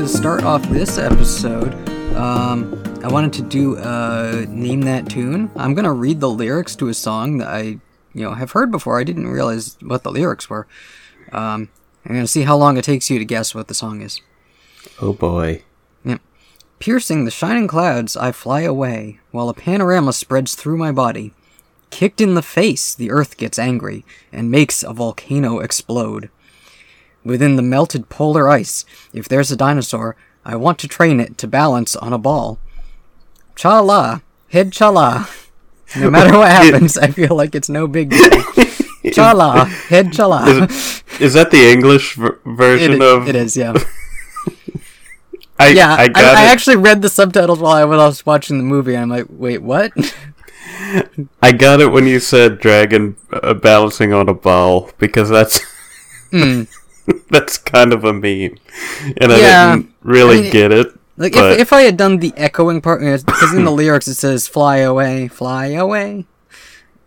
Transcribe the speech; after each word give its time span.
to 0.00 0.08
start 0.08 0.42
off 0.42 0.62
this 0.70 0.98
episode, 0.98 1.72
um, 2.16 2.82
I 3.04 3.08
wanted 3.08 3.32
to 3.34 3.42
do 3.42 3.76
uh, 3.76 4.44
name 4.48 4.80
that 4.82 5.08
tune. 5.08 5.52
I'm 5.54 5.72
gonna 5.72 5.92
read 5.92 6.18
the 6.18 6.28
lyrics 6.28 6.74
to 6.76 6.88
a 6.88 6.94
song 6.94 7.38
that 7.38 7.46
I, 7.46 7.62
you 8.12 8.24
know, 8.24 8.34
have 8.34 8.52
heard 8.52 8.72
before. 8.72 8.98
I 8.98 9.04
didn't 9.04 9.28
realize 9.28 9.76
what 9.82 10.02
the 10.02 10.10
lyrics 10.10 10.50
were. 10.50 10.66
Um, 11.30 11.68
I'm 12.04 12.14
gonna 12.16 12.26
see 12.26 12.42
how 12.42 12.56
long 12.56 12.76
it 12.76 12.82
takes 12.82 13.08
you 13.08 13.20
to 13.20 13.24
guess 13.24 13.54
what 13.54 13.68
the 13.68 13.74
song 13.74 14.00
is. 14.00 14.20
Oh 15.00 15.12
boy. 15.12 15.62
Yep. 16.04 16.20
Piercing 16.80 17.24
the 17.24 17.30
shining 17.30 17.68
clouds, 17.68 18.16
I 18.16 18.32
fly 18.32 18.62
away, 18.62 19.20
while 19.30 19.48
a 19.48 19.54
panorama 19.54 20.12
spreads 20.12 20.56
through 20.56 20.76
my 20.76 20.90
body. 20.90 21.34
Kicked 21.90 22.20
in 22.20 22.34
the 22.34 22.42
face, 22.42 22.96
the 22.96 23.12
earth 23.12 23.36
gets 23.36 23.60
angry 23.60 24.04
and 24.32 24.50
makes 24.50 24.82
a 24.82 24.92
volcano 24.92 25.60
explode. 25.60 26.30
Within 27.24 27.56
the 27.56 27.62
melted 27.62 28.08
polar 28.08 28.48
ice, 28.48 28.84
if 29.12 29.28
there's 29.28 29.50
a 29.50 29.56
dinosaur, 29.56 30.14
I 30.44 30.56
want 30.56 30.78
to 30.80 30.88
train 30.88 31.20
it 31.20 31.38
to 31.38 31.46
balance 31.46 31.96
on 31.96 32.12
a 32.12 32.18
ball. 32.18 32.58
Cha 33.56 33.80
la, 33.80 34.20
head 34.50 34.72
cha 34.72 34.90
la. 34.90 35.26
No 35.96 36.10
matter 36.10 36.36
what 36.36 36.50
happens, 36.50 36.98
I 36.98 37.06
feel 37.08 37.36
like 37.36 37.54
it's 37.54 37.68
no 37.68 37.86
big 37.86 38.10
deal. 38.10 38.28
Cha 39.12 39.30
la, 39.32 39.64
head 39.66 40.12
cha 40.12 40.26
la. 40.26 40.44
Is 41.20 41.34
that 41.34 41.50
the 41.52 41.70
English 41.70 42.16
ver- 42.16 42.40
version 42.44 42.94
It, 42.94 43.00
of? 43.02 43.28
it 43.28 43.36
is, 43.36 43.56
yeah. 43.56 43.74
I, 45.58 45.68
Yeah, 45.68 45.94
I 45.94 46.04
I, 46.14 46.22
I 46.22 46.44
actually 46.46 46.76
read 46.76 47.00
the 47.00 47.08
subtitles 47.08 47.60
while 47.60 47.74
I 47.76 47.84
was 47.84 48.26
watching 48.26 48.58
the 48.58 48.64
movie, 48.64 48.94
and 48.94 49.02
I'm 49.04 49.08
like, 49.08 49.26
wait, 49.28 49.58
what? 49.62 49.92
I 51.40 51.52
got 51.52 51.80
it 51.80 51.92
when 51.92 52.06
you 52.08 52.18
said 52.18 52.58
dragon 52.58 53.16
uh, 53.32 53.54
balancing 53.54 54.12
on 54.12 54.28
a 54.28 54.34
ball 54.34 54.90
because 54.98 55.28
that's 55.28 55.60
Hmm. 56.32 56.62
that's 57.30 57.58
kind 57.58 57.92
of 57.92 58.04
a 58.04 58.12
meme, 58.12 58.58
and 59.20 59.32
I 59.32 59.40
Yeah, 59.40 59.50
didn't 59.52 59.94
really 60.02 60.38
I 60.38 60.42
mean, 60.42 60.50
get 60.50 60.72
it. 60.72 60.88
Like 61.16 61.34
but 61.34 61.60
if, 61.60 61.68
if 61.68 61.72
I 61.72 61.82
had 61.82 61.96
done 61.96 62.18
the 62.18 62.34
echoing 62.36 62.80
part, 62.80 63.00
because 63.00 63.52
in 63.52 63.64
the 63.64 63.70
lyrics 63.72 64.08
it 64.08 64.14
says 64.14 64.48
"fly 64.48 64.78
away, 64.78 65.28
fly 65.28 65.66
away." 65.68 66.26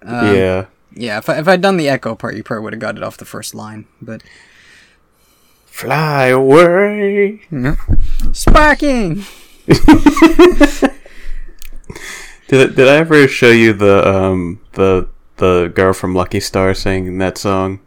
Um, 0.04 0.46
yeah, 0.46 0.68
yeah. 0.94 1.18
If 1.20 1.30
I, 1.30 1.40
if 1.40 1.48
I'd 1.48 1.62
done 1.62 1.78
the 1.78 1.90
echo 1.90 2.16
part, 2.16 2.36
you 2.36 2.44
probably 2.44 2.64
would 2.66 2.74
have 2.74 2.80
got 2.82 2.98
it 2.98 3.04
off 3.04 3.18
the 3.18 3.26
first 3.26 3.56
line. 3.56 3.88
But 4.02 4.24
fly 5.66 6.28
away. 6.28 7.42
sparking. 8.34 9.24
Did 12.48 12.76
did 12.76 12.88
I 12.88 12.98
ever 12.98 13.28
show 13.28 13.50
you 13.52 13.74
the 13.74 14.08
um 14.08 14.62
the 14.74 15.08
the 15.38 15.72
girl 15.74 15.94
from 15.94 16.16
Lucky 16.16 16.40
Star 16.40 16.74
singing 16.74 17.18
that 17.20 17.38
song? 17.38 17.80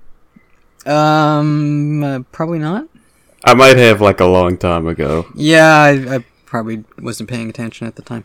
Um, 0.91 2.03
uh, 2.03 2.21
probably 2.33 2.59
not. 2.59 2.87
I 3.45 3.55
might 3.55 3.77
have 3.79 4.01
like 4.01 4.21
a 4.21 4.27
long 4.27 4.59
time 4.59 4.87
ago. 4.87 5.27
Yeah, 5.35 5.67
I, 5.83 6.17
I 6.17 6.25
probably 6.47 6.85
wasn't 7.01 7.31
paying 7.31 7.49
attention 7.49 7.87
at 7.87 7.97
the 7.97 8.03
time. 8.03 8.25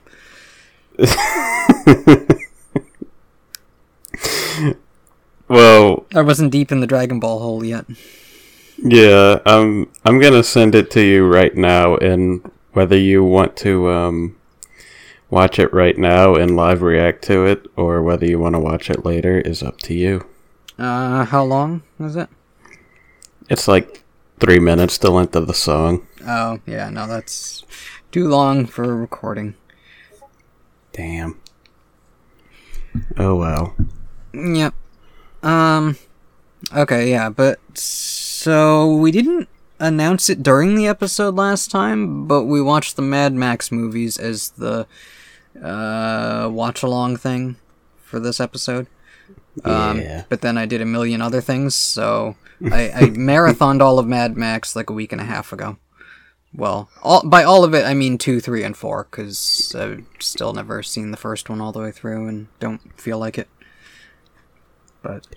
Well, 5.47 6.05
I 6.15 6.21
wasn't 6.21 6.51
deep 6.51 6.71
in 6.71 6.79
the 6.79 6.87
Dragon 6.87 7.19
Ball 7.19 7.39
hole 7.39 7.63
yet. 7.63 7.85
yeah, 8.77 9.39
um, 9.45 9.91
I'm 10.03 10.19
gonna 10.19 10.43
send 10.43 10.73
it 10.73 10.89
to 10.91 11.01
you 11.01 11.27
right 11.27 11.55
now, 11.55 11.97
and 11.97 12.49
whether 12.73 12.97
you 12.97 13.23
want 13.23 13.55
to 13.57 13.89
um 13.91 14.35
watch 15.29 15.59
it 15.59 15.71
right 15.73 15.97
now 15.97 16.33
and 16.35 16.55
live 16.55 16.81
react 16.81 17.23
to 17.25 17.45
it, 17.45 17.67
or 17.75 18.01
whether 18.01 18.25
you 18.25 18.39
want 18.39 18.55
to 18.55 18.59
watch 18.59 18.89
it 18.89 19.05
later, 19.05 19.39
is 19.39 19.61
up 19.61 19.77
to 19.81 19.93
you. 19.93 20.25
Uh, 20.79 21.25
how 21.25 21.43
long 21.43 21.83
is 21.99 22.15
it? 22.15 22.29
It's 23.49 23.67
like 23.67 24.03
three 24.39 24.59
minutes, 24.59 24.97
the 24.97 25.11
length 25.11 25.35
of 25.35 25.47
the 25.47 25.53
song. 25.53 26.07
Oh, 26.27 26.59
yeah, 26.65 26.89
no, 26.89 27.07
that's 27.07 27.63
too 28.11 28.27
long 28.27 28.65
for 28.65 28.95
recording. 28.95 29.55
Damn. 30.93 31.39
Oh 33.17 33.35
well. 33.35 33.75
Yep. 34.33 34.73
Um. 35.43 35.97
Okay, 36.73 37.11
yeah, 37.11 37.29
but 37.29 37.59
so 37.77 38.95
we 38.95 39.11
didn't 39.11 39.49
announce 39.79 40.29
it 40.29 40.41
during 40.41 40.75
the 40.75 40.87
episode 40.87 41.35
last 41.35 41.69
time, 41.69 42.25
but 42.27 42.43
we 42.43 42.61
watched 42.61 42.95
the 42.95 43.01
Mad 43.01 43.33
Max 43.33 43.71
movies 43.71 44.17
as 44.17 44.51
the 44.51 44.87
uh 45.61 46.49
watch 46.51 46.81
along 46.83 47.17
thing 47.17 47.57
for 48.01 48.19
this 48.19 48.39
episode. 48.39 48.87
Um, 49.63 49.99
Yeah. 49.99 50.23
But 50.29 50.41
then 50.41 50.57
I 50.57 50.65
did 50.65 50.81
a 50.81 50.85
million 50.85 51.21
other 51.21 51.41
things, 51.41 51.75
so 51.75 52.35
I, 52.63 52.91
I 52.91 53.01
marathoned 53.09 53.81
all 53.81 53.99
of 53.99 54.07
Mad 54.07 54.37
Max 54.37 54.75
like 54.75 54.89
a 54.89 54.93
week 54.93 55.11
and 55.11 55.21
a 55.21 55.25
half 55.25 55.51
ago. 55.51 55.77
Well, 56.53 56.89
all, 57.03 57.27
by 57.27 57.43
all 57.43 57.63
of 57.63 57.73
it, 57.73 57.85
I 57.85 57.93
mean 57.93 58.17
two, 58.17 58.39
three, 58.39 58.63
and 58.63 58.77
four, 58.77 59.07
because 59.09 59.75
I've 59.77 60.05
still 60.19 60.53
never 60.53 60.81
seen 60.83 61.11
the 61.11 61.17
first 61.17 61.49
one 61.49 61.59
all 61.59 61.73
the 61.73 61.81
way 61.81 61.91
through 61.91 62.27
and 62.27 62.47
don't 62.59 62.97
feel 62.99 63.19
like 63.19 63.37
it. 63.37 63.49
But 65.01 65.27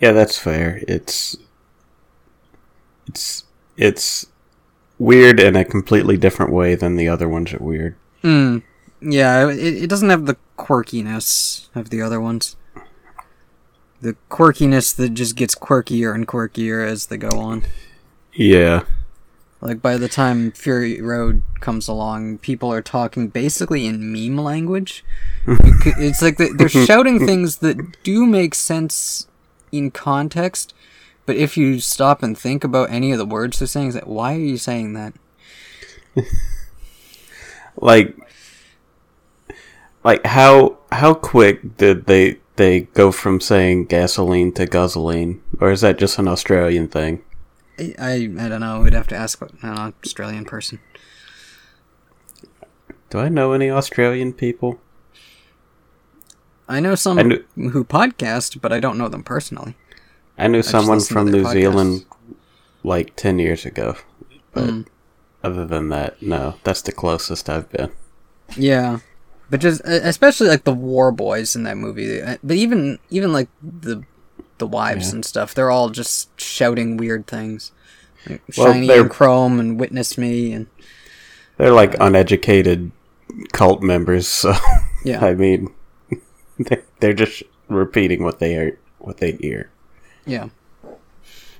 Yeah, 0.00 0.12
that's 0.12 0.38
fair. 0.38 0.80
It's 0.88 1.36
it's 3.06 3.44
it's 3.76 4.26
weird 4.98 5.40
in 5.40 5.56
a 5.56 5.64
completely 5.64 6.16
different 6.16 6.52
way 6.52 6.74
than 6.74 6.96
the 6.96 7.08
other 7.08 7.28
ones 7.28 7.52
are 7.52 7.62
weird. 7.62 7.96
mm, 8.22 8.62
yeah, 9.02 9.48
it, 9.50 9.58
it 9.84 9.90
doesn't 9.90 10.10
have 10.10 10.26
the 10.26 10.36
quirkiness 10.56 11.68
of 11.74 11.90
the 11.90 12.00
other 12.00 12.20
ones. 12.20 12.56
The 14.00 14.16
quirkiness 14.30 14.94
that 14.96 15.10
just 15.10 15.36
gets 15.36 15.54
quirkier 15.54 16.14
and 16.14 16.26
quirkier 16.26 16.86
as 16.86 17.06
they 17.06 17.16
go 17.16 17.38
on. 17.38 17.64
Yeah. 18.32 18.84
Like 19.60 19.80
by 19.80 19.96
the 19.96 20.08
time 20.08 20.52
Fury 20.52 21.00
Road 21.00 21.42
comes 21.60 21.88
along, 21.88 22.38
people 22.38 22.70
are 22.70 22.82
talking 22.82 23.28
basically 23.28 23.86
in 23.86 24.12
meme 24.12 24.42
language. 24.42 25.04
It's 25.46 26.20
like 26.20 26.36
they're 26.36 26.68
shouting 26.86 27.24
things 27.24 27.58
that 27.58 28.02
do 28.02 28.26
make 28.26 28.54
sense 28.54 29.26
in 29.72 29.90
context, 29.90 30.74
but 31.24 31.36
if 31.36 31.56
you 31.56 31.80
stop 31.80 32.22
and 32.22 32.36
think 32.36 32.62
about 32.62 32.90
any 32.90 33.10
of 33.12 33.18
the 33.18 33.24
words 33.24 33.58
they're 33.58 33.68
saying, 33.68 33.88
it's 33.88 33.94
like, 33.94 34.06
why 34.06 34.34
are 34.34 34.38
you 34.38 34.58
saying 34.58 34.92
that? 34.92 35.14
Like 37.76 38.16
like 40.04 40.24
how 40.24 40.78
how 40.92 41.14
quick 41.14 41.76
did 41.76 42.06
they 42.06 42.38
they 42.56 42.80
go 42.80 43.10
from 43.12 43.40
saying 43.40 43.86
gasoline 43.86 44.52
to 44.52 44.66
guzzoline 44.66 45.40
or 45.60 45.70
is 45.72 45.80
that 45.80 45.98
just 45.98 46.18
an 46.18 46.28
Australian 46.28 46.88
thing? 46.88 47.22
I 47.78 47.94
I, 47.98 48.12
I 48.38 48.48
don't 48.48 48.60
know. 48.60 48.80
We'd 48.82 48.92
have 48.94 49.08
to 49.08 49.16
ask 49.16 49.40
an 49.62 49.92
Australian 50.04 50.44
person. 50.44 50.78
Do 53.10 53.18
I 53.18 53.28
know 53.28 53.52
any 53.52 53.70
Australian 53.70 54.32
people? 54.32 54.80
I 56.68 56.80
know 56.80 56.94
some 56.94 57.18
I 57.18 57.22
knew- 57.22 57.44
who 57.70 57.84
podcast, 57.84 58.60
but 58.60 58.72
I 58.72 58.80
don't 58.80 58.98
know 58.98 59.08
them 59.08 59.22
personally. 59.22 59.76
I 60.38 60.48
knew 60.48 60.62
someone 60.62 61.00
from 61.00 61.30
New 61.30 61.44
podcasts. 61.44 61.52
Zealand 61.52 62.06
like 62.82 63.14
10 63.16 63.38
years 63.38 63.64
ago. 63.64 63.96
But 64.52 64.64
Mm. 64.68 64.86
other 65.44 65.66
than 65.66 65.90
that, 65.90 66.20
no. 66.22 66.54
That's 66.64 66.82
the 66.82 66.92
closest 66.92 67.48
I've 67.48 67.70
been. 67.70 67.90
Yeah, 68.56 68.98
but 69.50 69.60
just 69.60 69.80
uh, 69.82 70.00
especially 70.02 70.48
like 70.48 70.64
the 70.64 70.72
war 70.72 71.12
boys 71.12 71.54
in 71.56 71.62
that 71.64 71.76
movie. 71.76 72.20
uh, 72.22 72.36
But 72.42 72.56
even 72.56 72.98
even 73.10 73.32
like 73.32 73.48
the 73.62 74.02
the 74.58 74.66
wives 74.66 75.08
Yeah. 75.08 75.14
and 75.16 75.24
stuff, 75.24 75.54
they're 75.54 75.70
all 75.70 75.90
just 75.90 76.28
shouting 76.40 76.96
weird 76.96 77.26
things. 77.26 77.72
Like, 78.28 78.42
Well, 78.56 78.72
Shiny 78.72 78.90
and 78.90 79.10
Chrome 79.10 79.58
and 79.60 79.78
Witness 79.80 80.16
Me 80.16 80.52
and 80.52 80.66
They're 81.58 81.72
like 81.72 81.94
uneducated 82.00 82.90
cult 83.52 83.82
members, 83.82 84.26
so 84.28 84.54
yeah, 85.04 85.24
I 85.24 85.34
mean, 85.34 85.72
they- 86.58 86.82
they're 87.00 87.12
just 87.12 87.42
repeating 87.68 88.22
what 88.24 88.38
they 88.38 88.56
are, 88.56 88.78
what 88.98 89.18
they 89.18 89.32
hear. 89.32 89.70
yeah, 90.26 90.48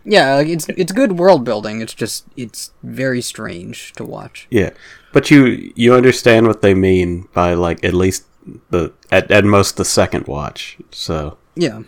yeah. 0.04 0.34
Like 0.36 0.48
it's 0.48 0.68
it's 0.68 0.92
good 0.92 1.12
world 1.18 1.44
building. 1.44 1.80
It's 1.80 1.94
just 1.94 2.24
it's 2.36 2.72
very 2.82 3.20
strange 3.20 3.92
to 3.94 4.04
watch. 4.04 4.46
Yeah, 4.50 4.70
but 5.12 5.30
you 5.30 5.72
you 5.74 5.94
understand 5.94 6.46
what 6.46 6.60
they 6.62 6.74
mean 6.74 7.28
by 7.32 7.54
like 7.54 7.84
at 7.84 7.94
least 7.94 8.24
the 8.70 8.92
at, 9.10 9.30
at 9.30 9.44
most 9.44 9.76
the 9.76 9.84
second 9.84 10.26
watch. 10.26 10.76
So 10.90 11.38
Yeah. 11.56 11.82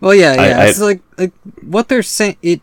Well, 0.00 0.14
yeah, 0.14 0.34
yeah. 0.34 0.58
I- 0.62 0.66
it's 0.68 0.80
like 0.80 1.00
like 1.16 1.32
what 1.62 1.88
they're 1.88 2.02
saying. 2.02 2.36
It 2.42 2.60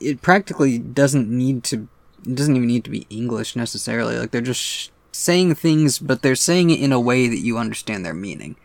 it 0.00 0.20
practically 0.22 0.78
doesn't 0.78 1.28
need 1.28 1.64
to. 1.64 1.88
It 2.26 2.34
doesn't 2.34 2.56
even 2.56 2.68
need 2.68 2.84
to 2.84 2.90
be 2.90 3.06
English 3.08 3.54
necessarily. 3.56 4.16
Like 4.18 4.30
they're 4.30 4.40
just 4.40 4.60
sh- 4.60 4.88
saying 5.12 5.54
things, 5.54 5.98
but 5.98 6.22
they're 6.22 6.34
saying 6.36 6.70
it 6.70 6.80
in 6.80 6.92
a 6.92 7.00
way 7.00 7.28
that 7.28 7.38
you 7.38 7.56
understand 7.56 8.04
their 8.04 8.14
meaning. 8.14 8.56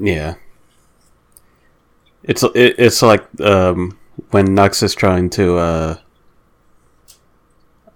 yeah, 0.00 0.34
it's 2.22 2.42
it, 2.42 2.74
it's 2.78 3.02
like 3.02 3.24
um, 3.40 3.98
when 4.30 4.54
Nux 4.54 4.82
is 4.82 4.94
trying 4.94 5.30
to 5.30 5.56
uh, 5.58 5.96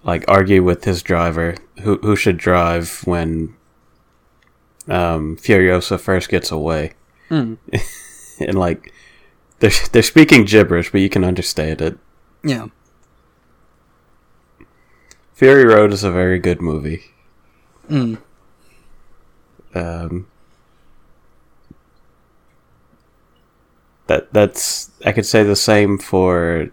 like 0.05 0.25
argue 0.29 0.63
with 0.63 0.85
his 0.85 1.03
driver 1.03 1.57
who 1.83 1.99
who 1.99 2.17
should 2.17 2.37
drive 2.37 3.03
when 3.05 3.55
um, 4.89 5.37
Furiosa 5.37 5.99
first 5.99 6.29
gets 6.29 6.51
away. 6.51 6.95
Mm. 7.31 7.59
and 8.41 8.59
like 8.59 8.93
they're 9.61 9.71
they're 9.93 10.03
speaking 10.03 10.45
gibberish, 10.45 10.91
but 10.91 11.01
you 11.01 11.09
can 11.09 11.25
understand 11.25 11.81
it. 11.81 11.99
Yeah. 12.45 12.69
Fury 15.35 15.65
Road 15.65 15.93
is 15.93 16.05
a 16.05 16.11
very 16.11 16.39
good 16.39 16.61
movie. 16.61 17.03
Mm. 17.89 18.19
Um, 19.75 20.29
that 24.12 24.32
that's 24.32 24.91
I 25.05 25.12
could 25.12 25.26
say 25.26 25.43
the 25.43 25.56
same 25.56 25.99
for 25.99 26.69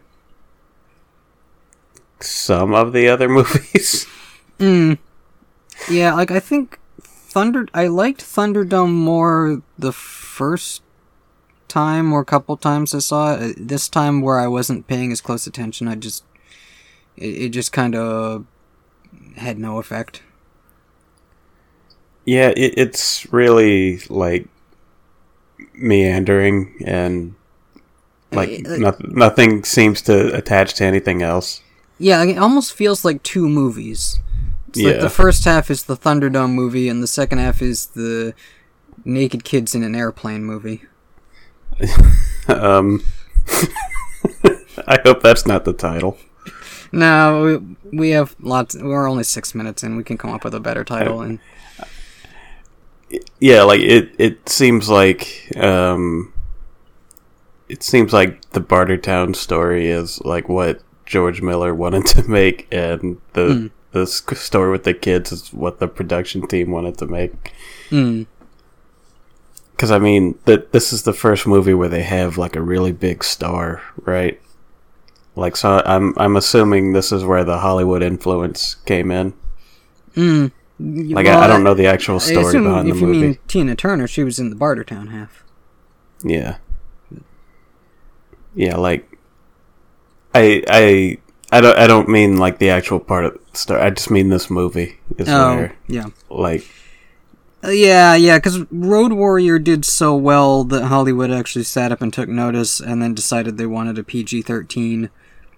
some 2.19 2.73
of 2.73 2.93
the 2.93 3.07
other 3.07 3.29
movies. 3.39 4.05
Mm. 4.59 4.97
Yeah, 5.89 6.13
like 6.13 6.31
I 6.31 6.39
think 6.39 6.79
Thunder. 7.01 7.67
I 7.73 7.87
liked 7.87 8.21
Thunderdome 8.21 8.91
more 8.93 9.61
the 9.77 9.93
first 9.93 10.81
time 11.67 12.11
or 12.11 12.21
a 12.21 12.25
couple 12.25 12.57
times 12.57 12.93
I 12.93 12.99
saw 12.99 13.35
it. 13.35 13.55
This 13.57 13.87
time 13.87 14.21
where 14.21 14.39
I 14.39 14.47
wasn't 14.47 14.87
paying 14.87 15.11
as 15.11 15.21
close 15.21 15.47
attention, 15.47 15.87
I 15.87 15.95
just 15.95 16.23
it, 17.15 17.27
it 17.43 17.49
just 17.49 17.71
kind 17.71 17.95
of 17.95 18.45
had 19.37 19.57
no 19.57 19.79
effect. 19.79 20.21
yeah, 22.25 22.49
it, 22.55 22.73
it's 22.77 23.31
really 23.31 23.99
like 24.09 24.47
meandering 25.79 26.75
and 26.85 27.35
like 28.31 28.61
noth- 28.67 29.01
nothing 29.03 29.63
seems 29.63 30.01
to 30.03 30.33
attach 30.35 30.75
to 30.75 30.85
anything 30.85 31.21
else. 31.23 31.61
Yeah, 31.97 32.23
it 32.23 32.37
almost 32.37 32.73
feels 32.73 33.03
like 33.03 33.23
two 33.23 33.49
movies. 33.49 34.19
It's 34.69 34.77
like 34.79 34.95
Yeah. 34.95 35.01
the 35.01 35.09
first 35.09 35.43
half 35.45 35.69
is 35.71 35.83
the 35.83 35.97
Thunderdome 35.97 36.51
movie, 36.53 36.87
and 36.89 37.01
the 37.01 37.07
second 37.07 37.39
half 37.39 37.61
is 37.61 37.87
the 37.87 38.33
naked 39.03 39.43
kids 39.43 39.73
in 39.75 39.83
an 39.83 39.95
airplane 39.95 40.43
movie. 40.43 40.83
Um, 42.47 43.03
I 44.87 44.99
hope 45.03 45.21
that's 45.21 45.45
not 45.45 45.65
the 45.65 45.73
title. 45.73 46.17
No, 46.91 47.61
we, 47.91 47.97
we 47.97 48.09
have 48.09 48.35
lots. 48.39 48.75
We're 48.75 49.07
only 49.07 49.23
six 49.23 49.53
minutes 49.53 49.83
in. 49.83 49.95
We 49.95 50.03
can 50.03 50.17
come 50.17 50.31
up 50.31 50.43
with 50.43 50.55
a 50.55 50.59
better 50.59 50.83
title. 50.83 51.21
And 51.21 51.39
yeah 53.39 53.63
like 53.63 53.81
it 53.81 54.11
it 54.17 54.47
seems 54.49 54.89
like 54.89 55.51
um 55.57 56.33
it 57.67 57.83
seems 57.83 58.13
like 58.13 58.41
the 58.51 58.59
bartertown 58.61 59.35
story 59.35 59.87
is 59.87 60.19
like 60.21 60.47
what 60.49 60.81
george 61.05 61.41
miller 61.41 61.73
wanted 61.83 62.05
to 62.05 62.27
make 62.29 62.67
and 62.71 63.19
the 63.33 63.53
Hmm. 63.53 63.67
the 63.91 64.05
story 64.05 64.71
with 64.71 64.83
the 64.83 64.93
kids 64.93 65.31
is 65.31 65.51
what 65.53 65.79
the 65.79 65.87
production 65.87 66.47
team 66.47 66.71
wanted 66.71 66.97
to 66.99 67.07
make 67.07 67.31
mm, 67.89 68.27
because 69.71 69.89
i 69.91 69.97
mean 69.97 70.37
that 70.45 70.71
this 70.71 70.93
is 70.93 71.03
the 71.03 71.13
first 71.13 71.47
movie 71.47 71.73
where 71.73 71.89
they 71.89 72.03
have 72.03 72.37
like 72.37 72.55
a 72.55 72.61
really 72.61 72.91
big 72.91 73.23
star 73.23 73.81
right 73.97 74.39
like 75.35 75.55
so 75.55 75.81
i'm 75.85 76.13
i'm 76.17 76.35
assuming 76.35 76.93
this 76.93 77.11
is 77.11 77.23
where 77.23 77.43
the 77.43 77.59
hollywood 77.59 78.03
influence 78.03 78.75
came 78.85 79.09
in 79.09 79.33
mm. 80.15 80.51
Like 80.79 81.27
I, 81.27 81.43
I 81.43 81.47
don't 81.47 81.63
know 81.63 81.73
the 81.73 81.87
actual 81.87 82.19
story 82.19 82.45
assume 82.45 82.63
behind 82.63 82.87
the 82.87 82.91
if 82.91 83.01
you 83.01 83.07
mean 83.07 83.37
Tina 83.47 83.75
Turner, 83.75 84.07
she 84.07 84.23
was 84.23 84.39
in 84.39 84.49
the 84.49 84.55
Bartertown 84.55 85.09
half. 85.11 85.43
Yeah. 86.23 86.57
Yeah, 88.55 88.77
like 88.77 89.17
I 90.33 90.63
I 90.67 91.17
I 91.51 91.61
don't 91.61 91.77
I 91.77 91.87
don't 91.87 92.09
mean 92.09 92.37
like 92.37 92.59
the 92.59 92.69
actual 92.69 92.99
part 92.99 93.25
of 93.25 93.33
the 93.51 93.57
story. 93.57 93.81
I 93.81 93.89
just 93.89 94.09
mean 94.11 94.29
this 94.29 94.49
movie 94.49 94.99
is 95.17 95.27
Oh, 95.29 95.55
where 95.55 95.75
yeah. 95.87 96.07
like 96.29 96.65
Uh, 97.63 97.69
yeah, 97.69 98.15
yeah, 98.15 98.37
because 98.37 98.59
Road 98.71 99.11
Warrior 99.13 99.59
did 99.59 99.83
so 99.85 100.15
well 100.15 100.63
that 100.65 100.85
Hollywood 100.85 101.29
actually 101.31 101.65
sat 101.65 101.91
up 101.91 102.01
and 102.01 102.13
took 102.13 102.29
notice 102.29 102.79
and 102.79 103.01
then 103.01 103.13
decided 103.13 103.57
they 103.57 103.65
wanted 103.65 103.97
a 103.97 104.03
PG 104.03 104.43
13 104.43 105.09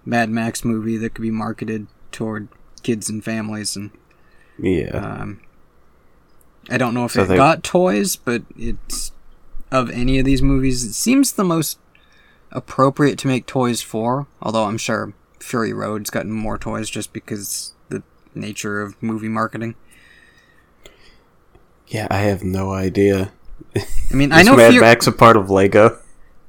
Mad 0.04 0.28
Max 0.28 0.64
movie 0.64 0.96
that 0.96 1.14
could 1.14 1.22
be 1.22 1.30
marketed 1.30 1.86
toward 2.10 2.48
kids 2.82 3.08
and 3.08 3.22
families. 3.22 3.76
And 3.76 3.90
yeah. 4.58 4.90
um, 5.22 5.40
I 6.70 6.78
don't 6.78 6.94
know 6.94 7.04
if 7.04 7.12
So 7.12 7.22
it 7.22 7.26
they- 7.26 7.36
got 7.36 7.62
toys, 7.62 8.16
but 8.16 8.42
it's 8.56 9.12
of 9.70 9.90
any 9.90 10.18
of 10.18 10.24
these 10.24 10.42
movies, 10.42 10.84
it 10.84 10.92
seems 10.92 11.32
the 11.32 11.44
most 11.44 11.78
appropriate 12.50 13.18
to 13.20 13.26
make 13.28 13.46
toys 13.46 13.80
for. 13.82 14.26
Although 14.40 14.64
I'm 14.64 14.78
sure 14.78 15.12
Fury 15.40 15.72
Road's 15.72 16.10
gotten 16.10 16.30
more 16.32 16.58
toys 16.58 16.88
just 16.90 17.12
because 17.12 17.72
the 17.88 18.02
nature 18.34 18.80
of 18.82 19.00
movie 19.02 19.28
marketing. 19.28 19.74
yeah, 21.88 22.06
I 22.10 22.18
have 22.18 22.42
no 22.44 22.72
idea. 22.72 23.32
I 23.76 24.14
mean, 24.14 24.32
I 24.32 24.42
know 24.42 24.56
Mad 24.56 24.70
Fury. 24.72 24.80
Max 24.86 25.06
a 25.06 25.12
part 25.12 25.36
of 25.36 25.50
Lego? 25.50 25.98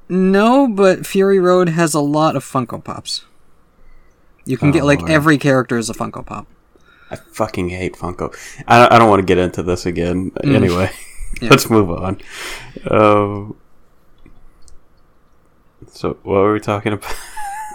No, 0.10 0.68
but 0.68 1.06
Fury 1.06 1.40
Road 1.40 1.70
has 1.70 1.94
a 1.94 2.00
lot 2.02 2.36
of 2.36 2.44
Funko 2.44 2.84
Pops. 2.84 3.24
You 4.46 4.58
can 4.58 4.72
get 4.72 4.84
Oh, 4.84 4.86
like 4.86 5.00
Lord. 5.00 5.12
every 5.12 5.38
character 5.38 5.78
as 5.78 5.90
a 5.90 5.94
Funko 5.94 6.26
Pop. 6.26 6.46
I 7.14 7.16
fucking 7.32 7.70
hate 7.70 7.96
Funko. 7.96 8.36
I 8.68 8.80
don't, 8.80 8.92
I 8.94 9.00
don't 9.00 9.10
want 9.10 9.22
to 9.22 9.26
get 9.26 9.38
into 9.38 9.64
this 9.64 9.86
again. 9.86 10.32
Mm. 10.32 10.56
Anyway, 10.56 10.92
Yeah. 11.42 11.50
let's 11.50 11.70
move 11.70 11.90
on. 11.90 12.22
Uh, 12.86 13.54
so 15.88 16.18
what 16.24 16.34
were 16.42 16.54
we 16.54 16.60
talking 16.60 16.94
about? 16.94 17.16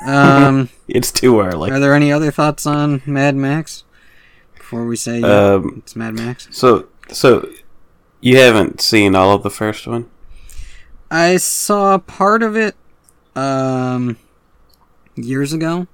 Um, 0.07 0.69
it's 0.89 1.11
too 1.13 1.41
early. 1.41 1.71
are 1.71 1.81
there 1.81 1.95
any 1.95 2.13
other 2.13 2.31
thoughts 2.31 2.67
on 2.67 3.03
Mad 3.07 3.35
Max 3.37 3.85
before 4.57 4.87
we 4.87 4.97
say 4.97 5.21
yeah, 5.21 5.55
Um, 5.55 5.75
it's 5.79 5.97
Mad 5.97 6.15
Max? 6.15 6.49
So, 6.51 6.89
so 7.11 7.49
you 8.21 8.37
haven't 8.39 8.81
seen 8.81 9.15
all 9.15 9.35
of 9.35 9.43
the 9.43 9.51
first 9.51 9.87
one? 9.87 10.09
I 11.11 11.37
saw 11.39 11.99
part 11.99 12.43
of 12.43 12.57
it 12.57 12.77
um 13.35 14.17
years 15.17 15.53
ago. 15.53 15.87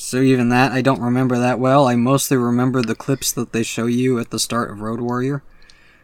So 0.00 0.20
even 0.20 0.48
that 0.50 0.70
I 0.70 0.80
don't 0.80 1.00
remember 1.00 1.38
that 1.38 1.58
well. 1.58 1.88
I 1.88 1.96
mostly 1.96 2.36
remember 2.36 2.82
the 2.82 2.94
clips 2.94 3.32
that 3.32 3.52
they 3.52 3.64
show 3.64 3.86
you 3.86 4.20
at 4.20 4.30
the 4.30 4.38
start 4.38 4.70
of 4.70 4.80
Road 4.80 5.00
Warrior 5.00 5.42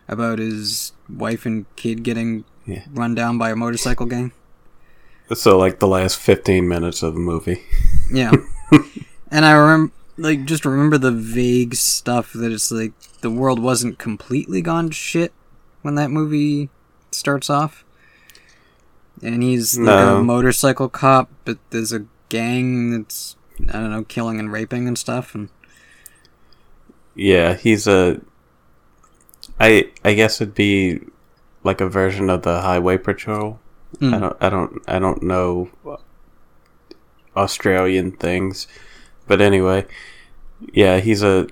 about 0.08 0.40
his 0.40 0.90
wife 1.08 1.46
and 1.46 1.64
kid 1.76 2.02
getting 2.02 2.44
Yeah. 2.66 2.82
run 2.92 3.14
down 3.14 3.38
by 3.38 3.50
a 3.50 3.56
motorcycle 3.56 4.06
gang. 4.06 4.32
So, 5.32 5.56
like 5.56 5.78
the 5.78 5.86
last 5.86 6.18
fifteen 6.18 6.66
minutes 6.68 7.02
of 7.02 7.14
the 7.14 7.20
movie. 7.20 7.62
Yeah. 8.12 8.32
and 9.30 9.44
I 9.46 9.52
remember, 9.52 9.92
like, 10.18 10.44
just 10.44 10.64
remember 10.66 10.98
the 10.98 11.10
vague 11.10 11.74
stuff 11.74 12.32
that 12.34 12.52
it's 12.52 12.70
like 12.70 12.92
the 13.22 13.30
world 13.30 13.58
wasn't 13.60 13.98
completely 13.98 14.60
gone 14.60 14.88
to 14.88 14.94
shit 14.94 15.32
when 15.82 15.94
that 15.94 16.10
movie 16.10 16.68
starts 17.12 17.48
off. 17.48 17.82
And 19.22 19.42
he's 19.42 19.78
like 19.78 19.86
No. 19.86 20.18
a 20.18 20.22
motorcycle 20.22 20.88
cop, 20.90 21.30
but 21.46 21.58
there's 21.70 21.92
a 21.92 22.04
gang 22.28 22.90
that's, 22.90 23.36
I 23.60 23.72
don't 23.72 23.90
know, 23.90 24.04
killing 24.04 24.38
and 24.38 24.52
raping 24.52 24.88
and 24.88 24.98
stuff. 24.98 25.34
And 25.34 25.48
Yeah, 27.14 27.54
he's 27.54 27.86
a. 27.86 28.20
I 29.60 29.90
I 30.04 30.14
guess 30.14 30.40
it'd 30.40 30.54
be 30.54 31.00
like 31.62 31.80
a 31.80 31.88
version 31.88 32.30
of 32.30 32.42
the 32.42 32.60
Highway 32.60 32.98
Patrol. 32.98 33.60
Mm. 33.98 34.14
I 34.14 34.18
don't 34.18 34.36
I 34.40 34.48
don't 34.48 34.82
I 34.88 34.98
don't 34.98 35.22
know 35.22 35.70
Australian 37.36 38.12
things, 38.12 38.66
but 39.26 39.40
anyway, 39.40 39.86
yeah, 40.72 41.00
he's 41.00 41.22
a 41.22 41.48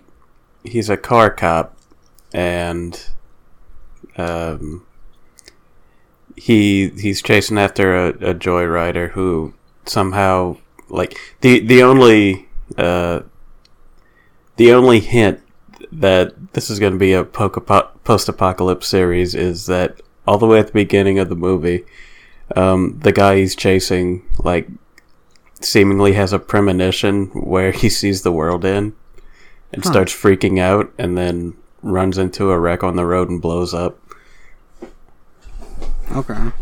he's 0.64 0.90
a 0.90 0.96
car 0.96 1.30
cop, 1.30 1.76
and 2.32 3.04
um, 4.16 4.86
he 6.36 6.90
he's 6.90 7.22
chasing 7.22 7.58
after 7.58 7.94
a, 7.94 8.08
a 8.08 8.34
joyrider 8.34 9.10
who 9.10 9.54
somehow 9.84 10.56
like 10.92 11.18
the 11.40 11.58
the 11.60 11.82
only 11.82 12.48
uh 12.78 13.20
the 14.56 14.72
only 14.72 15.00
hint 15.00 15.40
that 15.90 16.52
this 16.52 16.70
is 16.70 16.78
going 16.78 16.92
to 16.92 16.98
be 16.98 17.12
a 17.12 17.24
post 17.24 18.28
apocalypse 18.28 18.86
series 18.86 19.34
is 19.34 19.66
that 19.66 20.00
all 20.26 20.38
the 20.38 20.46
way 20.46 20.58
at 20.60 20.68
the 20.68 20.72
beginning 20.72 21.18
of 21.18 21.28
the 21.28 21.34
movie, 21.34 21.84
um, 22.54 22.98
the 23.02 23.12
guy 23.12 23.36
he's 23.38 23.56
chasing, 23.56 24.22
like, 24.38 24.68
seemingly 25.60 26.12
has 26.12 26.32
a 26.32 26.38
premonition 26.38 27.26
where 27.34 27.72
he 27.72 27.88
sees 27.88 28.22
the 28.22 28.30
world 28.32 28.64
in 28.64 28.94
and 29.72 29.82
Huh. 29.84 29.90
starts 29.90 30.12
freaking 30.12 30.60
out 30.60 30.92
and 30.96 31.18
then 31.18 31.54
runs 31.82 32.18
into 32.18 32.50
a 32.50 32.58
wreck 32.58 32.84
on 32.84 32.96
the 32.96 33.04
road 33.06 33.28
and 33.28 33.42
blows 33.42 33.74
up, 33.74 33.98
okay. 36.14 36.52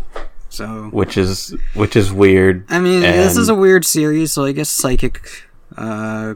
So, 0.51 0.89
which 0.91 1.15
is 1.17 1.55
which 1.75 1.95
is 1.95 2.11
weird. 2.11 2.65
I 2.69 2.79
mean, 2.81 2.99
this 2.99 3.37
is 3.37 3.47
a 3.47 3.55
weird 3.55 3.85
series, 3.85 4.33
so 4.33 4.43
I 4.43 4.51
guess 4.51 4.69
psychic 4.69 5.47
uh, 5.77 6.35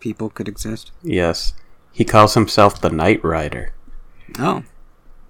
people 0.00 0.28
could 0.28 0.48
exist. 0.48 0.92
Yes, 1.02 1.54
he 1.90 2.04
calls 2.04 2.34
himself 2.34 2.78
the 2.78 2.90
Night 2.90 3.24
Rider, 3.24 3.72
Oh, 4.38 4.64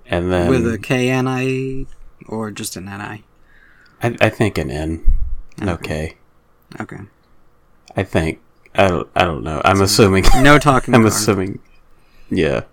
and 0.05 0.33
then 0.33 0.51
with 0.51 0.67
a 0.67 0.79
K 0.79 1.11
N 1.11 1.29
I 1.29 1.87
or 2.27 2.51
just 2.51 2.75
an 2.75 2.89
N 2.89 3.01
I? 3.01 3.23
I, 4.03 4.17
I 4.21 4.29
think 4.31 4.59
an 4.59 4.73
N. 4.73 5.05
Okay. 5.63 5.69
Okay, 5.71 6.17
Okay. 6.81 7.05
I 7.97 8.03
think 8.03 8.41
I 8.75 8.89
don't, 8.89 9.09
I 9.15 9.25
don't 9.25 9.45
know. 9.45 9.63
I'm 9.65 9.81
assuming. 9.81 10.25
No 10.43 10.59
talking. 10.59 10.93
I'm 10.97 11.07
assuming. 11.07 11.61
Yeah. 12.31 12.65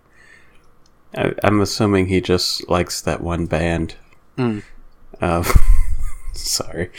I, 1.16 1.34
I'm 1.44 1.62
assuming 1.62 2.08
he 2.08 2.20
just 2.20 2.68
likes 2.68 3.00
that 3.02 3.22
one 3.22 3.46
band. 3.46 3.96
Mm. 4.40 4.64
Um, 5.22 5.44
sorry. 6.34 6.92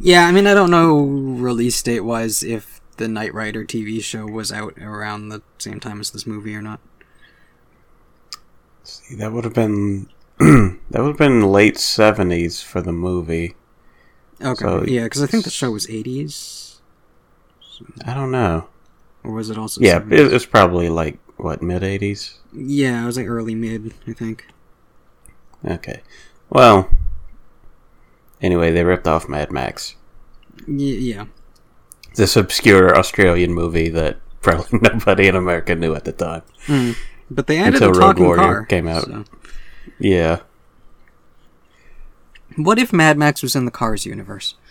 Yeah, 0.00 0.26
I 0.26 0.32
mean, 0.32 0.46
I 0.46 0.54
don't 0.54 0.70
know 0.70 0.96
release 1.02 1.80
date 1.82 2.00
wise 2.00 2.42
if 2.42 2.80
the 2.96 3.08
Knight 3.08 3.32
Rider 3.34 3.64
TV 3.64 4.02
show 4.02 4.26
was 4.26 4.52
out 4.52 4.74
around 4.78 5.28
the 5.30 5.42
same 5.58 5.80
time 5.80 6.00
as 6.00 6.10
this 6.10 6.26
movie 6.26 6.54
or 6.54 6.62
not. 6.62 6.80
See, 8.82 9.14
that 9.16 9.32
would 9.32 9.44
have 9.44 9.54
been 9.54 10.08
that 10.38 10.78
would 11.02 11.08
have 11.08 11.16
been 11.18 11.42
late 11.42 11.78
seventies 11.78 12.60
for 12.60 12.80
the 12.82 12.92
movie. 12.92 13.54
Okay, 14.42 14.64
So- 14.64 14.84
yeah, 14.84 15.04
because 15.04 15.22
I 15.22 15.26
think 15.26 15.44
the 15.44 15.50
show 15.50 15.70
was 15.70 15.88
eighties, 15.88 16.80
I 18.04 18.12
don't 18.14 18.30
know. 18.30 18.68
or 19.22 19.32
was 19.32 19.48
it 19.48 19.56
also? 19.56 19.80
Yeah, 19.80 20.00
70s? 20.00 20.12
it, 20.12 20.32
it's 20.34 20.46
probably 20.46 20.88
like 20.90 21.18
what 21.38 21.62
mid 21.62 21.82
eighties. 21.82 22.38
yeah, 22.52 23.02
it 23.02 23.06
was 23.06 23.16
like 23.16 23.26
early 23.26 23.54
mid, 23.54 23.94
I 24.06 24.12
think. 24.12 24.46
Okay. 25.64 26.02
Well. 26.54 26.88
Anyway, 28.40 28.70
they 28.72 28.84
ripped 28.84 29.06
off 29.08 29.28
Mad 29.28 29.50
Max. 29.50 29.96
Y- 30.68 30.74
yeah, 30.84 31.24
This 32.14 32.36
obscure 32.36 32.96
Australian 32.96 33.52
movie 33.52 33.88
that 33.90 34.18
probably 34.40 34.78
nobody 34.80 35.26
in 35.26 35.34
America 35.36 35.74
knew 35.74 35.94
at 35.94 36.04
the 36.04 36.12
time. 36.12 36.42
Mm. 36.66 36.96
but 37.30 37.46
they 37.48 37.58
added 37.58 37.74
Until 37.82 37.88
a 37.88 37.92
Road 37.92 38.00
talking 38.12 38.24
Warrior 38.24 38.42
car. 38.42 38.64
came 38.66 38.86
out. 38.88 39.04
so- 39.04 39.24
Yeah. 39.98 40.40
What 42.56 42.78
if 42.78 42.92
Mad 42.92 43.18
Max 43.18 43.42
was 43.42 43.56
in 43.56 43.64
the 43.64 43.70
Cars 43.72 44.06
universe? 44.06 44.54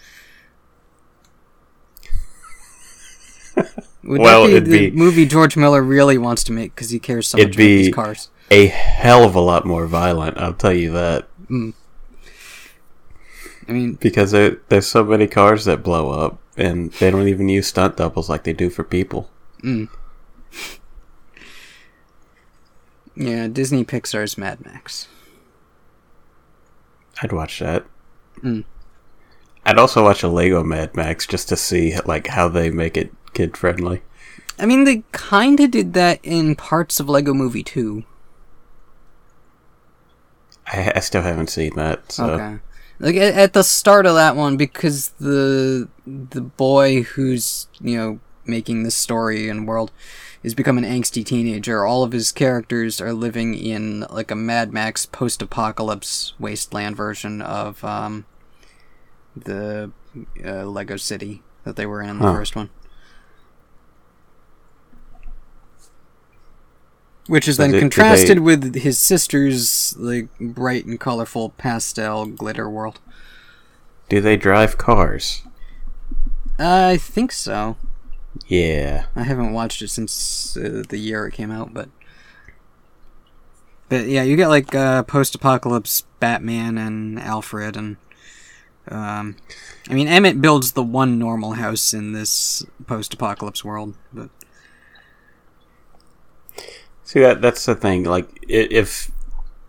Would 4.03 4.21
Well, 4.21 4.47
that 4.47 4.65
be 4.65 4.71
the 4.71 4.89
be- 4.89 4.95
movie 4.95 5.25
George 5.25 5.55
Miller 5.57 5.81
really 5.81 6.17
wants 6.17 6.43
to 6.45 6.51
make 6.51 6.73
because 6.75 6.89
he 6.91 6.99
cares 6.99 7.27
so 7.27 7.37
much 7.37 7.47
about 7.47 7.57
these 7.57 7.93
cars? 7.93 8.29
A 8.51 8.67
hell 8.67 9.23
of 9.23 9.35
a 9.35 9.39
lot 9.41 9.65
more 9.65 9.85
violent, 9.87 10.37
I'll 10.37 10.53
tell 10.53 10.73
you 10.73 10.91
that. 10.93 11.27
I 13.67 13.71
mean, 13.71 13.93
Because 13.93 14.31
there, 14.31 14.57
there's 14.69 14.87
so 14.87 15.03
many 15.03 15.27
cars 15.27 15.65
that 15.65 15.83
blow 15.83 16.11
up, 16.11 16.39
and 16.57 16.91
they 16.93 17.11
don't 17.11 17.27
even 17.27 17.49
use 17.49 17.67
stunt 17.67 17.97
doubles 17.97 18.29
like 18.29 18.43
they 18.43 18.53
do 18.53 18.69
for 18.69 18.83
people. 18.83 19.29
yeah, 23.15 23.47
Disney 23.47 23.85
Pixar's 23.85 24.37
Mad 24.37 24.65
Max. 24.65 25.07
I'd 27.21 27.31
watch 27.31 27.59
that. 27.59 27.85
Mm. 28.41 28.65
I'd 29.65 29.77
also 29.77 30.03
watch 30.03 30.23
a 30.23 30.27
Lego 30.27 30.63
Mad 30.63 30.95
Max 30.95 31.25
just 31.25 31.47
to 31.49 31.55
see 31.55 31.97
like 32.05 32.27
how 32.27 32.49
they 32.49 32.69
make 32.69 32.97
it 32.97 33.13
kid 33.33 33.55
friendly. 33.55 34.01
I 34.59 34.65
mean, 34.65 34.83
they 34.83 35.03
kind 35.11 35.59
of 35.59 35.71
did 35.71 35.93
that 35.93 36.19
in 36.23 36.55
parts 36.55 36.99
of 36.99 37.09
Lego 37.09 37.33
Movie 37.33 37.63
2. 37.63 38.03
I, 40.73 40.93
I 40.95 40.99
still 40.99 41.21
haven't 41.21 41.49
seen 41.49 41.71
that. 41.75 42.11
So 42.11 42.31
Okay. 42.31 42.59
Like 42.99 43.15
at, 43.15 43.33
at 43.35 43.53
the 43.53 43.63
start 43.63 44.05
of 44.05 44.15
that 44.15 44.35
one, 44.35 44.55
because 44.57 45.09
the 45.19 45.87
the 46.05 46.41
boy 46.41 47.03
who's 47.03 47.67
you 47.81 47.97
know 47.97 48.19
making 48.45 48.83
this 48.83 48.95
story 48.95 49.49
and 49.49 49.67
world 49.67 49.91
is 50.43 50.53
becoming 50.53 50.83
an 50.85 51.01
angsty 51.01 51.25
teenager. 51.25 51.85
All 51.85 52.03
of 52.03 52.11
his 52.11 52.31
characters 52.31 52.99
are 53.01 53.13
living 53.13 53.55
in 53.55 54.01
like 54.09 54.31
a 54.31 54.35
Mad 54.35 54.73
Max 54.73 55.05
post-apocalypse 55.05 56.33
wasteland 56.39 56.95
version 56.97 57.41
of 57.41 57.83
um, 57.83 58.25
the 59.35 59.91
uh, 60.45 60.65
Lego 60.65 60.97
City 60.97 61.41
that 61.63 61.75
they 61.75 61.85
were 61.85 62.01
in 62.01 62.09
in 62.09 62.19
the 62.19 62.25
Huh. 62.25 62.33
first 62.35 62.55
one. 62.55 62.69
Which 67.27 67.47
is 67.47 67.57
then 67.57 67.71
Did- 67.71 67.75
did 67.77 67.81
contrasted 67.81 68.37
they- 68.37 68.41
with 68.41 68.75
his 68.75 68.99
sister's 68.99 69.95
like 69.97 70.27
bright 70.39 70.85
and 70.85 70.99
colorful 70.99 71.49
pastel 71.51 72.25
glitter 72.25 72.69
world. 72.69 72.99
do 74.09 74.19
they 74.21 74.35
drive 74.37 74.77
cars? 74.77 75.41
I 76.59 76.97
think 76.97 77.31
so. 77.31 77.77
Yeah. 78.47 79.05
I 79.15 79.23
haven't 79.23 79.53
watched 79.53 79.81
it 79.81 79.87
since 79.89 80.55
uh, 80.57 80.83
the 80.87 80.97
year 80.97 81.25
it 81.27 81.33
came 81.33 81.49
out, 81.51 81.73
but 81.73 81.89
but 83.89 84.07
yeah, 84.07 84.23
you 84.23 84.35
get 84.35 84.47
like 84.47 84.73
uh, 84.73 85.03
post-apocalypse 85.03 86.03
Batman 86.19 86.77
and 86.77 87.19
Alfred, 87.19 87.75
and 87.77 87.97
um, 88.89 89.35
I 89.89 89.93
mean 89.93 90.07
Emmett 90.07 90.41
builds 90.41 90.71
the 90.71 90.83
one 90.83 91.19
normal 91.19 91.53
house 91.53 91.93
in 91.93 92.11
this 92.13 92.65
post-apocalypse 92.87 93.63
world, 93.63 93.95
but 94.11 94.29
See 97.13 97.19
that 97.19 97.43
that's 97.43 97.63
the 97.67 97.75
thing. 97.75 98.05
Like 98.05 98.27
if 98.49 99.11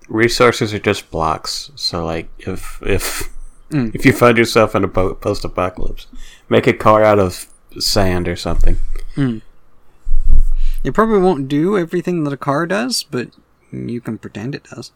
resources 0.09 0.73
are 0.73 0.79
just 0.79 1.11
blocks, 1.11 1.71
so 1.75 2.03
like 2.03 2.31
if 2.39 2.81
if 2.83 3.29
Mm. 3.71 3.95
if 3.95 4.07
you 4.07 4.13
find 4.13 4.39
yourself 4.39 4.75
in 4.75 4.85
a 4.85 4.89
post-apocalypse, 4.89 6.07
make 6.49 6.67
a 6.67 6.73
car 6.73 7.03
out 7.03 7.19
of 7.19 7.47
sand 7.79 8.29
or 8.29 8.37
something. 8.37 8.79
it 9.17 10.95
probably 10.95 11.19
won't 11.19 11.49
do 11.49 11.77
everything 11.77 12.25
that 12.25 12.33
a 12.33 12.37
car 12.39 12.67
does, 12.67 13.03
but 13.03 13.29
you 13.73 14.01
can 14.01 14.17
pretend 14.17 14.55
it 14.55 14.65
does. 14.65 14.93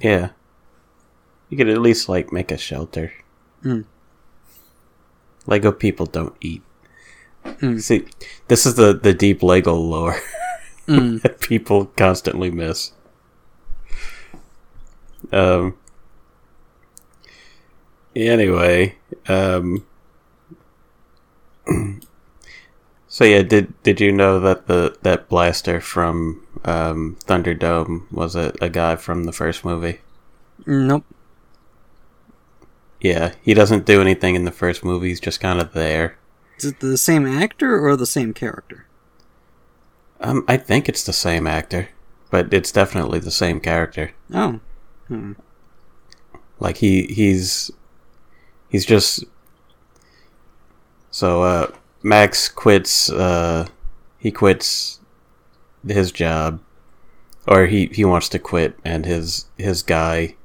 Yeah. 0.00 0.30
You 1.50 1.56
could 1.56 1.68
at 1.68 1.78
least 1.78 2.08
like 2.08 2.32
make 2.32 2.50
a 2.50 2.58
shelter. 2.58 3.12
Mm. 3.64 3.84
Lego 5.46 5.70
people 5.70 6.06
don't 6.06 6.34
eat. 6.40 6.62
Mm. 7.44 7.80
See, 7.80 8.06
this 8.48 8.66
is 8.66 8.74
the 8.74 8.92
the 8.92 9.14
deep 9.14 9.42
Lego 9.42 9.74
lore 9.74 10.18
Mm. 10.90 11.22
that 11.22 11.40
people 11.52 11.86
constantly 11.96 12.50
miss. 12.50 12.92
Um. 15.32 15.76
Anyway, 18.16 18.96
um. 19.28 19.86
So 23.12 23.24
yeah, 23.24 23.42
did 23.42 23.74
did 23.82 24.00
you 24.00 24.12
know 24.12 24.38
that 24.38 24.68
the 24.68 24.96
that 25.02 25.28
blaster 25.28 25.80
from 25.80 26.46
um, 26.64 27.16
Thunderdome 27.26 28.10
was 28.12 28.36
a, 28.36 28.52
a 28.60 28.68
guy 28.68 28.94
from 28.94 29.24
the 29.24 29.32
first 29.32 29.64
movie? 29.64 29.98
Nope. 30.64 31.04
Yeah, 33.00 33.34
he 33.42 33.52
doesn't 33.52 33.84
do 33.84 34.00
anything 34.00 34.36
in 34.36 34.44
the 34.44 34.52
first 34.52 34.84
movie. 34.84 35.08
He's 35.08 35.18
just 35.18 35.40
kind 35.40 35.60
of 35.60 35.72
there. 35.72 36.18
Is 36.58 36.66
it 36.66 36.78
the 36.78 36.96
same 36.96 37.26
actor 37.26 37.84
or 37.84 37.96
the 37.96 38.06
same 38.06 38.32
character? 38.32 38.86
Um, 40.20 40.44
I 40.46 40.56
think 40.58 40.88
it's 40.88 41.02
the 41.02 41.12
same 41.12 41.46
actor, 41.46 41.88
but 42.30 42.52
it's 42.52 42.70
definitely 42.70 43.18
the 43.18 43.30
same 43.30 43.58
character. 43.58 44.12
Oh. 44.32 44.60
Hmm. 45.08 45.32
Like 46.58 46.76
he 46.76 47.06
he's 47.06 47.70
he's 48.68 48.84
just 48.84 49.24
so 51.10 51.42
uh 51.42 51.72
Max 52.02 52.48
quits 52.48 53.10
uh 53.10 53.66
he 54.18 54.30
quits 54.30 55.00
his 55.86 56.12
job 56.12 56.60
or 57.48 57.66
he 57.66 57.86
he 57.86 58.04
wants 58.04 58.28
to 58.28 58.38
quit 58.38 58.78
and 58.84 59.06
his 59.06 59.46
his 59.56 59.82
guy 59.82 60.36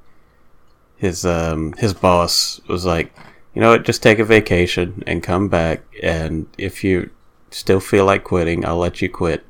his 0.96 1.24
um 1.26 1.74
his 1.74 1.92
boss 1.92 2.60
was 2.66 2.86
like 2.86 3.14
you 3.54 3.60
know 3.60 3.70
what 3.70 3.84
just 3.84 4.02
take 4.02 4.18
a 4.18 4.24
vacation 4.24 5.02
and 5.06 5.22
come 5.22 5.48
back 5.48 5.82
and 6.02 6.46
if 6.56 6.82
you 6.82 7.10
still 7.50 7.80
feel 7.80 8.06
like 8.06 8.24
quitting 8.24 8.64
I'll 8.64 8.78
let 8.78 9.02
you 9.02 9.10
quit 9.10 9.45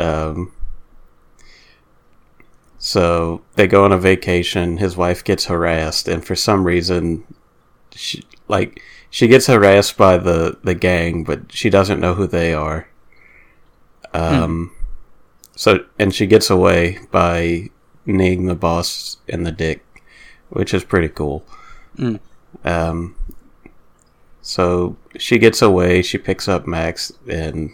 um 0.00 0.52
so 2.82 3.42
they 3.56 3.66
go 3.66 3.84
on 3.84 3.92
a 3.92 3.98
vacation. 3.98 4.78
His 4.78 4.96
wife 4.96 5.22
gets 5.22 5.44
harassed, 5.44 6.08
and 6.08 6.24
for 6.24 6.34
some 6.34 6.64
reason, 6.64 7.24
she 7.94 8.24
like 8.48 8.82
she 9.10 9.28
gets 9.28 9.48
harassed 9.48 9.98
by 9.98 10.16
the 10.16 10.58
the 10.64 10.74
gang, 10.74 11.22
but 11.22 11.52
she 11.52 11.68
doesn't 11.68 12.00
know 12.00 12.14
who 12.14 12.26
they 12.26 12.54
are. 12.54 12.88
Um, 14.14 14.72
so 15.54 15.84
and 15.98 16.14
she 16.14 16.26
gets 16.26 16.48
away 16.48 17.00
by 17.10 17.68
kneeing 18.06 18.46
the 18.46 18.54
boss 18.54 19.18
in 19.28 19.42
the 19.42 19.52
dick, 19.52 19.84
which 20.48 20.72
is 20.72 20.82
pretty 20.82 21.10
cool. 21.10 21.44
Mm. 21.98 22.18
Um, 22.64 23.14
so 24.40 24.96
she 25.18 25.36
gets 25.36 25.60
away. 25.60 26.00
She 26.00 26.16
picks 26.16 26.48
up 26.48 26.66
Max, 26.66 27.12
and 27.28 27.72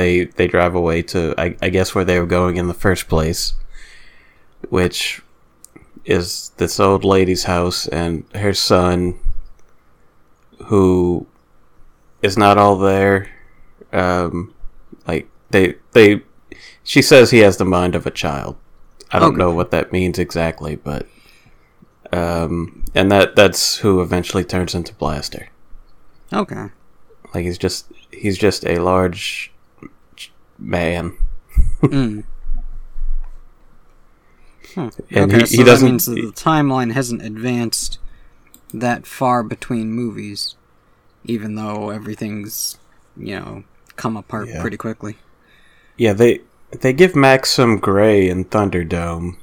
they 0.00 0.24
they 0.24 0.46
drive 0.48 0.74
away 0.74 1.02
to 1.02 1.34
I, 1.38 1.56
I 1.60 1.68
guess 1.68 1.94
where 1.94 2.04
they 2.06 2.18
were 2.18 2.26
going 2.38 2.56
in 2.56 2.68
the 2.68 2.74
first 2.86 3.08
place 3.08 3.54
which 4.68 5.22
is 6.04 6.50
this 6.56 6.80
old 6.80 7.04
lady's 7.04 7.44
house 7.44 7.86
and 7.88 8.24
her 8.34 8.54
son 8.54 9.18
who 10.66 11.26
is 12.22 12.36
not 12.36 12.58
all 12.58 12.76
there 12.78 13.28
um 13.92 14.54
like 15.06 15.28
they 15.50 15.74
they 15.92 16.22
she 16.84 17.02
says 17.02 17.30
he 17.30 17.38
has 17.38 17.56
the 17.58 17.64
mind 17.64 17.94
of 17.94 18.06
a 18.06 18.10
child 18.10 18.56
i 19.12 19.18
don't 19.18 19.30
Okay. 19.30 19.38
know 19.38 19.52
what 19.52 19.70
that 19.70 19.92
means 19.92 20.18
exactly 20.18 20.76
but 20.76 21.06
um 22.12 22.84
and 22.94 23.10
that 23.12 23.36
that's 23.36 23.76
who 23.78 24.00
eventually 24.00 24.44
turns 24.44 24.74
into 24.74 24.94
blaster 24.94 25.48
Okay. 26.32 26.66
like 27.34 27.44
he's 27.44 27.58
just 27.58 27.86
he's 28.12 28.38
just 28.38 28.64
a 28.66 28.78
large 28.78 29.50
man 30.60 31.12
Mm. 31.82 32.24
Hmm. 34.74 34.88
And 35.10 35.32
okay, 35.32 35.40
he- 35.40 35.46
so 35.46 35.56
he 35.56 35.64
doesn't- 35.64 35.88
means 35.88 36.06
that 36.06 36.14
the 36.14 36.32
timeline 36.32 36.92
hasn't 36.92 37.22
advanced 37.22 37.98
that 38.72 39.06
far 39.06 39.42
between 39.42 39.90
movies, 39.92 40.54
even 41.24 41.54
though 41.56 41.90
everything's 41.90 42.76
you 43.16 43.38
know, 43.38 43.64
come 43.96 44.16
apart 44.16 44.48
Yeah. 44.48 44.60
pretty 44.60 44.76
quickly. 44.76 45.16
Yeah, 45.96 46.12
they 46.12 46.40
they 46.70 46.92
give 46.92 47.16
Max 47.16 47.50
some 47.50 47.78
gray 47.78 48.28
in 48.28 48.44
Thunderdome. 48.44 49.36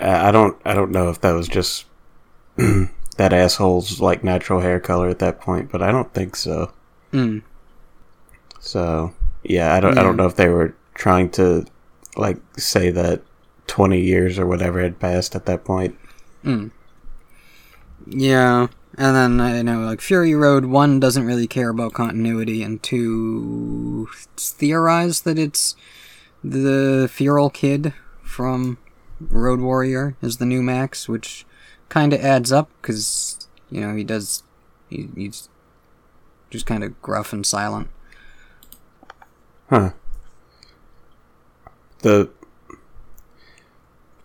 I 0.00 0.28
I 0.28 0.30
don't 0.32 0.56
I 0.64 0.72
don't 0.74 0.90
know 0.90 1.10
if 1.10 1.20
that 1.20 1.32
was 1.32 1.46
just 1.48 1.84
that 2.56 3.32
asshole's 3.32 4.00
like 4.00 4.24
natural 4.24 4.60
hair 4.60 4.80
color 4.80 5.08
at 5.08 5.18
that 5.18 5.40
point, 5.40 5.70
but 5.70 5.82
I 5.82 5.90
don't 5.92 6.12
think 6.14 6.34
so. 6.36 6.72
Mm. 7.12 7.42
So 8.60 9.14
yeah, 9.42 9.74
I 9.74 9.80
don't 9.80 9.98
I 9.98 10.02
don't 10.02 10.16
know 10.16 10.26
if 10.26 10.36
they 10.36 10.48
were 10.48 10.74
trying 10.94 11.30
to 11.30 11.64
like 12.16 12.38
say 12.56 12.90
that 12.90 13.22
twenty 13.66 14.00
years 14.00 14.38
or 14.38 14.46
whatever 14.46 14.82
had 14.82 14.98
passed 14.98 15.34
at 15.34 15.46
that 15.46 15.64
point. 15.64 15.96
Mm. 16.44 16.70
Yeah, 18.06 18.68
and 18.96 19.16
then 19.16 19.40
I 19.40 19.62
know 19.62 19.80
like 19.80 20.00
Fury 20.00 20.34
Road 20.34 20.66
one 20.66 20.98
doesn't 21.00 21.26
really 21.26 21.46
care 21.46 21.68
about 21.68 21.92
continuity, 21.92 22.62
and 22.62 22.82
two 22.82 24.08
it's 24.34 24.50
theorized 24.50 25.24
that 25.24 25.38
it's 25.38 25.76
the 26.42 27.08
feral 27.12 27.50
kid 27.50 27.92
from 28.22 28.78
Road 29.20 29.60
Warrior 29.60 30.16
is 30.22 30.38
the 30.38 30.46
new 30.46 30.62
Max, 30.62 31.08
which 31.08 31.44
kind 31.88 32.12
of 32.12 32.20
adds 32.20 32.52
up 32.52 32.70
because 32.80 33.48
you 33.70 33.80
know 33.80 33.94
he 33.94 34.04
does 34.04 34.42
he, 34.88 35.08
he's 35.14 35.48
just 36.50 36.66
kind 36.66 36.82
of 36.84 37.00
gruff 37.02 37.32
and 37.32 37.44
silent. 37.44 37.88
Huh. 39.70 39.90
The 42.00 42.30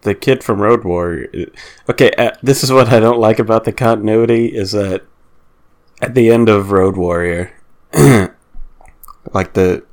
the 0.02 0.14
kid 0.14 0.44
from 0.44 0.62
Road 0.62 0.84
Warrior. 0.84 1.50
Okay, 1.90 2.12
uh, 2.18 2.32
this 2.42 2.64
is 2.64 2.72
what 2.72 2.90
I 2.90 3.00
don't 3.00 3.20
like 3.20 3.40
about 3.40 3.64
the 3.64 3.72
continuity 3.72 4.48
is 4.48 4.74
that 4.74 5.04
at 6.02 6.14
the 6.14 6.30
end 6.30 6.50
of 6.50 6.72
Road 6.72 6.98
Warrior, 6.98 7.54
like 7.94 9.54
the 9.54 9.86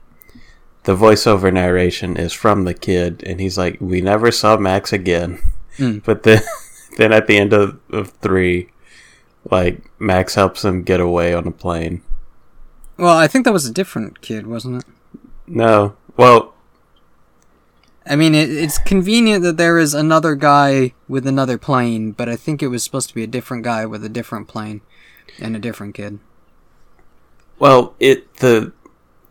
the 0.85 0.97
voiceover 0.97 1.53
narration 1.53 2.17
is 2.17 2.33
from 2.33 2.65
the 2.65 2.75
kid, 2.75 3.23
and 3.25 3.41
he's 3.41 3.59
like, 3.59 3.77
"We 3.81 4.01
never 4.01 4.31
saw 4.31 4.57
Max 4.57 4.93
again." 4.93 5.41
Mm. 5.79 6.03
But 6.05 6.25
then, 6.25 6.43
then 6.99 7.13
at 7.13 7.27
the 7.27 7.39
end 7.39 7.53
of, 7.53 7.79
of 7.91 8.11
three, 8.11 8.71
like 9.51 9.83
Max 9.99 10.35
helps 10.35 10.65
him 10.65 10.83
get 10.83 11.01
away 11.01 11.33
on 11.35 11.47
a 11.47 11.53
plane. 11.53 12.03
Well, 12.97 13.17
I 13.17 13.29
think 13.29 13.45
that 13.45 13.53
was 13.53 13.67
a 13.67 13.73
different 13.73 14.21
kid, 14.21 14.47
wasn't 14.47 14.85
it? 14.85 14.93
No, 15.53 15.97
well, 16.17 16.55
I 18.07 18.15
mean, 18.15 18.35
it, 18.37 18.51
it's 18.51 18.79
convenient 18.79 19.43
that 19.43 19.57
there 19.57 19.79
is 19.79 19.95
another 19.95 20.35
guy 20.37 20.93
with 21.09 21.27
another 21.27 21.59
plane, 21.59 22.13
but 22.13 22.29
I 22.29 22.37
think 22.37 22.63
it 22.63 22.69
was 22.69 22.85
supposed 22.85 23.09
to 23.09 23.15
be 23.17 23.25
a 23.25 23.27
different 23.27 23.65
guy 23.65 23.85
with 23.85 24.05
a 24.05 24.09
different 24.09 24.47
plane 24.47 24.81
and 25.41 25.57
a 25.57 25.59
different 25.59 25.95
kid. 25.97 26.21
Well, 27.59 27.95
it 27.99 28.33
the 28.37 28.73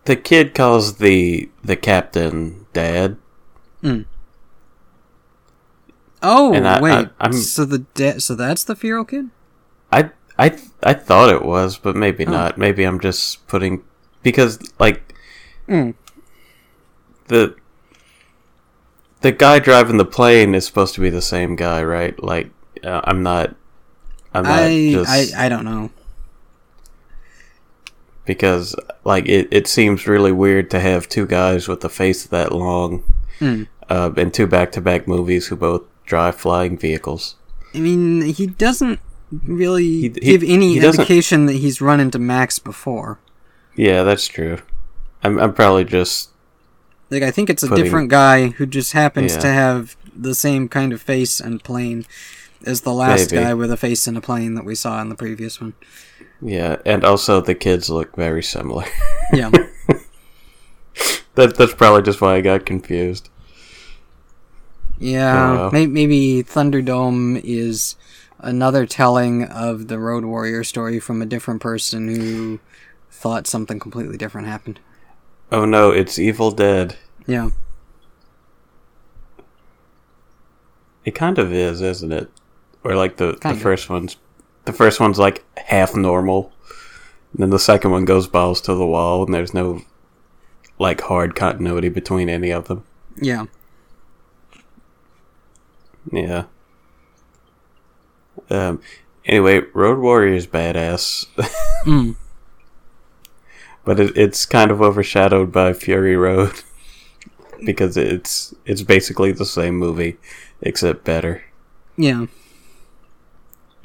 the 0.05 0.15
kid 0.17 0.53
calls 0.53 0.97
the 0.97 1.49
the 1.63 1.75
captain 1.77 2.65
dad. 2.73 3.17
Oh 6.21 6.53
And 6.53 6.67
I- 6.67 6.81
wait, 6.81 7.07
I- 7.19 7.31
so 7.31 7.63
the 7.65 7.79
da- 7.79 8.19
so 8.19 8.35
that's 8.35 8.63
the 8.65 8.75
feral 8.75 9.05
kid? 9.05 9.29
I 9.91 10.09
I 10.37 10.57
I 10.83 10.93
thought 10.93 11.33
it 11.33 11.43
was, 11.45 11.77
but 11.77 11.95
maybe 11.95 12.25
Oh. 12.25 12.31
not. 12.31 12.57
Maybe 12.57 12.83
I'm 12.83 12.99
just 12.99 13.47
putting 13.47 13.83
because 14.21 14.59
like 14.79 15.13
Mm. 15.67 15.93
The 17.29 17.55
the 19.21 19.31
guy 19.31 19.59
driving 19.59 19.97
the 19.97 20.05
plane 20.05 20.53
is 20.53 20.65
supposed 20.65 20.93
to 20.95 21.01
be 21.01 21.09
the 21.09 21.21
same 21.21 21.55
guy, 21.55 21.81
right? 21.83 22.21
Like 22.21 22.51
uh, 22.83 23.01
I'm 23.05 23.23
not. 23.23 23.55
I'm 24.33 24.43
not 24.43 24.59
I, 24.63 24.91
just 24.91 25.33
I 25.35 25.45
I 25.45 25.49
don't 25.49 25.65
know. 25.65 25.89
because 28.25 28.75
like 29.03 29.27
it, 29.27 29.47
it 29.51 29.67
seems 29.67 30.07
really 30.07 30.31
weird 30.31 30.69
to 30.71 30.79
have 30.79 31.09
two 31.09 31.25
guys 31.25 31.67
with 31.67 31.83
a 31.83 31.89
face 31.89 32.25
that 32.27 32.51
long 32.51 33.03
Hmm. 33.39 33.63
uh, 33.89 34.11
in 34.17 34.31
two 34.31 34.47
back 34.47 34.71
to 34.73 34.81
back 34.81 35.07
movies 35.07 35.47
who 35.47 35.55
both 35.55 35.83
drive 36.05 36.35
flying 36.35 36.77
vehicles. 36.77 37.35
I 37.73 37.79
mean, 37.79 38.21
he 38.21 38.47
doesn't 38.47 38.99
really 39.31 39.83
He- 39.83 40.01
he- 40.01 40.09
give 40.09 40.43
any 40.43 40.77
indication 40.77 41.45
that 41.45 41.53
he's 41.53 41.79
run 41.81 41.99
into 42.01 42.19
Max 42.19 42.59
before. 42.59 43.17
Yeah, 43.75 44.03
that's 44.03 44.27
true. 44.27 44.57
I'm 45.23 45.39
I'm 45.39 45.53
probably 45.53 45.85
just 45.85 46.28
Like 47.09 47.23
I 47.23 47.31
think 47.31 47.49
it's 47.49 47.63
a 47.63 47.67
Putting- 47.67 47.83
different 47.83 48.09
guy 48.09 48.47
who 48.49 48.65
just 48.65 48.93
happens 48.93 49.33
Yeah. 49.35 49.39
to 49.41 49.47
have 49.47 49.95
the 50.15 50.35
same 50.35 50.67
kind 50.67 50.93
of 50.93 51.01
face 51.01 51.39
and 51.39 51.63
plane 51.63 52.05
as 52.65 52.81
the 52.81 52.93
last 52.93 53.31
Maybe. 53.31 53.43
guy 53.43 53.53
with 53.53 53.71
a 53.71 53.77
face 53.77 54.05
and 54.05 54.17
a 54.17 54.21
plane 54.21 54.55
that 54.55 54.65
we 54.65 54.75
saw 54.75 55.01
in 55.01 55.09
the 55.09 55.15
previous 55.15 55.59
one. 55.61 55.73
yeah, 56.41 56.77
and 56.85 57.03
also 57.03 57.41
the 57.41 57.55
kids 57.55 57.89
look 57.89 58.15
very 58.15 58.43
similar. 58.43 58.85
Yeah. 59.33 59.51
that 61.35 61.55
that's 61.55 61.73
probably 61.75 62.01
just 62.01 62.19
why 62.21 62.35
I 62.35 62.41
got 62.41 62.65
confused. 62.65 63.29
Yeah, 64.97 65.67
Uh, 65.67 65.69
may- 65.71 65.87
maybe 65.87 66.43
Thunderdome 66.43 67.39
is 67.43 67.95
another 68.39 68.85
telling 68.85 69.43
of 69.45 69.87
the 69.87 69.99
Road 69.99 70.25
Warrior 70.25 70.63
story 70.63 70.99
from 70.99 71.21
a 71.21 71.25
different 71.25 71.61
person 71.61 72.07
who 72.13 72.59
thought 73.11 73.47
something 73.47 73.79
completely 73.79 74.17
different 74.17 74.47
happened. 74.47 74.79
Oh 75.51 75.65
no, 75.65 75.91
it's 75.91 76.19
Evil 76.19 76.51
Dead. 76.51 76.95
Yeah. 77.25 77.49
It 81.05 81.15
kind 81.15 81.39
of 81.39 81.51
is, 81.51 81.81
isn't 81.81 82.11
it? 82.11 82.29
Or 82.83 82.95
like 82.95 83.17
the, 83.17 83.37
the 83.41 83.55
first 83.55 83.89
one's 83.89 84.17
the 84.65 84.73
first 84.73 84.99
one's 84.99 85.17
like 85.17 85.43
half 85.57 85.95
normal. 85.95 86.51
And 87.33 87.43
then 87.43 87.49
the 87.49 87.59
second 87.59 87.91
one 87.91 88.05
goes 88.05 88.27
balls 88.27 88.61
to 88.61 88.75
the 88.75 88.85
wall 88.85 89.23
and 89.25 89.33
there's 89.33 89.53
no 89.53 89.81
like 90.77 91.01
hard 91.01 91.35
continuity 91.35 91.89
between 91.89 92.29
any 92.29 92.51
of 92.51 92.67
them. 92.67 92.83
Yeah. 93.19 93.45
Yeah. 96.11 96.45
Um 98.49 98.81
anyway, 99.25 99.61
Road 99.73 99.99
Warrior 99.99 100.33
is 100.35 100.47
badass. 100.47 101.25
Mm. 101.85 102.17
But 103.89 103.99
it, 103.99 104.15
it's 104.15 104.45
kind 104.45 104.69
of 104.69 104.83
overshadowed 104.83 105.51
by 105.51 105.73
Fury 105.73 106.15
Road 106.15 106.61
because 107.65 107.97
it's 107.97 108.53
it's 108.63 108.83
basically 108.83 109.31
the 109.31 109.47
same 109.47 109.77
movie 109.77 110.19
except 110.61 111.03
better. 111.03 111.41
Yeah. 111.97 112.27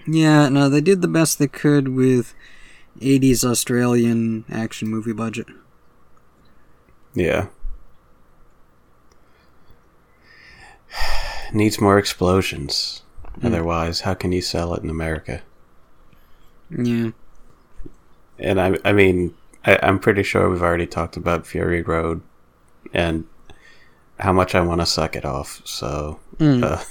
Yeah, 0.07 0.51
no, 0.51 0.69
they 0.69 0.83
did 0.83 1.01
the 1.01 1.09
best 1.09 1.38
they 1.38 1.49
could 1.49 1.88
with 1.88 2.35
80s 3.01 3.45
Australian 3.45 4.45
action 4.53 4.88
movie 4.88 5.14
budget. 5.14 5.47
Yeah. 7.14 7.47
Needs 11.55 11.81
more 11.81 11.97
explosions. 11.97 13.01
Hmm. 13.40 13.47
Otherwise, 13.47 14.01
how 14.01 14.12
can 14.12 14.33
you 14.33 14.43
sell 14.43 14.75
it 14.75 14.83
in 14.83 14.90
America? 14.90 15.40
Yeah. 16.69 17.12
And 18.38 18.61
I, 18.61 18.77
I 18.85 18.93
mean, 18.93 19.35
I, 19.64 19.79
I'm 19.83 19.98
pretty 19.98 20.22
sure 20.22 20.48
we've 20.50 20.62
already 20.62 20.87
talked 20.87 21.16
about 21.16 21.46
Fury 21.46 21.83
Road 21.83 22.20
and 22.92 23.24
how 24.20 24.33
much 24.33 24.55
I 24.55 24.61
want 24.61 24.81
to 24.81 24.87
suck 24.87 25.16
it 25.16 25.24
off. 25.24 25.61
So, 25.64 26.20
Mm. 26.38 26.62
uh, 26.64 26.83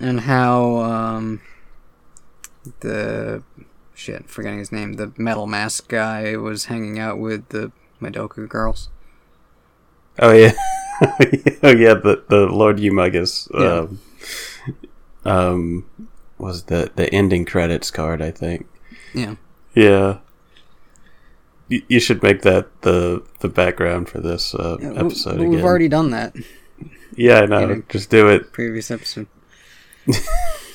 And 0.00 0.20
how, 0.20 0.76
um, 0.78 1.40
the, 2.80 3.42
shit, 3.94 4.28
forgetting 4.28 4.58
his 4.58 4.72
name, 4.72 4.94
the 4.94 5.12
metal 5.16 5.46
mask 5.46 5.88
guy 5.88 6.36
was 6.36 6.66
hanging 6.66 6.98
out 6.98 7.18
with 7.18 7.48
the 7.50 7.72
Madoka 8.00 8.46
girls. 8.48 8.88
oh 10.18 10.32
yeah, 10.32 10.52
oh 11.62 11.70
yeah, 11.72 11.94
the 11.94 12.24
the 12.28 12.46
Lord 12.46 12.78
Humungus, 12.78 13.48
um, 13.54 14.00
um, 15.24 15.84
was 16.38 16.64
the 16.64 16.90
the 16.96 17.12
ending 17.14 17.44
credits 17.44 17.90
card, 17.90 18.20
I 18.22 18.30
think. 18.30 18.66
Yeah. 19.14 19.36
Yeah. 19.74 20.18
You, 21.68 21.82
you 21.88 22.00
should 22.00 22.22
make 22.22 22.42
that 22.42 22.82
the 22.82 23.22
the 23.40 23.48
background 23.48 24.08
for 24.08 24.20
this 24.20 24.54
uh, 24.54 24.76
Yeah, 24.80 24.92
episode 24.94 25.38
we- 25.38 25.46
again. 25.46 25.50
We've 25.50 25.64
already 25.64 25.88
done 25.88 26.10
that 26.10 26.34
yeah, 27.18 27.40
I 27.40 27.46
know. 27.46 27.68
Yeah. 27.70 27.76
Just 27.88 28.10
do 28.10 28.28
it. 28.28 28.52
previous 28.52 28.90
episode. 28.90 29.26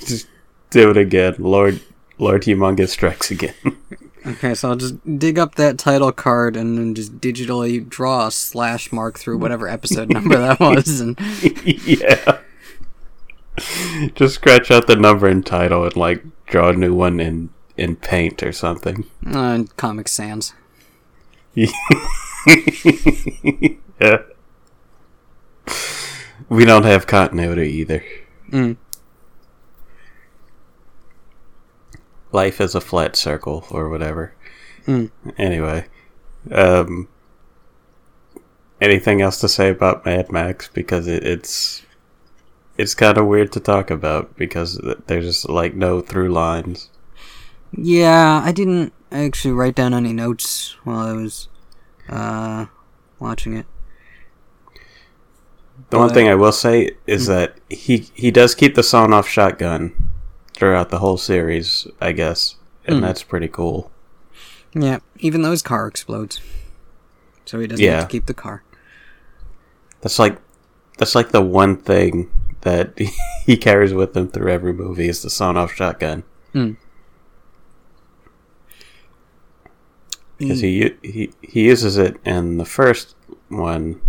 Just 0.05 0.27
do 0.71 0.89
it 0.89 0.97
again. 0.97 1.35
Lord 1.37 1.81
Lord 2.17 2.41
Humungus 2.43 2.89
strikes 2.89 3.29
again. 3.31 3.53
Okay, 4.23 4.53
so 4.53 4.69
I'll 4.69 4.75
just 4.75 4.93
dig 5.17 5.39
up 5.39 5.55
that 5.55 5.79
title 5.79 6.11
card 6.11 6.55
and 6.55 6.77
then 6.77 6.93
just 6.93 7.17
digitally 7.19 7.83
draw 7.89 8.27
a 8.27 8.31
slash 8.31 8.91
mark 8.91 9.17
through 9.17 9.39
whatever 9.39 9.67
episode 9.67 10.09
number 10.13 10.37
that 10.37 10.59
was, 10.59 10.99
and 11.01 11.17
yeah. 11.65 12.37
Just 14.13 14.35
scratch 14.35 14.69
out 14.69 14.85
the 14.85 14.95
number 14.95 15.25
and 15.27 15.43
title 15.43 15.83
and 15.85 15.95
like 15.95 16.23
draw 16.45 16.69
a 16.69 16.73
new 16.73 16.93
one 16.93 17.19
in 17.19 17.49
in 17.77 17.95
paint 17.95 18.43
or 18.43 18.51
something. 18.51 19.05
uh, 19.25 19.63
Comic 19.75 20.07
Sans. 20.07 20.53
yeah. 21.55 21.67
We 26.49 26.65
don't 26.65 26.83
have 26.83 27.07
continuity 27.07 27.69
either. 27.71 28.03
Mm. 28.51 28.77
Life 32.31 32.61
is 32.61 32.75
a 32.75 32.81
flat 32.81 33.15
circle 33.15 33.65
or 33.69 33.89
whatever. 33.89 34.33
Mm. 34.85 35.11
Anyway, 35.37 35.85
Um, 36.51 37.07
anything 38.79 39.21
else 39.21 39.39
to 39.41 39.47
say 39.49 39.69
about 39.69 40.05
Mad 40.05 40.31
Max? 40.31 40.69
Because 40.73 41.07
it, 41.07 41.23
it's 41.23 41.83
it's 42.77 42.95
kind 42.95 43.17
of 43.17 43.27
weird 43.27 43.51
to 43.51 43.59
talk 43.59 43.91
about 43.91 44.35
because 44.37 44.79
there's 45.07 45.45
like 45.45 45.75
no 45.75 46.01
through 46.01 46.29
lines. 46.33 46.89
Yeah, 47.77 48.41
I 48.43 48.51
didn't 48.51 48.91
actually 49.19 49.53
write 49.53 49.75
down 49.75 49.93
any 49.93 50.13
notes 50.13 50.75
while 50.83 50.99
I 50.99 51.13
was 51.13 51.49
uh, 52.09 52.65
watching 53.19 53.55
it. 53.55 53.65
The 55.89 55.97
one 55.97 56.13
thing 56.13 56.27
I 56.27 56.35
will 56.35 56.51
say 56.51 56.91
is 57.05 57.23
mm-hmm. 57.27 57.33
that 57.33 57.57
he 57.69 58.09
he 58.13 58.31
does 58.31 58.55
keep 58.55 58.75
the 58.75 58.83
sawn 58.83 59.11
off 59.11 59.27
shotgun 59.27 59.93
throughout 60.53 60.89
the 60.89 60.99
whole 60.99 61.17
series, 61.17 61.87
I 61.99 62.11
guess, 62.13 62.55
and 62.85 62.97
mm. 62.97 63.01
that's 63.01 63.23
pretty 63.23 63.47
cool. 63.47 63.91
Yeah, 64.73 64.99
even 65.19 65.41
though 65.41 65.51
his 65.51 65.61
car 65.61 65.87
explodes, 65.87 66.39
so 67.45 67.59
he 67.59 67.67
doesn't 67.67 67.83
yeah. 67.83 67.95
have 67.95 68.07
to 68.07 68.11
keep 68.11 68.27
the 68.27 68.33
car. 68.33 68.63
That's 69.99 70.17
like 70.17 70.37
that's 70.97 71.15
like 71.15 71.31
the 71.31 71.41
one 71.41 71.75
thing 71.75 72.31
that 72.61 72.97
he 73.45 73.57
carries 73.57 73.93
with 73.93 74.15
him 74.15 74.29
through 74.29 74.51
every 74.51 74.73
movie 74.73 75.09
is 75.09 75.23
the 75.23 75.29
sawn 75.29 75.57
off 75.57 75.73
shotgun. 75.73 76.23
Mm. 76.53 76.77
Because 80.41 80.61
he, 80.61 80.95
he 81.03 81.31
he 81.41 81.65
uses 81.65 81.97
it 81.97 82.17
in 82.25 82.57
the 82.57 82.65
first 82.65 83.15
one, 83.49 84.01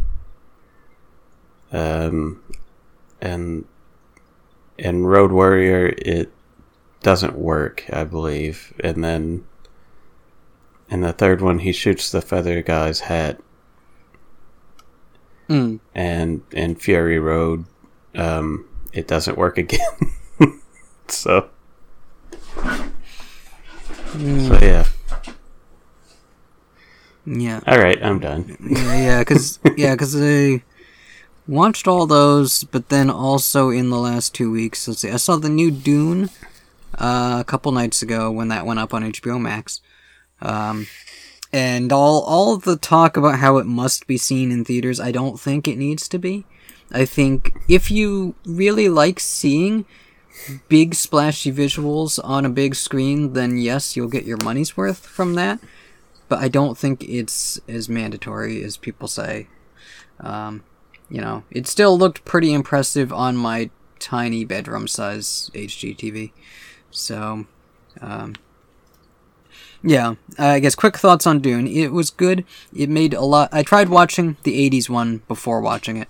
um, 1.70 2.42
and 3.20 3.66
in 4.78 5.04
Road 5.04 5.30
Warrior 5.30 5.94
it 5.98 6.32
doesn't 7.02 7.36
work, 7.36 7.84
I 7.92 8.04
believe, 8.04 8.72
and 8.80 9.04
then 9.04 9.44
in 10.88 11.02
the 11.02 11.12
third 11.12 11.42
one 11.42 11.58
he 11.58 11.72
shoots 11.72 12.10
the 12.10 12.22
feather 12.22 12.62
guy's 12.62 13.00
hat, 13.00 13.40
mm. 15.48 15.80
and 15.94 16.42
in 16.50 16.76
Fury 16.76 17.18
Road, 17.18 17.66
um, 18.14 18.66
it 18.92 19.06
doesn't 19.06 19.36
work 19.36 19.58
again. 19.58 19.80
so, 21.08 21.50
mm. 22.56 24.48
so 24.48 24.64
yeah. 24.64 24.86
Yeah. 27.24 27.60
All 27.66 27.78
right, 27.78 28.02
I'm 28.02 28.18
done. 28.18 28.56
yeah, 28.60 28.96
yeah, 28.96 29.18
because 29.20 29.60
yeah, 29.76 29.94
because 29.94 30.16
I 30.20 30.62
watched 31.46 31.86
all 31.86 32.06
those, 32.06 32.64
but 32.64 32.88
then 32.88 33.10
also 33.10 33.70
in 33.70 33.90
the 33.90 33.98
last 33.98 34.34
two 34.34 34.50
weeks, 34.50 34.88
let's 34.88 35.00
see, 35.00 35.10
I 35.10 35.16
saw 35.16 35.36
the 35.36 35.48
new 35.48 35.70
Dune 35.70 36.30
uh, 36.98 37.38
a 37.40 37.44
couple 37.44 37.70
nights 37.72 38.02
ago 38.02 38.30
when 38.30 38.48
that 38.48 38.66
went 38.66 38.80
up 38.80 38.92
on 38.92 39.04
HBO 39.04 39.40
Max, 39.40 39.80
um, 40.40 40.88
and 41.52 41.92
all 41.92 42.22
all 42.22 42.56
the 42.56 42.76
talk 42.76 43.16
about 43.16 43.38
how 43.38 43.58
it 43.58 43.66
must 43.66 44.06
be 44.06 44.18
seen 44.18 44.50
in 44.50 44.64
theaters. 44.64 44.98
I 44.98 45.12
don't 45.12 45.38
think 45.38 45.68
it 45.68 45.78
needs 45.78 46.08
to 46.08 46.18
be. 46.18 46.44
I 46.90 47.04
think 47.04 47.56
if 47.68 47.90
you 47.90 48.34
really 48.44 48.88
like 48.88 49.20
seeing 49.20 49.86
big 50.68 50.94
splashy 50.94 51.52
visuals 51.52 52.18
on 52.22 52.44
a 52.44 52.50
big 52.50 52.74
screen, 52.74 53.34
then 53.34 53.58
yes, 53.58 53.96
you'll 53.96 54.08
get 54.08 54.24
your 54.24 54.38
money's 54.42 54.76
worth 54.76 55.06
from 55.06 55.34
that 55.34 55.60
but 56.32 56.38
I 56.38 56.48
don't 56.48 56.78
think 56.78 57.04
it's 57.04 57.60
as 57.68 57.90
mandatory 57.90 58.64
as 58.64 58.78
people 58.78 59.06
say. 59.06 59.48
Um, 60.18 60.64
you 61.10 61.20
know, 61.20 61.44
it 61.50 61.66
still 61.66 61.98
looked 61.98 62.24
pretty 62.24 62.54
impressive 62.54 63.12
on 63.12 63.36
my 63.36 63.68
tiny 63.98 64.46
bedroom 64.46 64.88
size 64.88 65.50
HDTV. 65.52 66.32
So, 66.90 67.44
um, 68.00 68.36
yeah, 69.82 70.14
I 70.38 70.58
guess 70.60 70.74
quick 70.74 70.96
thoughts 70.96 71.26
on 71.26 71.40
Dune. 71.40 71.66
It 71.66 71.92
was 71.92 72.08
good. 72.08 72.46
It 72.74 72.88
made 72.88 73.12
a 73.12 73.20
lot. 73.20 73.50
I 73.52 73.62
tried 73.62 73.90
watching 73.90 74.38
the 74.44 74.70
80s 74.70 74.88
one 74.88 75.20
before 75.28 75.60
watching 75.60 75.98
it. 75.98 76.08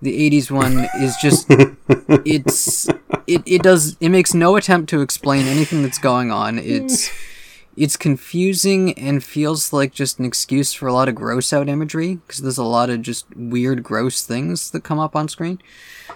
The 0.00 0.30
80s 0.30 0.50
one 0.50 0.88
is 0.98 1.14
just 1.20 1.46
it's 2.24 2.88
it, 3.26 3.42
it 3.44 3.62
does 3.62 3.98
it 4.00 4.08
makes 4.08 4.32
no 4.32 4.56
attempt 4.56 4.88
to 4.88 5.02
explain 5.02 5.46
anything 5.46 5.82
that's 5.82 5.98
going 5.98 6.30
on. 6.30 6.58
It's 6.58 7.10
it's 7.78 7.96
confusing 7.96 8.92
and 8.94 9.22
feels 9.22 9.72
like 9.72 9.92
just 9.92 10.18
an 10.18 10.24
excuse 10.24 10.72
for 10.72 10.88
a 10.88 10.92
lot 10.92 11.08
of 11.08 11.14
gross 11.14 11.52
out 11.52 11.68
imagery 11.68 12.16
because 12.16 12.40
there's 12.40 12.58
a 12.58 12.64
lot 12.64 12.90
of 12.90 13.02
just 13.02 13.24
weird, 13.36 13.84
gross 13.84 14.26
things 14.26 14.72
that 14.72 14.82
come 14.82 14.98
up 14.98 15.14
on 15.14 15.28
screen. 15.28 15.60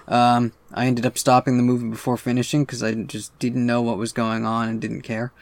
Um, 0.09 0.53
I 0.75 0.87
ended 0.87 1.07
up 1.07 1.17
stopping 1.17 1.59
the 1.59 1.63
movie 1.63 1.89
before 1.89 2.17
finishing 2.17 2.65
because 2.65 2.83
I 2.83 2.95
just 2.95 3.39
didn't 3.39 3.65
know 3.65 3.81
what 3.81 3.97
was 3.97 4.13
going 4.13 4.45
on 4.45 4.69
and 4.69 4.81
didn't 4.81 5.03
care. 5.03 5.33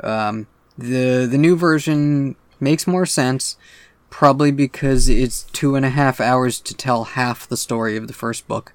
Um, 0.00 0.46
the 0.78 1.28
the 1.30 1.38
new 1.38 1.54
version 1.54 2.36
makes 2.60 2.86
more 2.86 3.04
sense, 3.04 3.58
probably 4.08 4.50
because 4.50 5.08
it's 5.08 5.42
two 5.52 5.74
and 5.74 5.84
a 5.84 5.90
half 5.90 6.18
hours 6.18 6.60
to 6.60 6.74
tell 6.74 7.04
half 7.04 7.46
the 7.46 7.58
story 7.58 7.96
of 7.98 8.06
the 8.06 8.14
first 8.14 8.48
book. 8.48 8.72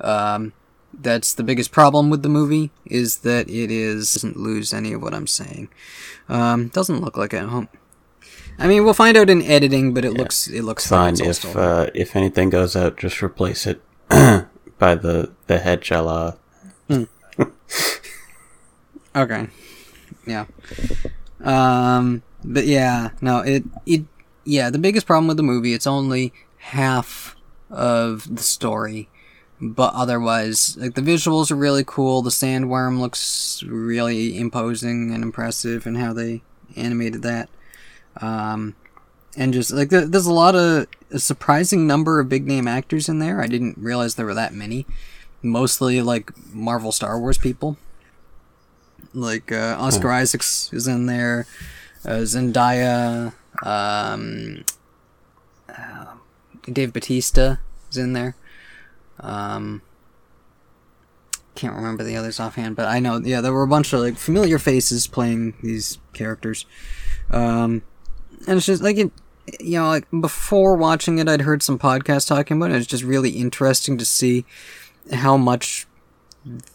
Um, 0.00 0.52
that's 1.00 1.34
the 1.34 1.42
biggest 1.42 1.72
problem 1.72 2.10
with 2.10 2.22
the 2.22 2.28
movie 2.28 2.70
is 2.84 3.18
that 3.18 3.48
it 3.48 3.70
is 3.70 4.12
doesn't 4.12 4.36
lose 4.36 4.72
any 4.72 4.92
of 4.92 5.02
what 5.02 5.14
I'm 5.14 5.26
saying. 5.26 5.68
Um, 6.28 6.68
doesn't 6.68 7.00
look 7.00 7.16
like 7.16 7.32
it. 7.32 7.44
I 8.58 8.66
mean, 8.68 8.84
we'll 8.84 8.94
find 8.94 9.16
out 9.16 9.30
in 9.30 9.42
editing, 9.42 9.94
but 9.94 10.04
it 10.04 10.12
yeah. 10.12 10.18
looks 10.18 10.48
it 10.48 10.62
looks 10.62 10.86
fine. 10.86 11.20
If 11.20 11.56
uh, 11.56 11.90
if 11.94 12.14
anything 12.16 12.50
goes 12.50 12.76
out, 12.76 12.96
just 12.96 13.22
replace 13.22 13.66
it 13.66 13.82
by 14.08 14.94
the 14.94 15.32
the 15.46 15.58
head 15.58 15.80
chala. 15.80 16.36
Hmm. 16.88 17.04
okay. 19.16 19.48
Yeah. 20.26 20.46
Um. 21.42 22.22
But 22.44 22.66
yeah, 22.66 23.10
no. 23.20 23.40
It 23.40 23.64
it 23.86 24.04
yeah. 24.44 24.70
The 24.70 24.78
biggest 24.78 25.06
problem 25.06 25.26
with 25.26 25.36
the 25.36 25.42
movie, 25.42 25.74
it's 25.74 25.86
only 25.86 26.32
half 26.58 27.36
of 27.70 28.36
the 28.36 28.42
story 28.42 29.08
but 29.64 29.94
otherwise, 29.94 30.76
like 30.76 30.94
the 30.94 31.00
visuals 31.00 31.50
are 31.50 31.56
really 31.56 31.84
cool. 31.86 32.20
The 32.20 32.30
sandworm 32.30 33.00
looks 33.00 33.62
really 33.66 34.38
imposing 34.38 35.10
and 35.14 35.24
impressive, 35.24 35.86
and 35.86 35.96
how 35.96 36.12
they 36.12 36.42
animated 36.76 37.22
that. 37.22 37.48
Um, 38.20 38.76
and 39.36 39.54
just 39.54 39.70
like 39.70 39.88
the, 39.88 40.02
there's 40.02 40.26
a 40.26 40.32
lot 40.32 40.54
of 40.54 40.86
a 41.10 41.18
surprising 41.18 41.86
number 41.86 42.20
of 42.20 42.28
big 42.28 42.46
name 42.46 42.68
actors 42.68 43.08
in 43.08 43.20
there. 43.20 43.40
I 43.40 43.46
didn't 43.46 43.78
realize 43.78 44.16
there 44.16 44.26
were 44.26 44.34
that 44.34 44.52
many. 44.52 44.86
Mostly 45.42 46.02
like 46.02 46.30
Marvel 46.52 46.92
Star 46.92 47.18
Wars 47.18 47.38
people. 47.38 47.78
Like 49.14 49.50
uh, 49.50 49.76
Oscar 49.78 50.10
oh. 50.10 50.14
Isaacs 50.14 50.70
is 50.74 50.86
in 50.86 51.06
there. 51.06 51.46
Uh, 52.04 52.22
Zendaya. 52.24 53.32
Um, 53.62 54.64
uh, 55.70 56.16
Dave 56.70 56.92
Bautista 56.92 57.60
is 57.90 57.96
in 57.96 58.12
there. 58.12 58.36
Um, 59.20 59.82
can't 61.54 61.74
remember 61.74 62.02
the 62.02 62.16
others 62.16 62.40
offhand, 62.40 62.76
but 62.76 62.86
I 62.86 62.98
know, 62.98 63.18
yeah, 63.18 63.40
there 63.40 63.52
were 63.52 63.62
a 63.62 63.68
bunch 63.68 63.92
of 63.92 64.00
like 64.00 64.16
familiar 64.16 64.58
faces 64.58 65.06
playing 65.06 65.54
these 65.62 65.98
characters. 66.12 66.66
Um, 67.30 67.82
and 68.46 68.58
it's 68.58 68.66
just 68.66 68.82
like 68.82 68.96
it, 68.96 69.12
you 69.60 69.78
know, 69.78 69.88
like 69.88 70.06
before 70.20 70.76
watching 70.76 71.18
it, 71.18 71.28
I'd 71.28 71.42
heard 71.42 71.62
some 71.62 71.78
podcasts 71.78 72.26
talking 72.26 72.56
about 72.56 72.70
it. 72.70 72.76
It's 72.76 72.86
just 72.86 73.04
really 73.04 73.30
interesting 73.30 73.98
to 73.98 74.04
see 74.04 74.44
how 75.12 75.36
much 75.36 75.86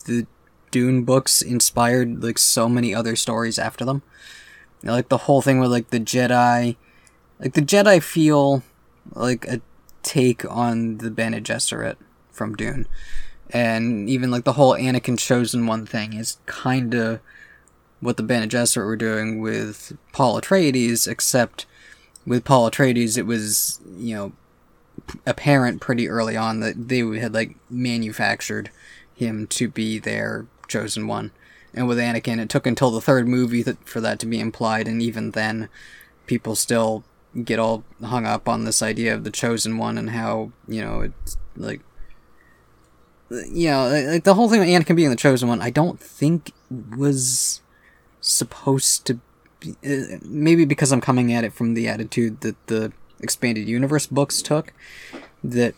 the 0.05 0.27
Dune 0.71 1.03
books 1.03 1.41
inspired 1.41 2.23
like 2.23 2.37
so 2.37 2.69
many 2.69 2.93
other 2.93 3.15
stories 3.15 3.59
after 3.59 3.85
them. 3.85 4.01
Like 4.83 5.09
the 5.09 5.17
whole 5.17 5.41
thing 5.41 5.59
with 5.59 5.71
like 5.71 5.89
the 5.89 5.99
Jedi, 5.99 6.77
like 7.39 7.53
the 7.53 7.61
Jedi 7.61 8.01
feel 8.01 8.63
like 9.13 9.45
a 9.45 9.61
take 10.03 10.49
on 10.49 10.97
the 10.97 11.11
Bene 11.11 11.41
Gesserit 11.41 11.97
from 12.39 12.55
Dune. 12.55 12.87
And 13.49 14.09
even 14.09 14.31
like 14.31 14.45
the 14.45 14.53
whole 14.53 14.73
Anakin 14.73 15.19
chosen 15.19 15.67
one 15.67 15.85
thing 15.85 16.13
is 16.13 16.37
kind 16.45 16.93
of 16.93 17.19
what 17.99 18.15
the 18.15 18.23
Bene 18.23 18.47
Gesserit 18.47 18.85
were 18.85 18.95
doing 18.95 19.41
with 19.41 19.97
Paul 20.13 20.39
Atreides, 20.39 21.05
except 21.05 21.65
with 22.25 22.45
Paul 22.45 22.71
Atreides, 22.71 23.17
it 23.17 23.25
was 23.25 23.81
you 23.97 24.15
know 24.15 24.31
apparent 25.25 25.81
pretty 25.81 26.07
early 26.07 26.37
on 26.37 26.61
that 26.61 26.87
they 26.87 26.99
had 27.19 27.33
like 27.33 27.57
manufactured 27.69 28.69
him 29.13 29.47
to 29.47 29.67
be 29.67 29.99
their 29.99 30.45
chosen 30.67 31.07
one. 31.07 31.31
And 31.73 31.87
with 31.87 31.97
Anakin, 31.97 32.39
it 32.39 32.49
took 32.49 32.65
until 32.65 32.91
the 32.91 33.01
third 33.01 33.27
movie 33.27 33.63
for 33.83 33.99
that 33.99 34.19
to 34.19 34.25
be 34.25 34.39
implied, 34.39 34.87
and 34.87 35.01
even 35.01 35.31
then, 35.31 35.67
people 36.27 36.55
still 36.55 37.03
get 37.43 37.59
all 37.59 37.83
hung 38.03 38.25
up 38.25 38.47
on 38.47 38.63
this 38.63 38.81
idea 38.81 39.13
of 39.13 39.23
the 39.23 39.31
chosen 39.31 39.77
one 39.77 39.97
and 39.97 40.11
how 40.11 40.51
you 40.67 40.81
know 40.81 41.01
it's 41.01 41.37
like 41.55 41.81
you 43.29 43.69
know, 43.69 44.11
like 44.11 44.23
the 44.23 44.33
whole 44.33 44.49
thing 44.49 44.59
with 44.59 44.69
Anakin 44.69 44.95
being 44.95 45.09
the 45.09 45.15
chosen 45.15 45.49
one, 45.49 45.61
I 45.61 45.69
don't 45.69 45.99
think 45.99 46.51
was 46.69 47.61
supposed 48.21 49.05
to 49.05 49.19
be, 49.59 49.75
uh, 49.85 50.17
maybe 50.23 50.65
because 50.65 50.91
I'm 50.91 51.01
coming 51.01 51.33
at 51.33 51.43
it 51.43 51.53
from 51.53 51.73
the 51.73 51.87
attitude 51.87 52.41
that 52.41 52.55
the 52.67 52.91
expanded 53.19 53.67
universe 53.67 54.07
books 54.07 54.41
took, 54.41 54.73
that 55.43 55.75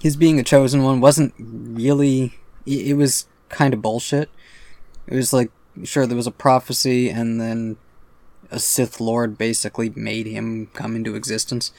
his 0.00 0.16
being 0.16 0.38
a 0.38 0.42
chosen 0.42 0.82
one 0.82 1.00
wasn't 1.00 1.34
really, 1.38 2.34
it 2.66 2.96
was 2.96 3.26
kind 3.48 3.72
of 3.72 3.82
bullshit. 3.82 4.28
It 5.06 5.14
was 5.16 5.32
like, 5.32 5.50
sure, 5.82 6.06
there 6.06 6.16
was 6.16 6.26
a 6.26 6.32
prophecy, 6.32 7.08
and 7.08 7.40
then 7.40 7.76
a 8.50 8.58
Sith 8.58 9.00
Lord 9.00 9.38
basically 9.38 9.90
made 9.90 10.26
him 10.26 10.66
come 10.72 10.96
into 10.96 11.14
existence 11.14 11.72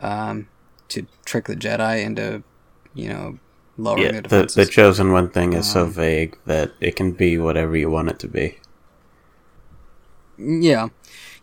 um, 0.00 0.48
to 0.88 1.06
trick 1.24 1.46
the 1.46 1.56
Jedi 1.56 2.04
into, 2.04 2.42
you 2.94 3.08
know, 3.08 3.38
lowering 3.76 4.02
Yeah, 4.04 4.12
their 4.12 4.22
the, 4.22 4.28
defenses. 4.28 4.54
the 4.56 4.66
chosen 4.66 5.12
one 5.12 5.28
thing 5.30 5.52
is 5.52 5.70
so 5.70 5.82
Um, 5.84 5.92
vague 5.92 6.38
that 6.46 6.72
it 6.80 6.96
can 6.96 7.12
be 7.12 7.38
whatever 7.38 7.76
you 7.76 7.90
want 7.90 8.08
it 8.10 8.18
to 8.20 8.28
be. 8.28 8.58
Yeah. 10.38 10.88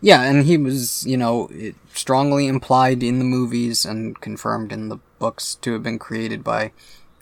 Yeah, 0.00 0.22
and 0.22 0.44
he 0.46 0.56
was, 0.58 1.06
you 1.06 1.16
know, 1.16 1.48
it 1.52 1.76
strongly 1.94 2.46
implied 2.48 3.02
in 3.02 3.18
the 3.18 3.24
movies 3.24 3.84
and 3.84 4.20
confirmed 4.20 4.72
in 4.72 4.88
the 4.88 4.98
books 5.18 5.54
to 5.62 5.72
have 5.74 5.82
been 5.82 5.98
created 5.98 6.42
by 6.42 6.72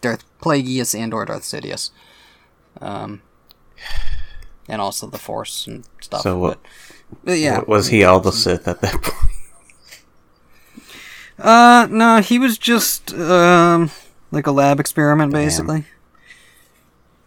Darth 0.01 0.25
Plagueis 0.41 0.99
and 0.99 1.13
or 1.13 1.25
Darth 1.27 1.43
Sidious. 1.43 1.91
Um, 2.81 3.21
and 4.69 4.81
also 4.81 5.07
the 5.07 5.19
Force 5.19 5.67
and 5.67 5.85
stuff. 6.01 6.23
So 6.23 6.39
what- 6.39 6.59
but, 7.11 7.19
but 7.25 7.39
yeah. 7.39 7.61
Was 7.67 7.89
he 7.89 8.05
all 8.05 8.21
the 8.21 8.33
Sith 8.33 8.67
at 8.69 8.81
that 8.81 9.03
point? 9.03 9.17
Uh, 11.39 11.87
no, 11.91 12.21
he 12.21 12.39
was 12.39 12.57
just, 12.59 13.13
um, 13.15 13.91
like 14.31 14.47
a 14.47 14.53
lab 14.53 14.81
experiment, 14.81 15.33
Damn. 15.33 15.45
basically. 15.45 15.85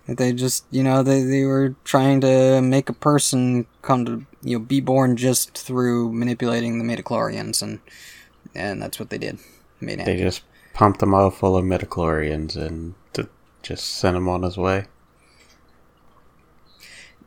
They 0.08 0.34
just, 0.34 0.66
you 0.70 0.84
know, 0.84 1.02
they, 1.02 1.22
they 1.22 1.46
were 1.46 1.76
trying 1.86 2.20
to 2.22 2.62
make 2.62 2.90
a 2.90 2.94
person 2.94 3.66
come 3.82 4.06
to, 4.06 4.26
you 4.42 4.60
know, 4.60 4.66
be 4.66 4.82
born 4.82 5.16
just 5.16 5.58
through 5.58 6.12
manipulating 6.12 6.78
the 6.78 6.84
midichlorians, 6.84 7.62
and 7.62 7.80
and 8.54 8.82
that's 8.82 9.00
what 9.00 9.10
they 9.10 9.18
did. 9.18 9.40
Made 9.80 10.00
They 10.00 10.18
just 10.18 10.44
pumped 10.74 11.02
him 11.02 11.14
all 11.14 11.30
full 11.30 11.56
of 11.56 11.64
midichlorians 11.64 12.56
and 12.58 12.96
t- 13.14 13.24
just 13.62 13.86
sent 13.86 14.18
him 14.18 14.28
on 14.28 14.44
his 14.44 14.58
way. 14.58 14.86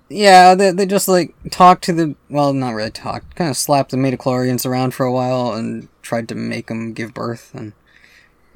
Yeah, 0.08 0.54
they, 0.54 0.70
they 0.70 0.86
just, 0.86 1.08
like, 1.08 1.34
talked 1.50 1.82
to 1.84 1.92
the, 1.92 2.14
well, 2.30 2.52
not 2.52 2.74
really 2.74 2.90
talked, 2.90 3.34
kind 3.34 3.50
of 3.50 3.56
slapped 3.56 3.90
the 3.90 3.96
midichlorians 3.96 4.64
around 4.64 4.94
for 4.94 5.04
a 5.04 5.12
while 5.12 5.52
and 5.52 5.88
tried 6.00 6.28
to 6.28 6.34
make 6.34 6.68
them 6.68 6.92
give 6.92 7.12
birth, 7.12 7.50
and 7.54 7.72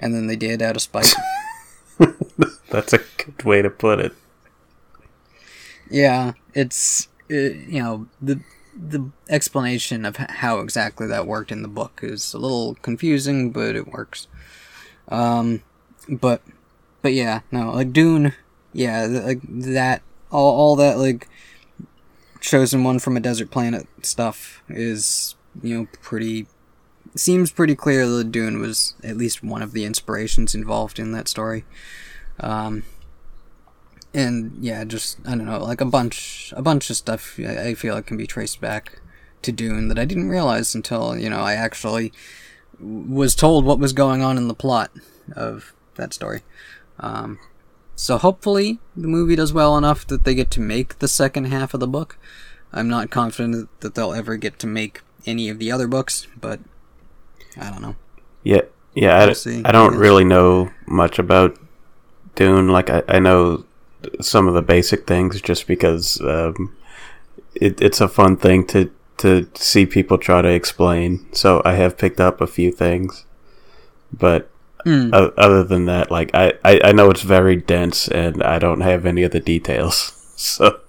and 0.00 0.14
then 0.14 0.26
they 0.26 0.36
did 0.36 0.60
out 0.60 0.74
of 0.74 0.82
spite. 0.82 1.14
That's 2.70 2.92
a 2.92 2.98
good 2.98 3.44
way 3.44 3.62
to 3.62 3.70
put 3.70 4.00
it. 4.00 4.12
Yeah, 5.90 6.32
it's 6.54 7.08
uh, 7.30 7.34
you 7.34 7.80
know 7.80 8.06
the 8.20 8.40
the 8.74 9.10
explanation 9.28 10.04
of 10.04 10.16
how 10.16 10.60
exactly 10.60 11.06
that 11.06 11.26
worked 11.26 11.52
in 11.52 11.62
the 11.62 11.68
book 11.68 12.00
is 12.02 12.32
a 12.32 12.38
little 12.38 12.76
confusing, 12.76 13.50
but 13.50 13.76
it 13.76 13.88
works. 13.88 14.26
Um, 15.08 15.62
but 16.08 16.42
but 17.02 17.12
yeah, 17.12 17.40
no, 17.50 17.72
like 17.72 17.92
Dune, 17.92 18.34
yeah, 18.72 19.06
like 19.06 19.40
that, 19.42 20.02
all 20.30 20.56
all 20.56 20.76
that 20.76 20.98
like 20.98 21.28
chosen 22.40 22.84
one 22.84 22.98
from 22.98 23.16
a 23.16 23.20
desert 23.20 23.50
planet 23.50 23.86
stuff 24.02 24.62
is 24.68 25.34
you 25.62 25.76
know 25.76 25.86
pretty 26.00 26.46
seems 27.14 27.50
pretty 27.50 27.74
clear 27.74 28.06
that 28.06 28.32
Dune 28.32 28.60
was 28.60 28.94
at 29.02 29.16
least 29.16 29.42
one 29.42 29.62
of 29.62 29.72
the 29.72 29.84
inspirations 29.84 30.54
involved 30.54 30.98
in 30.98 31.12
that 31.12 31.28
story. 31.28 31.64
Um, 32.38 32.84
and 34.14 34.56
yeah, 34.60 34.84
just 34.84 35.18
I 35.26 35.30
don't 35.30 35.46
know, 35.46 35.58
like 35.58 35.80
a 35.80 35.86
bunch, 35.86 36.52
a 36.56 36.62
bunch 36.62 36.90
of 36.90 36.96
stuff. 36.96 37.38
I, 37.38 37.74
feel 37.74 37.94
like 37.94 38.06
can 38.06 38.16
be 38.16 38.26
traced 38.26 38.60
back 38.60 39.00
to 39.42 39.52
Dune 39.52 39.88
that 39.88 39.98
I 39.98 40.04
didn't 40.04 40.28
realize 40.28 40.74
until 40.74 41.16
you 41.16 41.30
know 41.30 41.40
I 41.40 41.54
actually 41.54 42.12
was 42.80 43.34
told 43.34 43.64
what 43.64 43.78
was 43.78 43.92
going 43.92 44.22
on 44.22 44.36
in 44.36 44.48
the 44.48 44.54
plot 44.54 44.90
of 45.34 45.74
that 45.96 46.14
story. 46.14 46.42
Um, 46.98 47.38
so 47.94 48.16
hopefully 48.18 48.78
the 48.96 49.08
movie 49.08 49.36
does 49.36 49.52
well 49.52 49.76
enough 49.76 50.06
that 50.06 50.24
they 50.24 50.34
get 50.34 50.50
to 50.52 50.60
make 50.60 50.98
the 50.98 51.08
second 51.08 51.46
half 51.46 51.74
of 51.74 51.80
the 51.80 51.86
book. 51.86 52.18
I'm 52.72 52.88
not 52.88 53.10
confident 53.10 53.68
that 53.80 53.94
they'll 53.94 54.14
ever 54.14 54.36
get 54.36 54.58
to 54.60 54.66
make 54.66 55.02
any 55.26 55.48
of 55.48 55.58
the 55.58 55.70
other 55.70 55.86
books, 55.86 56.26
but 56.40 56.60
I 57.56 57.70
don't 57.70 57.82
know. 57.82 57.96
Yeah, 58.42 58.62
yeah. 58.94 59.16
I, 59.18 59.26
We'll 59.26 59.34
see, 59.34 59.62
I 59.64 59.72
don't 59.72 59.90
I 59.90 59.92
guess. 59.92 60.00
really 60.00 60.24
know 60.24 60.70
much 60.86 61.18
about 61.18 61.58
Dune. 62.34 62.68
Like 62.68 62.90
I, 62.90 63.02
I 63.08 63.18
know 63.18 63.64
some 64.20 64.48
of 64.48 64.54
the 64.54 64.62
basic 64.62 65.06
things 65.06 65.40
just 65.40 65.66
because 65.66 66.20
um, 66.22 66.76
it, 67.54 67.80
it's 67.80 68.00
a 68.00 68.08
fun 68.08 68.36
thing 68.36 68.66
to 68.68 68.90
to 69.18 69.46
see 69.54 69.84
people 69.84 70.16
try 70.16 70.40
to 70.42 70.48
explain. 70.48 71.26
So 71.32 71.60
I 71.64 71.74
have 71.74 71.98
picked 71.98 72.20
up 72.20 72.40
a 72.40 72.46
few 72.46 72.70
things, 72.72 73.24
but 74.12 74.48
Mm. 74.86 75.10
o- 75.14 75.34
other 75.36 75.62
than 75.62 75.84
that, 75.84 76.10
like 76.10 76.30
I, 76.32 76.54
I, 76.64 76.80
I 76.84 76.92
know 76.92 77.10
it's 77.10 77.20
very 77.20 77.54
dense 77.54 78.08
and 78.08 78.42
I 78.42 78.58
don't 78.58 78.80
have 78.80 79.04
any 79.04 79.22
of 79.24 79.30
the 79.32 79.40
details. 79.40 80.16
So 80.40 80.80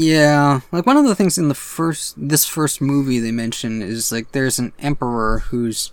Yeah, 0.00 0.60
like 0.70 0.86
one 0.86 0.96
of 0.96 1.06
the 1.06 1.16
things 1.16 1.38
in 1.38 1.48
the 1.48 1.56
first 1.56 2.14
this 2.16 2.44
first 2.44 2.80
movie 2.80 3.18
they 3.18 3.32
mention 3.32 3.82
is 3.82 4.12
like 4.12 4.30
there's 4.30 4.60
an 4.60 4.72
emperor 4.78 5.40
who's 5.48 5.90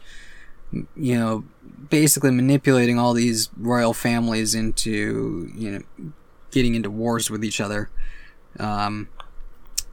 you 0.95 1.17
know 1.17 1.43
basically 1.89 2.29
manipulating 2.29 2.99
all 2.99 3.13
these 3.13 3.49
royal 3.57 3.93
families 3.93 4.53
into 4.53 5.49
you 5.55 5.71
know 5.71 6.11
getting 6.51 6.75
into 6.75 6.91
wars 6.91 7.31
with 7.31 7.43
each 7.43 7.59
other. 7.59 7.89
Um 8.59 9.09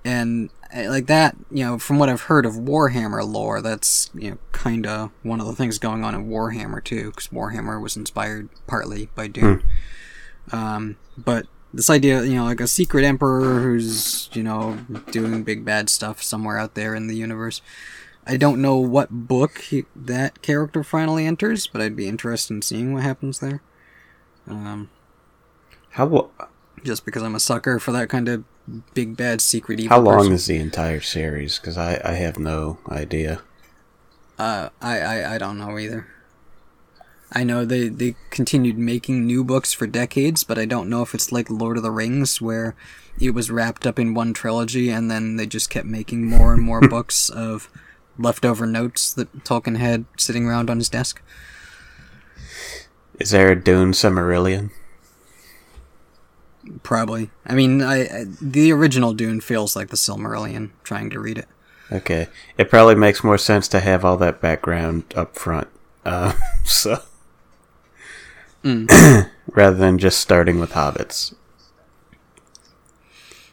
and 0.05 0.51
uh, 0.77 0.91
like 0.91 1.07
that, 1.07 1.35
you 1.51 1.65
know, 1.65 1.79
from 1.79 1.99
what 1.99 2.11
I've 2.11 2.23
heard 2.23 2.45
of 2.45 2.55
Warhammer 2.55 3.27
lore, 3.27 3.63
that's 3.63 4.11
you 4.15 4.33
know 4.33 4.39
kind 4.53 4.87
of 4.87 5.11
one 5.23 5.41
of 5.41 5.47
the 5.47 5.55
things 5.55 5.79
going 5.79 6.05
on 6.05 6.15
in 6.15 6.29
Warhammer 6.29 6.85
too, 6.85 7.13
because 7.13 7.29
Warhammer 7.29 7.81
was 7.81 7.97
inspired 7.97 8.51
partly 8.67 9.09
by 9.15 9.27
Dune. 9.27 9.63
Um, 10.51 10.97
but 11.17 11.47
this 11.75 11.91
idea, 11.91 12.23
you 12.23 12.35
know, 12.35 12.45
like 12.45 12.61
a 12.61 12.67
secret 12.67 13.05
emperor 13.05 13.61
who's 13.61 14.29
you 14.33 14.43
know 14.43 14.79
doing 15.11 15.43
big 15.43 15.65
bad 15.65 15.89
stuff 15.89 16.23
somewhere 16.23 16.59
out 16.59 16.75
there 16.75 16.95
in 16.95 17.07
the 17.07 17.17
universe. 17.17 17.63
I 18.27 18.37
don't 18.37 18.63
know 18.63 18.77
what 18.77 19.11
book 19.11 19.59
he, 19.59 19.85
that 19.97 20.43
character 20.43 20.85
finally 20.85 21.27
enters, 21.27 21.67
but 21.67 21.81
I'd 21.81 21.97
be 21.97 22.07
interested 22.07 22.55
in 22.55 22.63
seeing 22.63 22.93
what 22.93 23.03
happens 23.03 23.41
there. 23.41 23.63
Um, 24.47 24.91
how 25.91 26.07
lo- 26.07 26.31
just 26.85 27.05
because 27.05 27.23
I'm 27.23 27.35
a 27.35 27.41
sucker 27.41 27.79
for 27.79 27.91
that 27.93 28.09
kind 28.09 28.29
of 28.29 28.45
big 28.95 29.17
bad 29.17 29.41
secret 29.41 29.81
evil. 29.81 29.97
how 29.97 30.03
long 30.03 30.19
person. 30.19 30.33
is 30.35 30.47
the 30.47 30.59
entire 30.59 31.01
series? 31.01 31.59
Because 31.59 31.77
I, 31.77 32.01
I 32.05 32.13
have 32.13 32.39
no 32.39 32.79
idea. 32.89 33.43
Uh, 34.39 34.71
I, 34.81 35.01
I, 35.01 35.35
I 35.35 35.39
don't 35.39 35.59
know 35.59 35.79
either. 35.79 36.07
I 37.35 37.45
know 37.45 37.65
they, 37.65 37.89
they 37.89 38.15
continued 38.31 38.79
making 38.79 39.27
new 39.27 39.43
books 39.43 39.73
for 39.73 39.87
decades, 39.87 40.45
but 40.45 40.59
I 40.59 40.67
don't 40.67 40.91
know 40.91 41.03
if 41.03 41.15
it's 41.15 41.33
like 41.33 41.49
Lord 41.49 41.77
of 41.77 41.83
the 41.83 41.91
Rings, 41.91 42.41
where 42.41 42.75
it 43.19 43.31
was 43.31 43.51
wrapped 43.51 43.87
up 43.87 43.99
in 43.99 44.15
one 44.15 44.35
trilogy 44.35 44.91
and 44.91 45.11
then 45.11 45.37
they 45.37 45.47
just 45.47 45.71
kept 45.71 45.87
making 45.87 46.27
more 46.27 46.53
and 46.53 46.63
more 46.63 46.81
books 46.89 47.31
of 47.31 47.71
leftover 48.19 48.67
notes 48.67 49.13
that 49.15 49.45
Tolkien 49.45 49.79
had 49.79 50.05
sitting 50.17 50.47
around 50.47 50.69
on 50.69 50.79
his 50.79 50.89
desk. 50.89 51.23
Is 53.19 53.31
there 53.31 53.51
a 53.51 53.57
Dune 53.57 53.93
Silmarillion? 53.93 54.71
Probably. 56.83 57.31
I 57.47 57.55
mean, 57.55 57.83
I, 57.83 58.03
I 58.03 58.25
the 58.41 58.73
original 58.73 59.15
Dune 59.15 59.41
feels 59.41 59.75
like 59.75 59.89
the 59.89 59.97
Silmarillion. 59.97 60.71
Trying 60.85 61.11
to 61.11 61.21
read 61.21 61.39
it. 61.39 61.49
Okay, 61.91 62.29
it 62.57 62.71
probably 62.71 62.95
makes 62.95 63.25
more 63.25 63.39
sense 63.39 63.69
to 63.69 63.81
have 63.81 64.05
all 64.05 64.17
that 64.19 64.41
background 64.41 65.05
up 65.15 65.37
front. 65.37 65.69
Uh, 66.05 66.33
so 66.65 67.03
rather 69.53 69.77
than 69.77 69.99
just 69.99 70.21
starting 70.21 70.61
with 70.61 70.73
hobbits. 70.73 71.35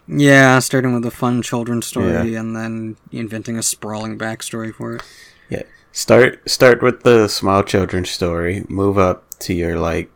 Yeah, 0.07 0.57
starting 0.59 0.93
with 0.93 1.05
a 1.05 1.11
fun 1.11 1.41
children's 1.41 1.85
story 1.85 2.31
Yeah. 2.31 2.39
and 2.39 2.55
then 2.55 2.97
inventing 3.11 3.57
a 3.57 3.63
sprawling 3.63 4.17
backstory 4.17 4.73
for 4.73 4.95
it. 4.95 5.03
Yeah, 5.49 5.63
start 5.91 6.49
start 6.49 6.81
with 6.81 7.03
the 7.03 7.27
small 7.27 7.63
children's 7.63 8.09
story. 8.09 8.65
Move 8.69 8.97
up 8.97 9.23
to 9.39 9.53
your 9.53 9.77
like 9.79 10.09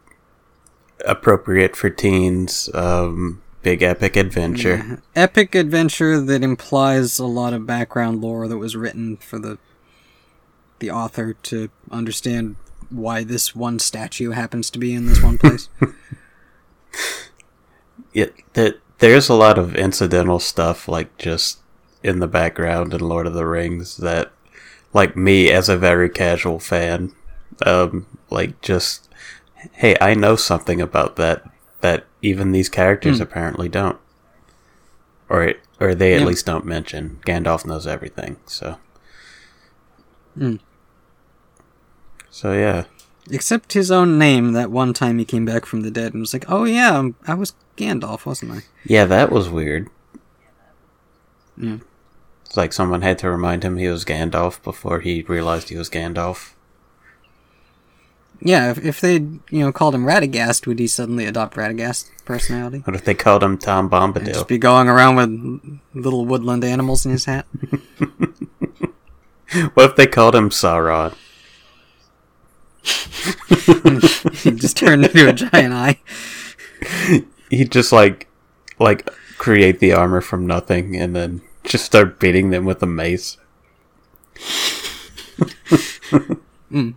appropriate 1.06 1.76
for 1.76 1.90
teens, 1.92 2.70
um, 2.74 3.42
big 3.62 3.84
epic 3.84 4.16
adventure. 4.16 4.78
Yeah. 4.78 4.96
Epic 5.24 5.54
adventure 5.54 6.20
that 6.20 6.44
implies 6.44 7.20
a 7.20 7.26
lot 7.26 7.54
of 7.54 7.68
background 7.68 8.22
lore 8.22 8.48
that 8.48 8.58
was 8.58 8.76
written 8.76 9.18
for 9.18 9.38
the 9.38 9.60
the 10.80 10.90
author 10.90 11.34
to 11.34 11.70
understand 11.92 12.56
why 12.94 13.24
this 13.24 13.56
one 13.56 13.80
statue 13.80 14.32
happens 14.32 14.70
to 14.72 14.80
be 14.80 14.94
in 14.94 15.06
this 15.08 15.22
one 15.22 15.38
place. 15.38 15.70
Yeah, 18.14 18.28
that 18.54 18.80
there's 19.00 19.28
a 19.30 19.34
lot 19.34 19.58
of 19.58 19.76
incidental 19.76 20.40
stuff 20.40 20.88
like 20.88 21.18
just 21.18 21.60
in 22.04 22.20
the 22.20 22.28
background 22.28 22.94
in 22.94 23.00
Lord 23.02 23.26
of 23.26 23.34
the 23.34 23.46
Rings 23.46 23.98
that 23.98 24.32
like 24.94 25.16
me 25.18 25.50
as 25.52 25.68
a 25.70 25.78
very 25.78 26.10
casual 26.10 26.60
fan 26.60 27.14
um 27.66 28.06
like 28.30 28.62
just 28.62 29.10
hey, 29.74 29.96
I 30.00 30.14
know 30.14 30.36
something 30.36 30.80
about 30.82 31.16
that 31.16 31.44
that 31.82 32.06
even 32.22 32.52
these 32.52 32.70
characters 32.70 33.20
apparently 33.20 33.68
don't. 33.70 33.98
Or 35.30 35.54
or 35.80 35.96
they 35.96 36.14
at 36.14 36.22
Yeah. 36.22 36.28
least 36.28 36.46
don't 36.46 36.66
mention. 36.66 37.20
Gandalf 37.26 37.66
knows 37.66 37.88
everything, 37.88 38.38
so 38.46 38.78
Hmm. 40.38 40.58
So 42.36 42.52
yeah. 42.54 42.86
Except 43.30 43.74
his 43.74 43.92
own 43.92 44.18
name 44.18 44.54
that 44.54 44.72
one 44.72 44.92
time 44.92 45.20
he 45.20 45.24
came 45.24 45.46
back 45.46 45.68
from 45.68 45.82
the 45.82 45.92
dead 45.92 46.14
and 46.14 46.22
was 46.22 46.34
like, 46.34 46.46
"Oh 46.50 46.64
yeah, 46.64 46.94
I'm- 46.96 47.16
I 47.28 47.36
was 47.36 47.54
Gandalf, 47.78 48.26
wasn't 48.26 48.52
I?" 48.54 48.64
Yeah, 48.86 49.06
that 49.06 49.32
was 49.32 49.50
weird. 49.50 49.88
Mm. 51.58 51.82
It's 52.46 52.58
like 52.58 52.74
someone 52.74 53.04
had 53.04 53.20
to 53.20 53.30
remind 53.30 53.64
him 53.64 53.78
he 53.78 53.88
was 53.88 54.04
Gandalf 54.04 54.62
before 54.64 55.00
he 55.02 55.22
realized 55.28 55.70
he 55.70 55.78
was 55.78 55.92
Gandalf. 55.92 56.54
Yeah, 58.42 58.72
if, 58.72 58.84
if 58.84 59.00
they 59.00 59.14
you 59.18 59.40
know 59.62 59.72
called 59.72 59.94
him 59.96 60.06
Radagast, 60.06 60.66
would 60.66 60.80
he 60.80 60.88
suddenly 60.88 61.26
adopt 61.26 61.56
Radagast 61.56 62.10
personality? 62.26 62.80
What 62.80 62.96
if 62.96 63.06
they 63.06 63.14
called 63.14 63.44
him 63.44 63.58
Tom 63.60 63.86
And 63.86 63.92
Bombadil? 64.16 64.34
just 64.34 64.48
be 64.48 64.58
going 64.58 64.90
around 64.90 65.16
with 65.16 65.80
little 65.94 66.26
woodland 66.26 66.64
animals 66.66 67.06
in 67.06 67.12
his 67.12 67.26
hat? 67.26 67.46
What 69.76 69.92
if 69.92 69.96
they 69.96 70.08
called 70.08 70.34
him 70.34 70.50
Sauron? 70.50 71.14
He 72.84 74.52
just 74.52 74.78
turned 74.78 75.06
into 75.06 75.30
a 75.30 75.34
giant 75.34 75.74
eye. 75.74 76.00
He'd 77.50 77.72
just 77.72 77.92
like, 77.92 78.28
like 78.80 79.10
create 79.38 79.80
the 79.80 79.94
armor 79.94 80.22
from 80.22 80.46
nothing 80.46 80.96
and 80.96 81.16
then 81.16 81.42
just 81.64 81.86
start 81.86 82.20
beating 82.20 82.50
them 82.50 82.66
with 82.66 82.84
a 82.84 82.88
mace. 82.88 83.38
Hmm. 86.70 86.92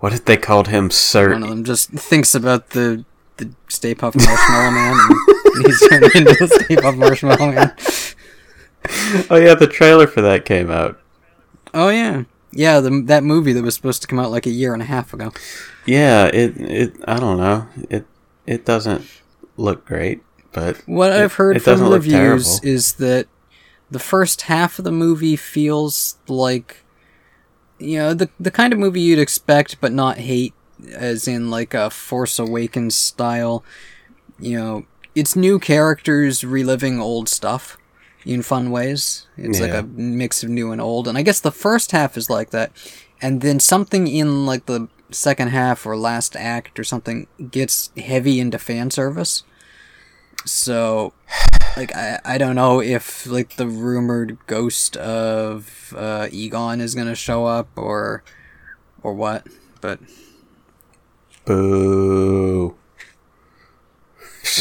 What 0.00 0.12
if 0.12 0.24
they 0.24 0.36
called 0.36 0.68
him 0.68 0.90
Sir? 0.90 1.32
One 1.32 1.42
of 1.42 1.48
them 1.48 1.64
just 1.64 1.90
thinks 1.90 2.34
about 2.34 2.70
the 2.70 3.04
the 3.38 3.52
Stay 3.68 3.94
Puft 3.94 4.16
Marshmallow 4.16 4.70
Man, 4.70 5.00
and 5.54 5.66
he's 5.66 5.88
turned 5.88 6.04
into 6.14 6.34
the 6.38 6.48
Stay 6.48 6.76
Puft 6.76 6.98
Marshmallow 6.98 7.52
Man. 7.52 7.74
Oh 9.30 9.36
yeah, 9.36 9.54
the 9.54 9.66
trailer 9.66 10.06
for 10.06 10.20
that 10.20 10.44
came 10.44 10.70
out. 10.70 11.00
Oh 11.74 11.88
yeah, 11.88 12.24
yeah. 12.52 12.80
The, 12.80 13.02
that 13.06 13.24
movie 13.24 13.52
that 13.52 13.62
was 13.62 13.74
supposed 13.74 14.02
to 14.02 14.08
come 14.08 14.18
out 14.18 14.30
like 14.30 14.46
a 14.46 14.50
year 14.50 14.72
and 14.72 14.82
a 14.82 14.86
half 14.86 15.12
ago. 15.14 15.32
Yeah, 15.86 16.26
it 16.26 16.56
it 16.58 16.96
I 17.06 17.18
don't 17.18 17.38
know. 17.38 17.66
It 17.88 18.06
it 18.46 18.64
doesn't 18.64 19.06
look 19.56 19.84
great, 19.86 20.22
but 20.52 20.76
What 20.86 21.12
it- 21.12 21.22
I've 21.22 21.34
heard 21.34 21.62
from 21.62 21.80
reviews 21.92 22.60
is 22.62 22.94
that 22.94 23.26
the 23.90 23.98
first 23.98 24.42
half 24.42 24.78
of 24.78 24.84
the 24.84 24.92
movie 24.92 25.36
feels 25.36 26.16
like 26.28 26.84
you 27.78 27.98
know 27.98 28.12
the 28.12 28.28
the 28.38 28.50
kind 28.50 28.72
of 28.72 28.78
movie 28.78 29.00
you'd 29.00 29.18
expect 29.18 29.80
but 29.80 29.92
not 29.92 30.18
hate 30.18 30.52
as 30.94 31.26
in 31.26 31.50
like 31.50 31.72
a 31.74 31.88
Force 31.90 32.38
Awakens 32.38 32.94
style. 32.94 33.64
You 34.38 34.58
know, 34.58 34.86
it's 35.14 35.34
new 35.34 35.58
characters 35.58 36.44
reliving 36.44 37.00
old 37.00 37.28
stuff 37.28 37.77
in 38.28 38.42
fun 38.42 38.70
ways. 38.70 39.26
It's 39.38 39.58
like 39.58 39.72
a 39.72 39.82
mix 39.82 40.42
of 40.42 40.50
new 40.50 40.70
and 40.70 40.82
old. 40.82 41.08
And 41.08 41.16
I 41.16 41.22
guess 41.22 41.40
the 41.40 41.50
first 41.50 41.92
half 41.92 42.16
is 42.18 42.28
like 42.28 42.50
that. 42.50 42.70
And 43.22 43.40
then 43.40 43.58
something 43.58 44.06
in 44.06 44.44
like 44.44 44.66
the 44.66 44.88
second 45.10 45.48
half 45.48 45.86
or 45.86 45.96
last 45.96 46.36
act 46.36 46.78
or 46.78 46.84
something 46.84 47.26
gets 47.50 47.90
heavy 47.96 48.38
into 48.38 48.58
fan 48.58 48.90
service. 48.90 49.44
So, 50.44 51.14
like, 51.76 51.94
I, 51.96 52.20
I 52.24 52.38
don't 52.38 52.54
know 52.54 52.80
if, 52.80 53.26
like, 53.26 53.56
the 53.56 53.66
rumored 53.66 54.38
ghost 54.46 54.96
of 54.96 55.92
uh, 55.96 56.28
Egon 56.30 56.80
is 56.80 56.94
gonna 56.94 57.16
show 57.16 57.44
up 57.44 57.68
or, 57.76 58.22
or 59.02 59.14
what, 59.14 59.46
but 59.80 59.98
Boo. 61.44 62.76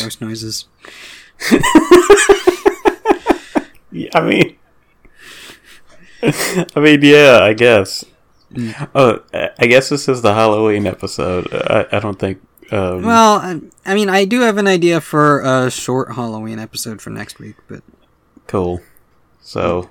ghost 0.02 0.20
noises. 0.20 0.66
Yeah, 3.92 4.10
I 4.14 4.22
mean, 4.22 4.56
I 6.24 6.80
mean, 6.80 7.02
yeah, 7.02 7.40
I 7.42 7.54
guess. 7.54 8.04
Oh, 8.96 9.20
I 9.34 9.68
guess 9.68 9.90
this 9.90 10.08
is 10.08 10.22
the 10.22 10.34
Halloween 10.34 10.88
episode. 10.88 11.48
I, 11.54 11.86
I 11.92 12.00
don't 12.00 12.18
think. 12.18 12.42
Um, 12.72 13.04
Well, 13.04 13.36
I, 13.40 13.62
I 13.86 13.94
mean, 13.96 14.10
I 14.10 14.26
do 14.26 14.42
have 14.42 14.58
an 14.58 14.68
idea 14.68 15.00
for 15.02 15.42
a 15.42 15.70
short 15.72 16.14
Halloween 16.16 16.60
episode 16.60 17.02
for 17.02 17.10
next 17.12 17.40
week, 17.40 17.56
but 17.68 17.82
cool. 18.48 18.82
So, 19.42 19.90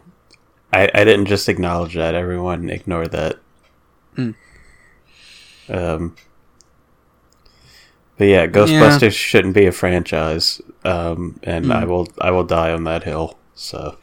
I 0.73 0.91
I 0.93 1.05
didn't 1.05 1.27
just 1.27 1.49
acknowledge 1.49 1.95
that. 1.95 2.15
Everyone 2.15 2.69
ignore 2.71 3.07
that. 3.09 3.39
Hmm. 4.15 4.31
Um. 5.69 6.17
But 8.19 8.25
yeah, 8.29 8.47
Ghostbusters 8.47 9.13
shouldn't 9.13 9.55
be 9.55 9.67
a 9.67 9.73
franchise. 9.73 10.61
Um, 10.85 11.39
and 11.43 11.71
I 11.73 11.83
Hmm. 11.85 11.91
will 11.91 12.09
I 12.21 12.31
will 12.31 12.45
die 12.45 12.73
on 12.73 12.85
that 12.85 13.05
hill. 13.05 13.39
So 13.57 13.97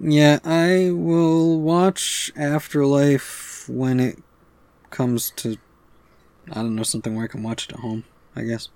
yeah, 0.00 0.38
I 0.44 0.90
will 0.92 1.60
watch 1.60 2.32
Afterlife 2.36 3.68
when 3.68 4.00
it 4.00 4.18
comes 4.90 5.30
to, 5.32 5.56
I 6.50 6.54
don't 6.62 6.74
know, 6.76 6.82
something 6.82 7.14
where 7.14 7.24
I 7.24 7.28
can 7.28 7.42
watch 7.42 7.66
it 7.68 7.74
at 7.74 7.80
home, 7.80 8.04
I 8.34 8.42
guess. 8.42 8.68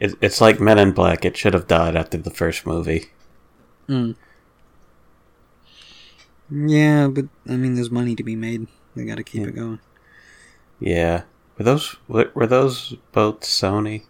it, 0.00 0.14
it's 0.20 0.40
like 0.40 0.60
Men 0.60 0.78
in 0.78 0.92
Black. 0.92 1.24
It 1.24 1.36
should 1.36 1.54
have 1.54 1.66
died 1.66 1.96
after 1.96 2.18
the 2.18 2.30
first 2.30 2.66
movie. 2.66 3.06
Mm. 3.88 4.16
Yeah, 6.50 7.08
but 7.08 7.26
I 7.48 7.56
mean, 7.56 7.74
there's 7.74 7.90
money 7.90 8.14
to 8.16 8.22
be 8.22 8.36
made. 8.36 8.66
They 8.94 9.04
gotta 9.04 9.24
keep 9.24 9.42
Yeah. 9.42 9.48
it 9.48 9.54
going. 9.54 9.80
Yeah. 10.80 11.22
Were 11.56 11.64
those 11.64 11.96
were 12.08 12.46
those 12.46 12.94
both 13.12 13.40
Sony? 13.40 14.04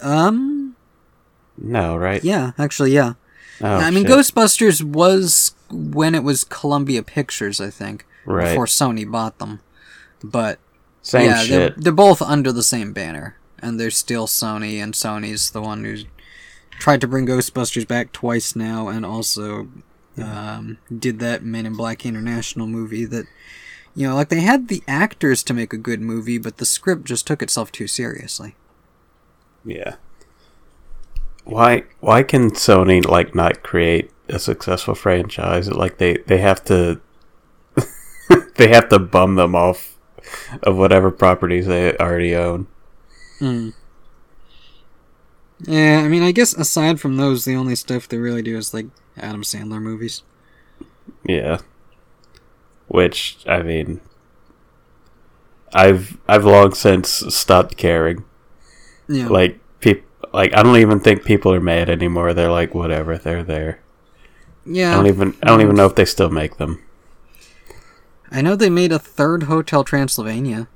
Um, 0.00 0.76
No, 1.56 1.96
right? 1.96 2.22
yeah, 2.24 2.52
actually, 2.58 2.92
yeah. 2.92 3.14
Oh, 3.60 3.66
I 3.66 3.90
mean, 3.90 4.06
shit. 4.06 4.12
Ghostbusters 4.12 4.82
was 4.82 5.54
when 5.70 6.14
it 6.14 6.22
was 6.22 6.44
Columbia 6.44 7.02
Pictures, 7.02 7.60
I 7.60 7.70
think, 7.70 8.04
right. 8.24 8.48
before 8.48 8.66
Sony 8.66 9.10
bought 9.10 9.38
them. 9.38 9.60
But 10.22 10.58
Same 11.02 11.26
yeah, 11.26 11.44
they're, 11.44 11.70
they're 11.70 11.92
both 11.92 12.20
under 12.22 12.52
the 12.52 12.62
same 12.62 12.92
banner, 12.92 13.36
and 13.60 13.78
they're 13.78 13.90
still 13.90 14.26
Sony, 14.26 14.82
and 14.82 14.94
Sony's 14.94 15.50
the 15.50 15.60
one 15.60 15.84
who's 15.84 16.06
tried 16.70 17.00
to 17.02 17.08
bring 17.08 17.26
Ghostbusters 17.26 17.86
back 17.86 18.12
twice 18.12 18.56
now, 18.56 18.88
and 18.88 19.06
also 19.06 19.68
um, 20.20 20.78
did 20.96 21.18
that 21.20 21.42
Men 21.44 21.66
in 21.66 21.76
Black 21.76 22.04
International 22.04 22.66
movie 22.66 23.04
that. 23.04 23.26
You 23.96 24.08
know, 24.08 24.16
like 24.16 24.28
they 24.28 24.40
had 24.40 24.66
the 24.66 24.82
actors 24.88 25.44
to 25.44 25.54
make 25.54 25.72
a 25.72 25.76
good 25.76 26.00
movie, 26.00 26.36
but 26.38 26.56
the 26.56 26.66
script 26.66 27.04
just 27.04 27.28
took 27.28 27.40
itself 27.40 27.70
too 27.70 27.86
seriously. 27.86 28.56
Yeah. 29.64 29.94
Why 31.44 31.84
why 32.00 32.22
can 32.22 32.50
Sony 32.52 33.04
like 33.04 33.34
not 33.34 33.62
create 33.62 34.10
a 34.28 34.38
successful 34.38 34.94
franchise? 34.94 35.70
Like 35.70 35.98
they 35.98 36.18
they 36.26 36.38
have 36.38 36.64
to 36.64 37.00
they 38.56 38.68
have 38.68 38.88
to 38.88 38.98
bum 38.98 39.34
them 39.36 39.54
off 39.54 39.96
of 40.62 40.76
whatever 40.76 41.10
properties 41.10 41.66
they 41.66 41.96
already 41.96 42.34
own. 42.34 42.66
Mm. 43.40 43.74
Yeah, 45.60 46.02
I 46.04 46.08
mean, 46.08 46.22
I 46.22 46.32
guess 46.32 46.52
aside 46.54 47.00
from 47.00 47.16
those, 47.16 47.44
the 47.44 47.56
only 47.56 47.74
stuff 47.74 48.08
they 48.08 48.18
really 48.18 48.42
do 48.42 48.56
is 48.56 48.74
like 48.74 48.86
Adam 49.16 49.42
Sandler 49.42 49.80
movies. 49.80 50.22
Yeah. 51.26 51.58
Which 52.88 53.38
I 53.46 53.62
mean 53.62 54.00
I've 55.72 56.18
I've 56.28 56.44
long 56.44 56.74
since 56.74 57.08
stopped 57.34 57.76
caring. 57.76 58.24
Yeah, 59.08 59.28
Like 59.28 59.60
like 60.34 60.54
I 60.54 60.62
don't 60.62 60.76
even 60.76 61.00
think 61.00 61.24
people 61.24 61.52
are 61.52 61.60
mad 61.60 61.88
anymore. 61.88 62.34
They're 62.34 62.50
like 62.50 62.74
whatever, 62.74 63.16
they're 63.16 63.44
there. 63.44 63.80
yeah. 64.66 64.92
I 64.92 64.96
don't 64.96 65.06
even 65.06 65.36
I 65.42 65.46
don't 65.46 65.60
even 65.60 65.76
know 65.76 65.86
if 65.86 65.94
they 65.94 66.04
still 66.04 66.30
make 66.30 66.56
them. 66.56 66.82
I 68.30 68.42
know 68.42 68.56
they 68.56 68.70
made 68.70 68.90
a 68.90 68.98
third 68.98 69.44
Hotel 69.44 69.84
Transylvania. 69.84 70.66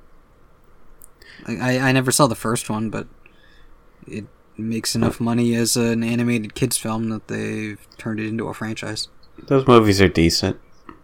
I, 1.46 1.56
I, 1.56 1.88
I 1.88 1.92
never 1.92 2.12
saw 2.12 2.28
the 2.28 2.36
first 2.36 2.70
one, 2.70 2.88
but 2.88 3.08
it 4.06 4.26
makes 4.56 4.94
enough 4.94 5.18
money 5.18 5.54
as 5.54 5.76
an 5.76 6.04
animated 6.04 6.54
kids 6.54 6.76
film 6.76 7.08
that 7.08 7.26
they've 7.26 7.84
turned 7.96 8.20
it 8.20 8.26
into 8.26 8.46
a 8.46 8.54
franchise. 8.54 9.08
Those 9.48 9.66
movies 9.66 10.00
are 10.00 10.08
decent. 10.08 10.60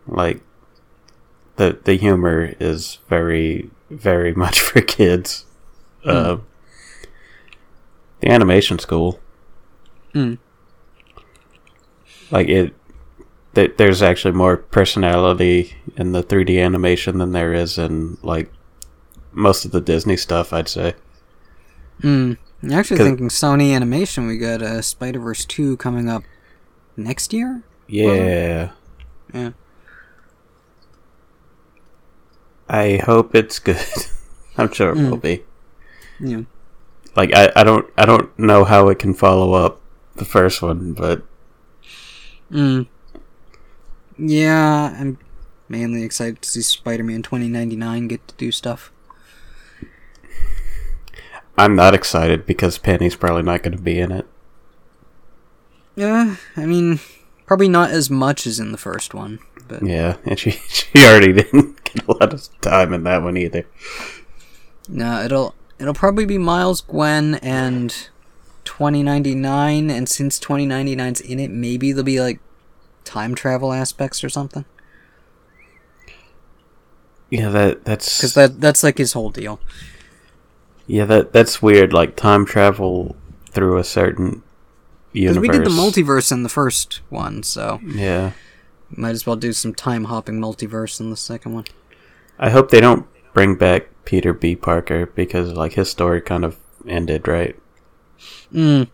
Like 0.07 0.43
the 1.57 1.79
the 1.83 1.95
humor 1.95 2.55
is 2.61 2.99
very 3.09 3.71
very 3.91 4.33
much 4.45 4.61
for 4.61 4.81
kids. 4.81 5.45
Uh, 6.05 6.37
the 8.21 8.31
animation's 8.31 8.85
cool. 8.85 9.21
Hmm. 10.13 10.35
Like 12.31 12.49
it, 12.49 12.75
th- 13.55 13.77
there's 13.77 14.03
actually 14.03 14.33
more 14.35 14.57
personality 14.57 15.75
in 15.97 16.13
the 16.13 16.23
3D 16.23 16.63
animation 16.63 17.19
than 17.19 17.33
there 17.33 17.53
is 17.53 17.79
in 17.79 18.19
like 18.23 18.51
most 19.33 19.65
of 19.65 19.71
the 19.73 19.81
Disney 19.81 20.17
stuff. 20.17 20.53
I'd 20.53 20.69
say. 20.69 20.95
Hmm. 22.01 22.33
I'm 22.63 22.73
actually 22.73 22.99
thinking 22.99 23.29
Sony 23.29 23.75
Animation. 23.75 24.27
We 24.27 24.39
got 24.39 24.63
uh, 24.63 24.81
Spider 24.81 25.19
Verse 25.21 25.45
two 25.45 25.77
coming 25.77 26.09
up 26.09 26.23
next 26.97 27.33
year. 27.35 27.63
Yeah. 27.89 28.71
Yeah. 29.35 29.51
I 32.69 33.01
hope 33.05 33.35
it's 33.35 33.59
good. 33.59 33.77
I'm 34.57 34.73
sure 34.73 34.91
it 34.91 34.97
will 34.97 35.19
Mm. 35.19 35.23
be. 35.23 35.43
Yeah. 36.21 36.43
Like 37.17 37.35
I, 37.35 37.51
I 37.57 37.65
don't 37.65 37.87
I 37.97 38.07
don't 38.07 38.37
know 38.39 38.65
how 38.65 38.89
it 38.89 38.99
can 38.99 39.15
follow 39.15 39.53
up 39.55 39.81
the 40.17 40.25
first 40.25 40.63
one, 40.63 40.93
but 40.93 41.23
Mm. 42.53 42.87
Yeah, 44.17 44.95
I'm 44.99 45.19
mainly 45.69 46.03
excited 46.05 46.41
to 46.43 46.49
see 46.49 46.63
Spider-Man 46.63 47.23
2099 47.23 48.07
get 48.07 48.29
to 48.29 48.35
do 48.37 48.53
stuff. 48.53 48.93
I'm 51.57 51.75
not 51.77 51.95
excited 51.95 52.47
because 52.47 52.79
Penny's 52.79 53.17
probably 53.17 53.43
not 53.43 53.63
going 53.63 53.77
to 53.77 53.83
be 53.83 53.99
in 53.99 54.13
it. 54.13 54.27
Yeah, 55.97 56.37
I 56.57 56.67
mean, 56.67 57.01
probably 57.47 57.69
not 57.69 57.91
as 57.91 58.11
much 58.11 58.47
as 58.47 58.59
in 58.59 58.73
the 58.73 58.79
first 58.79 59.15
one, 59.15 59.39
but 59.69 59.83
Yeah, 59.85 60.17
and 60.25 60.39
she 60.39 60.51
she 60.51 60.89
already 60.99 61.33
didn't 61.33 61.83
get 61.95 62.07
a 62.09 62.13
lot 62.13 62.33
of 62.35 62.61
time 62.61 62.93
in 62.93 63.05
that 63.05 63.23
one 63.23 63.37
either. 63.37 63.67
no, 64.89 65.23
it'll 65.23 65.55
it'll 65.79 65.95
probably 65.95 66.25
be 66.27 66.39
Miles, 66.39 66.81
Gwen, 66.81 67.37
and 67.37 67.91
2099. 68.65 69.91
And 69.91 70.09
since 70.09 70.39
2099's 70.41 71.21
in 71.21 71.39
it, 71.41 71.51
maybe 71.51 71.93
there'll 71.93 72.05
be 72.05 72.21
like 72.21 72.41
time 73.05 73.35
travel 73.35 73.73
aspects 73.73 74.23
or 74.25 74.29
something. 74.29 74.65
Yeah, 77.31 77.49
that 77.51 77.85
that's 77.85 78.19
Because 78.19 78.35
that 78.35 78.61
that's 78.61 78.83
like 78.83 78.99
his 78.99 79.13
whole 79.13 79.31
deal. 79.31 79.61
yeah 80.87 81.05
that 81.07 81.33
that's 81.33 81.61
weird. 81.61 81.93
Like 81.93 82.17
time 82.17 82.45
travel 82.47 83.17
through 83.51 83.79
a 83.79 83.85
certain 83.85 84.43
universe. 85.13 85.41
we 85.41 85.49
did 85.49 85.65
the 85.65 85.71
multiverse 85.71 86.31
in 86.31 86.43
the 86.43 86.49
first 86.49 87.01
one, 87.09 87.43
so 87.43 87.81
Yeah, 87.85 88.33
might 88.91 89.11
as 89.11 89.27
well 89.27 89.37
do 89.37 89.53
some 89.53 89.75
time 89.75 90.05
hopping 90.05 90.41
multiverse 90.41 91.01
in 91.01 91.11
the 91.11 91.17
second 91.17 91.55
one. 91.55 91.65
I 92.39 92.51
hope 92.51 92.71
they 92.71 92.81
don't 92.81 93.07
bring 93.33 93.57
back 93.57 93.89
Peter 94.05 94.33
B. 94.33 94.55
Parker 94.57 95.07
because 95.07 95.53
like 95.53 95.73
his 95.75 95.91
story 95.91 96.21
kind 96.21 96.45
of 96.45 96.57
ended, 96.87 97.27
right? 97.29 97.57
Mm. 98.53 98.89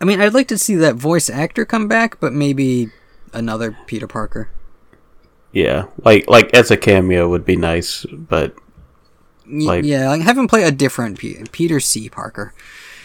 I 0.00 0.04
mean, 0.04 0.20
I'd 0.20 0.34
like 0.34 0.48
to 0.48 0.58
see 0.58 0.74
that 0.76 0.94
voice 0.96 1.30
actor 1.30 1.64
come 1.64 1.88
back, 1.88 2.20
but 2.20 2.32
maybe 2.32 2.90
another 3.32 3.76
Peter 3.86 4.06
Parker. 4.06 4.50
Yeah, 5.52 5.86
like 6.04 6.28
like 6.28 6.52
as 6.54 6.70
a 6.70 6.76
cameo 6.76 7.28
would 7.28 7.44
be 7.46 7.56
nice, 7.56 8.04
but 8.10 8.54
Like- 9.46 9.84
yeah, 9.84 10.08
like 10.10 10.20
have 10.22 10.36
him 10.36 10.48
play 10.48 10.64
a 10.64 10.70
different 10.70 11.18
Pe- 11.18 11.44
Peter 11.52 11.80
C. 11.80 12.08
Parker. 12.10 12.52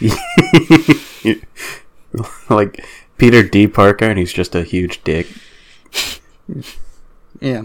like 2.50 2.84
Peter 3.16 3.42
D. 3.42 3.66
Parker, 3.66 4.04
and 4.06 4.18
he's 4.18 4.32
just 4.32 4.54
a 4.54 4.62
huge 4.62 5.02
dick. 5.04 5.28
Yeah. 7.40 7.62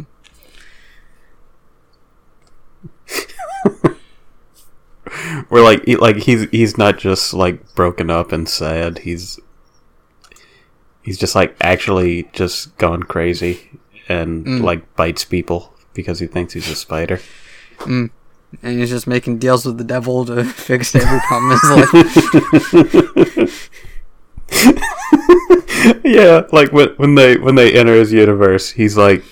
Where 5.49 5.63
like 5.63 5.85
he, 5.85 5.95
like 5.95 6.17
he's 6.17 6.49
he's 6.49 6.77
not 6.77 6.97
just 6.97 7.33
like 7.33 7.73
broken 7.75 8.09
up 8.09 8.31
and 8.31 8.47
sad. 8.47 8.99
He's 8.99 9.39
he's 11.01 11.17
just 11.17 11.33
like 11.35 11.55
actually 11.61 12.27
just 12.33 12.77
gone 12.77 13.03
crazy 13.03 13.69
and 14.09 14.45
Mm. 14.45 14.61
like 14.63 14.95
bites 14.95 15.23
people 15.25 15.73
because 15.93 16.19
he 16.19 16.27
thinks 16.27 16.53
he's 16.53 16.69
a 16.69 16.75
spider. 16.75 17.19
And 17.85 18.09
he's 18.61 18.89
just 18.89 19.07
making 19.07 19.37
deals 19.39 19.65
with 19.65 19.77
the 19.77 19.83
devil 19.83 20.25
to 20.25 20.43
fix 20.67 20.93
every 20.95 21.19
problem 21.27 21.51
in 21.51 21.57
his 21.59 22.73
life. 22.73 23.69
yeah, 26.03 26.43
like 26.51 26.71
when 26.71 26.89
when 26.97 27.15
they 27.15 27.37
when 27.37 27.55
they 27.55 27.73
enter 27.73 27.93
his 27.93 28.11
universe, 28.13 28.71
he's 28.71 28.97
like 28.97 29.23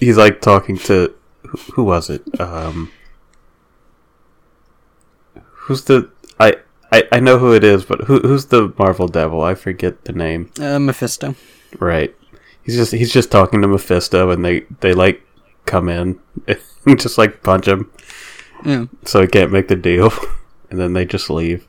he's 0.00 0.16
like 0.16 0.40
talking 0.40 0.76
to 0.78 1.14
who, 1.42 1.58
who 1.74 1.84
was 1.84 2.10
it? 2.10 2.22
Um, 2.40 2.90
who's 5.64 5.84
the 5.84 6.10
I, 6.40 6.56
I 6.92 7.04
I 7.12 7.20
know 7.20 7.38
who 7.38 7.52
it 7.54 7.64
is, 7.64 7.84
but 7.84 8.02
who 8.02 8.20
who's 8.20 8.46
the 8.46 8.72
Marvel 8.78 9.08
Devil? 9.08 9.42
I 9.42 9.54
forget 9.54 10.04
the 10.04 10.12
name. 10.12 10.50
Uh, 10.60 10.78
Mephisto. 10.78 11.34
Right. 11.78 12.14
He's 12.62 12.76
just 12.76 12.92
he's 12.92 13.12
just 13.12 13.30
talking 13.30 13.60
to 13.62 13.68
Mephisto, 13.68 14.30
and 14.30 14.44
they 14.44 14.60
they 14.80 14.94
like 14.94 15.22
come 15.66 15.88
in 15.88 16.18
and 16.86 17.00
just 17.00 17.18
like 17.18 17.42
punch 17.42 17.66
him, 17.68 17.90
Yeah. 18.64 18.86
so 19.04 19.20
he 19.20 19.26
can't 19.26 19.52
make 19.52 19.68
the 19.68 19.76
deal, 19.76 20.12
and 20.70 20.78
then 20.80 20.92
they 20.92 21.04
just 21.04 21.28
leave. 21.30 21.66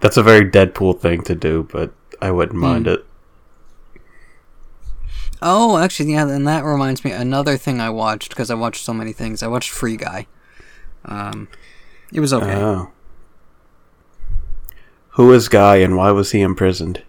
That's 0.00 0.16
a 0.16 0.22
very 0.22 0.48
Deadpool 0.48 1.00
thing 1.00 1.22
to 1.22 1.34
do, 1.34 1.66
but 1.72 1.92
I 2.22 2.30
wouldn't 2.30 2.58
mind 2.58 2.86
it. 2.86 3.04
Oh, 5.40 5.76
actually, 5.78 6.12
yeah, 6.12 6.28
and 6.28 6.46
that 6.48 6.64
reminds 6.64 7.04
me 7.04 7.10
another 7.12 7.56
thing 7.56 7.80
I 7.80 7.90
watched 7.90 8.30
because 8.30 8.50
I 8.50 8.54
watched 8.54 8.84
so 8.84 8.92
many 8.92 9.12
things. 9.12 9.42
I 9.42 9.46
watched 9.48 9.70
Free 9.70 9.96
Guy. 9.96 10.26
Um, 11.04 11.48
it 12.12 12.20
was 12.20 12.32
okay. 12.32 12.54
Oh. 12.54 12.90
Who 15.10 15.32
is 15.32 15.48
Guy 15.48 15.76
and 15.76 15.96
why 15.96 16.10
was 16.12 16.30
he 16.32 16.40
imprisoned? 16.40 17.02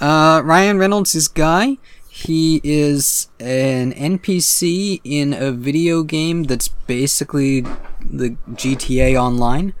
Uh, 0.00 0.40
Ryan 0.44 0.78
Reynolds 0.78 1.14
is 1.14 1.28
Guy. 1.28 1.78
He 2.08 2.60
is 2.62 3.28
an 3.40 3.92
NPC 3.92 5.00
in 5.02 5.32
a 5.32 5.50
video 5.50 6.04
game 6.04 6.44
that's 6.44 6.68
basically 6.68 7.62
the 8.00 8.36
GTA 8.52 9.20
Online. 9.20 9.74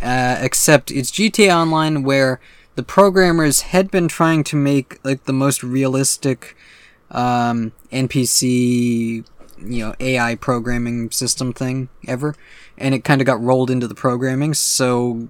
Uh, 0.00 0.36
except 0.40 0.90
it's 0.90 1.10
GTA 1.10 1.52
Online 1.52 2.04
where 2.04 2.40
the 2.76 2.82
programmers 2.82 3.62
had 3.62 3.90
been 3.90 4.06
trying 4.06 4.44
to 4.44 4.56
make 4.56 5.00
like 5.04 5.24
the 5.24 5.32
most 5.32 5.64
realistic 5.64 6.56
um, 7.10 7.72
NPC, 7.90 9.24
you 9.58 9.84
know, 9.84 9.94
AI 10.00 10.34
programming 10.34 11.10
system 11.10 11.52
thing 11.52 11.88
ever, 12.06 12.34
and 12.76 12.94
it 12.94 13.04
kind 13.04 13.20
of 13.20 13.26
got 13.26 13.42
rolled 13.42 13.70
into 13.70 13.88
the 13.88 13.94
programming. 13.94 14.54
So 14.54 15.28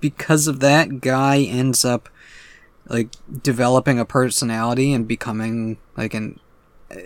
because 0.00 0.46
of 0.46 0.60
that, 0.60 1.00
Guy 1.00 1.40
ends 1.40 1.84
up 1.84 2.08
like 2.88 3.08
developing 3.42 3.98
a 3.98 4.04
personality 4.04 4.92
and 4.92 5.08
becoming 5.08 5.78
like 5.96 6.14
an 6.14 6.38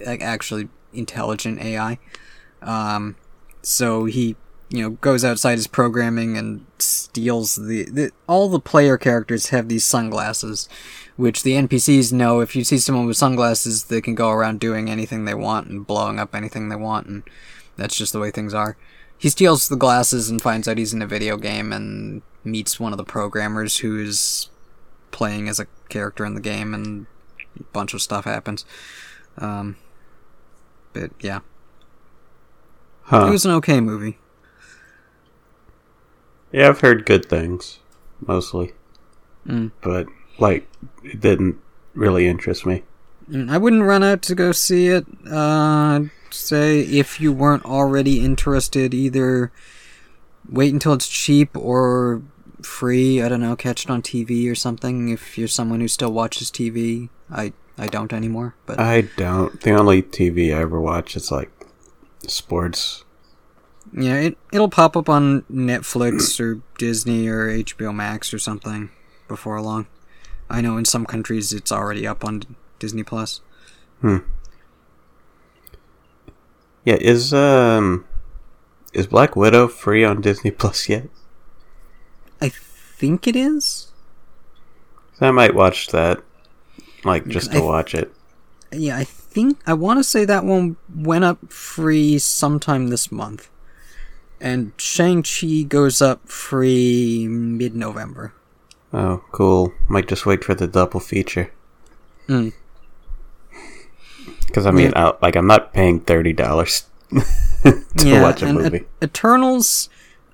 like 0.05 0.21
actually 0.21 0.69
intelligent 0.93 1.61
AI. 1.61 1.99
Um, 2.63 3.17
so 3.63 4.07
he 4.07 4.37
you 4.71 4.83
know 4.83 4.91
goes 4.91 5.25
outside 5.25 5.55
his 5.55 5.67
programming 5.67 6.37
and 6.37 6.67
steals 6.79 7.57
the, 7.57 7.85
the 7.85 8.11
all 8.27 8.49
the 8.49 8.61
player 8.61 8.99
characters 8.99 9.49
have 9.49 9.69
these 9.69 9.85
sunglasses 9.85 10.69
which 11.19 11.43
the 11.43 11.53
npcs 11.53 12.13
know 12.13 12.41
if 12.41 12.57
you 12.57 12.65
see 12.65 12.79
someone 12.79 13.05
with 13.05 13.17
sunglasses 13.17 13.85
they 13.85 14.01
can 14.01 14.15
go 14.15 14.31
around 14.31 14.59
doing 14.61 14.89
anything 14.89 15.25
they 15.25 15.35
want 15.35 15.69
and 15.69 15.87
blowing 15.87 16.19
up 16.19 16.35
anything 16.35 16.69
they 16.69 16.77
want 16.77 17.07
and 17.07 17.23
that's 17.77 17.97
just 17.97 18.13
the 18.15 18.21
way 18.21 18.31
things 18.31 18.55
are 18.55 18.77
he 19.19 19.29
steals 19.29 19.69
the 19.69 19.77
glasses 19.77 20.31
and 20.31 20.41
finds 20.41 20.67
out 20.67 20.79
he's 20.79 20.95
in 20.95 21.03
a 21.03 21.07
video 21.07 21.37
game 21.37 21.73
and 21.73 22.23
meets 22.45 22.79
one 22.81 22.93
of 22.93 22.97
the 22.97 23.05
programmers 23.05 23.79
who's 23.79 24.49
playing 25.11 25.49
as 25.49 25.59
a 25.59 25.67
character 25.89 26.25
in 26.25 26.35
the 26.35 26.41
game 26.41 26.73
and 26.73 27.07
a 27.59 27.63
bunch 27.73 27.93
of 27.93 28.01
stuff 28.01 28.25
happens 28.25 28.65
um 29.39 29.77
but 30.93 31.11
yeah 31.21 31.41
Huh. 33.03 33.27
it 33.27 33.31
was 33.31 33.45
an 33.45 33.53
okay 33.53 33.81
movie 33.81 34.19
yeah, 36.53 36.69
I've 36.69 36.81
heard 36.81 37.05
good 37.05 37.27
things, 37.29 37.79
mostly. 38.27 38.73
Mm. 39.47 39.71
But, 39.83 40.07
like, 40.39 40.67
it 41.09 41.21
didn't 41.21 41.57
really 41.95 42.27
interest 42.27 42.67
me. 42.67 42.83
Mm, 43.31 43.51
I 43.51 43.59
wouldn't 43.59 43.83
run 43.83 44.03
out 44.03 44.23
to 44.23 44.35
go 44.35 44.53
see 44.53 44.89
it. 44.89 45.07
Uh, 45.31 46.03
say 46.31 46.81
if 46.81 47.21
you 47.21 47.33
weren't 47.33 47.65
already 47.65 48.25
interested, 48.25 48.95
either 48.95 49.53
wait 50.49 50.73
until 50.73 50.93
it's 50.93 51.09
cheap 51.09 51.57
or 51.57 52.23
free. 52.63 53.23
I 53.23 53.29
don't 53.29 53.41
know, 53.41 53.57
catch 53.57 53.85
it 53.85 53.91
on 53.91 54.03
TV 54.03 54.51
or 54.51 54.55
something. 54.55 55.09
If 55.09 55.37
you're 55.39 55.49
someone 55.49 55.81
who 55.81 55.89
still 55.89 56.13
watches 56.13 56.51
TV, 56.51 57.09
I 57.31 57.53
I 57.77 57.87
don't 57.87 58.13
anymore. 58.13 58.55
But 58.67 58.81
I 58.81 59.03
don't. 59.17 59.61
The 59.61 59.73
only 59.73 60.03
TV 60.03 60.55
I 60.57 60.61
ever 60.63 60.81
watch 60.81 61.15
is, 61.17 61.31
like, 61.31 61.51
sports. 62.27 63.05
yeah, 63.93 64.15
it 64.17 64.39
it'll 64.53 64.69
pop 64.69 64.97
up 64.97 65.09
on 65.09 65.43
Netflix 65.43 66.41
or 66.41 66.61
Disney 66.77 67.29
or 67.29 67.49
HBO 67.49 67.95
Max 67.95 68.35
or 68.35 68.39
something 68.39 68.91
before 69.29 69.61
long. 69.61 69.87
I 70.51 70.61
know 70.61 70.77
in 70.77 70.85
some 70.85 71.05
countries 71.07 71.53
it's 71.53 71.73
already 71.73 72.07
up 72.07 72.25
on 72.25 72.43
Disney 72.79 73.03
Plus. 73.03 73.41
Hmm. 74.01 74.19
Yeah, 76.85 76.97
is, 77.01 77.35
um... 77.35 78.05
Is 78.95 79.07
Black 79.07 79.37
Widow 79.37 79.69
free 79.69 80.05
on 80.05 80.21
Disney 80.23 80.51
Plus 80.51 80.89
yet? 80.89 81.09
I 82.41 82.49
think 82.49 83.27
it 83.27 83.37
is. 83.37 83.93
I 85.21 85.31
might 85.31 85.55
watch 85.55 85.89
that. 85.89 86.23
Like, 87.05 87.27
just 87.29 87.53
to 87.53 87.59
I- 87.59 87.63
watch 87.63 87.95
it. 87.95 88.13
Yeah, 88.71 88.99
I 88.99 89.05
think 89.05 89.59
I 89.67 89.73
want 89.73 89.99
to 89.99 90.05
say 90.05 90.27
that 90.27 90.45
one 90.45 90.77
went 90.95 91.25
up 91.25 91.51
free 91.51 92.19
sometime 92.19 92.89
this 92.89 93.11
month, 93.11 93.49
and 94.43 94.73
Shang 94.77 95.23
Chi 95.23 95.63
goes 95.63 96.03
up 96.03 96.29
free 96.29 97.27
mid 97.29 97.75
November. 97.75 98.35
Oh, 98.93 99.23
cool. 99.33 99.73
Might 99.89 100.09
just 100.09 100.25
wait 100.27 100.43
for 100.45 100.55
the 100.55 100.67
double 100.67 101.01
feature. 101.01 101.51
Mm. 102.29 102.53
Because 104.47 104.67
I 104.67 104.71
mean, 104.71 104.91
Yeah. 104.97 105.09
I, 105.11 105.13
like, 105.23 105.37
I'm 105.37 105.47
not 105.47 105.73
paying 105.73 106.01
thirty 106.01 106.33
dollars 106.33 106.87
to 107.99 108.21
watch 108.23 108.43
a 108.43 108.53
movie. 108.53 108.79
Et- 109.01 109.09
Eternals, 109.09 109.89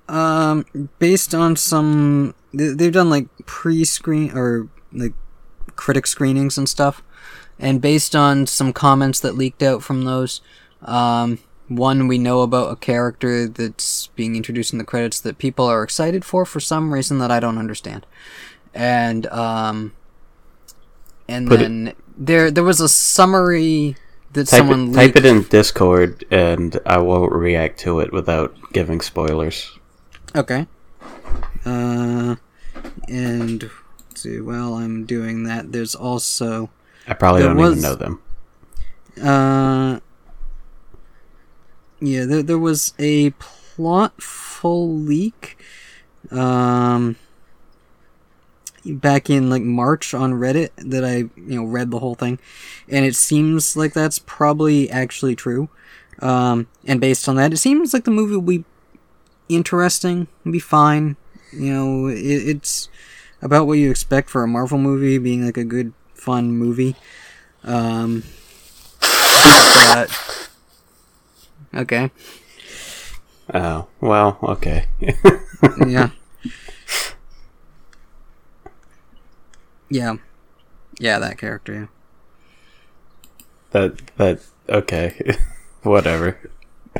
um, 0.07 0.65
based 0.99 1.33
on 1.35 1.55
some 1.55 2.33
they- 2.53 2.69
they've 2.73 2.93
done 2.93 3.09
like 3.09 3.27
pre-screen 3.45 4.31
or 4.37 4.67
like 4.93 5.13
critic 5.75 6.07
screenings 6.07 6.57
and 6.57 6.69
stuff, 6.69 7.03
and 7.59 7.81
based 7.81 8.15
on 8.15 8.47
some 8.47 8.71
comments 8.71 9.19
that 9.19 9.35
leaked 9.35 9.61
out 9.63 9.83
from 9.83 10.05
those, 10.05 10.39
um, 10.83 11.39
one 11.67 12.07
we 12.07 12.17
know 12.17 12.41
about 12.41 12.71
a 12.71 12.75
character 12.75 13.47
that's 13.47 14.07
being 14.15 14.35
introduced 14.35 14.71
in 14.73 14.77
the 14.79 14.85
credits 14.85 15.19
that 15.21 15.37
people 15.37 15.65
are 15.65 15.83
excited 15.83 16.23
for 16.23 16.45
for 16.45 16.59
some 16.59 16.93
reason 16.93 17.17
that 17.19 17.31
I 17.31 17.39
don't 17.39 17.57
understand, 17.57 18.05
and 18.73 19.25
um, 19.27 19.93
and 21.27 21.47
Put 21.47 21.59
it- 21.59 21.63
then 21.63 21.93
there 22.17 22.51
there 22.51 22.63
was 22.63 22.79
a 22.79 22.87
summary 22.89 23.95
that 24.33 24.47
Type 24.47 24.59
someone 24.59 24.89
it, 24.91 24.93
type 24.93 25.15
it 25.15 25.25
in 25.25 25.43
Discord, 25.43 26.23
and 26.29 26.79
I 26.85 26.97
won't 26.97 27.31
react 27.31 27.79
to 27.81 27.99
it 28.01 28.11
without 28.13 28.53
giving 28.73 29.01
spoilers. 29.01 29.71
Okay. 30.35 30.67
Uh, 31.65 32.35
and 33.07 33.69
see. 34.13 34.39
While 34.41 34.75
I'm 34.75 35.05
doing 35.05 35.43
that, 35.43 35.71
there's 35.71 35.95
also 35.95 36.69
I 37.07 37.13
probably 37.13 37.41
There 37.41 37.49
don't 37.53 37.57
was- 37.57 37.77
even 37.77 37.81
know 37.83 37.95
them. 37.95 38.21
uh, 39.23 39.99
yeah, 42.05 42.25
there 42.25 42.43
there 42.43 42.59
was 42.59 42.93
a 42.99 43.31
plotful 43.31 45.05
leak, 45.05 45.57
um, 46.31 47.15
back 48.85 49.29
in 49.29 49.49
like 49.49 49.61
March 49.63 50.13
on 50.13 50.33
Reddit 50.33 50.69
that 50.77 51.03
I 51.03 51.17
you 51.17 51.59
know 51.59 51.65
read 51.65 51.91
the 51.91 51.99
whole 51.99 52.15
thing, 52.15 52.39
and 52.89 53.05
it 53.05 53.15
seems 53.15 53.75
like 53.75 53.93
that's 53.93 54.19
probably 54.19 54.89
actually 54.89 55.35
true. 55.35 55.69
Um, 56.19 56.67
and 56.85 57.01
based 57.01 57.27
on 57.27 57.35
that, 57.35 57.53
it 57.53 57.57
seems 57.57 57.93
like 57.93 58.05
the 58.05 58.11
movie 58.11 58.35
will 58.35 58.41
be 58.41 58.63
interesting, 59.49 60.27
be 60.49 60.59
fine. 60.59 61.17
You 61.51 61.73
know, 61.73 62.07
it, 62.07 62.17
it's 62.17 62.89
about 63.41 63.67
what 63.67 63.77
you 63.77 63.89
expect 63.89 64.29
for 64.29 64.43
a 64.43 64.47
Marvel 64.47 64.77
movie, 64.77 65.17
being 65.17 65.45
like 65.45 65.57
a 65.57 65.63
good, 65.63 65.93
fun 66.13 66.51
movie. 66.51 66.95
Um, 67.63 68.23
but 69.01 70.49
okay, 71.75 72.11
Oh 73.53 73.87
well, 74.01 74.37
okay. 74.43 74.85
yeah, 75.87 76.09
yeah, 79.89 80.15
yeah, 80.99 81.19
that 81.19 81.37
character. 81.37 81.73
Yeah. 81.73 81.85
that 83.71 83.97
that 84.17 84.39
okay, 84.69 85.37
whatever. 85.83 86.39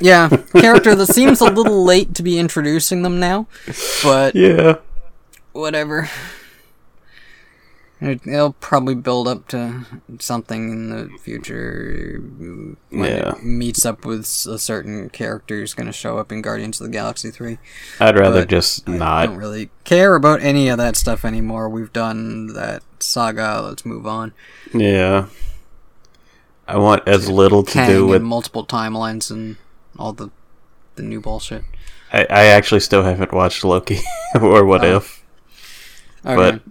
Yeah, 0.01 0.30
character 0.53 0.93
that 0.95 1.07
seems 1.07 1.39
a 1.41 1.45
little 1.45 1.84
late 1.86 2.13
to 2.15 2.23
be 2.23 2.38
introducing 2.38 3.01
them 3.01 3.19
now, 3.19 3.47
but 4.03 4.36
Yeah, 4.36 4.78
whatever. 5.53 6.09
It, 8.01 8.27
it'll 8.27 8.53
probably 8.53 8.93
build 8.95 9.27
up 9.27 9.47
to 9.49 9.85
something 10.19 10.69
in 10.69 10.89
the 10.89 11.17
future 11.17 12.19
when 12.19 12.77
Yeah. 12.91 13.29
it 13.35 13.43
meets 13.43 13.85
up 13.85 14.03
with 14.05 14.25
a 14.49 14.59
certain 14.59 15.09
character 15.09 15.55
who's 15.59 15.73
going 15.73 15.87
to 15.87 15.93
show 15.93 16.17
up 16.17 16.29
in 16.31 16.41
Guardians 16.41 16.81
of 16.81 16.87
the 16.87 16.91
Galaxy 16.91 17.31
3. 17.31 17.57
I'd 18.01 18.17
rather 18.19 18.41
But 18.41 18.49
just 18.49 18.87
I 18.89 18.97
not. 18.97 19.25
don't 19.27 19.37
really 19.37 19.69
care 19.85 20.15
about 20.15 20.41
any 20.41 20.67
of 20.67 20.77
that 20.77 20.97
stuff 20.97 21.23
anymore. 21.23 21.69
We've 21.69 21.93
done 21.93 22.47
that 22.47 22.83
saga. 22.99 23.61
Let's 23.65 23.85
move 23.85 24.05
on. 24.05 24.33
Yeah, 24.73 25.27
I 26.67 26.77
want 26.77 27.07
as 27.07 27.29
little 27.29 27.63
to 27.63 27.85
do 27.85 28.07
with. 28.07 28.21
multiple 28.21 28.65
timelines 28.65 29.31
and 29.31 29.55
all 29.97 30.11
the 30.11 30.31
the 30.95 31.03
new 31.03 31.21
bullshit. 31.21 31.63
I, 32.11 32.21
I 32.29 32.43
actually 32.47 32.79
still 32.81 33.03
haven't 33.03 33.31
watched 33.33 33.63
Loki 33.63 33.99
or 34.41 34.65
What 34.65 34.83
Oh. 34.83 34.97
If, 34.97 35.23
Okay. 36.25 36.35
but 36.35 36.61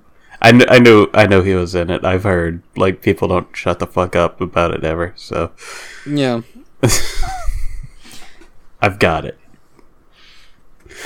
I, 0.45 0.51
kn- 0.53 0.69
I 0.69 0.79
knew 0.79 1.09
I 1.15 1.27
know 1.27 1.43
he 1.43 1.55
was 1.55 1.75
in 1.75 1.91
it. 1.91 2.05
I've 2.05 2.25
heard 2.25 2.63
like 2.77 3.01
people 3.03 3.29
don't 3.29 3.49
shut 3.57 3.79
the 3.79 3.87
fuck 3.87 4.15
up 4.15 4.41
about 4.41 4.73
it 4.73 4.85
ever, 4.85 5.13
so 5.17 5.53
yeah. 6.07 6.43
I've 8.81 8.99
got 8.99 9.25
it. 9.25 9.39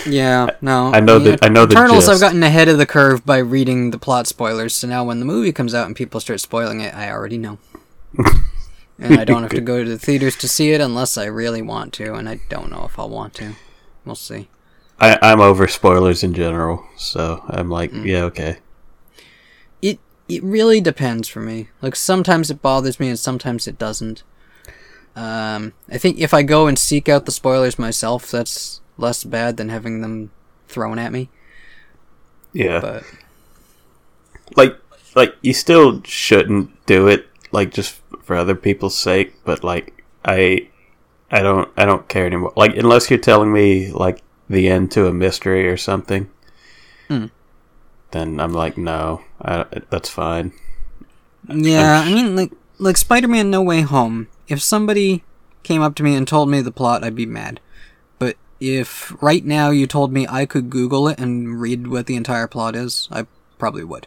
Yeah, 0.06 0.50
no. 0.60 0.92
I 0.92 1.00
know 1.00 1.18
the- 1.18 1.38
I 1.42 1.48
know 1.48 1.66
the 1.66 1.72
Eternals. 1.72 2.08
I've 2.08 2.20
gotten 2.20 2.42
ahead 2.42 2.68
of 2.68 2.78
the 2.78 2.86
curve 2.86 3.24
by 3.24 3.38
reading 3.38 3.90
the 3.90 3.98
plot 3.98 4.26
spoilers, 4.26 4.74
so 4.74 4.86
now 4.88 5.04
when 5.04 5.18
the 5.20 5.24
movie 5.26 5.52
comes 5.52 5.74
out 5.74 5.86
and 5.86 5.96
people 5.96 6.20
start 6.20 6.40
spoiling 6.40 6.80
it, 6.80 6.94
I 6.94 7.10
already 7.10 7.38
know. 7.38 7.58
and 8.98 9.14
I 9.20 9.24
don't 9.24 9.42
have 9.42 9.52
to 9.52 9.60
go 9.60 9.82
to 9.84 9.88
the 9.88 9.98
theaters 9.98 10.36
to 10.38 10.48
see 10.48 10.72
it 10.72 10.80
unless 10.80 11.16
I 11.16 11.26
really 11.26 11.62
want 11.62 11.92
to, 11.94 12.14
and 12.14 12.28
I 12.28 12.40
don't 12.48 12.70
know 12.70 12.84
if 12.84 12.98
I'll 12.98 13.08
want 13.08 13.34
to. 13.34 13.54
We'll 14.04 14.14
see. 14.14 14.48
I, 15.00 15.18
I'm 15.22 15.40
over 15.40 15.68
spoilers 15.68 16.22
in 16.24 16.34
general, 16.34 16.84
so 16.96 17.42
I'm 17.48 17.70
like, 17.70 17.92
Mm. 17.92 18.04
yeah, 18.04 18.22
okay. 18.24 18.58
It 20.28 20.42
really 20.42 20.80
depends 20.80 21.28
for 21.28 21.40
me. 21.40 21.68
Like 21.80 21.96
sometimes 21.96 22.50
it 22.50 22.60
bothers 22.62 23.00
me 23.00 23.08
and 23.08 23.18
sometimes 23.18 23.66
it 23.66 23.78
doesn't. 23.78 24.22
Um, 25.16 25.72
I 25.90 25.98
think 25.98 26.18
if 26.18 26.32
I 26.34 26.42
go 26.42 26.66
and 26.66 26.78
seek 26.78 27.08
out 27.08 27.24
the 27.26 27.32
spoilers 27.32 27.78
myself, 27.78 28.30
that's 28.30 28.80
less 28.98 29.24
bad 29.24 29.56
than 29.56 29.68
having 29.70 30.00
them 30.00 30.30
thrown 30.68 30.98
at 30.98 31.12
me. 31.12 31.28
Yeah, 32.52 32.80
But 32.80 33.04
like 34.56 34.76
like 35.14 35.34
you 35.42 35.52
still 35.52 36.02
shouldn't 36.04 36.70
do 36.86 37.08
it 37.08 37.26
like 37.52 37.72
just 37.72 38.00
for 38.22 38.36
other 38.36 38.54
people's 38.54 38.96
sake 38.96 39.34
but 39.44 39.62
like 39.64 40.02
i 40.24 40.66
i 41.30 41.40
don't 41.42 41.68
i 41.76 41.84
don't 41.84 42.08
care 42.08 42.26
anymore 42.26 42.52
like 42.56 42.76
unless 42.76 43.10
you're 43.10 43.18
telling 43.18 43.52
me 43.52 43.90
like 43.92 44.22
the 44.48 44.68
end 44.68 44.90
to 44.92 45.06
a 45.06 45.12
mystery 45.12 45.68
or 45.68 45.76
something 45.76 46.28
Hmm. 47.08 47.26
Then 48.12 48.40
i'm 48.40 48.52
like 48.52 48.76
no 48.78 49.22
I, 49.42 49.64
that's 49.90 50.08
fine 50.08 50.52
Yeah, 51.48 52.00
I'm 52.02 52.08
I 52.08 52.14
mean, 52.14 52.36
like, 52.36 52.52
like 52.78 52.96
Spider-Man: 52.98 53.50
No 53.50 53.62
Way 53.62 53.80
Home. 53.80 54.28
If 54.48 54.60
somebody 54.60 55.22
came 55.62 55.80
up 55.80 55.94
to 55.94 56.02
me 56.02 56.14
and 56.14 56.28
told 56.28 56.50
me 56.50 56.60
the 56.60 56.70
plot, 56.72 57.02
I'd 57.04 57.14
be 57.14 57.24
mad. 57.24 57.60
But 58.18 58.36
if 58.60 59.14
right 59.22 59.42
now 59.44 59.70
you 59.70 59.86
told 59.86 60.12
me 60.12 60.26
I 60.28 60.44
could 60.44 60.68
Google 60.68 61.08
it 61.08 61.18
and 61.18 61.58
read 61.60 61.86
what 61.86 62.04
the 62.06 62.16
entire 62.16 62.46
plot 62.48 62.76
is, 62.76 63.08
I 63.10 63.26
probably 63.58 63.84
would. 63.84 64.06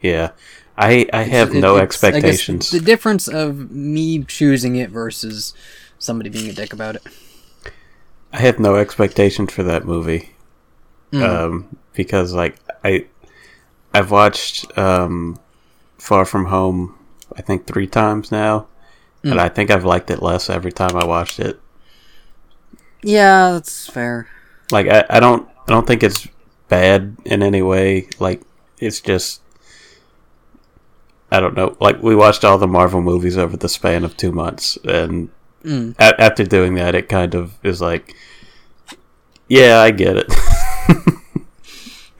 yeah 0.00 0.30
i 0.76 1.06
i 1.12 1.22
have 1.22 1.54
It- 1.54 1.60
no 1.60 1.76
it's- 1.76 1.84
expectations 1.84 2.70
the 2.70 2.80
difference 2.80 3.26
of 3.28 3.70
me 3.70 4.22
choosing 4.24 4.76
it 4.76 4.90
versus 4.90 5.54
somebody 5.98 6.28
being 6.30 6.48
a 6.48 6.52
dick 6.52 6.72
about 6.72 6.96
it. 6.96 7.02
I 8.32 8.40
have 8.40 8.58
no 8.60 8.76
expectations 8.76 9.50
for 9.52 9.62
that 9.62 9.86
movie. 9.86 10.34
Mm. 11.10 11.22
Um, 11.22 11.76
because 11.96 12.32
like 12.32 12.56
I 12.84 13.06
I've 13.94 14.10
watched 14.10 14.76
um 14.78 15.38
Far 15.98 16.24
From 16.24 16.46
Home 16.46 16.94
I 17.36 17.42
think 17.42 17.66
3 17.66 17.86
times 17.88 18.30
now 18.30 18.66
Mm. 19.24 19.32
and 19.32 19.40
I 19.40 19.48
think 19.48 19.70
I've 19.70 19.84
liked 19.84 20.10
it 20.10 20.22
less 20.22 20.48
every 20.50 20.70
time 20.70 20.94
I 20.94 21.04
watched 21.04 21.40
it. 21.40 21.58
yeah, 23.02 23.52
that's 23.52 23.88
fair. 23.88 24.28
Like 24.70 24.86
I, 24.88 25.04
I 25.10 25.20
don't 25.20 25.48
I 25.66 25.72
don't 25.72 25.86
think 25.86 26.02
it's 26.02 26.28
bad 26.68 27.16
in 27.24 27.42
any 27.42 27.62
way. 27.62 28.08
Like 28.20 28.42
it's 28.78 29.00
just 29.00 29.40
I 31.32 31.40
don't 31.40 31.56
know. 31.56 31.76
Like 31.80 32.02
we 32.02 32.14
watched 32.14 32.44
all 32.44 32.58
the 32.58 32.68
Marvel 32.68 33.00
movies 33.00 33.36
over 33.38 33.56
the 33.56 33.68
span 33.68 34.04
of 34.04 34.16
2 34.16 34.30
months 34.32 34.78
and 34.84 35.30
Mm. 35.64 35.96
a- 35.98 36.20
after 36.20 36.44
doing 36.44 36.74
that, 36.74 36.94
it 36.94 37.08
kind 37.08 37.34
of 37.34 37.54
is 37.64 37.80
like, 37.80 38.14
yeah, 39.48 39.80
I 39.80 39.90
get 39.90 40.16
it. 40.16 40.32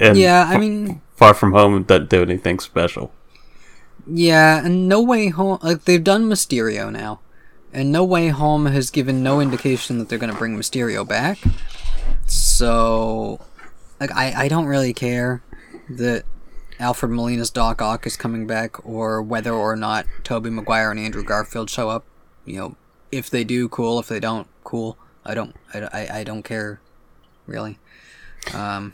and 0.00 0.16
Yeah, 0.16 0.46
I 0.48 0.58
mean, 0.58 1.00
Far 1.16 1.34
From 1.34 1.52
Home 1.52 1.82
doesn't 1.82 2.10
do 2.10 2.22
anything 2.22 2.58
special. 2.60 3.12
Yeah, 4.06 4.64
and 4.64 4.88
No 4.88 5.02
Way 5.02 5.28
Home, 5.28 5.58
like 5.62 5.84
they've 5.84 6.02
done 6.02 6.28
Mysterio 6.28 6.92
now, 6.92 7.20
and 7.72 7.90
No 7.90 8.04
Way 8.04 8.28
Home 8.28 8.66
has 8.66 8.90
given 8.90 9.22
no 9.22 9.40
indication 9.40 9.98
that 9.98 10.08
they're 10.08 10.18
going 10.18 10.32
to 10.32 10.38
bring 10.38 10.56
Mysterio 10.56 11.06
back. 11.06 11.38
So, 12.26 13.40
like, 14.00 14.12
I 14.12 14.44
I 14.44 14.48
don't 14.48 14.66
really 14.66 14.92
care 14.92 15.42
that 15.88 16.24
Alfred 16.78 17.10
Molina's 17.12 17.50
Doc 17.50 17.80
Ock 17.80 18.06
is 18.06 18.16
coming 18.16 18.46
back, 18.46 18.84
or 18.86 19.22
whether 19.22 19.52
or 19.52 19.74
not 19.76 20.06
Tobey 20.22 20.50
Maguire 20.50 20.90
and 20.90 21.00
Andrew 21.00 21.24
Garfield 21.24 21.70
show 21.70 21.88
up. 21.88 22.04
You 22.44 22.56
know, 22.58 22.76
if 23.10 23.28
they 23.30 23.44
do, 23.44 23.68
cool. 23.68 23.98
If 23.98 24.08
they 24.08 24.20
don't, 24.20 24.46
cool. 24.62 24.96
I 25.24 25.34
don't 25.34 25.56
I, 25.74 25.80
I, 25.80 26.18
I 26.20 26.24
don't 26.24 26.42
care, 26.42 26.80
really. 27.46 27.78
Um, 28.54 28.92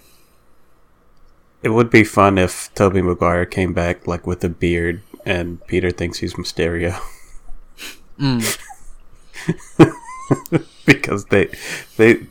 It 1.63 1.71
would 1.71 1.91
be 1.91 2.05
fun 2.05 2.39
if 2.39 2.71
Tobey 2.75 3.03
Maguire 3.03 3.47
came 3.47 3.73
back 3.73 4.07
like 4.07 4.27
with 4.27 4.43
a 4.45 4.49
beard 4.49 5.03
and 5.25 5.65
Peter 5.67 5.91
thinks 5.91 6.19
he's 6.19 6.35
Mysterio 6.35 7.01
mm, 8.19 8.59
because 10.87 11.27
they 11.27 11.49
they 11.97 12.27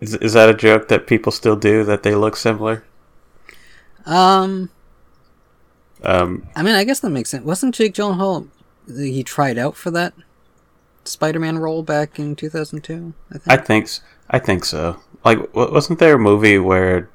is, 0.00 0.14
is 0.16 0.32
that 0.32 0.48
a 0.48 0.54
joke 0.54 0.88
that 0.88 1.06
people 1.06 1.32
still 1.32 1.56
do 1.56 1.84
that 1.84 2.02
they 2.02 2.14
look 2.14 2.36
similar? 2.36 2.84
um, 4.06 4.70
Um, 6.02 6.48
I 6.56 6.62
mean, 6.62 6.74
I 6.74 6.84
guess 6.84 7.00
that 7.00 7.10
makes 7.10 7.30
sense. 7.30 7.44
Wasn't 7.44 7.74
Jake 7.74 7.94
Gyllenhaal? 7.94 8.48
He 8.88 9.22
tried 9.22 9.58
out 9.58 9.76
for 9.76 9.90
that 9.92 10.14
Spider-Man 11.04 11.58
role 11.58 11.82
back 11.82 12.18
in 12.18 12.34
2002. 12.34 13.12
I 13.30 13.38
think. 13.38 13.42
I 13.48 13.56
think 13.56 13.88
I 14.30 14.38
think 14.38 14.64
so. 14.64 15.00
Like, 15.24 15.54
wasn't 15.54 15.98
there 15.98 16.14
a 16.14 16.18
movie 16.18 16.58
where 16.58 17.10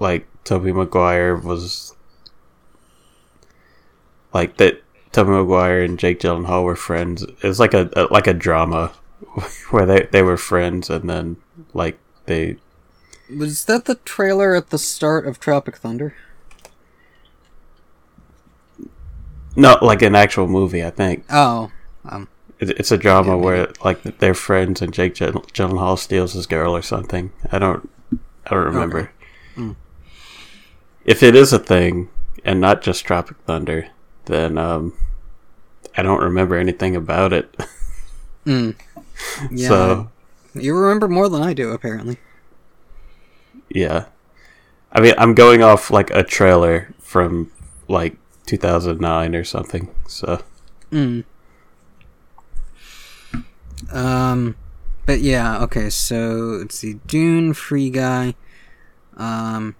like 0.00 0.26
Tobey 0.44 0.72
Maguire 0.72 1.36
was 1.36 1.94
like 4.34 4.56
that? 4.56 4.82
Tobey 5.12 5.30
Maguire 5.30 5.82
and 5.82 5.98
Jake 5.98 6.20
Gyllenhaal 6.20 6.64
were 6.64 6.76
friends. 6.76 7.22
It 7.22 7.42
was 7.44 7.60
like 7.60 7.74
a, 7.74 7.88
a 7.94 8.02
like 8.12 8.26
a 8.26 8.34
drama 8.34 8.88
where 9.70 9.86
they 9.86 10.08
they 10.10 10.22
were 10.22 10.36
friends, 10.36 10.88
and 10.90 11.08
then 11.08 11.36
like 11.74 11.98
they 12.26 12.56
Was 13.36 13.64
that 13.66 13.84
the 13.84 13.96
trailer 13.96 14.54
at 14.54 14.70
the 14.70 14.78
start 14.78 15.26
of 15.26 15.38
Tropic 15.40 15.76
Thunder? 15.76 16.14
No, 19.56 19.76
like 19.82 20.02
an 20.02 20.14
actual 20.14 20.46
movie. 20.46 20.84
I 20.84 20.90
think 20.90 21.24
Oh, 21.30 21.70
um, 22.08 22.28
It- 22.60 22.70
it's 22.78 22.92
a 22.92 22.96
drama 22.98 23.30
Yeah, 23.36 23.42
where 23.44 23.68
like 23.84 24.18
they're 24.18 24.34
friends 24.34 24.80
and 24.80 24.92
Jake 24.92 25.14
Gyllen- 25.14 25.50
Gyllenhaal 25.52 25.98
steals 25.98 26.34
his 26.34 26.46
girl 26.46 26.74
or 26.76 26.82
something. 26.82 27.32
I 27.50 27.58
don't. 27.58 27.88
I 28.46 28.54
don't 28.54 28.64
remember. 28.64 29.10
Mm. 29.56 29.76
If 31.04 31.22
it 31.22 31.34
is 31.34 31.52
a 31.52 31.58
thing 31.58 32.08
and 32.44 32.60
not 32.60 32.82
just 32.82 33.04
Tropic 33.04 33.36
Thunder, 33.46 33.88
then 34.26 34.58
um, 34.58 34.96
I 35.96 36.02
don't 36.02 36.22
remember 36.22 36.56
anything 36.56 36.96
about 36.96 37.32
it. 37.32 37.54
mm. 38.46 38.74
yeah. 39.50 39.68
So 39.68 40.10
you 40.54 40.74
remember 40.76 41.08
more 41.08 41.28
than 41.28 41.42
I 41.42 41.52
do, 41.52 41.72
apparently. 41.72 42.16
yeah, 43.68 44.06
I 44.92 45.00
mean, 45.00 45.14
I'm 45.18 45.34
going 45.34 45.62
off 45.62 45.90
like 45.90 46.10
a 46.10 46.22
trailer 46.22 46.94
from 46.98 47.50
like 47.86 48.16
2009 48.46 49.34
or 49.34 49.44
something. 49.44 49.94
So 50.08 50.42
Mm. 50.90 51.24
Um, 53.92 54.56
but 55.06 55.20
yeah, 55.20 55.62
okay. 55.62 55.90
So 55.90 56.58
let's 56.60 56.76
see, 56.76 56.94
Dune, 57.06 57.54
Free 57.54 57.90
Guy. 57.90 58.34
Um, 59.16 59.76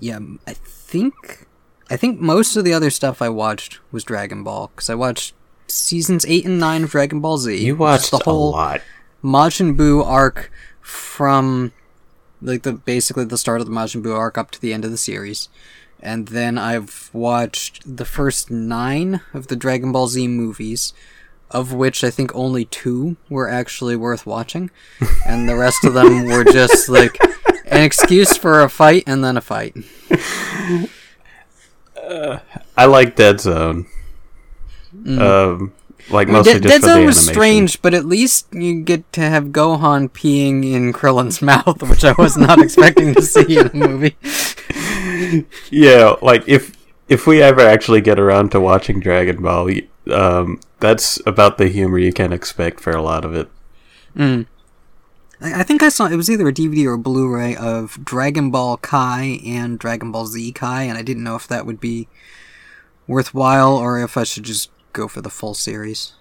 yeah, 0.00 0.18
I 0.46 0.52
think 0.54 1.46
I 1.90 1.96
think 1.96 2.20
most 2.20 2.56
of 2.56 2.64
the 2.64 2.72
other 2.72 2.90
stuff 2.90 3.22
I 3.22 3.28
watched 3.28 3.80
was 3.92 4.04
Dragon 4.04 4.42
Ball 4.42 4.70
because 4.74 4.90
I 4.90 4.94
watched 4.94 5.34
seasons 5.68 6.24
eight 6.26 6.44
and 6.44 6.58
nine 6.58 6.84
of 6.84 6.90
Dragon 6.90 7.20
Ball 7.20 7.38
Z. 7.38 7.56
you 7.56 7.76
watched 7.76 8.10
the 8.10 8.18
whole 8.18 8.50
a 8.50 8.56
lot. 8.56 8.80
Majin 9.22 9.76
Buu 9.76 10.04
arc 10.04 10.50
from 10.80 11.72
like 12.42 12.62
the 12.62 12.72
basically 12.72 13.24
the 13.24 13.38
start 13.38 13.60
of 13.60 13.66
the 13.66 13.72
Majin 13.72 14.02
Buu 14.02 14.16
arc 14.16 14.36
up 14.38 14.50
to 14.52 14.60
the 14.60 14.72
end 14.72 14.84
of 14.84 14.90
the 14.90 14.96
series. 14.96 15.48
And 16.00 16.28
then 16.28 16.58
I've 16.58 17.10
watched 17.12 17.96
the 17.96 18.04
first 18.04 18.50
nine 18.50 19.22
of 19.32 19.46
the 19.46 19.56
Dragon 19.56 19.92
Ball 19.92 20.08
Z 20.08 20.28
movies, 20.28 20.92
of 21.50 21.72
which 21.72 22.04
I 22.04 22.10
think 22.10 22.34
only 22.34 22.66
two 22.66 23.16
were 23.30 23.48
actually 23.48 23.96
worth 23.96 24.26
watching. 24.26 24.70
And 25.26 25.48
the 25.48 25.56
rest 25.56 25.84
of 25.84 25.94
them 25.94 26.26
were 26.26 26.44
just 26.44 26.88
like 26.88 27.18
an 27.66 27.82
excuse 27.82 28.36
for 28.36 28.62
a 28.62 28.68
fight 28.68 29.04
and 29.06 29.24
then 29.24 29.36
a 29.36 29.40
fight. 29.40 29.76
I 32.76 32.84
like 32.86 33.16
Dead 33.16 33.40
Zone. 33.40 33.86
Um, 35.06 35.72
like 36.10 36.28
mostly 36.28 36.54
Dead, 36.54 36.62
just 36.62 36.72
Dead 36.72 36.80
for 36.80 36.86
the 36.86 36.94
Zone 36.94 37.06
was 37.06 37.16
animation. 37.18 37.34
strange, 37.34 37.82
but 37.82 37.94
at 37.94 38.04
least 38.04 38.46
you 38.52 38.82
get 38.82 39.12
to 39.12 39.20
have 39.20 39.46
Gohan 39.46 40.10
peeing 40.10 40.64
in 40.72 40.92
Krillin's 40.92 41.42
mouth, 41.42 41.82
which 41.82 42.04
I 42.04 42.14
was 42.18 42.36
not 42.36 42.60
expecting 42.60 43.14
to 43.14 43.22
see 43.22 43.58
in 43.58 43.66
a 43.68 43.74
movie. 43.74 44.16
Yeah, 45.70 46.14
like 46.22 46.44
if 46.46 46.72
if 47.08 47.26
we 47.26 47.40
ever 47.42 47.60
actually 47.60 48.00
get 48.00 48.18
around 48.18 48.50
to 48.50 48.60
watching 48.60 49.00
Dragon 49.00 49.42
Ball, 49.42 49.70
um, 50.12 50.60
that's 50.80 51.20
about 51.26 51.58
the 51.58 51.68
humor 51.68 51.98
you 51.98 52.12
can 52.12 52.32
expect 52.32 52.80
for 52.80 52.90
a 52.92 53.02
lot 53.02 53.24
of 53.24 53.34
it. 53.34 53.48
Mm. 54.16 54.46
I 55.40 55.62
think 55.62 55.82
I 55.82 55.90
saw 55.90 56.06
it 56.06 56.16
was 56.16 56.30
either 56.30 56.48
a 56.48 56.52
DVD 56.52 56.86
or 56.86 56.94
a 56.94 56.98
Blu-ray 56.98 57.56
of 57.56 58.02
Dragon 58.04 58.50
Ball 58.50 58.78
Kai 58.78 59.40
and 59.44 59.78
Dragon 59.78 60.10
Ball 60.10 60.26
Z 60.26 60.52
Kai, 60.52 60.84
and 60.84 60.96
I 60.96 61.02
didn't 61.02 61.24
know 61.24 61.36
if 61.36 61.46
that 61.48 61.66
would 61.66 61.78
be 61.80 62.08
worthwhile 63.06 63.76
or 63.76 64.02
if 64.02 64.16
I 64.16 64.24
should 64.24 64.44
just 64.44 64.70
go 64.94 65.08
for 65.08 65.20
the 65.20 65.28
full 65.30 65.52
series. 65.54 66.14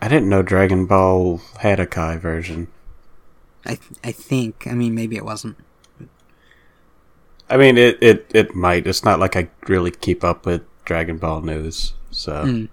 I 0.00 0.08
didn't 0.08 0.28
know 0.30 0.42
Dragon 0.42 0.86
Ball 0.86 1.40
had 1.60 1.78
a 1.80 1.86
Kai 1.86 2.16
version. 2.16 2.68
I 3.66 3.78
I 4.02 4.10
think. 4.10 4.66
I 4.66 4.72
mean, 4.72 4.94
maybe 4.94 5.16
it 5.16 5.24
wasn't. 5.24 5.56
I 7.50 7.58
mean, 7.58 7.76
it, 7.76 7.98
it, 8.02 8.26
it 8.32 8.54
might. 8.54 8.86
It's 8.86 9.04
not 9.04 9.20
like 9.20 9.36
I 9.36 9.48
really 9.68 9.90
keep 9.90 10.24
up 10.24 10.46
with 10.46 10.62
Dragon 10.86 11.18
Ball 11.18 11.42
news, 11.42 11.92
so 12.10 12.44
Mm. 12.44 12.68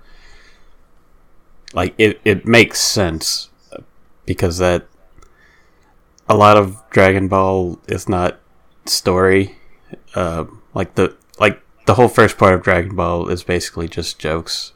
like 1.74 1.94
it 1.98 2.22
it 2.24 2.46
makes 2.46 2.80
sense 2.80 3.50
because 4.26 4.58
that 4.60 4.88
a 6.30 6.36
lot 6.38 6.56
of 6.58 6.78
Dragon 6.92 7.28
Ball 7.28 7.80
is 7.88 8.08
not 8.08 8.40
story. 8.86 9.58
Um, 10.16 10.62
like 10.74 10.96
the 10.96 11.16
like 11.40 11.62
the 11.86 11.96
whole 11.96 12.08
first 12.08 12.38
part 12.38 12.54
of 12.54 12.64
Dragon 12.64 12.96
Ball 12.96 13.28
is 13.30 13.44
basically 13.44 13.88
just 13.88 14.20
jokes 14.20 14.74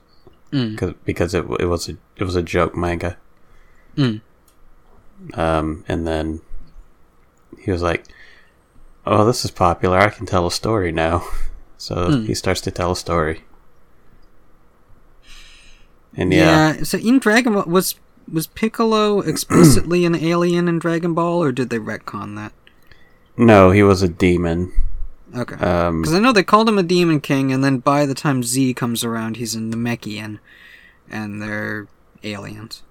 Mm. 0.51 0.77
cause, 0.77 0.93
because 1.03 1.33
it 1.33 1.45
it 1.59 1.65
was 1.65 1.89
a 1.89 1.97
it 2.17 2.23
was 2.23 2.35
a 2.35 2.43
joke 2.43 2.75
manga. 2.75 3.17
Mm. 3.97 4.21
Um, 5.33 5.83
and 5.87 6.05
then 6.05 6.41
he 7.59 7.71
was 7.71 7.81
like, 7.81 8.05
"Oh, 9.05 9.25
this 9.25 9.43
is 9.45 9.49
popular. 9.51 9.97
I 9.97 10.09
can 10.09 10.25
tell 10.27 10.45
a 10.47 10.51
story 10.51 10.91
now." 10.91 11.23
So 11.77 11.95
Mm. 11.95 12.27
he 12.27 12.33
starts 12.35 12.61
to 12.61 12.71
tell 12.71 12.91
a 12.91 12.95
story. 12.95 13.43
And 16.15 16.31
yeah, 16.31 16.83
So 16.83 16.97
in 16.97 17.19
Dragon 17.19 17.53
Ball 17.53 17.65
was 17.65 17.95
was 18.32 18.47
Piccolo 18.47 19.19
explicitly 19.21 20.05
an 20.05 20.15
alien 20.15 20.67
in 20.67 20.80
Dragon 20.80 21.13
Ball, 21.13 21.41
or 21.43 21.51
did 21.51 21.69
they 21.69 21.80
retcon 21.80 22.36
that? 22.36 22.53
no, 23.36 23.71
he 23.71 23.82
was 23.84 24.01
a 24.03 24.07
demon. 24.07 24.71
Okay. 25.36 25.55
Um, 25.55 26.01
Because 26.03 26.13
I 26.13 26.19
know 26.19 26.32
they 26.32 26.43
called 26.43 26.69
him 26.69 26.78
a 26.78 26.84
Demon 26.84 27.19
King, 27.19 27.51
and 27.51 27.63
then 27.63 27.80
by 27.80 28.05
the 28.05 28.13
time 28.13 28.43
Z 28.43 28.76
comes 28.76 29.03
around, 29.03 29.38
he's 29.38 29.55
a 29.55 29.59
Namekian, 29.59 30.38
and 31.09 31.41
they're 31.41 31.88
aliens. 32.24 32.84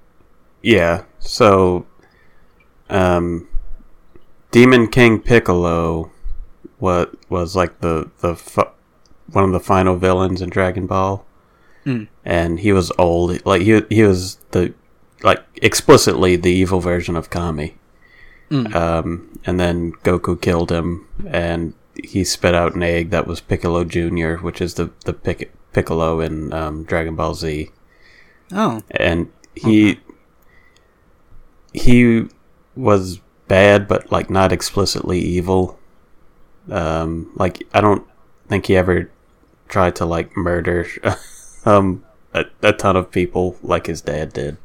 Yeah. 0.61 1.05
So, 1.21 1.87
um, 2.91 3.47
Demon 4.51 4.89
King 4.89 5.21
Piccolo, 5.21 6.11
what 6.79 7.15
was 7.31 7.55
like 7.55 7.81
the 7.81 8.11
the 8.21 8.35
fu- 8.35 8.63
one 9.31 9.45
of 9.45 9.53
the 9.53 9.61
final 9.61 9.97
villains 9.97 10.43
in 10.43 10.51
Dragon 10.51 10.87
Ball, 10.89 11.25
Mm. 11.87 12.09
and 12.25 12.61
he 12.61 12.73
was 12.73 12.91
old. 12.99 13.45
Like 13.47 13.63
he 13.63 13.83
he 13.89 14.03
was 14.03 14.39
the 14.51 14.75
like 15.23 15.45
explicitly 15.57 16.37
the 16.37 16.51
evil 16.51 16.81
version 16.81 17.17
of 17.17 17.31
Kami. 17.31 17.77
Mm. 18.51 18.75
Um, 18.75 19.41
and 19.47 19.59
then 19.59 19.93
Goku 20.05 20.41
killed 20.41 20.71
him, 20.71 21.07
and 21.27 21.75
he 22.03 22.25
spit 22.25 22.55
out 22.55 22.75
an 22.75 22.83
egg 22.83 23.11
that 23.11 23.27
was 23.27 23.41
Piccolo 23.41 23.85
Junior, 23.85 24.39
which 24.39 24.61
is 24.61 24.75
the 24.75 24.91
the 25.05 25.13
Pic- 25.13 25.53
Piccolo 25.73 26.21
in 26.21 26.53
um, 26.53 26.85
Dragon 26.85 27.17
Ball 27.17 27.35
Z. 27.35 27.71
Oh, 28.53 28.83
and 28.91 29.31
he 29.55 30.01
he 31.73 32.27
was 32.77 33.21
bad 33.49 33.89
but 33.89 34.11
like 34.11 34.31
not 34.31 34.53
explicitly 34.53 35.21
evil. 35.21 35.79
Um 36.71 37.33
like 37.35 37.67
i 37.75 37.81
don't 37.81 38.07
think 38.49 38.67
he 38.67 38.77
ever 38.77 39.11
tried 39.69 39.97
to 39.97 40.05
like 40.05 40.37
murder 40.37 40.87
um 41.65 42.05
a, 42.33 42.45
a 42.63 42.73
ton 42.73 42.97
of 42.97 43.11
people 43.11 43.57
like 43.63 43.87
his 43.87 44.01
dad 44.01 44.33
did 44.33 44.57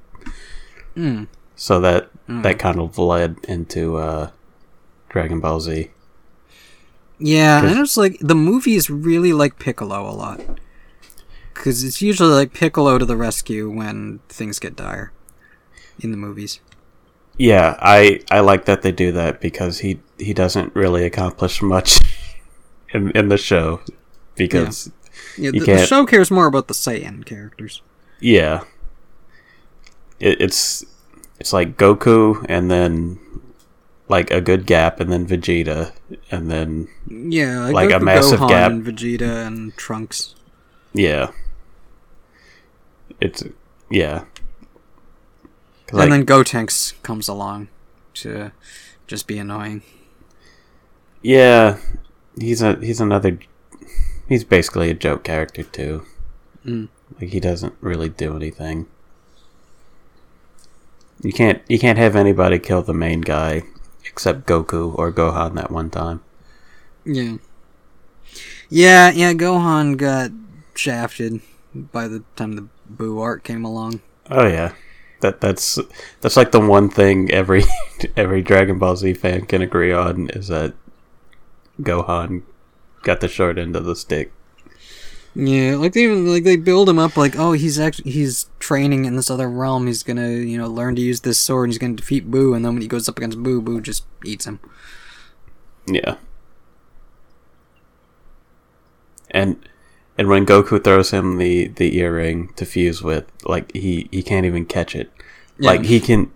mm. 0.98 1.28
so 1.56 1.80
that 1.80 2.10
Mm. 2.28 2.44
that 2.44 2.60
kind 2.60 2.80
of 2.80 2.98
led 2.98 3.38
into 3.48 3.96
uh 3.96 4.32
dragon 5.10 5.40
ball 5.40 5.60
z 5.62 5.92
Yeah, 7.20 7.64
And 7.66 7.80
it's 7.80 7.96
like 7.98 8.18
the 8.20 8.36
movies 8.36 8.90
really 8.90 9.32
like 9.34 9.58
Piccolo 9.60 10.10
a 10.10 10.12
lot, 10.14 10.40
because 11.54 11.84
it's 11.84 12.02
usually 12.02 12.34
like 12.34 12.52
Piccolo 12.54 12.98
to 12.98 13.06
the 13.06 13.16
rescue 13.16 13.70
when 13.72 14.20
things 14.30 14.60
get 14.60 14.76
dire 14.76 15.12
in 16.00 16.12
the 16.12 16.18
movies. 16.18 16.60
yeah 17.40 17.76
i 17.80 18.20
i 18.32 18.40
like 18.42 18.66
that 18.66 18.82
they 18.82 18.92
do 18.92 19.12
that 19.14 19.40
because 19.40 19.80
he 19.86 20.00
he 20.20 20.34
doesn't 20.34 20.74
really 20.76 21.06
accomplish 21.06 21.62
much 21.62 22.00
in 22.94 23.12
in 23.12 23.30
the 23.30 23.38
show 23.38 23.80
because 24.36 24.92
Yeah, 25.38 25.52
You 25.54 25.62
the, 25.62 25.74
the 25.78 25.86
show 25.86 26.06
cares 26.06 26.30
more 26.32 26.48
about 26.48 26.68
the 26.68 26.74
Saiyan 26.74 27.26
characters. 27.26 27.82
Yeah. 28.20 28.64
It, 30.20 30.42
it's 30.42 30.84
it's 31.40 31.54
like 31.54 31.78
Goku 31.78 32.46
and 32.50 32.70
then 32.72 33.20
like 34.10 34.32
a 34.32 34.40
good 34.42 34.66
gap 34.66 35.00
and 35.00 35.12
then 35.12 35.28
Vegeta 35.28 35.92
and 36.32 36.50
then 36.50 36.88
Yeah, 37.08 37.68
Like 37.70 37.90
a 37.92 37.94
Goku, 38.00 38.04
massive 38.04 38.40
Gohan, 38.40 38.50
gap. 38.50 38.72
and 38.72 38.86
Vegeta 38.86 39.46
and 39.46 39.76
Trunks. 39.76 40.36
yeah. 40.94 41.32
It's 43.20 43.44
yeah. 43.90 44.26
and 45.90 45.98
like, 45.98 46.10
then 46.10 46.26
Gotenks 46.26 46.94
comes 47.04 47.28
along 47.28 47.68
to 48.16 48.52
just 49.08 49.26
be 49.28 49.38
annoying. 49.40 49.82
yeah, 51.24 51.78
he's 52.40 52.62
a 52.62 52.76
he's 52.76 53.02
another 53.02 53.40
he's 54.30 54.44
basically 54.44 54.90
a 54.92 54.94
joke 54.94 55.24
character 55.24 55.64
too. 55.64 56.06
Mm. 56.66 56.90
Like 57.20 57.30
he 57.32 57.40
doesn't 57.40 57.74
really 57.82 58.10
do 58.10 58.36
anything. 58.36 58.86
You 61.22 61.34
can't 61.34 61.62
you 61.68 61.80
can't 61.80 61.98
have 61.98 62.16
anybody 62.16 62.60
kill 62.60 62.82
the 62.82 62.94
main 62.94 63.22
guy 63.22 63.64
except 64.06 64.46
Goku 64.48 64.98
or 64.98 65.12
Gohan 65.12 65.56
that 65.56 65.72
one 65.72 65.90
time. 65.90 66.22
Yeah. 67.06 67.38
Yeah, 68.70 69.12
yeah, 69.12 69.34
Gohan 69.34 69.98
got 69.98 70.32
shafted 70.76 71.42
by 71.74 72.08
the 72.08 72.24
time 72.36 72.54
the 72.54 72.68
Buu 72.92 73.22
art 73.22 73.44
came 73.44 73.64
along. 73.64 74.02
Oh 74.30 74.46
yeah, 74.46 74.74
that 75.22 75.42
that's 75.42 75.80
that's 76.22 76.38
like 76.38 76.52
the 76.52 76.60
one 76.60 76.90
thing 76.90 77.32
every 77.32 77.64
every 78.18 78.42
Dragon 78.42 78.78
Ball 78.78 78.96
Z 78.96 79.14
fan 79.14 79.46
can 79.46 79.62
agree 79.62 79.94
on 79.94 80.30
is 80.32 80.50
that 80.50 80.74
Gohan 81.82 82.44
got 83.04 83.22
the 83.22 83.28
short 83.28 83.58
end 83.58 83.76
of 83.76 83.86
the 83.86 83.96
stick. 83.96 84.32
Yeah, 85.40 85.76
like 85.76 85.94
they 85.94 86.06
even 86.06 86.26
like 86.26 86.44
they 86.44 86.56
build 86.56 86.90
him 86.90 86.98
up 86.98 87.16
like, 87.16 87.36
oh, 87.38 87.52
he's 87.52 87.78
actually 87.78 88.10
he's 88.10 88.50
training 88.58 89.06
in 89.06 89.16
this 89.16 89.30
other 89.30 89.48
realm. 89.48 89.86
He's 89.86 90.02
gonna 90.02 90.30
you 90.30 90.58
know 90.58 90.68
learn 90.68 90.96
to 90.96 91.02
use 91.02 91.22
this 91.22 91.40
sword. 91.40 91.66
And 91.66 91.74
He's 91.74 91.78
gonna 91.78 91.94
defeat 91.94 92.32
Buu, 92.32 92.56
and 92.56 92.66
then 92.66 92.74
when 92.74 92.82
he 92.82 92.88
goes 92.88 93.08
up 93.08 93.18
against 93.18 93.38
Buu, 93.38 93.64
Buu 93.64 93.80
just 93.84 94.04
eats 94.26 94.48
him. 94.48 94.60
Yeah. 95.86 96.16
And 99.30 99.64
and 100.18 100.28
when 100.28 100.44
Goku 100.44 100.84
throws 100.84 101.12
him 101.12 101.38
the 101.38 101.68
the 101.68 101.96
earring 102.00 102.52
to 102.56 102.66
fuse 102.66 103.04
with, 103.04 103.26
like 103.46 103.72
he 103.74 104.10
he 104.12 104.24
can't 104.24 104.48
even 104.48 104.66
catch 104.66 104.96
it. 104.96 105.12
Yeah. 105.60 105.70
Like 105.70 105.84
he 105.84 106.00
can 106.00 106.32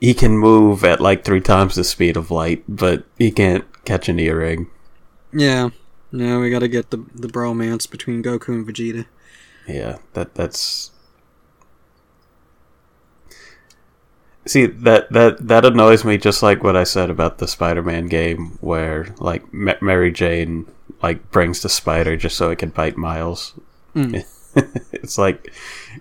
he 0.00 0.14
can 0.14 0.38
move 0.38 0.84
at 0.84 1.00
like 1.00 1.24
three 1.24 1.40
times 1.40 1.74
the 1.74 1.82
speed 1.82 2.16
of 2.16 2.30
light, 2.30 2.62
but 2.68 3.06
he 3.18 3.32
can't 3.32 3.64
catch 3.84 4.08
an 4.08 4.20
earring. 4.20 4.68
Yeah, 5.32 5.70
no, 6.12 6.40
we 6.40 6.50
gotta 6.50 6.68
get 6.68 6.90
the 6.90 7.04
the 7.14 7.28
bromance 7.28 7.90
between 7.90 8.22
Goku 8.22 8.48
and 8.48 8.66
Vegeta. 8.66 9.06
Yeah, 9.66 9.98
that 10.14 10.34
that's 10.34 10.90
See 14.48 14.64
that 14.64 15.12
that 15.12 15.46
that 15.46 15.66
annoys 15.66 16.06
me 16.06 16.16
just 16.16 16.42
like 16.42 16.64
what 16.64 16.74
I 16.74 16.84
said 16.84 17.10
about 17.10 17.36
the 17.36 17.46
Spider-Man 17.46 18.06
game 18.06 18.56
where 18.62 19.14
like 19.18 19.42
M- 19.52 19.76
Mary 19.82 20.10
Jane 20.10 20.66
like 21.02 21.30
brings 21.30 21.60
the 21.60 21.68
spider 21.68 22.16
just 22.16 22.38
so 22.38 22.48
it 22.48 22.58
can 22.58 22.70
bite 22.70 22.96
Miles. 22.96 23.52
Mm. 23.94 24.24
it's 24.92 25.18
like 25.18 25.52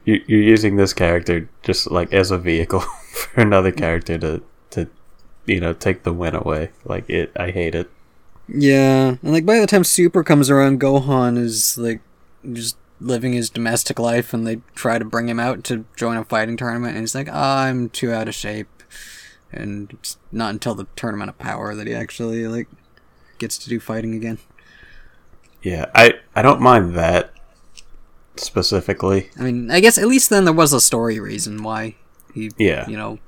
you 0.06 0.24
you're 0.28 0.42
using 0.42 0.78
this 0.78 0.94
character 0.94 1.50
just 1.62 1.92
like 1.92 2.14
as 2.14 2.32
a 2.32 2.38
vehicle 2.38 2.80
for 3.12 3.42
another 3.42 3.74
character 3.74 4.18
to 4.18 4.42
to 4.70 4.88
you 5.46 5.60
know 5.60 5.74
take 5.74 6.04
the 6.04 6.14
win 6.14 6.34
away. 6.34 6.70
Like 6.86 7.10
it 7.10 7.34
I 7.38 7.52
hate 7.52 7.76
it. 7.76 7.92
Yeah, 8.50 9.16
and 9.22 9.34
like 9.34 9.46
by 9.46 9.60
the 9.60 9.68
time 9.68 9.84
Super 9.84 10.24
comes 10.24 10.50
around, 10.50 10.80
Gohan 10.80 11.38
is 11.38 11.78
like 11.78 12.02
just 12.54 12.78
living 13.00 13.34
his 13.34 13.50
domestic 13.50 14.00
life, 14.00 14.34
and 14.34 14.48
they 14.48 14.62
try 14.76 14.98
to 14.98 15.06
bring 15.06 15.28
him 15.28 15.40
out 15.40 15.64
to 15.66 15.86
join 15.96 16.18
a 16.18 16.24
fighting 16.24 16.56
tournament, 16.58 16.96
and 16.96 17.02
he's 17.02 17.16
like, 17.16 17.28
"Ah, 17.32 17.64
"I'm 17.66 17.90
too 17.90 18.12
out 18.12 18.28
of 18.30 18.36
shape," 18.36 18.70
and 19.52 19.92
it's 19.92 20.18
not 20.32 20.52
until 20.54 20.76
the 20.76 20.88
tournament 20.96 21.30
of 21.30 21.38
power 21.38 21.76
that 21.76 21.88
he 21.88 21.94
actually 21.94 22.48
like 22.48 22.68
gets 23.38 23.58
to 23.60 23.70
do 23.70 23.80
fighting 23.80 24.16
again. 24.16 24.38
Yeah, 25.62 25.88
I 25.94 26.14
I 26.36 26.42
don't 26.42 26.62
mind 26.62 26.96
that 26.96 27.32
specifically. 28.38 29.30
I 29.38 29.44
mean, 29.44 29.72
I 29.72 29.80
guess 29.80 29.98
at 29.98 30.08
least 30.08 30.30
then 30.30 30.46
there 30.46 30.54
was 30.54 30.74
a 30.74 30.82
story 30.82 31.20
reason 31.20 31.64
why 31.64 31.96
he, 32.34 32.52
Yeah. 32.58 32.88
you 32.88 32.96
know, 32.98 33.20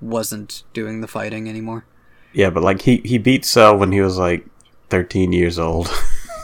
wasn't 0.00 0.62
doing 0.72 1.00
the 1.00 1.08
fighting 1.08 1.48
anymore. 1.48 1.84
Yeah, 2.32 2.50
but 2.50 2.62
like 2.62 2.82
he 2.82 2.98
he 3.04 3.18
beat 3.18 3.44
Cell 3.44 3.76
when 3.76 3.92
he 3.92 4.00
was 4.00 4.18
like 4.18 4.46
13 4.90 5.32
years 5.32 5.58
old. 5.58 5.88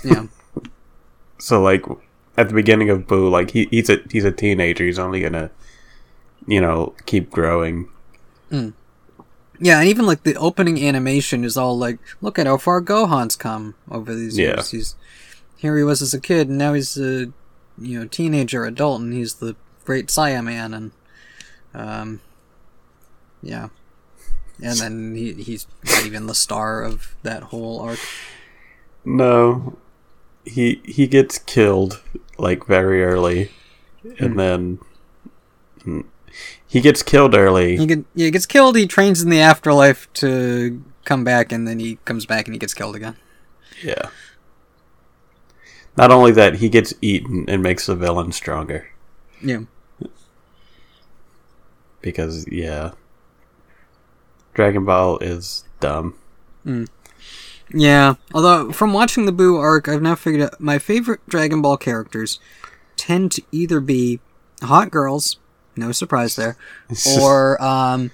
Yeah. 0.07 0.27
So 1.39 1.63
like 1.63 1.83
at 2.37 2.49
the 2.49 2.55
beginning 2.55 2.91
of 2.91 3.07
Buu, 3.07 3.31
like 3.31 3.53
he, 3.53 3.67
he's 3.71 3.89
a 3.89 4.01
he's 4.11 4.27
a 4.27 4.31
teenager. 4.33 4.85
He's 4.85 4.99
only 4.99 5.23
gonna, 5.23 5.51
you 6.47 6.61
know, 6.61 6.93
keep 7.07 7.31
growing. 7.31 7.89
Yeah, 8.51 9.81
and 9.81 9.89
even 9.89 10.05
like 10.05 10.25
the 10.25 10.37
opening 10.37 10.87
animation 10.87 11.43
is 11.43 11.57
all 11.57 11.79
like, 11.79 11.99
look 12.21 12.39
at 12.39 12.47
how 12.47 12.59
far 12.59 12.83
Gohan's 12.83 13.35
come 13.35 13.77
over 13.91 14.15
these 14.15 14.37
Yeah. 14.37 14.49
years. 14.57 14.71
He's 14.73 14.95
here 15.57 15.75
he 15.79 15.83
was 15.85 16.03
as 16.03 16.13
a 16.13 16.21
kid, 16.21 16.49
and 16.51 16.59
now 16.59 16.75
he's 16.75 16.99
a 16.99 17.33
you 17.79 17.99
know 18.01 18.07
teenager 18.07 18.67
adult, 18.67 19.01
and 19.01 19.15
he's 19.15 19.37
the 19.37 19.57
great 19.87 20.09
Saiyan 20.09 20.45
man, 20.45 20.75
and 20.75 20.91
um, 21.73 22.21
yeah, 23.43 23.69
and 24.63 24.77
then 24.79 25.15
he 25.15 25.33
he's 25.33 25.67
not 25.85 26.05
even 26.05 26.27
the 26.27 26.35
star 26.35 26.83
of 26.83 27.15
that 27.23 27.45
whole 27.45 27.81
arc. 27.81 27.99
No, 29.05 29.77
he 30.45 30.81
he 30.85 31.07
gets 31.07 31.39
killed 31.39 32.03
like 32.39 32.67
very 32.67 33.05
early, 33.05 33.51
and 34.19 34.39
then 34.39 34.79
mm, 35.85 36.05
he 36.67 36.81
gets 36.81 37.03
killed 37.03 37.35
early. 37.35 37.77
He 37.77 37.87
get 37.87 38.05
yeah, 38.15 38.27
he 38.27 38.31
gets 38.31 38.47
killed. 38.47 38.77
He 38.77 38.87
trains 38.87 39.23
in 39.23 39.31
the 39.31 39.41
afterlife 39.41 40.13
to 40.15 40.83
come 41.05 41.23
back, 41.25 41.53
and 41.53 41.69
then 41.69 41.79
he 41.79 41.97
comes 42.05 42.25
back 42.27 42.47
and 42.47 42.55
he 42.55 42.59
gets 42.59 42.75
killed 42.75 42.97
again. 42.97 43.17
Yeah. 43.83 44.09
Not 45.97 46.11
only 46.11 46.33
that, 46.33 46.57
he 46.57 46.69
gets 46.69 46.93
eaten 47.01 47.45
and 47.47 47.63
makes 47.63 47.87
the 47.87 47.95
villain 47.95 48.33
stronger 48.33 48.89
Yeah. 49.41 49.61
because 52.01 52.49
yeah, 52.51 52.93
Dragon 54.55 54.85
Ball 54.85 55.19
is 55.19 55.63
dumb. 55.79 56.15
Yeah, 57.77 58.15
although 58.33 58.71
from 58.71 58.93
watching 58.93 59.27
the 59.27 59.33
Buu 59.33 59.59
arc, 59.59 59.89
I've 59.89 60.01
now 60.01 60.15
figured 60.15 60.43
out 60.43 60.61
my 60.61 60.79
favorite 60.79 61.21
Dragon 61.29 61.61
Ball 61.61 61.77
characters 61.77 62.39
tend 62.97 63.33
to 63.33 63.43
either 63.51 63.81
be 63.81 64.21
hot 64.63 64.93
girls, 64.93 65.39
no 65.75 65.91
surprise 65.91 66.37
there, 66.37 66.57
or 67.21 67.61
um, 67.61 68.13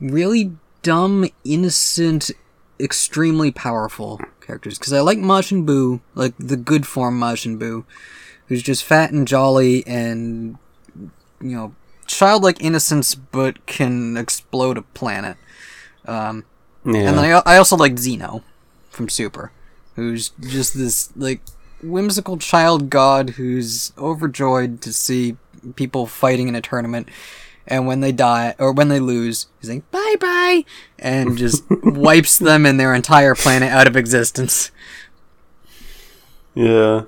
really 0.00 0.56
dumb, 0.82 1.28
innocent, 1.44 2.32
extremely 2.80 3.52
powerful 3.52 4.20
characters. 4.40 4.76
Because 4.76 4.92
I 4.92 5.00
like 5.00 5.18
Majin 5.18 5.64
Buu, 5.64 6.00
like 6.16 6.34
the 6.38 6.56
good 6.56 6.84
form 6.84 7.20
Majin 7.20 7.58
Buu, 7.60 7.84
who's 8.48 8.62
just 8.62 8.82
fat 8.82 9.12
and 9.12 9.28
jolly 9.28 9.86
and 9.86 10.58
you 11.40 11.56
know 11.56 11.74
childlike 12.08 12.60
innocence, 12.60 13.14
but 13.14 13.64
can 13.66 14.16
explode 14.16 14.78
a 14.78 14.82
planet. 14.82 15.36
Um, 16.06 16.44
Yeah, 16.84 17.02
and 17.02 17.18
then 17.18 17.24
I, 17.24 17.42
I 17.46 17.56
also 17.58 17.76
like 17.76 17.96
Zeno 17.96 18.42
from 18.90 19.08
Super, 19.08 19.52
who's 19.96 20.30
just 20.40 20.74
this 20.76 21.10
like 21.16 21.40
whimsical 21.82 22.36
child 22.36 22.90
god 22.90 23.30
who's 23.30 23.92
overjoyed 23.96 24.82
to 24.82 24.92
see 24.92 25.36
people 25.76 26.06
fighting 26.06 26.48
in 26.48 26.54
a 26.54 26.60
tournament. 26.60 27.08
And 27.66 27.86
when 27.86 28.00
they 28.00 28.10
die 28.12 28.54
or 28.58 28.72
when 28.72 28.88
they 28.88 28.98
lose, 29.00 29.46
he's 29.60 29.70
like 29.70 29.88
bye 29.90 30.16
bye, 30.20 30.64
and 30.98 31.38
just 31.38 31.62
wipes 31.70 32.38
them 32.38 32.66
and 32.66 32.80
their 32.80 32.94
entire 32.94 33.34
planet 33.34 33.70
out 33.70 33.86
of 33.86 33.96
existence. 33.96 34.70
yeah. 36.54 37.02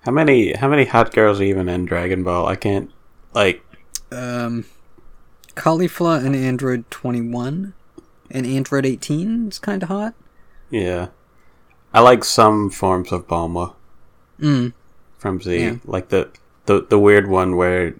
How 0.00 0.12
many 0.12 0.54
how 0.54 0.68
many 0.68 0.84
hot 0.84 1.12
girls 1.12 1.40
are 1.40 1.44
even 1.44 1.68
in 1.68 1.84
Dragon 1.84 2.24
Ball? 2.24 2.46
I 2.46 2.56
can't 2.56 2.90
like. 3.34 3.62
Um, 4.10 4.64
Caulifla 5.54 6.24
and 6.24 6.34
Android 6.34 6.90
twenty 6.90 7.20
one, 7.20 7.74
and 8.30 8.46
Android 8.46 8.86
eighteen 8.86 9.48
is 9.48 9.58
kind 9.58 9.82
of 9.82 9.90
hot. 9.90 10.14
Yeah, 10.70 11.08
I 11.94 12.00
like 12.00 12.24
some 12.24 12.70
forms 12.70 13.12
of 13.12 13.26
Bulma 13.26 13.74
Mm. 14.40 14.72
from 15.18 15.40
Z, 15.40 15.58
Yeah. 15.58 15.76
like 15.84 16.08
the, 16.10 16.28
the 16.66 16.86
the 16.88 16.98
weird 16.98 17.28
one 17.28 17.56
where 17.56 17.94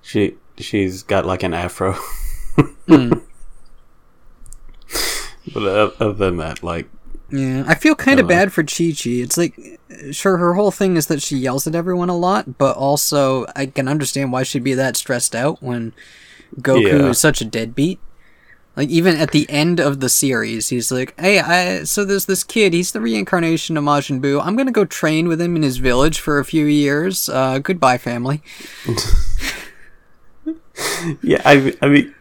she 0.00 0.36
she's 0.58 1.02
got 1.02 1.26
like 1.26 1.42
an 1.42 1.54
afro. 1.54 1.94
Mm. 2.88 3.22
But 5.54 5.62
other 6.00 6.12
than 6.12 6.36
that, 6.36 6.62
like 6.62 6.88
Yeah, 7.30 7.64
I 7.66 7.74
feel 7.74 7.94
kind 7.94 8.20
of 8.20 8.28
Dunno. 8.28 8.40
bad 8.40 8.52
for 8.52 8.62
Chi 8.62 8.92
Chi. 8.92 9.10
It's 9.24 9.36
like, 9.38 9.58
sure, 10.10 10.36
her 10.36 10.54
whole 10.54 10.70
thing 10.70 10.96
is 10.96 11.06
that 11.06 11.22
she 11.22 11.36
yells 11.36 11.66
at 11.66 11.74
everyone 11.74 12.08
a 12.10 12.16
lot, 12.16 12.58
but 12.58 12.76
also 12.76 13.46
I 13.56 13.66
can 13.66 13.88
understand 13.88 14.32
why 14.32 14.42
she'd 14.42 14.62
be 14.64 14.74
that 14.74 14.96
stressed 14.96 15.34
out 15.34 15.62
when 15.62 15.92
Goku 16.60 16.82
Yeah. 16.82 17.08
is 17.08 17.18
such 17.18 17.40
a 17.40 17.44
deadbeat. 17.46 17.98
Like 18.74 18.88
even 18.88 19.16
at 19.16 19.32
the 19.32 19.48
end 19.50 19.80
of 19.80 20.00
the 20.00 20.08
series, 20.08 20.70
he's 20.70 20.90
like, 20.90 21.18
"Hey, 21.20 21.40
I 21.40 21.84
so 21.84 22.04
there's 22.04 22.24
this 22.24 22.42
kid. 22.42 22.72
He's 22.72 22.92
the 22.92 23.00
reincarnation 23.00 23.76
of 23.76 23.84
Majin 23.84 24.20
Buu. 24.20 24.42
I'm 24.42 24.56
gonna 24.56 24.72
go 24.72 24.84
train 24.84 25.28
with 25.28 25.40
him 25.40 25.56
in 25.56 25.62
his 25.62 25.76
village 25.76 26.20
for 26.20 26.38
a 26.38 26.44
few 26.44 26.64
years. 26.64 27.28
Uh, 27.28 27.58
goodbye, 27.58 27.98
family." 27.98 28.42
yeah, 31.22 31.42
I 31.44 31.76
I 31.82 31.88
mean 31.88 32.14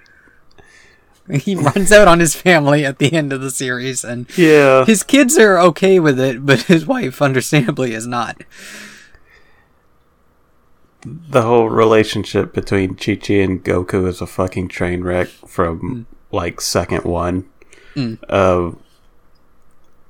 He 1.40 1.56
runs 1.56 1.92
out 1.92 2.08
on 2.08 2.20
his 2.20 2.36
family 2.36 2.86
at 2.86 3.00
the 3.00 3.14
end 3.14 3.32
of 3.32 3.42
the 3.42 3.52
series, 3.52 4.04
and 4.04 4.26
yeah, 4.38 4.86
his 4.86 5.04
kids 5.04 5.38
are 5.38 5.60
okay 5.60 6.00
with 6.00 6.20
it, 6.20 6.46
but 6.46 6.62
his 6.64 6.86
wife, 6.86 7.22
understandably, 7.22 7.94
is 7.94 8.08
not. 8.08 8.44
the 11.04 11.42
whole 11.42 11.70
relationship 11.70 12.54
between 12.54 12.96
Chi 12.96 13.16
Chi 13.16 13.36
and 13.36 13.64
Goku 13.64 14.08
is 14.08 14.22
a 14.22 14.28
fucking 14.28 14.68
train 14.68 15.04
wreck 15.04 15.30
from 15.48 16.06
like 16.32 16.62
second 16.62 17.04
one. 17.06 17.50
Mm. 17.96 18.18
Uh, 18.30 18.72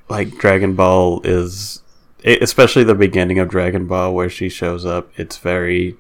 like 0.10 0.38
Dragon 0.38 0.76
Ball 0.76 1.22
is, 1.24 1.82
especially 2.24 2.84
the 2.84 2.96
beginning 2.96 3.40
of 3.40 3.50
Dragon 3.50 3.88
Ball 3.88 4.14
where 4.14 4.30
she 4.30 4.50
shows 4.50 4.86
up. 4.86 5.10
It's 5.18 5.38
very, 5.38 5.96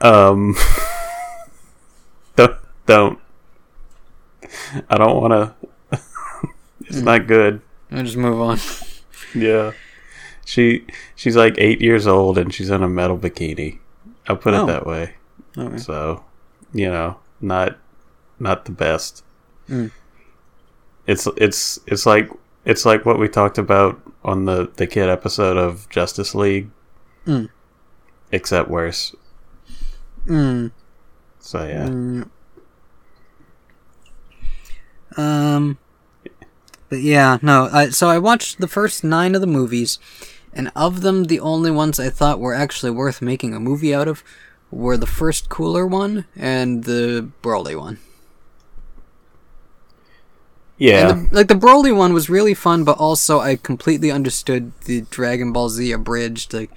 um, 0.00 0.54
don't 2.36 2.56
don't. 2.86 3.18
I 4.88 4.96
don't 4.96 5.20
want 5.20 5.32
to. 5.90 6.00
it's 6.86 7.00
not 7.00 7.26
good. 7.26 7.60
I'll 7.90 8.04
just 8.04 8.16
move 8.16 8.40
on. 8.40 8.58
Yeah. 9.34 9.72
She 10.44 10.86
she's 11.16 11.36
like 11.36 11.54
eight 11.58 11.80
years 11.82 12.06
old 12.06 12.38
and 12.38 12.54
she's 12.54 12.70
in 12.70 12.82
a 12.82 12.88
metal 12.88 13.18
bikini. 13.18 13.78
I'll 14.26 14.36
put 14.36 14.54
Oh. 14.54 14.64
it 14.64 14.66
that 14.68 14.86
way. 14.86 15.14
Okay. 15.56 15.76
So, 15.78 16.24
you 16.72 16.88
know, 16.88 17.16
not 17.40 17.76
not 18.38 18.64
the 18.64 18.72
best. 18.72 19.24
Mm. 19.68 19.90
It's 21.06 21.26
it's 21.36 21.78
it's 21.86 22.06
like 22.06 22.30
it's 22.64 22.84
like 22.84 23.04
what 23.06 23.18
we 23.18 23.28
talked 23.28 23.58
about 23.58 24.00
on 24.24 24.44
the 24.44 24.70
the 24.76 24.86
kid 24.86 25.08
episode 25.08 25.56
of 25.56 25.88
Justice 25.88 26.34
League, 26.34 26.70
Mm. 27.26 27.48
except 28.32 28.68
worse. 28.68 29.14
Mm. 30.26 30.70
So 31.40 31.64
yeah, 31.66 31.88
Mm. 31.88 32.28
Um, 35.16 35.78
but 36.88 37.00
yeah, 37.00 37.38
no. 37.42 37.68
I, 37.72 37.88
so 37.90 38.08
I 38.08 38.18
watched 38.18 38.60
the 38.60 38.68
first 38.68 39.02
nine 39.02 39.34
of 39.34 39.40
the 39.40 39.46
movies, 39.46 39.98
and 40.52 40.70
of 40.76 41.00
them, 41.00 41.24
the 41.24 41.40
only 41.40 41.70
ones 41.70 41.98
I 41.98 42.10
thought 42.10 42.38
were 42.40 42.54
actually 42.54 42.90
worth 42.92 43.20
making 43.22 43.54
a 43.54 43.60
movie 43.60 43.94
out 43.94 44.08
of 44.08 44.22
were 44.70 44.96
the 44.96 45.06
first 45.06 45.48
Cooler 45.48 45.86
one 45.86 46.26
and 46.36 46.84
the 46.84 47.28
Broly 47.42 47.76
one. 47.78 47.98
Yeah, 50.78 51.10
And 51.10 51.30
the, 51.30 51.34
like 51.36 51.48
the 51.48 51.54
Broly 51.54 51.94
one 51.94 52.12
was 52.12 52.30
really 52.30 52.54
fun, 52.54 52.84
but 52.84 52.98
also 52.98 53.40
I 53.40 53.56
completely 53.56 54.10
understood 54.10 54.72
the 54.82 55.02
Dragon 55.02 55.52
Ball 55.52 55.68
Z 55.68 55.90
abridged. 55.92 56.54
Like, 56.54 56.70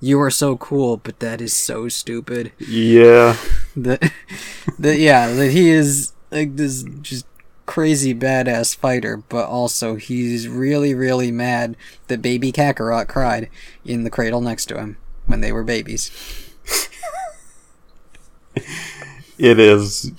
you 0.00 0.20
are 0.20 0.30
so 0.30 0.56
cool, 0.56 0.96
but 0.98 1.20
that 1.20 1.40
is 1.40 1.54
so 1.54 1.88
stupid. 1.88 2.52
yeah, 2.58 3.36
that 3.76 4.12
that 4.78 4.98
yeah 4.98 5.28
that 5.32 5.50
he 5.50 5.70
is 5.70 6.12
like 6.30 6.56
this 6.56 6.84
just 7.02 7.26
crazy 7.66 8.14
badass 8.14 8.76
fighter 8.76 9.16
but 9.16 9.46
also 9.46 9.94
he's 9.94 10.46
really 10.46 10.92
really 10.94 11.32
mad 11.32 11.74
that 12.08 12.20
baby 12.20 12.52
kakarot 12.52 13.08
cried 13.08 13.48
in 13.86 14.04
the 14.04 14.10
cradle 14.10 14.42
next 14.42 14.66
to 14.66 14.76
him 14.76 14.98
when 15.26 15.40
they 15.40 15.50
were 15.50 15.64
babies 15.64 16.10
it 19.38 19.58
is. 19.58 20.12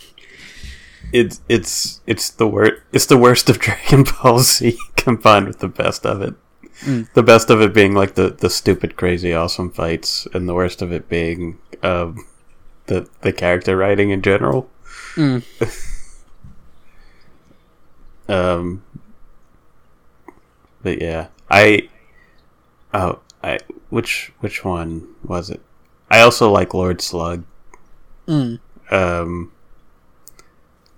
It's 1.15 1.41
it's 1.47 2.01
it's 2.05 2.29
the 2.29 2.47
worst. 2.47 2.81
It's 2.91 3.05
the 3.05 3.17
worst 3.17 3.49
of 3.49 3.59
Dragon 3.65 4.03
Ball 4.03 4.39
Z 4.39 4.77
combined 4.97 5.47
with 5.47 5.59
the 5.59 5.69
best 5.69 6.05
of 6.05 6.21
it. 6.21 6.35
Mm. 6.81 7.11
The 7.13 7.23
best 7.23 7.49
of 7.49 7.61
it 7.61 7.73
being 7.73 7.93
like 7.93 8.15
the 8.15 8.29
the 8.29 8.49
stupid, 8.49 8.97
crazy, 8.97 9.33
awesome 9.33 9.71
fights, 9.71 10.27
and 10.33 10.47
the 10.47 10.53
worst 10.53 10.81
of 10.81 10.91
it 10.91 11.07
being 11.07 11.57
um, 11.83 12.25
the 12.87 13.07
the 13.21 13.31
character 13.31 13.77
writing 13.77 14.09
in 14.09 14.21
general. 14.21 14.69
Mm. 15.15 15.43
Um, 18.27 18.83
but 20.81 21.01
yeah, 21.01 21.27
I 21.49 21.89
oh 22.93 23.19
I 23.43 23.59
which 23.89 24.31
which 24.39 24.65
one 24.65 25.07
was 25.23 25.49
it? 25.49 25.61
I 26.09 26.21
also 26.21 26.51
like 26.51 26.73
Lord 26.73 27.01
Slug. 27.01 27.43
Mm. 28.27 28.59
Um, 28.89 29.51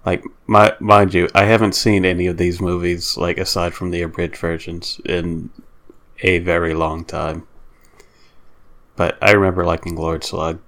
like 0.08 0.24
my 0.48 0.76
mind 0.80 1.14
you, 1.14 1.28
I 1.36 1.44
haven't 1.46 1.76
seen 1.76 2.06
any 2.06 2.28
of 2.28 2.38
these 2.38 2.62
movies 2.62 3.18
like 3.18 3.38
aside 3.38 3.74
from 3.74 3.92
the 3.92 4.02
abridged 4.04 4.38
versions 4.38 5.02
in 5.06 5.50
a 6.22 6.40
very 6.40 6.74
long 6.74 7.06
time. 7.06 7.46
But 8.96 9.18
I 9.22 9.32
remember 9.32 9.66
liking 9.66 9.96
Lord 9.96 10.24
Slug. 10.24 10.60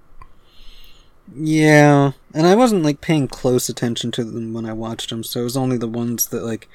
yeah 1.36 2.14
and 2.34 2.48
i 2.48 2.56
wasn't 2.56 2.82
like 2.84 3.02
paying 3.02 3.28
close 3.28 3.70
attention 3.70 4.12
to 4.12 4.24
them 4.24 4.52
when 4.54 4.66
i 4.66 4.74
watched 4.74 5.10
them 5.12 5.24
so 5.24 5.42
it 5.42 5.44
was 5.44 5.58
only 5.58 5.78
the 5.78 5.88
ones 5.88 6.28
that 6.30 6.44
like 6.44 6.68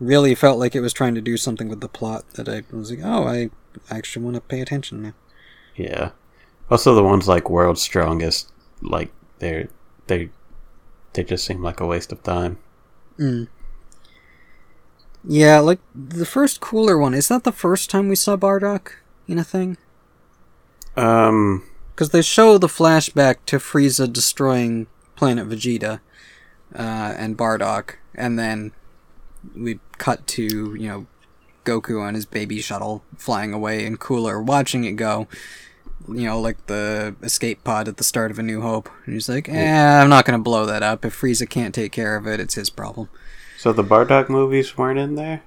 really 0.00 0.34
felt 0.34 0.58
like 0.58 0.74
it 0.74 0.80
was 0.80 0.92
trying 0.92 1.14
to 1.14 1.20
do 1.20 1.36
something 1.36 1.68
with 1.68 1.80
the 1.80 1.88
plot 1.88 2.28
that 2.34 2.48
i 2.48 2.62
was 2.72 2.90
like 2.90 3.00
oh 3.04 3.24
i 3.24 3.48
actually 3.90 4.24
want 4.24 4.34
to 4.34 4.40
pay 4.40 4.60
attention 4.60 5.02
now 5.02 5.12
Yeah. 5.76 6.10
Also, 6.70 6.94
the 6.94 7.02
ones 7.04 7.28
like 7.28 7.50
World's 7.50 7.82
Strongest, 7.82 8.50
like 8.80 9.10
they're 9.40 9.68
they 10.06 10.30
they 11.14 11.24
just 11.24 11.44
seem 11.44 11.62
like 11.62 11.80
a 11.80 11.86
waste 11.86 12.12
of 12.12 12.22
time. 12.22 12.58
Mm. 13.18 13.48
Yeah, 15.26 15.60
like 15.60 15.80
the 15.94 16.26
first 16.26 16.60
cooler 16.60 16.98
one. 16.98 17.14
Is 17.14 17.28
that 17.28 17.44
the 17.44 17.52
first 17.52 17.88
time 17.90 18.08
we 18.08 18.16
saw 18.16 18.36
Bardock 18.36 18.92
in 19.26 19.38
a 19.38 19.44
thing? 19.44 19.78
Um, 20.96 21.64
Because 21.94 22.10
they 22.10 22.22
show 22.22 22.58
the 22.58 22.66
flashback 22.66 23.36
to 23.46 23.56
Frieza 23.58 24.12
destroying 24.12 24.86
planet 25.16 25.48
Vegeta 25.48 26.00
uh, 26.74 27.14
and 27.16 27.38
Bardock, 27.38 27.96
and 28.14 28.38
then 28.38 28.72
we 29.56 29.80
cut 29.98 30.26
to 30.26 30.74
you 30.74 30.88
know 30.88 31.06
Goku 31.64 32.02
on 32.02 32.14
his 32.14 32.26
baby 32.26 32.60
shuttle 32.60 33.02
flying 33.16 33.52
away, 33.54 33.86
and 33.86 33.98
Cooler 33.98 34.42
watching 34.42 34.84
it 34.84 34.92
go. 34.92 35.26
You 36.06 36.24
know, 36.26 36.40
like 36.40 36.66
the 36.66 37.14
escape 37.22 37.64
pod 37.64 37.88
at 37.88 37.96
the 37.96 38.04
start 38.04 38.30
of 38.30 38.38
A 38.38 38.42
New 38.42 38.60
Hope. 38.60 38.90
And 39.06 39.14
he's 39.14 39.28
like, 39.28 39.48
"Eh, 39.48 40.00
I'm 40.02 40.08
not 40.10 40.24
gonna 40.24 40.38
blow 40.38 40.66
that 40.66 40.82
up. 40.82 41.04
If 41.04 41.18
Frieza 41.20 41.48
can't 41.48 41.74
take 41.74 41.92
care 41.92 42.16
of 42.16 42.26
it, 42.26 42.40
it's 42.40 42.54
his 42.54 42.70
problem." 42.70 43.08
so 43.58 43.72
the 43.72 43.84
Bardock 43.84 44.28
movies 44.28 44.76
weren't 44.76 44.98
in 44.98 45.14
there. 45.14 45.42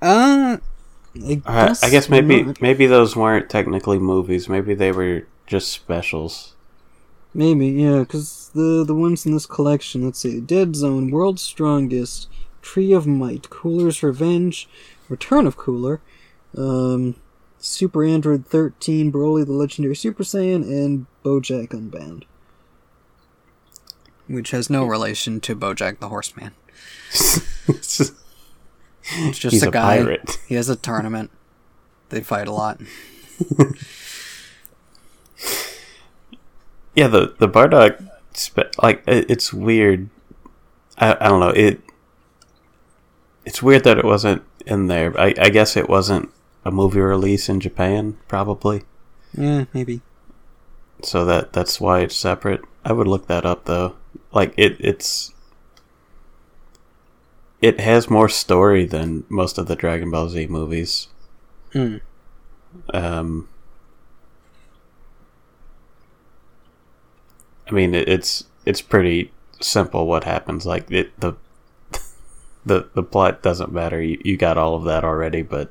Uh, 0.00 0.58
I 1.16 1.42
Uh, 1.46 1.66
guess, 1.66 1.82
I 1.82 1.90
guess 1.90 2.08
maybe 2.08 2.42
not. 2.44 2.60
maybe 2.62 2.86
those 2.86 3.16
weren't 3.16 3.48
technically 3.50 3.98
movies. 3.98 4.48
Maybe 4.48 4.74
they 4.74 4.92
were 4.92 5.26
just 5.46 5.72
specials. 5.72 6.52
Maybe, 7.32 7.66
yeah, 7.68 8.00
because 8.00 8.50
the 8.54 8.84
the 8.86 8.94
ones 8.94 9.26
in 9.26 9.32
this 9.32 9.46
collection, 9.46 10.04
let's 10.04 10.20
see, 10.20 10.40
Dead 10.40 10.76
Zone, 10.76 11.10
World's 11.10 11.42
Strongest, 11.42 12.28
Tree 12.62 12.92
of 12.92 13.06
Might, 13.06 13.50
Cooler's 13.50 14.02
Revenge, 14.04 14.68
Return 15.08 15.46
of 15.46 15.56
Cooler, 15.56 16.00
um, 16.56 17.16
Super 17.64 18.04
Android 18.04 18.46
13, 18.46 19.10
Broly 19.10 19.44
the 19.46 19.52
Legendary 19.52 19.96
Super 19.96 20.22
Saiyan, 20.22 20.62
and 20.64 21.06
Bojack 21.24 21.72
Unbound. 21.72 22.26
Which 24.26 24.50
has 24.50 24.68
no 24.68 24.84
relation 24.84 25.40
to 25.40 25.56
Bojack 25.56 25.98
the 25.98 26.08
Horseman. 26.08 26.52
It's 27.10 27.96
just- 27.98 28.14
It's 29.16 29.38
just 29.38 29.52
He's 29.52 29.62
a, 29.62 29.68
a 29.68 29.72
guy. 29.72 29.98
pirate. 29.98 30.38
He 30.46 30.54
has 30.56 30.68
a 30.68 30.76
tournament. 30.76 31.30
They 32.10 32.20
fight 32.22 32.48
a 32.48 32.52
lot. 32.52 32.80
yeah, 36.94 37.08
the 37.08 37.34
the 37.38 37.48
Bardock, 37.48 38.02
spe- 38.34 38.76
like 38.82 39.02
it, 39.06 39.30
it's 39.30 39.52
weird. 39.52 40.08
I 40.98 41.16
I 41.20 41.28
don't 41.28 41.40
know 41.40 41.48
it. 41.50 41.80
It's 43.44 43.62
weird 43.62 43.84
that 43.84 43.98
it 43.98 44.04
wasn't 44.04 44.42
in 44.66 44.86
there. 44.86 45.18
I 45.20 45.34
I 45.38 45.48
guess 45.50 45.76
it 45.76 45.88
wasn't 45.88 46.30
a 46.64 46.70
movie 46.70 47.00
release 47.00 47.48
in 47.48 47.60
Japan, 47.60 48.16
probably. 48.28 48.82
Yeah, 49.36 49.64
maybe. 49.72 50.00
So 51.02 51.24
that 51.24 51.52
that's 51.52 51.80
why 51.80 52.00
it's 52.00 52.16
separate. 52.16 52.62
I 52.84 52.92
would 52.92 53.06
look 53.06 53.26
that 53.26 53.44
up 53.44 53.64
though. 53.64 53.96
Like 54.32 54.54
it 54.56 54.76
it's 54.80 55.32
it 57.60 57.80
has 57.80 58.10
more 58.10 58.28
story 58.28 58.84
than 58.84 59.24
most 59.28 59.58
of 59.58 59.66
the 59.66 59.76
Dragon 59.76 60.10
Ball 60.10 60.28
Z 60.28 60.46
movies. 60.46 61.08
Hmm. 61.72 61.96
Um 62.92 63.48
I 67.68 67.72
mean 67.72 67.94
it, 67.94 68.08
it's 68.08 68.44
it's 68.64 68.80
pretty 68.80 69.32
simple 69.60 70.06
what 70.06 70.24
happens 70.24 70.66
like 70.66 70.90
it 70.90 71.18
the 71.20 71.34
the 72.66 72.88
the 72.94 73.02
plot 73.02 73.42
doesn't 73.42 73.72
matter. 73.72 74.00
You, 74.00 74.20
you 74.24 74.36
got 74.36 74.58
all 74.58 74.74
of 74.74 74.84
that 74.84 75.04
already, 75.04 75.42
but 75.42 75.70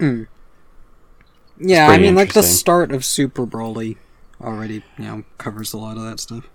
Yeah, 0.00 1.88
I 1.88 1.98
mean, 1.98 2.14
like 2.14 2.34
the 2.34 2.42
start 2.42 2.92
of 2.92 3.04
Super 3.04 3.46
Broly 3.46 3.96
already, 4.40 4.82
you 4.98 5.04
know, 5.04 5.24
covers 5.38 5.72
a 5.72 5.78
lot 5.78 5.96
of 5.96 6.02
that 6.04 6.20
stuff. 6.20 6.48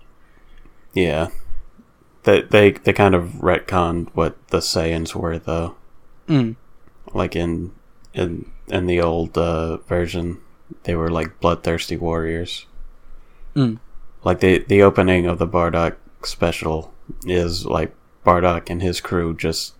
yeah. 0.94 1.28
They 2.24 2.42
they 2.42 2.70
they 2.70 2.92
kind 2.92 3.16
of 3.16 3.30
retconned 3.40 4.10
what 4.14 4.36
the 4.48 4.58
Saiyans 4.58 5.12
were 5.14 5.38
though. 5.40 5.74
Mm. 6.28 6.54
like 7.12 7.34
in 7.34 7.72
in 8.14 8.48
in 8.68 8.86
the 8.86 9.00
old 9.00 9.36
uh, 9.36 9.78
version 9.78 10.38
they 10.84 10.94
were 10.94 11.10
like 11.10 11.40
bloodthirsty 11.40 11.96
warriors 11.96 12.66
Mm. 13.56 13.80
like 14.22 14.38
the 14.38 14.58
the 14.68 14.82
opening 14.84 15.26
of 15.26 15.38
the 15.40 15.48
bardock 15.48 15.96
special 16.24 16.94
is 17.26 17.66
like 17.66 17.92
bardock 18.24 18.70
and 18.70 18.80
his 18.82 19.00
crew 19.00 19.34
just 19.36 19.74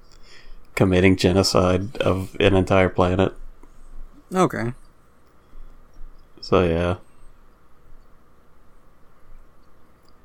committing 0.75 1.15
genocide 1.17 1.97
of 1.99 2.37
an 2.41 2.57
entire 2.57 2.89
planet 2.89 3.33
Okay. 4.35 4.73
so 6.41 6.63
yeah 6.65 6.97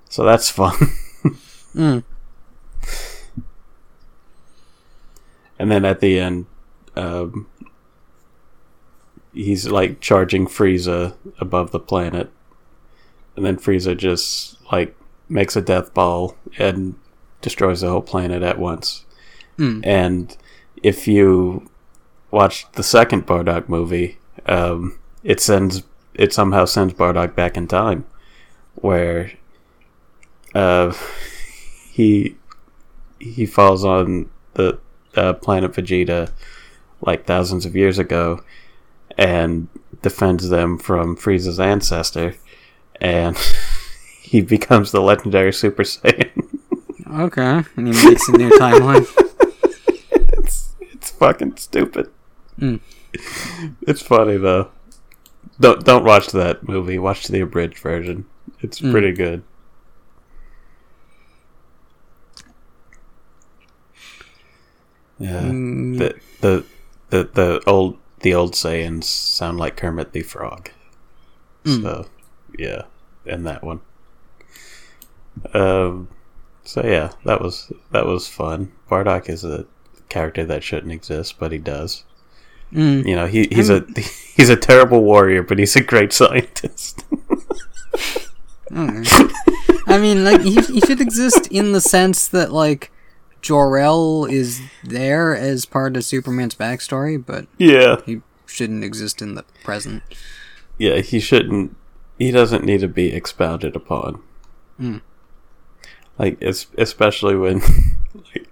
so 0.09 0.23
that's 0.23 0.49
fun 0.49 0.75
Mm. 1.75 2.03
and 5.59 5.69
then 5.71 5.85
at 5.85 5.99
the 5.99 6.17
end 6.19 6.45
um 6.95 7.47
he's 9.33 9.67
like 9.67 9.99
charging 9.99 10.47
Frieza 10.47 11.13
above 11.39 11.71
the 11.71 11.79
planet 11.79 12.31
and 13.35 13.45
then 13.45 13.57
Frieza 13.57 13.95
just 13.95 14.57
like 14.71 14.95
makes 15.29 15.55
a 15.55 15.61
death 15.61 15.93
ball 15.93 16.35
and 16.57 16.95
destroys 17.41 17.81
the 17.81 17.89
whole 17.89 18.01
planet 18.01 18.41
at 18.43 18.57
once 18.59 19.03
Mm. 19.59 19.83
and 19.85 20.37
if 20.83 21.07
you 21.07 21.67
watch 22.32 22.69
the 22.73 22.84
second 22.84 23.25
Bardock 23.25 23.69
movie 23.69 24.17
um 24.45 24.99
it 25.23 25.39
sends 25.39 25.84
it 26.13 26.34
somehow 26.34 26.65
sends 26.65 26.93
Bardock 26.93 27.36
back 27.36 27.57
in 27.57 27.67
time 27.67 28.05
where 28.75 29.32
uh 30.53 30.93
he 31.91 32.36
he 33.19 33.45
falls 33.45 33.84
on 33.84 34.30
the 34.53 34.80
uh, 35.15 35.34
planet 35.34 35.71
Vegeta 35.71 36.32
like 37.01 37.25
thousands 37.25 37.65
of 37.65 37.75
years 37.75 37.97
ago 37.97 38.43
and 39.17 39.67
defends 40.01 40.49
them 40.49 40.78
from 40.78 41.15
Frieza's 41.15 41.59
ancestor 41.59 42.36
and 43.01 43.38
he 44.21 44.41
becomes 44.41 44.91
the 44.91 45.01
legendary 45.01 45.53
Super 45.53 45.84
Saiyan. 45.84 46.43
Okay, 47.09 47.63
and 47.78 47.88
he 47.88 48.05
makes 48.05 48.28
a 48.28 48.34
new 48.34 48.49
timeline. 48.51 49.07
it's 50.11 50.75
it's 50.82 51.11
fucking 51.11 51.55
stupid. 51.55 52.09
Mm. 52.59 52.79
It's 53.81 54.01
funny 54.01 54.37
though. 54.37 54.69
Don't 55.59 55.83
don't 55.85 56.03
watch 56.03 56.27
that 56.27 56.67
movie. 56.67 56.99
Watch 56.99 57.27
the 57.27 57.41
abridged 57.41 57.79
version. 57.79 58.25
It's 58.61 58.79
Mm. 58.79 58.91
pretty 58.91 59.11
good. 59.11 59.43
Yeah. 65.19 65.41
Mm, 65.41 65.97
The, 65.97 66.15
the 66.41 66.65
the 67.09 67.29
the 67.33 67.63
old 67.67 67.97
the 68.21 68.33
old 68.33 68.53
Saiyans 68.53 69.03
sound 69.05 69.57
like 69.57 69.77
Kermit 69.77 70.11
the 70.11 70.21
Frog. 70.21 70.69
Mm. 71.63 71.81
So 71.81 72.05
yeah, 72.57 72.83
and 73.25 73.45
that 73.45 73.63
one. 73.63 73.81
Um. 75.53 76.09
So 76.63 76.83
yeah, 76.85 77.11
that 77.25 77.41
was 77.41 77.71
that 77.91 78.05
was 78.05 78.27
fun. 78.27 78.71
Bardock 78.89 79.29
is 79.29 79.43
a 79.43 79.65
character 80.09 80.45
that 80.45 80.63
shouldn't 80.63 80.91
exist, 80.91 81.35
but 81.39 81.51
he 81.51 81.57
does. 81.57 82.03
Mm. 82.74 83.05
You 83.07 83.15
know, 83.15 83.28
he 83.28 83.47
he's 83.51 83.70
a 83.70 83.86
he's 84.36 84.49
a 84.49 84.55
terrible 84.55 85.03
warrior, 85.03 85.43
but 85.43 85.59
he's 85.59 85.76
a 85.76 85.84
great 85.84 86.13
scientist. 86.13 87.03
Okay. 88.72 89.28
I 89.88 89.97
mean, 89.97 90.24
like 90.26 90.41
he, 90.41 90.55
he 90.61 90.82
should 90.82 90.99
exist 90.99 91.47
in 91.47 91.72
the 91.72 91.80
sense 91.82 92.28
that 92.28 92.51
like 92.51 92.91
Jor-El 93.41 94.26
is 94.26 94.61
there 94.84 95.36
as 95.36 95.65
part 95.65 95.95
of 95.95 96.03
Superman's 96.03 96.55
backstory, 96.55 97.24
but 97.24 97.47
yeah, 97.57 98.01
he 98.05 98.22
shouldn't 98.45 98.84
exist 98.84 99.22
in 99.22 99.36
the 99.36 99.43
present. 99.63 100.03
yeah, 100.78 100.97
he 100.97 101.20
shouldn't. 101.20 101.76
He 102.20 102.32
doesn't 102.32 102.65
need 102.65 102.82
to 102.82 102.88
be 102.88 103.13
expounded 103.13 103.76
upon. 103.76 104.22
Mm. 104.80 105.01
Like, 106.18 106.38
es- 106.41 106.65
especially 106.78 107.36
when, 107.36 107.61
like, 108.34 108.49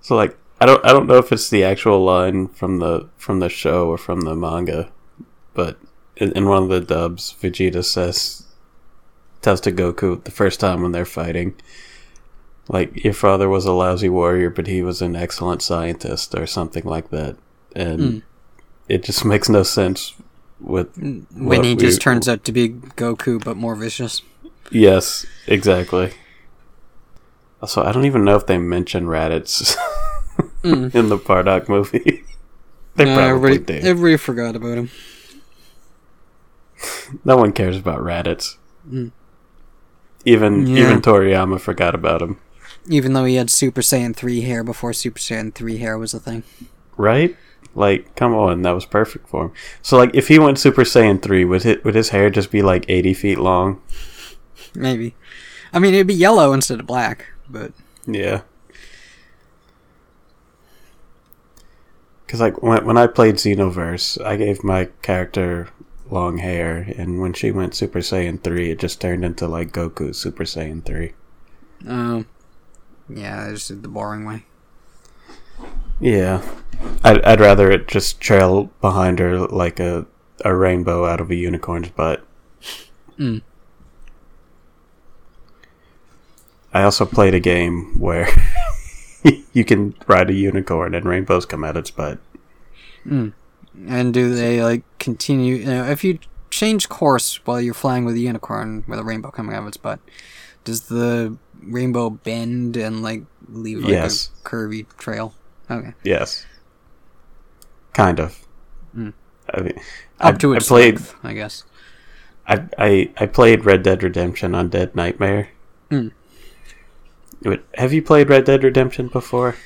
so 0.00 0.16
like 0.16 0.36
I 0.62 0.66
don't 0.66 0.84
I 0.86 0.92
don't 0.92 1.08
know 1.08 1.18
if 1.18 1.32
it's 1.32 1.50
the 1.50 1.64
actual 1.64 2.04
line 2.04 2.46
from 2.48 2.78
the 2.78 3.08
from 3.16 3.40
the 3.40 3.48
show 3.48 3.88
or 3.88 3.98
from 3.98 4.20
the 4.20 4.36
manga, 4.36 4.90
but 5.54 5.76
in, 6.16 6.30
in 6.36 6.46
one 6.46 6.62
of 6.62 6.68
the 6.68 6.80
dubs, 6.80 7.34
Vegeta 7.42 7.84
says 7.84 8.44
tells 9.40 9.60
to 9.62 9.72
Goku 9.72 10.22
the 10.22 10.30
first 10.30 10.60
time 10.60 10.82
when 10.82 10.92
they're 10.92 11.04
fighting. 11.04 11.54
Like 12.68 13.02
your 13.04 13.12
father 13.14 13.48
was 13.48 13.66
a 13.66 13.72
lousy 13.72 14.08
warrior, 14.08 14.50
but 14.50 14.68
he 14.68 14.82
was 14.82 15.02
an 15.02 15.16
excellent 15.16 15.62
scientist, 15.62 16.32
or 16.36 16.46
something 16.46 16.84
like 16.84 17.10
that, 17.10 17.36
and 17.74 18.00
Mm. 18.00 18.22
it 18.88 19.02
just 19.02 19.24
makes 19.32 19.48
no 19.48 19.64
sense 19.64 20.14
with 20.60 20.96
When 20.96 21.26
What 21.34 21.64
he 21.64 21.74
we- 21.74 21.80
just 21.80 22.00
turns 22.00 22.28
out 22.28 22.44
to 22.44 22.52
be 22.52 22.68
Goku, 22.68 23.42
but 23.42 23.56
more 23.56 23.74
vicious. 23.74 24.22
Yes, 24.70 25.26
exactly. 25.48 26.12
Also, 27.60 27.82
I 27.82 27.90
don't 27.92 28.06
even 28.06 28.24
know 28.24 28.36
if 28.36 28.46
they 28.46 28.58
mention 28.58 29.06
Raditz 29.06 29.76
Mm. 30.62 30.94
in 30.94 31.08
the 31.08 31.18
Bardock 31.18 31.68
movie. 31.68 32.24
they 32.96 33.04
Uh, 33.04 33.16
probably 33.16 33.22
everybody, 33.24 33.58
did. 33.58 33.84
everybody 33.84 34.16
forgot 34.16 34.54
about 34.56 34.78
him. 34.78 34.90
no 37.24 37.36
one 37.36 37.52
cares 37.52 37.76
about 37.76 38.00
Raditz. 38.00 38.56
Mm. 38.90 39.12
Even 40.24 40.66
Yeah. 40.66 40.84
even 40.84 41.00
Toriyama 41.02 41.60
forgot 41.60 41.94
about 41.94 42.22
him, 42.22 42.38
Even 42.88 43.12
though 43.12 43.24
he 43.24 43.36
had 43.36 43.50
Super 43.50 43.80
Saiyan 43.80 44.14
3 44.14 44.40
hair 44.42 44.64
before 44.64 44.92
Super 44.92 45.18
Saiyan 45.18 45.54
3 45.54 45.78
hair 45.78 45.98
was 45.98 46.14
a 46.14 46.20
thing. 46.20 46.42
right? 46.96 47.36
Like, 47.74 48.14
come 48.16 48.34
on, 48.34 48.62
that 48.62 48.72
was 48.72 48.84
perfect 48.84 49.28
for 49.28 49.46
him. 49.46 49.52
So, 49.80 49.96
like, 49.96 50.10
if 50.14 50.28
he 50.28 50.38
went 50.38 50.58
Super 50.58 50.82
Saiyan 50.82 51.22
three, 51.22 51.42
would 51.44 51.64
it 51.64 51.82
would 51.84 51.94
his 51.94 52.10
hair 52.10 52.28
just 52.28 52.50
be 52.50 52.60
like 52.60 52.84
eighty 52.88 53.14
feet 53.14 53.38
long? 53.38 53.80
Maybe. 54.74 55.14
I 55.72 55.78
mean, 55.78 55.94
it'd 55.94 56.06
be 56.06 56.12
yellow 56.12 56.52
instead 56.52 56.80
of 56.80 56.86
black, 56.86 57.28
but. 57.48 57.72
Yeah. 58.06 58.42
Because 62.32 62.40
like 62.40 62.62
when 62.62 62.86
when 62.86 62.96
I 62.96 63.08
played 63.08 63.34
Xenoverse, 63.34 64.18
I 64.24 64.36
gave 64.36 64.64
my 64.64 64.86
character 65.02 65.68
long 66.10 66.38
hair, 66.38 66.78
and 66.96 67.20
when 67.20 67.34
she 67.34 67.50
went 67.50 67.74
Super 67.74 67.98
Saiyan 67.98 68.42
three, 68.42 68.70
it 68.70 68.78
just 68.78 69.02
turned 69.02 69.22
into 69.22 69.46
like 69.46 69.72
Goku 69.72 70.14
Super 70.14 70.44
Saiyan 70.44 70.82
three. 70.82 71.12
Um. 71.86 72.26
yeah, 73.06 73.48
I 73.48 73.50
just 73.50 73.68
did 73.68 73.82
the 73.82 73.88
boring 73.88 74.24
way. 74.24 74.46
Yeah, 76.00 76.40
I'd 77.04 77.22
I'd 77.22 77.40
rather 77.40 77.70
it 77.70 77.86
just 77.86 78.18
trail 78.18 78.70
behind 78.80 79.18
her 79.18 79.38
like 79.38 79.78
a 79.78 80.06
a 80.42 80.54
rainbow 80.54 81.04
out 81.04 81.20
of 81.20 81.30
a 81.30 81.34
unicorn's 81.34 81.90
butt. 81.90 82.24
Mm. 83.18 83.42
I 86.72 86.82
also 86.82 87.04
played 87.04 87.34
a 87.34 87.40
game 87.40 87.98
where 87.98 88.26
you 89.52 89.64
can 89.64 89.94
ride 90.06 90.30
a 90.30 90.34
unicorn 90.34 90.94
and 90.94 91.04
rainbows 91.04 91.46
come 91.46 91.64
out 91.64 91.76
its 91.76 91.90
butt. 91.90 92.18
Mm. 93.06 93.32
And 93.88 94.12
do 94.14 94.34
they, 94.34 94.62
like, 94.62 94.82
continue. 94.98 95.56
You 95.56 95.64
know, 95.66 95.84
if 95.84 96.04
you 96.04 96.18
change 96.50 96.88
course 96.88 97.40
while 97.46 97.60
you're 97.60 97.74
flying 97.74 98.04
with 98.04 98.14
a 98.14 98.20
unicorn 98.20 98.84
with 98.86 98.98
a 98.98 99.04
rainbow 99.04 99.30
coming 99.30 99.54
out 99.54 99.62
of 99.62 99.68
its 99.68 99.76
butt, 99.76 100.00
does 100.64 100.82
the 100.88 101.36
rainbow 101.62 102.10
bend 102.10 102.76
and, 102.76 103.02
like, 103.02 103.22
leave, 103.48 103.80
like, 103.80 103.90
Yes. 103.90 104.30
a 104.44 104.48
curvy 104.48 104.86
trail? 104.98 105.34
Okay. 105.70 105.94
Yes. 106.04 106.44
Kind 107.94 108.20
of. 108.20 108.46
Mm. 108.96 109.12
I 109.52 109.60
mean, 109.60 109.74
Up 110.20 110.34
I, 110.34 110.38
to 110.38 110.54
I 110.54 110.56
its 110.58 110.68
played. 110.68 110.94
length, 110.96 111.14
I 111.22 111.32
guess. 111.34 111.64
I, 112.46 112.64
I 112.78 113.10
I 113.18 113.26
played 113.26 113.64
Red 113.64 113.82
Dead 113.84 114.02
Redemption 114.02 114.52
Undead 114.52 114.94
Nightmare. 114.94 115.48
Mm. 115.90 116.10
Have 117.74 117.92
you 117.92 118.02
played 118.02 118.28
Red 118.28 118.44
Dead 118.44 118.62
Redemption 118.64 119.08
before? 119.08 119.56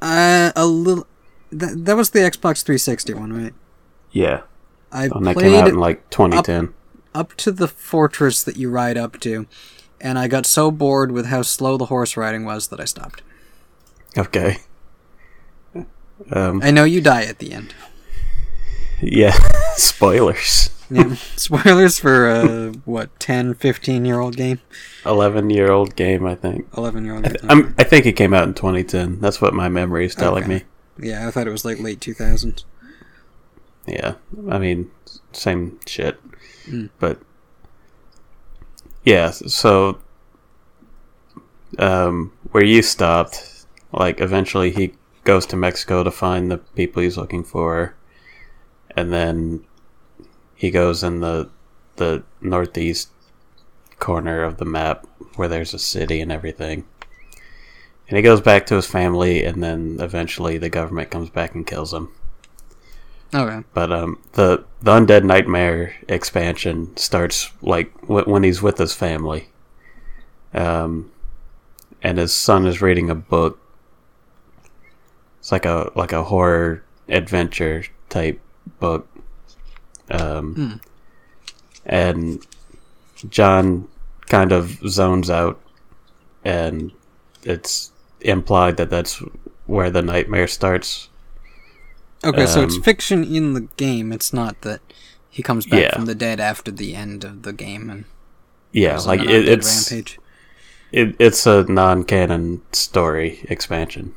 Uh, 0.00 0.52
a 0.54 0.66
little. 0.66 1.06
That, 1.50 1.84
that 1.84 1.96
was 1.96 2.10
the 2.10 2.20
Xbox 2.20 2.62
360 2.64 3.14
one, 3.14 3.32
right? 3.32 3.54
Yeah, 4.10 4.42
I 4.92 5.08
when 5.08 5.24
that 5.24 5.36
came 5.36 5.54
out 5.54 5.62
played 5.62 5.74
in 5.74 5.78
like 5.78 6.08
2010. 6.10 6.74
up 7.14 7.34
to 7.34 7.52
the 7.52 7.68
fortress 7.68 8.42
that 8.42 8.56
you 8.56 8.70
ride 8.70 8.96
up 8.96 9.18
to, 9.20 9.46
and 10.00 10.18
I 10.18 10.28
got 10.28 10.46
so 10.46 10.70
bored 10.70 11.12
with 11.12 11.26
how 11.26 11.42
slow 11.42 11.76
the 11.76 11.86
horse 11.86 12.16
riding 12.16 12.44
was 12.44 12.68
that 12.68 12.80
I 12.80 12.84
stopped. 12.84 13.22
Okay. 14.16 14.58
Um. 16.32 16.60
I 16.62 16.70
know 16.70 16.84
you 16.84 17.00
die 17.00 17.24
at 17.24 17.38
the 17.38 17.52
end. 17.52 17.74
Yeah. 19.00 19.36
Spoilers. 19.76 20.70
Yeah. 20.90 21.14
Spoilers 21.36 21.98
for 21.98 22.28
a 22.30 22.70
what 22.84 23.18
10, 23.18 23.54
15 23.54 24.04
year 24.04 24.20
old 24.20 24.36
game, 24.36 24.60
11 25.04 25.50
year 25.50 25.70
old 25.70 25.96
game, 25.96 26.24
I 26.24 26.34
think. 26.36 26.66
eleven 26.76 27.04
year 27.04 27.14
old. 27.16 27.26
I, 27.26 27.28
th- 27.30 27.40
I'm, 27.48 27.74
I 27.78 27.82
think 27.84 28.06
it 28.06 28.12
came 28.12 28.32
out 28.32 28.44
in 28.46 28.54
2010. 28.54 29.20
That's 29.20 29.40
what 29.40 29.52
my 29.52 29.68
memory 29.68 30.06
is 30.06 30.14
telling 30.14 30.44
Okay. 30.44 30.54
me. 30.54 30.62
Yeah, 31.08 31.26
I 31.26 31.30
thought 31.30 31.46
it 31.46 31.50
was 31.50 31.64
like 31.64 31.80
late 31.80 32.00
two 32.00 32.14
thousands. 32.14 32.64
Yeah, 33.86 34.14
I 34.48 34.58
mean, 34.58 34.90
same 35.32 35.78
shit. 35.86 36.18
Mm. 36.66 36.90
But 36.98 37.20
yeah, 39.04 39.30
so 39.30 39.98
um, 41.78 42.32
where 42.52 42.64
you 42.64 42.82
stopped, 42.82 43.66
like 43.92 44.20
eventually 44.20 44.70
he 44.70 44.94
goes 45.24 45.46
to 45.46 45.56
Mexico 45.56 46.02
to 46.02 46.10
find 46.10 46.50
the 46.50 46.58
people 46.58 47.02
he's 47.02 47.16
looking 47.18 47.44
for, 47.44 47.94
and 48.96 49.12
then 49.12 49.64
he 50.56 50.70
goes 50.70 51.04
in 51.04 51.20
the 51.20 51.48
the 51.96 52.24
northeast 52.40 53.10
corner 53.98 54.42
of 54.42 54.58
the 54.58 54.64
map 54.64 55.06
where 55.36 55.48
there's 55.48 55.72
a 55.72 55.78
city 55.78 56.20
and 56.20 56.32
everything. 56.32 56.84
And 58.08 58.16
he 58.16 58.22
goes 58.22 58.40
back 58.40 58.66
to 58.66 58.76
his 58.76 58.86
family, 58.86 59.44
and 59.44 59.62
then 59.62 59.96
eventually 60.00 60.58
the 60.58 60.68
government 60.68 61.10
comes 61.10 61.30
back 61.30 61.54
and 61.54 61.66
kills 61.66 61.92
him. 61.92 62.10
Okay. 63.34 63.64
But 63.74 63.90
um, 63.92 64.22
the 64.32 64.64
the 64.80 64.92
undead 64.92 65.24
nightmare 65.24 65.94
expansion 66.08 66.96
starts 66.96 67.50
like 67.60 67.92
w- 68.02 68.24
when 68.24 68.44
he's 68.44 68.62
with 68.62 68.78
his 68.78 68.94
family, 68.94 69.48
um, 70.54 71.10
and 72.02 72.18
his 72.18 72.32
son 72.32 72.66
is 72.66 72.80
reading 72.80 73.10
a 73.10 73.16
book. 73.16 73.58
It's 75.40 75.50
like 75.50 75.64
a 75.64 75.90
like 75.96 76.12
a 76.12 76.24
horror 76.24 76.84
adventure 77.08 77.84
type 78.08 78.40
book, 78.78 79.08
um, 80.10 80.54
Hmm. 80.54 80.72
and 81.84 82.46
John 83.28 83.88
kind 84.26 84.52
of 84.52 84.78
zones 84.88 85.30
out, 85.30 85.60
and 86.44 86.92
it's 87.42 87.90
implied 88.20 88.76
that 88.76 88.90
that's 88.90 89.22
where 89.66 89.90
the 89.90 90.02
nightmare 90.02 90.46
starts. 90.48 91.08
Okay, 92.24 92.46
so 92.46 92.62
it's 92.62 92.76
Um, 92.76 92.82
fiction 92.82 93.24
in 93.24 93.52
the 93.54 93.68
game. 93.76 94.12
It's 94.12 94.32
not 94.32 94.60
that 94.62 94.80
he 95.30 95.42
comes 95.42 95.66
back 95.66 95.80
Yeah. 95.80 95.94
from 95.94 96.06
the 96.06 96.14
dead 96.14 96.40
after 96.40 96.70
the 96.70 96.94
end 96.94 97.24
of 97.24 97.42
the 97.42 97.52
game 97.52 97.90
and 97.90 98.04
Yeah, 98.72 98.98
like 98.98 99.20
an 99.20 99.28
it, 99.28 99.48
it's 99.48 99.90
rampage. 99.92 100.18
it, 100.92 101.14
it's 101.18 101.46
a 101.46 101.64
non-canon 101.64 102.62
story 102.72 103.44
expansion. 103.48 104.14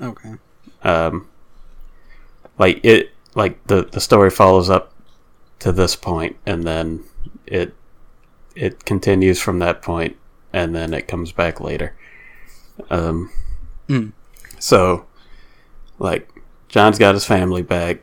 Okay. 0.00 0.34
Um, 0.82 1.26
like 2.58 2.80
it 2.84 3.10
like 3.34 3.64
the 3.68 3.84
the 3.90 4.00
story 4.00 4.30
follows 4.30 4.68
up 4.68 4.89
to 5.60 5.72
this 5.72 5.94
point 5.96 6.36
and 6.46 6.64
then 6.66 7.04
it 7.46 7.74
it 8.54 8.84
continues 8.84 9.40
from 9.40 9.58
that 9.60 9.80
point 9.82 10.16
and 10.52 10.74
then 10.74 10.92
it 10.92 11.06
comes 11.08 11.32
back 11.32 11.60
later 11.60 11.94
um 12.90 13.30
Mm. 13.88 14.12
so 14.58 15.04
like 15.98 16.30
john's 16.68 16.98
got 16.98 17.14
his 17.14 17.24
family 17.24 17.62
back 17.62 17.98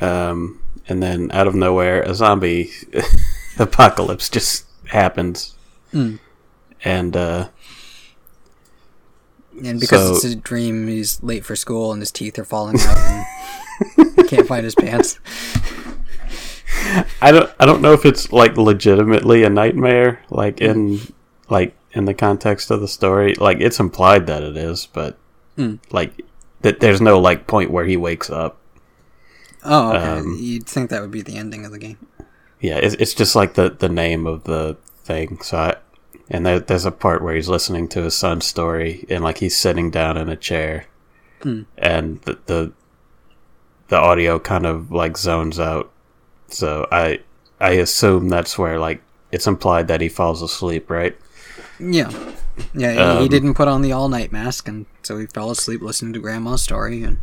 um 0.00 0.60
and 0.88 1.02
then 1.02 1.30
out 1.32 1.46
of 1.46 1.54
nowhere 1.54 2.02
a 2.02 2.14
zombie 2.14 2.70
apocalypse 3.58 4.28
just 4.28 4.64
happens 4.86 5.54
Mm. 5.92 6.18
and 6.84 7.16
uh 7.16 7.48
And 9.62 9.80
because 9.80 10.06
So- 10.08 10.14
it's 10.16 10.24
a 10.24 10.36
dream, 10.36 10.86
he's 10.88 11.22
late 11.22 11.44
for 11.44 11.56
school 11.56 11.92
and 11.92 12.00
his 12.02 12.10
teeth 12.12 12.38
are 12.38 12.44
falling 12.44 12.78
out 12.80 12.98
and 12.98 13.24
he 14.16 14.22
can't 14.24 14.46
find 14.46 14.64
his 14.64 14.74
pants. 14.74 15.18
I 17.20 17.30
don't 17.32 17.50
I 17.58 17.66
don't 17.66 17.82
know 17.82 17.92
if 17.92 18.04
it's 18.04 18.32
like 18.32 18.56
legitimately 18.56 19.42
a 19.44 19.50
nightmare, 19.50 20.22
like 20.30 20.60
in 20.60 21.00
like 21.48 21.76
in 21.92 22.04
the 22.04 22.14
context 22.14 22.70
of 22.70 22.80
the 22.80 22.88
story. 22.88 23.34
Like 23.34 23.60
it's 23.60 23.80
implied 23.80 24.26
that 24.26 24.42
it 24.42 24.56
is, 24.56 24.86
but 24.86 25.18
Hmm. 25.56 25.76
like 25.90 26.12
that 26.60 26.80
there's 26.80 27.00
no 27.00 27.18
like 27.18 27.46
point 27.46 27.70
where 27.70 27.84
he 27.86 27.96
wakes 27.96 28.28
up. 28.30 28.58
Oh, 29.64 29.90
okay. 29.96 30.04
Um, 30.20 30.36
You'd 30.38 30.66
think 30.66 30.90
that 30.90 31.00
would 31.00 31.10
be 31.10 31.22
the 31.22 31.36
ending 31.38 31.64
of 31.64 31.72
the 31.72 31.78
game. 31.78 31.98
Yeah, 32.60 32.76
it's 32.76 32.94
it's 32.96 33.14
just 33.14 33.34
like 33.36 33.54
the 33.54 33.70
the 33.70 33.88
name 33.88 34.26
of 34.26 34.44
the 34.44 34.76
thing. 35.04 35.40
So 35.42 35.56
I 35.58 35.76
and 36.28 36.44
there, 36.44 36.58
there's 36.60 36.84
a 36.84 36.90
part 36.90 37.22
where 37.22 37.34
he's 37.36 37.48
listening 37.48 37.86
to 37.88 38.02
his 38.02 38.14
son's 38.16 38.44
story 38.44 39.06
and 39.08 39.22
like 39.22 39.38
he's 39.38 39.56
sitting 39.56 39.90
down 39.90 40.16
in 40.16 40.28
a 40.28 40.36
chair 40.36 40.86
Hmm. 41.42 41.62
and 41.78 42.20
the, 42.22 42.38
the 42.46 42.72
the 43.88 43.96
audio 43.96 44.38
kind 44.38 44.66
of 44.66 44.90
like 44.90 45.16
zones 45.16 45.58
out. 45.60 45.90
So 46.48 46.86
I 46.92 47.20
I 47.60 47.70
assume 47.72 48.28
that's 48.28 48.56
where 48.58 48.78
like 48.78 49.02
it's 49.32 49.46
implied 49.46 49.88
that 49.88 50.00
he 50.00 50.08
falls 50.08 50.42
asleep, 50.42 50.90
right? 50.90 51.16
Yeah. 51.78 52.10
Yeah, 52.74 52.92
he- 52.92 52.96
he 52.96 53.24
Um, 53.24 53.28
didn't 53.28 53.54
put 53.54 53.68
on 53.68 53.82
the 53.82 53.92
all 53.92 54.08
night 54.08 54.32
mask, 54.32 54.66
and 54.68 54.86
so 55.02 55.18
he 55.18 55.26
fell 55.26 55.50
asleep 55.50 55.82
listening 55.82 56.12
to 56.14 56.18
Grandma's 56.20 56.62
story. 56.62 57.02
And 57.02 57.18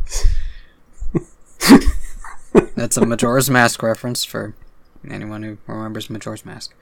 that's 2.76 2.96
a 2.96 3.04
Majora's 3.04 3.50
Mask 3.50 3.82
reference 3.82 4.24
for 4.24 4.54
anyone 5.08 5.42
who 5.42 5.58
remembers 5.66 6.08
Majora's 6.08 6.44
Mask. 6.46 6.72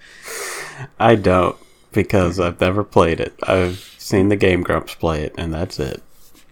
I 0.98 1.14
don't 1.14 1.56
because 1.92 2.38
I've 2.40 2.60
never 2.60 2.84
played 2.84 3.20
it. 3.20 3.34
I've 3.42 3.94
seen 3.98 4.28
the 4.28 4.36
Game 4.36 4.62
Grumps 4.62 4.94
play 4.94 5.22
it, 5.22 5.34
and 5.38 5.52
that's 5.52 5.78
it. 5.78 6.02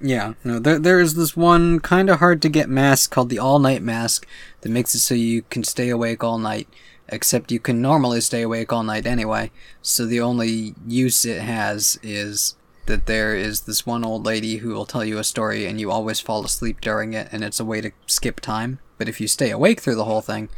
Yeah, 0.02 0.34
no, 0.44 0.58
there 0.58 0.78
there 0.78 1.00
is 1.00 1.14
this 1.14 1.36
one 1.36 1.80
kind 1.80 2.08
of 2.08 2.18
hard 2.18 2.40
to 2.42 2.48
get 2.48 2.68
mask 2.68 3.10
called 3.10 3.28
the 3.28 3.38
all 3.38 3.58
night 3.58 3.82
mask 3.82 4.26
that 4.62 4.70
makes 4.70 4.94
it 4.94 5.00
so 5.00 5.14
you 5.14 5.42
can 5.50 5.62
stay 5.62 5.90
awake 5.90 6.24
all 6.24 6.38
night. 6.38 6.68
Except 7.12 7.50
you 7.50 7.58
can 7.58 7.82
normally 7.82 8.20
stay 8.20 8.42
awake 8.42 8.72
all 8.72 8.84
night 8.84 9.04
anyway. 9.04 9.50
So 9.82 10.06
the 10.06 10.20
only 10.20 10.74
use 10.86 11.24
it 11.24 11.42
has 11.42 11.98
is 12.04 12.54
that 12.86 13.06
there 13.06 13.34
is 13.34 13.62
this 13.62 13.84
one 13.84 14.04
old 14.04 14.24
lady 14.24 14.58
who 14.58 14.70
will 14.70 14.86
tell 14.86 15.04
you 15.04 15.18
a 15.18 15.24
story 15.24 15.66
and 15.66 15.80
you 15.80 15.90
always 15.90 16.20
fall 16.20 16.44
asleep 16.44 16.80
during 16.80 17.12
it, 17.12 17.28
and 17.32 17.42
it's 17.42 17.60
a 17.60 17.64
way 17.64 17.80
to 17.80 17.90
skip 18.06 18.40
time. 18.40 18.78
But 18.96 19.08
if 19.08 19.20
you 19.20 19.26
stay 19.28 19.50
awake 19.50 19.80
through 19.80 19.96
the 19.96 20.04
whole 20.04 20.20
thing, 20.20 20.48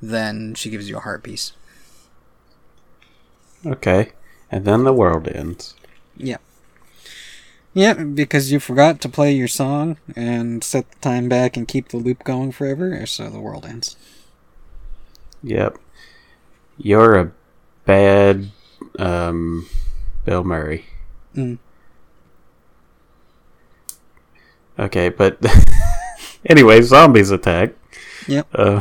then 0.00 0.54
she 0.54 0.70
gives 0.70 0.88
you 0.88 0.96
a 0.96 1.00
heart 1.00 1.22
piece. 1.22 1.52
Okay, 3.66 4.12
and 4.50 4.64
then 4.64 4.84
the 4.84 4.92
world 4.92 5.26
ends. 5.28 5.74
Yeah. 6.16 6.38
Yeah, 7.78 7.94
because 7.94 8.50
you 8.50 8.58
forgot 8.58 9.00
to 9.02 9.08
play 9.08 9.30
your 9.30 9.46
song 9.46 9.98
and 10.16 10.64
set 10.64 10.90
the 10.90 10.98
time 10.98 11.28
back 11.28 11.56
and 11.56 11.68
keep 11.68 11.90
the 11.90 11.96
loop 11.96 12.24
going 12.24 12.50
forever, 12.50 12.92
or 12.92 13.06
so 13.06 13.30
the 13.30 13.38
world 13.38 13.64
ends. 13.64 13.94
Yep, 15.44 15.78
you're 16.76 17.14
a 17.14 17.32
bad 17.84 18.50
um, 18.98 19.68
Bill 20.24 20.42
Murray. 20.42 20.86
Mm. 21.36 21.60
Okay, 24.76 25.08
but 25.08 25.38
anyway, 26.46 26.82
zombies 26.82 27.30
attack. 27.30 27.74
Yep. 28.26 28.48
Uh, 28.56 28.80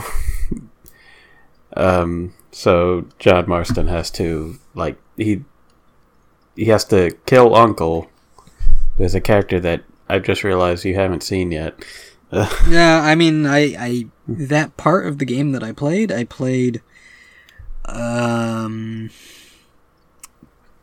um. 1.76 2.34
So 2.50 3.06
John 3.20 3.48
Marston 3.48 3.90
has 3.90 4.10
to 4.12 4.58
like 4.74 4.98
he 5.18 5.44
he 6.56 6.66
has 6.66 6.84
to 6.86 7.12
kill 7.28 7.54
Uncle. 7.54 8.10
There's 8.98 9.16
a 9.16 9.22
character 9.22 9.60
that 9.60 9.84
I've 10.10 10.24
just 10.24 10.44
realized 10.44 10.86
you 10.86 10.96
haven't 10.96 11.24
seen 11.24 11.52
yet. 11.52 11.84
Yeah, 12.68 13.00
I 13.02 13.16
mean, 13.16 13.46
I, 13.46 13.74
I 13.80 14.06
that 14.28 14.76
part 14.76 15.08
of 15.08 15.18
the 15.18 15.24
game 15.24 15.54
that 15.54 15.64
I 15.64 15.72
played, 15.72 16.12
I 16.12 16.26
played, 16.26 16.82
um, 17.86 19.10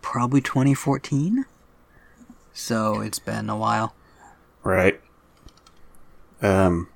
probably 0.01 0.41
2014. 0.41 1.45
So 2.55 3.01
it's 3.01 3.19
been 3.19 3.51
a 3.51 3.57
while. 3.59 3.95
right. 4.63 4.99
Um. 6.41 6.89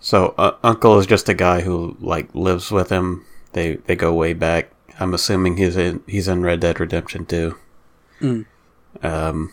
So 0.00 0.34
uh, 0.38 0.56
Uncle 0.62 0.98
is 0.98 1.06
just 1.06 1.28
a 1.28 1.34
guy 1.34 1.60
who 1.60 1.96
like 2.00 2.34
lives 2.34 2.70
with 2.70 2.88
him. 2.90 3.26
They 3.52 3.76
they 3.76 3.94
go 3.96 4.14
way 4.14 4.32
back. 4.32 4.70
I'm 4.98 5.12
assuming 5.12 5.56
he's 5.58 5.76
in 5.76 6.02
he's 6.06 6.28
in 6.28 6.42
Red 6.42 6.60
Dead 6.60 6.80
Redemption 6.80 7.26
2. 7.26 7.56
Mm. 8.20 8.46
Um. 9.02 9.52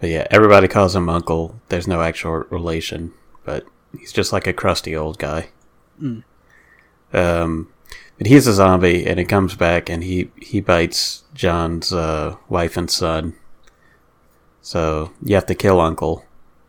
But 0.00 0.10
yeah, 0.10 0.26
everybody 0.30 0.68
calls 0.68 0.94
him 0.94 1.08
Uncle. 1.08 1.60
There's 1.68 1.88
no 1.88 2.02
actual 2.02 2.44
relation, 2.50 3.12
but 3.44 3.66
he's 3.98 4.12
just 4.12 4.32
like 4.32 4.46
a 4.46 4.52
crusty 4.52 4.94
old 4.94 5.18
guy. 5.18 5.48
Mm. 6.00 6.22
Um, 7.12 7.72
but 8.18 8.26
he's 8.26 8.46
a 8.46 8.52
zombie, 8.52 9.06
and 9.06 9.18
he 9.18 9.24
comes 9.24 9.54
back, 9.54 9.88
and 9.88 10.04
he 10.04 10.30
he 10.40 10.60
bites 10.60 11.24
John's 11.34 11.92
uh, 11.92 12.36
wife 12.48 12.76
and 12.76 12.90
son. 12.90 13.34
So 14.60 15.12
you 15.22 15.34
have 15.34 15.46
to 15.46 15.54
kill 15.54 15.80
Uncle. 15.80 16.24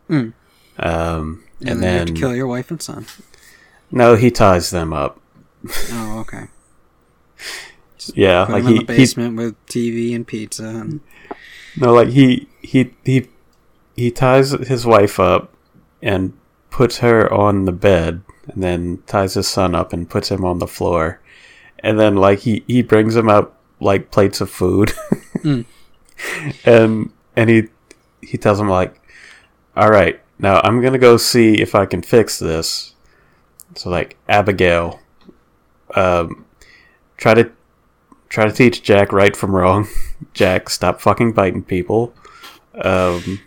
Mm. 0.10 0.34
Um, 0.80 1.44
And, 1.60 1.70
and, 1.70 1.84
then, 1.84 1.94
you 1.94 1.99
have 1.99 2.08
to 2.08 2.14
kill 2.14 2.36
your 2.36 2.48
wife 2.48 2.70
and 2.70 2.82
son. 2.82 3.08
no, 3.91 4.16
he 4.16 4.30
ties 4.30 4.70
them 4.70 4.94
up. 4.94 5.20
Oh, 5.91 6.20
okay. 6.20 6.45
Yeah, 8.14 8.44
like 8.44 8.64
he, 8.64 8.70
the 8.70 8.78
he 8.78 8.84
basement 8.86 9.36
with 9.36 9.66
TV 9.66 10.16
and 10.16 10.26
pizza. 10.26 10.64
And, 10.64 11.02
No, 11.80 11.94
like 11.94 12.10
he 12.10 12.48
he 12.62 12.94
he 13.04 13.28
he 13.95 14.12
ties 14.12 14.52
his 14.52 14.86
wife 14.86 15.20
up 15.20 15.54
and 16.02 16.34
puts 16.70 16.99
her 16.99 17.32
on 17.34 17.66
the 17.66 17.72
bed, 17.72 18.22
and 18.48 18.64
then 18.64 19.04
ties 19.08 19.34
his 19.36 19.48
son 19.48 19.76
up 19.76 19.94
and 19.94 20.10
puts 20.10 20.30
him 20.30 20.44
on 20.45 20.60
the 20.60 20.68
floor, 20.68 21.22
and 21.80 21.99
then 21.99 22.16
like 22.16 22.40
he 22.40 22.64
he 22.68 22.82
brings 22.82 23.16
him 23.16 23.30
up 23.30 23.58
like 23.80 24.12
plates 24.12 24.41
of 24.41 24.49
food, 24.49 24.91
Mm. 25.44 25.66
and 26.66 27.12
and 27.36 27.49
he 27.49 27.64
he 28.22 28.38
tells 28.38 28.60
him 28.60 28.70
like, 28.70 28.99
all 29.76 29.90
right, 29.90 30.20
now 30.40 30.60
I'm 30.64 30.82
gonna 30.82 30.98
go 30.98 31.18
see 31.18 31.62
if 31.62 31.76
I 31.76 31.86
can 31.86 32.02
fix 32.02 32.40
this. 32.40 32.95
So 33.76 33.90
like 33.91 34.18
Abigail, 34.28 34.99
um, 35.95 36.45
try 37.18 37.36
to 37.36 37.52
try 38.30 38.45
to 38.45 38.52
teach 38.52 38.82
Jack 38.82 39.12
right 39.14 39.36
from 39.36 39.56
wrong. 39.56 39.88
Jack, 40.38 40.69
stop 40.69 41.01
fucking 41.01 41.34
biting 41.34 41.64
people. 41.64 42.14
Um, 42.80 43.41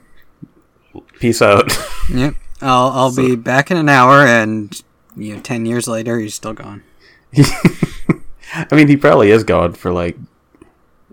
peace 1.20 1.40
out. 1.40 1.70
yep. 2.12 2.34
I'll 2.60 2.88
I'll 2.88 3.14
be 3.14 3.36
back 3.36 3.70
in 3.70 3.76
an 3.76 3.88
hour, 3.88 4.26
and 4.26 4.82
you 5.16 5.36
know, 5.36 5.40
ten 5.40 5.64
years 5.66 5.86
later, 5.86 6.18
he's 6.18 6.34
still 6.34 6.52
gone. 6.52 6.82
I 7.36 8.74
mean, 8.74 8.88
he 8.88 8.96
probably 8.96 9.30
is 9.30 9.44
gone 9.44 9.74
for 9.74 9.92
like 9.92 10.18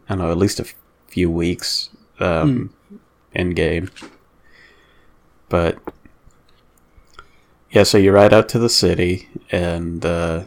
I 0.10 0.16
don't 0.16 0.20
know, 0.20 0.32
at 0.32 0.38
least 0.38 0.60
a 0.60 0.64
f- 0.64 0.74
few 1.08 1.30
weeks 1.30 1.90
um, 2.20 2.74
in 3.34 3.52
game. 3.52 3.92
But 5.48 5.78
yeah, 7.70 7.84
so 7.84 8.00
you 8.00 8.12
ride 8.12 8.34
out 8.34 8.50
to 8.50 8.60
the 8.60 8.70
city 8.70 9.30
and 9.52 10.04
uh, 10.04 10.46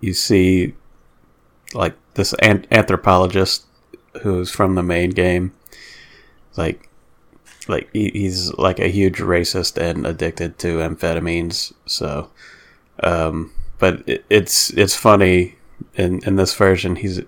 you 0.00 0.12
see 0.14 0.74
like 1.74 1.94
this 2.14 2.32
an- 2.42 2.66
anthropologist 2.72 3.66
who's 4.22 4.50
from 4.50 4.74
the 4.74 4.82
main 4.82 5.10
game. 5.10 5.52
Like, 6.56 6.88
like 7.68 7.88
he- 7.92 8.10
he's 8.10 8.52
like 8.54 8.78
a 8.78 8.88
huge 8.88 9.18
racist 9.18 9.76
and 9.76 10.06
addicted 10.06 10.58
to 10.60 10.78
amphetamines. 10.78 11.72
So, 11.86 12.30
um, 13.02 13.52
but 13.78 14.02
it, 14.08 14.24
it's 14.30 14.70
it's 14.70 14.96
funny 14.96 15.56
in 15.94 16.20
in 16.24 16.36
this 16.36 16.54
version. 16.54 16.96
He's 16.96 17.20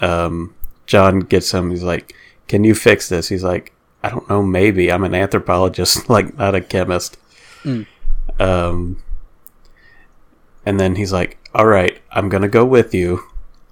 um, 0.00 0.54
John 0.86 1.20
gets 1.20 1.52
him. 1.52 1.70
He's 1.70 1.82
like, 1.82 2.14
"Can 2.48 2.64
you 2.64 2.74
fix 2.74 3.08
this?" 3.08 3.28
He's 3.28 3.44
like, 3.44 3.72
"I 4.02 4.10
don't 4.10 4.28
know. 4.28 4.42
Maybe 4.42 4.90
I'm 4.90 5.04
an 5.04 5.14
anthropologist, 5.14 6.08
like 6.08 6.36
not 6.38 6.54
a 6.54 6.60
chemist." 6.60 7.16
Mm. 7.64 7.86
Um, 8.38 9.02
and 10.64 10.78
then 10.78 10.96
he's 10.96 11.12
like, 11.12 11.38
"All 11.54 11.66
right, 11.66 12.00
I'm 12.12 12.28
gonna 12.28 12.48
go 12.48 12.64
with 12.64 12.94
you. 12.94 13.22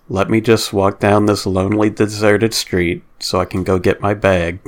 Let 0.09 0.31
me 0.31 0.41
just 0.41 0.73
walk 0.73 1.01
down 1.01 1.27
this 1.27 1.47
lonely, 1.47 1.91
deserted 1.91 2.55
street 2.55 3.03
so 3.19 3.41
I 3.41 3.45
can 3.45 3.63
go 3.63 3.79
get 3.79 4.01
my 4.01 4.15
bag." 4.15 4.61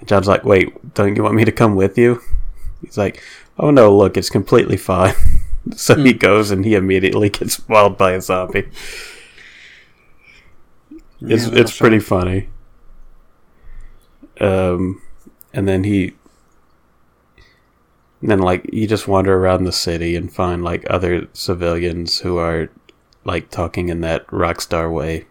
And 0.00 0.08
John's 0.08 0.28
like, 0.28 0.44
"Wait, 0.44 0.94
don't 0.94 1.16
you 1.16 1.22
want 1.22 1.36
me 1.36 1.44
to 1.44 1.52
come 1.52 1.76
with 1.76 1.96
you?" 1.96 2.20
He's 2.80 2.98
like, 2.98 3.22
"Oh 3.58 3.70
no, 3.70 3.96
look, 3.96 4.16
it's 4.16 4.30
completely 4.30 4.76
fine." 4.76 5.14
so 5.76 5.94
he 5.96 6.12
goes 6.12 6.50
and 6.50 6.64
he 6.64 6.74
immediately 6.74 7.30
gets 7.30 7.66
mauled 7.68 7.96
by 7.96 8.12
a 8.12 8.20
zombie. 8.20 8.68
It's 10.90 11.02
Yeah, 11.20 11.36
it's 11.36 11.46
that's 11.50 11.78
pretty 11.78 12.00
funny. 12.00 12.48
Um, 14.40 15.00
and 15.52 15.68
then 15.68 15.84
he, 15.84 16.14
and 18.20 18.30
then 18.30 18.40
like 18.40 18.68
you 18.72 18.86
just 18.86 19.06
wander 19.06 19.36
around 19.36 19.64
the 19.64 19.72
city 19.72 20.16
and 20.16 20.32
find 20.32 20.64
like 20.64 20.84
other 20.90 21.28
civilians 21.32 22.20
who 22.20 22.38
are 22.38 22.68
like 23.24 23.50
talking 23.50 23.88
in 23.88 24.00
that 24.02 24.26
Rockstar 24.28 24.92
way, 24.92 25.26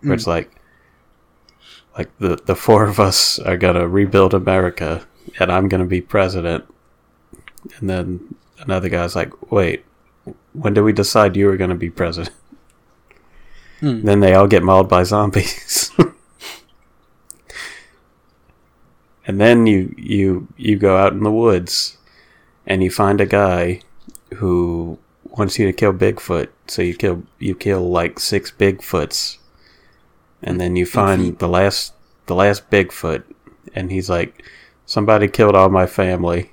where 0.00 0.14
it's 0.14 0.26
like, 0.26 0.50
like 1.96 2.16
the 2.18 2.36
the 2.36 2.56
four 2.56 2.84
of 2.84 3.00
us 3.00 3.38
are 3.38 3.56
gonna 3.56 3.88
rebuild 3.88 4.34
America, 4.34 5.06
and 5.38 5.50
I'm 5.50 5.68
gonna 5.68 5.86
be 5.86 6.00
president, 6.00 6.64
and 7.78 7.88
then 7.88 8.34
another 8.58 8.88
guy's 8.88 9.16
like, 9.16 9.50
wait, 9.50 9.84
when 10.52 10.74
did 10.74 10.82
we 10.82 10.92
decide 10.92 11.36
you 11.36 11.46
were 11.46 11.56
gonna 11.56 11.74
be 11.74 11.90
president? 11.90 12.34
Hmm. 13.80 14.02
Then 14.02 14.20
they 14.20 14.34
all 14.34 14.46
get 14.46 14.62
mauled 14.62 14.88
by 14.88 15.02
zombies. 15.02 15.90
and 19.26 19.40
then 19.40 19.66
you 19.66 19.92
you 19.96 20.46
you 20.56 20.76
go 20.76 20.96
out 20.96 21.12
in 21.12 21.22
the 21.22 21.32
woods 21.32 21.98
and 22.66 22.82
you 22.82 22.90
find 22.90 23.20
a 23.20 23.26
guy 23.26 23.80
who 24.34 24.98
wants 25.38 25.58
you 25.58 25.66
to 25.66 25.72
kill 25.72 25.92
Bigfoot. 25.92 26.48
So 26.66 26.82
you 26.82 26.94
kill 26.94 27.24
you 27.38 27.54
kill 27.54 27.88
like 27.90 28.18
six 28.18 28.50
Bigfoots. 28.50 29.38
And 30.42 30.60
then 30.60 30.76
you 30.76 30.86
find 30.86 31.38
the 31.38 31.48
last 31.48 31.94
the 32.26 32.34
last 32.34 32.70
Bigfoot 32.70 33.24
and 33.74 33.90
he's 33.90 34.10
like 34.10 34.44
somebody 34.86 35.28
killed 35.28 35.54
all 35.54 35.68
my 35.68 35.86
family. 35.86 36.52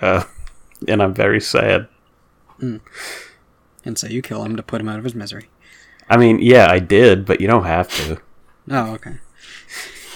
Uh, 0.00 0.24
and 0.88 1.02
I'm 1.02 1.14
very 1.14 1.40
sad. 1.40 1.88
And 2.60 3.98
so 3.98 4.06
you 4.06 4.22
kill 4.22 4.42
him 4.42 4.56
to 4.56 4.62
put 4.62 4.80
him 4.80 4.88
out 4.88 4.98
of 4.98 5.04
his 5.04 5.14
misery. 5.14 5.50
I 6.08 6.16
mean, 6.16 6.38
yeah, 6.40 6.70
I 6.70 6.78
did, 6.78 7.26
but 7.26 7.40
you 7.40 7.46
don't 7.46 7.64
have 7.64 7.88
to. 7.96 8.20
Oh, 8.70 8.94
okay. 8.94 9.16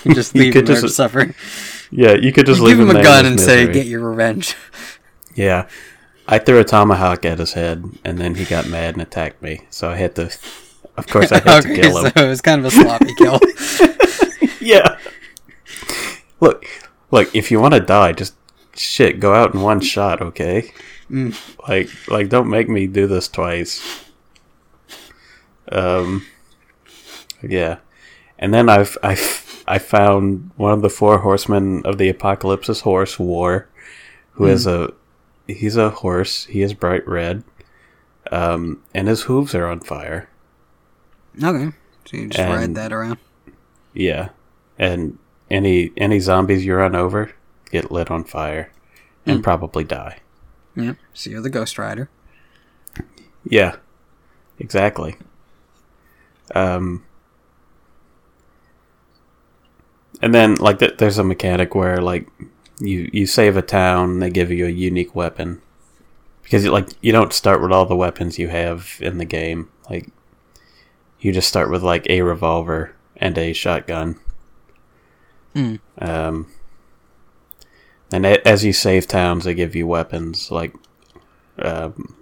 You 0.05 0.14
just 0.14 0.34
You 0.34 0.44
leave 0.44 0.52
could 0.55 0.68
him 0.68 0.74
there 0.74 0.82
to 0.82 0.88
suffer. 0.88 1.34
Yeah, 1.90 2.12
you 2.14 2.32
could 2.32 2.46
just 2.46 2.60
You 2.60 2.66
leave 2.66 2.78
give 2.78 2.88
him 2.88 2.96
a 2.96 3.02
gun 3.02 3.26
and 3.26 3.40
say, 3.40 3.70
"Get 3.72 3.86
your 3.86 4.00
revenge." 4.00 4.55
Yeah. 5.34 5.68
I 6.30 6.38
threw 6.38 6.60
a 6.60 6.64
tomahawk 6.64 7.24
at 7.24 7.38
his 7.38 7.55
head, 7.55 7.84
and 8.05 8.18
then 8.18 8.34
he 8.34 8.44
got 8.44 8.68
mad 8.68 8.94
and 8.94 9.02
attacked 9.02 9.40
me. 9.42 9.62
So 9.70 9.88
I 9.88 9.96
had 9.96 10.14
to, 10.16 10.30
of 10.98 11.06
course, 11.06 11.32
I 11.32 11.40
had 11.40 11.62
to 11.62 11.74
kill 11.74 12.05
him. 12.05 12.12
so 12.14 12.24
it 12.24 12.28
was 12.28 12.42
kind 12.42 12.60
of 12.60 12.66
a 12.66 12.70
sloppy 12.70 13.14
kill. 13.14 13.40
Yeah. 14.60 14.98
Look, 16.40 16.66
look. 17.10 17.34
If 17.34 17.50
you 17.50 17.59
want 17.59 17.72
to 17.72 17.80
die, 17.80 18.12
just 18.12 18.34
shit. 18.76 19.18
Go 19.18 19.32
out 19.32 19.55
in 19.55 19.62
one 19.62 19.80
shot, 19.80 20.20
okay? 20.20 20.72
Mm. 21.10 21.34
Like, 21.66 21.88
like, 22.09 22.28
don't 22.28 22.50
make 22.50 22.68
me 22.68 22.86
do 22.86 23.06
this 23.06 23.28
twice. 23.28 24.05
Um. 25.72 26.26
Yeah, 27.42 27.78
and 28.38 28.52
then 28.52 28.68
I've 28.68 28.98
I've 29.02 29.64
I 29.66 29.78
found 29.78 30.50
one 30.56 30.72
of 30.72 30.82
the 30.82 30.90
four 30.90 31.18
horsemen 31.18 31.82
of 31.86 31.96
the 31.96 32.10
apocalypse's 32.10 32.82
horse, 32.82 33.18
War, 33.18 33.68
who 34.32 34.46
is 34.46 34.66
a 34.66 34.92
he's 35.48 35.76
a 35.76 35.90
horse. 35.90 36.44
He 36.44 36.62
is 36.62 36.74
bright 36.74 37.06
red, 37.08 37.42
um, 38.30 38.82
and 38.94 39.08
his 39.08 39.22
hooves 39.22 39.54
are 39.54 39.66
on 39.66 39.80
fire. 39.80 40.28
okay, 41.42 41.72
so 42.04 42.16
you 42.16 42.28
just 42.28 42.38
ride 42.38 42.74
that 42.76 42.92
around. 42.92 43.18
Yeah, 43.94 44.28
and 44.78 45.18
any 45.50 45.90
any 45.96 46.20
zombies 46.20 46.64
you 46.64 46.74
run 46.76 46.94
over 46.94 47.32
get 47.70 47.90
lit 47.90 48.10
on 48.10 48.24
fire 48.24 48.72
and 49.26 49.42
probably 49.44 49.84
die. 49.84 50.18
Yep. 50.74 50.96
So 51.12 51.30
you're 51.30 51.42
the 51.42 51.50
Ghost 51.50 51.78
Rider. 51.78 52.08
Yeah, 53.44 53.76
exactly. 54.58 55.16
Um, 56.54 57.04
and 60.22 60.34
then 60.34 60.54
like 60.56 60.78
th- 60.78 60.96
there's 60.98 61.18
a 61.18 61.24
mechanic 61.24 61.74
where 61.74 62.00
like 62.00 62.28
you 62.78 63.10
you 63.12 63.26
save 63.26 63.56
a 63.56 63.62
town, 63.62 64.20
they 64.20 64.30
give 64.30 64.50
you 64.50 64.66
a 64.66 64.70
unique 64.70 65.14
weapon 65.14 65.60
because 66.42 66.66
like 66.66 66.88
you 67.00 67.12
don't 67.12 67.32
start 67.32 67.60
with 67.60 67.72
all 67.72 67.86
the 67.86 67.96
weapons 67.96 68.38
you 68.38 68.48
have 68.48 68.98
in 69.00 69.18
the 69.18 69.24
game. 69.24 69.70
Like 69.90 70.09
you 71.20 71.32
just 71.32 71.48
start 71.48 71.70
with 71.70 71.82
like 71.82 72.09
a 72.09 72.22
revolver 72.22 72.94
and 73.16 73.36
a 73.36 73.52
shotgun. 73.52 74.18
Hmm. 75.55 75.76
Um, 75.98 76.52
and 78.12 78.24
a- 78.24 78.46
as 78.46 78.64
you 78.64 78.72
save 78.72 79.06
towns, 79.06 79.44
they 79.44 79.55
give 79.55 79.74
you 79.74 79.86
weapons 79.86 80.50
like 80.50 80.74
um, 81.59 82.14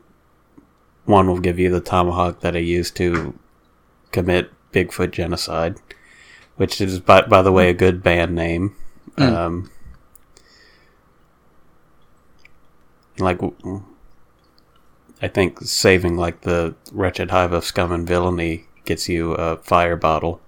one 1.04 1.28
will 1.28 1.38
give 1.38 1.58
you 1.58 1.70
the 1.70 1.80
tomahawk 1.80 2.40
that 2.40 2.56
I 2.56 2.60
used 2.60 2.96
to 2.96 3.38
commit 4.10 4.50
Bigfoot 4.72 5.12
genocide, 5.12 5.76
which 6.56 6.80
is, 6.80 7.00
by, 7.00 7.22
by 7.22 7.42
the 7.42 7.52
way, 7.52 7.70
a 7.70 7.74
good 7.74 8.02
band 8.02 8.34
name. 8.34 8.74
Mm. 9.16 9.32
Um, 9.32 9.70
like, 13.18 13.40
I 15.22 15.28
think 15.28 15.60
saving 15.60 16.16
like 16.16 16.42
the 16.42 16.74
wretched 16.92 17.30
hive 17.30 17.52
of 17.52 17.64
scum 17.64 17.92
and 17.92 18.06
villainy 18.06 18.66
gets 18.84 19.08
you 19.08 19.32
a 19.32 19.56
fire 19.56 19.96
bottle, 19.96 20.40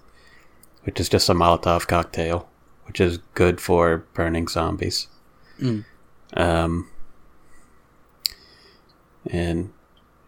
which 0.84 1.00
is 1.00 1.08
just 1.08 1.28
a 1.28 1.34
Molotov 1.34 1.86
cocktail, 1.86 2.48
which 2.86 3.00
is 3.00 3.18
good 3.34 3.60
for 3.60 4.04
burning 4.14 4.48
zombies. 4.48 5.08
Mm. 5.60 5.84
Um, 6.34 6.88
and 9.30 9.72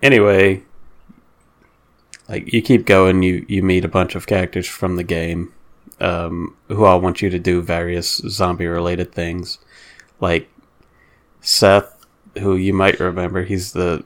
anyway, 0.02 0.62
like 2.28 2.52
you 2.52 2.62
keep 2.62 2.86
going, 2.86 3.22
you 3.22 3.44
you 3.48 3.62
meet 3.62 3.84
a 3.84 3.88
bunch 3.88 4.14
of 4.14 4.26
characters 4.26 4.66
from 4.66 4.96
the 4.96 5.04
game, 5.04 5.52
um, 6.00 6.56
who 6.68 6.84
all 6.84 7.00
want 7.00 7.22
you 7.22 7.30
to 7.30 7.38
do 7.38 7.60
various 7.60 8.16
zombie 8.28 8.66
related 8.66 9.12
things, 9.12 9.58
like 10.20 10.48
Seth, 11.40 11.99
who 12.38 12.56
you 12.56 12.72
might 12.72 13.00
remember, 13.00 13.44
he's 13.44 13.72
the 13.72 14.04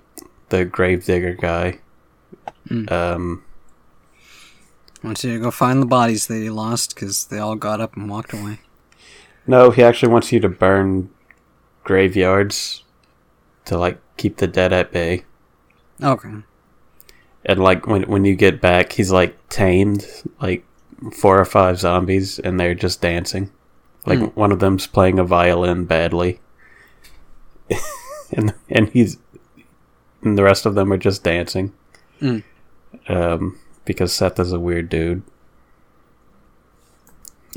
the 0.49 0.65
gravedigger 0.65 1.35
guy. 1.35 1.79
Mm. 2.69 2.91
Um, 2.91 3.45
Wants 5.03 5.23
you 5.25 5.35
to 5.35 5.39
go 5.41 5.51
find 5.51 5.83
the 5.83 5.87
bodies 5.87 6.27
that 6.29 6.37
he 6.37 6.49
lost 6.49 6.95
because 6.95 7.27
they 7.27 7.39
all 7.39 7.57
got 7.57 7.81
up 7.81 7.95
and 7.97 8.09
walked 8.09 8.33
away. 8.33 8.61
no, 9.47 9.71
he 9.71 9.83
actually 9.83 10.11
wants 10.13 10.33
you 10.33 10.41
to 10.41 10.49
burn 10.49 11.11
graveyards 11.83 12.83
to 13.67 13.77
like 13.77 13.99
keep 14.17 14.39
the 14.39 14.47
dead 14.47 14.73
at 14.73 14.93
bay. 14.93 15.25
Okay. 16.03 16.31
and 17.45 17.63
like 17.63 17.87
when 17.87 18.03
when 18.05 18.25
you 18.25 18.35
get 18.35 18.61
back, 18.63 18.93
he's 18.93 19.11
like 19.13 19.37
tamed 19.51 20.07
like 20.41 20.65
four 21.13 21.39
or 21.39 21.45
five 21.45 21.79
zombies, 21.79 22.39
and 22.39 22.59
they're 22.59 22.75
just 22.75 23.03
dancing. 23.03 23.51
Like 24.07 24.19
Hmm. 24.19 24.25
one 24.35 24.53
of 24.53 24.59
them's 24.61 24.87
playing 24.87 25.19
a 25.19 25.25
violin 25.25 25.85
badly, 25.85 26.41
and 28.33 28.55
and 28.69 28.89
he's 28.91 29.19
and 30.23 30.39
the 30.39 30.43
rest 30.43 30.67
of 30.67 30.75
them 30.75 30.93
are 30.93 30.99
just 30.99 31.23
dancing. 31.23 31.73
Hmm. 32.21 32.39
Um, 33.09 33.59
because 33.85 34.13
Seth 34.13 34.39
is 34.41 34.53
a 34.53 34.61
weird 34.61 34.89
dude, 34.89 35.23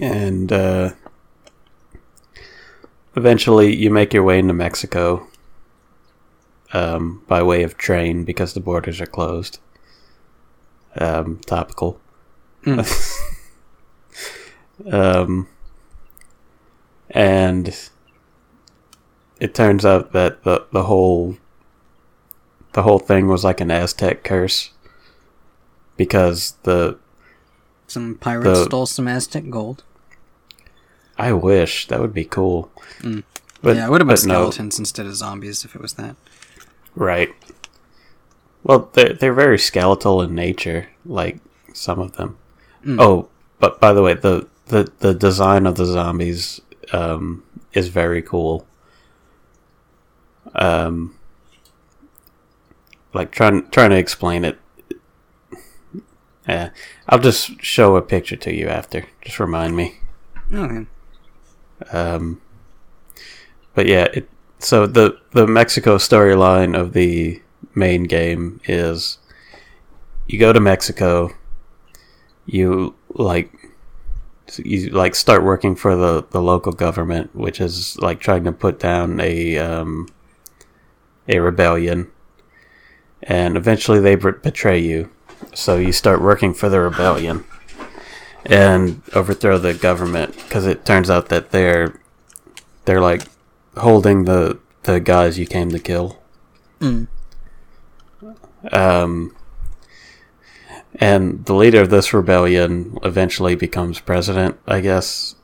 and 0.01 0.51
uh, 0.51 0.91
eventually 3.15 3.75
you 3.75 3.89
make 3.89 4.13
your 4.13 4.23
way 4.23 4.39
into 4.39 4.53
Mexico 4.53 5.27
um, 6.73 7.23
by 7.27 7.41
way 7.41 7.63
of 7.63 7.77
train 7.77 8.23
because 8.23 8.53
the 8.53 8.59
borders 8.59 8.99
are 9.01 9.07
closed. 9.07 9.59
Um, 10.99 11.39
topical. 11.45 12.01
Mm. 12.63 13.21
um, 14.91 15.47
and 17.11 17.89
it 19.39 19.53
turns 19.53 19.85
out 19.85 20.11
that 20.13 20.43
the 20.43 20.65
the 20.71 20.83
whole 20.83 21.37
the 22.73 22.83
whole 22.83 22.99
thing 22.99 23.27
was 23.27 23.43
like 23.43 23.61
an 23.61 23.71
Aztec 23.71 24.23
curse 24.23 24.71
because 25.95 26.55
the 26.63 26.97
Some 27.87 28.15
pirates 28.15 28.59
The- 28.59 28.65
stole 28.65 28.85
some 28.85 29.07
Aztec 29.07 29.49
gold. 29.49 29.83
I 31.17 31.33
wish 31.33 31.87
that 31.87 31.99
would 31.99 32.13
be 32.13 32.25
cool. 32.25 32.71
Mm. 32.99 33.23
But, 33.63 33.75
yeah, 33.75 33.87
it 33.87 33.89
would 33.89 34.01
have 34.01 34.07
been 34.07 34.15
but 34.15 34.25
no. 34.27 34.51
skeletons 34.51 34.77
instead 34.77 35.07
of 35.07 35.15
zombies 35.15 35.65
if 35.65 35.73
it 35.75 35.81
was 35.81 35.93
that. 35.93 36.15
Right. 36.93 37.33
Well, 38.63 38.89
they're, 38.93 39.13
they're 39.13 39.33
very 39.33 39.57
skeletal 39.57 40.21
in 40.21 40.35
nature, 40.35 40.89
like 41.05 41.39
some 41.73 41.99
of 41.99 42.17
them. 42.17 42.37
Mm. 42.85 43.01
Oh, 43.01 43.29
but 43.59 43.79
by 43.79 43.93
the 43.93 44.03
way, 44.03 44.13
the, 44.13 44.47
the, 44.67 44.91
the 44.99 45.15
design 45.15 45.65
of 45.65 45.75
the 45.75 45.85
zombies 45.85 46.61
um, 46.93 47.43
is 47.73 47.87
very 47.87 48.21
cool. 48.21 48.67
Um, 50.57 51.15
like 53.13 53.31
trying 53.31 53.69
trying 53.69 53.91
to 53.91 53.97
explain 53.97 54.45
it. 54.45 54.59
Yeah, 56.47 56.69
I'll 57.09 57.19
just 57.19 57.61
show 57.61 57.95
a 57.95 58.01
picture 58.01 58.37
to 58.37 58.53
you 58.53 58.67
after. 58.67 59.05
Just 59.21 59.39
remind 59.39 59.75
me. 59.75 59.99
Okay. 60.53 60.85
Um, 61.91 62.41
but 63.73 63.85
yeah, 63.85 64.07
it, 64.13 64.29
so 64.59 64.87
the 64.87 65.19
the 65.31 65.45
Mexico 65.45 65.97
storyline 65.97 66.77
of 66.79 66.93
the 66.93 67.41
main 67.75 68.03
game 68.03 68.59
is 68.65 69.19
you 70.27 70.39
go 70.39 70.51
to 70.53 70.59
Mexico, 70.59 71.31
you 72.45 72.95
like 73.09 73.51
you 74.57 74.89
like 74.89 75.15
start 75.15 75.43
working 75.43 75.75
for 75.75 75.95
the 75.95 76.25
the 76.31 76.41
local 76.41 76.71
government, 76.71 77.35
which 77.35 77.59
is 77.59 77.97
like 77.99 78.19
trying 78.19 78.43
to 78.45 78.51
put 78.51 78.79
down 78.79 79.19
a 79.19 79.57
um, 79.57 80.07
a 81.27 81.39
rebellion, 81.39 82.09
and 83.23 83.57
eventually 83.57 83.99
they 83.99 84.15
betray 84.15 84.79
you. 84.79 85.09
So 85.53 85.77
you 85.77 85.91
start 85.91 86.21
working 86.21 86.53
for 86.53 86.69
the 86.69 86.79
rebellion 86.79 87.45
and 88.45 89.01
overthrow 89.13 89.57
the 89.57 89.73
government 89.73 90.35
because 90.35 90.65
it 90.65 90.85
turns 90.85 91.09
out 91.09 91.29
that 91.29 91.51
they're 91.51 91.99
they're 92.85 93.01
like 93.01 93.23
holding 93.77 94.23
the 94.25 94.59
the 94.83 94.99
guys 94.99 95.37
you 95.37 95.45
came 95.45 95.69
to 95.69 95.79
kill. 95.79 96.19
Mm. 96.79 97.07
Um, 98.71 99.35
and 100.95 101.45
the 101.45 101.53
leader 101.53 101.81
of 101.81 101.89
this 101.89 102.13
rebellion 102.13 102.97
eventually 103.03 103.55
becomes 103.55 103.99
president, 103.99 104.57
I 104.67 104.79
guess, 104.81 105.35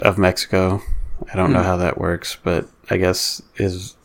of 0.00 0.16
Mexico. 0.18 0.82
I 1.32 1.36
don't 1.36 1.52
know 1.52 1.60
Hmm. 1.60 1.64
how 1.66 1.76
that 1.78 1.98
works, 1.98 2.36
but 2.42 2.68
I 2.90 2.96
guess 2.98 3.42
his 3.54 3.95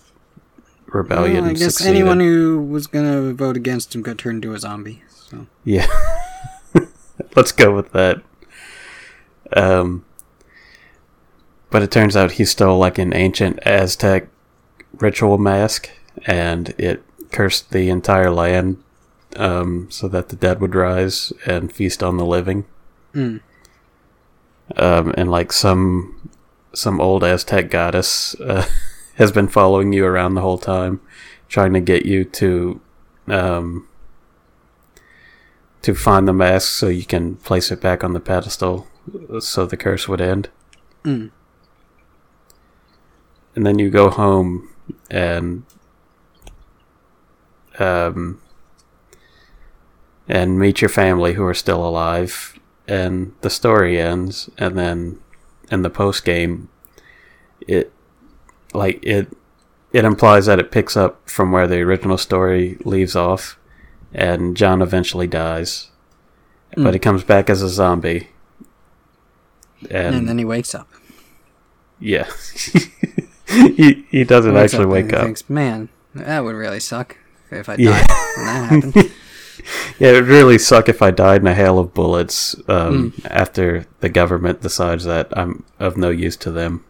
rebellion. 0.94 1.44
Well, 1.44 1.52
I 1.52 1.54
guess 1.54 1.76
succeeded. 1.76 1.96
anyone 1.96 2.20
who 2.20 2.62
was 2.62 2.88
gonna 2.88 3.34
vote 3.34 3.58
against 3.58 3.96
him 3.96 4.02
got 4.02 4.18
turned 4.18 4.44
into 4.44 4.56
a 4.56 4.60
zombie. 4.60 5.04
So 5.10 5.48
Yeah. 5.64 5.88
Let's 7.36 7.52
go 7.52 7.74
with 7.76 7.92
that. 7.92 8.22
Um, 9.54 10.06
but 11.70 11.82
it 11.82 11.92
turns 11.92 12.16
out 12.16 12.34
he 12.34 12.46
stole 12.46 12.78
like 12.78 12.98
an 12.98 13.14
ancient 13.14 13.60
Aztec 13.66 14.28
ritual 14.94 15.38
mask, 15.38 15.90
and 16.26 16.70
it 16.78 17.04
cursed 17.32 17.72
the 17.72 17.90
entire 17.90 18.30
land 18.30 18.84
um, 19.38 19.88
so 19.90 20.08
that 20.08 20.30
the 20.30 20.36
dead 20.36 20.60
would 20.60 20.76
rise 20.76 21.32
and 21.46 21.72
feast 21.72 22.04
on 22.04 22.18
the 22.18 22.26
living. 22.26 22.66
Mm. 23.14 23.42
Um, 24.78 25.14
and 25.18 25.30
like 25.32 25.52
some 25.52 26.30
some 26.74 27.02
old 27.02 27.24
Aztec 27.24 27.70
goddess 27.70 28.36
uh, 28.40 28.66
has 29.22 29.32
been 29.32 29.48
following 29.48 29.94
you 29.94 30.04
around 30.04 30.34
the 30.34 30.42
whole 30.42 30.58
time, 30.58 31.00
trying 31.48 31.74
to 31.74 31.80
get 31.80 32.08
you 32.08 32.24
to 32.24 32.82
um, 33.28 33.88
to 35.84 35.94
find 35.94 36.28
the 36.28 36.34
mask 36.34 36.70
so 36.70 36.88
you 36.88 37.06
can 37.06 37.36
place 37.36 37.72
it 37.72 37.80
back 37.80 38.04
on 38.04 38.14
the 38.14 38.20
pedestal 38.20 38.88
so 39.40 39.68
the 39.68 39.78
curse 39.78 40.08
would 40.08 40.22
end. 40.22 40.50
Mm. 41.04 41.30
And 43.56 43.66
then 43.66 43.78
you 43.78 43.92
go 43.92 44.10
home 44.10 44.74
and 45.12 45.66
um 47.78 48.42
and 50.28 50.58
meet 50.58 50.82
your 50.82 50.90
family 50.90 51.34
who 51.34 51.46
are 51.46 51.54
still 51.54 51.88
alive 51.88 52.60
and 52.88 53.34
the 53.42 53.50
story 53.50 54.00
ends 54.00 54.50
and 54.58 54.78
then 54.78 55.20
in 55.70 55.84
the 55.84 55.90
post 55.90 56.26
game 56.26 56.70
it 57.68 57.94
like 58.74 59.00
it 59.04 59.28
it 59.94 60.06
implies 60.06 60.46
that 60.46 60.60
it 60.60 60.72
picks 60.72 60.96
up 60.96 61.28
from 61.30 61.52
where 61.52 61.68
the 61.68 61.80
original 61.82 62.18
story 62.18 62.78
leaves 62.86 63.16
off 63.16 63.58
and 64.14 64.56
John 64.58 64.82
eventually 64.82 65.28
dies 65.28 65.90
but 66.76 66.84
Mm. 66.84 66.94
he 66.94 67.00
comes 67.00 67.24
back 67.26 67.50
as 67.50 67.62
a 67.62 67.68
zombie 67.70 68.30
and, 69.90 70.16
and 70.16 70.30
then 70.30 70.38
he 70.38 70.46
wakes 70.46 70.74
up. 70.76 70.88
yeah 72.00 72.28
he 73.48 74.06
he 74.10 74.24
doesn't 74.24 74.54
Wakes 74.54 74.74
actually 74.74 74.84
and 74.84 74.92
wake 74.92 75.14
up 75.14 75.24
Thinks, 75.26 75.50
Man, 75.50 75.90
that 76.16 76.44
would 76.44 76.56
really 76.56 76.80
suck 76.80 77.18
if 77.50 77.68
I 77.68 77.76
died 77.76 77.80
Yeah. 77.84 78.08
when 78.38 78.46
that 78.46 78.70
happened. 78.94 79.12
Yeah, 80.00 80.12
it 80.12 80.14
would 80.14 80.28
really 80.30 80.58
suck 80.58 80.90
if 80.90 81.04
I 81.04 81.12
died 81.12 81.42
in 81.42 81.48
a 81.48 81.54
hail 81.54 81.78
of 81.78 81.94
bullets 81.94 82.56
um, 82.68 83.12
Mm. 83.12 83.28
after 83.30 83.86
the 84.00 84.10
government 84.10 84.62
decides 84.62 85.04
that 85.04 85.28
I'm 85.38 85.64
of 85.80 85.98
no 85.98 86.10
use 86.10 86.36
to 86.38 86.52
them. 86.52 86.84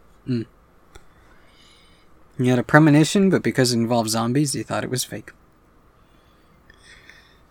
He 2.37 2.47
had 2.47 2.59
a 2.59 2.63
premonition, 2.63 3.29
but 3.29 3.43
because 3.43 3.73
it 3.73 3.77
involved 3.77 4.09
zombies, 4.09 4.53
he 4.53 4.63
thought 4.63 4.83
it 4.83 4.89
was 4.89 5.03
fake. 5.03 5.31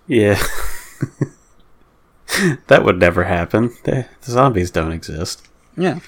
Yeah. 0.07 0.43
that 2.67 2.85
would 2.85 2.99
never 2.99 3.25
happen. 3.25 3.77
The, 3.85 4.07
the 4.23 4.33
zombies 4.33 4.71
don't 4.71 4.93
exist. 4.93 5.47
Yeah. 5.77 6.01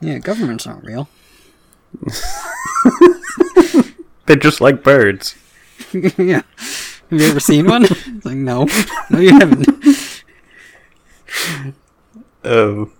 Yeah, 0.00 0.18
government's 0.18 0.66
aren't 0.66 0.84
real. 0.84 1.08
They're 4.26 4.36
just 4.36 4.60
like 4.60 4.82
birds. 4.82 5.36
yeah. 5.92 6.42
Have 7.10 7.20
you 7.20 7.26
ever 7.28 7.40
seen 7.40 7.66
one? 7.66 7.84
It's 7.84 8.24
like, 8.24 8.36
no. 8.36 8.66
No, 9.10 9.20
you 9.20 9.32
haven't. 9.32 10.22
Um, 12.42 12.92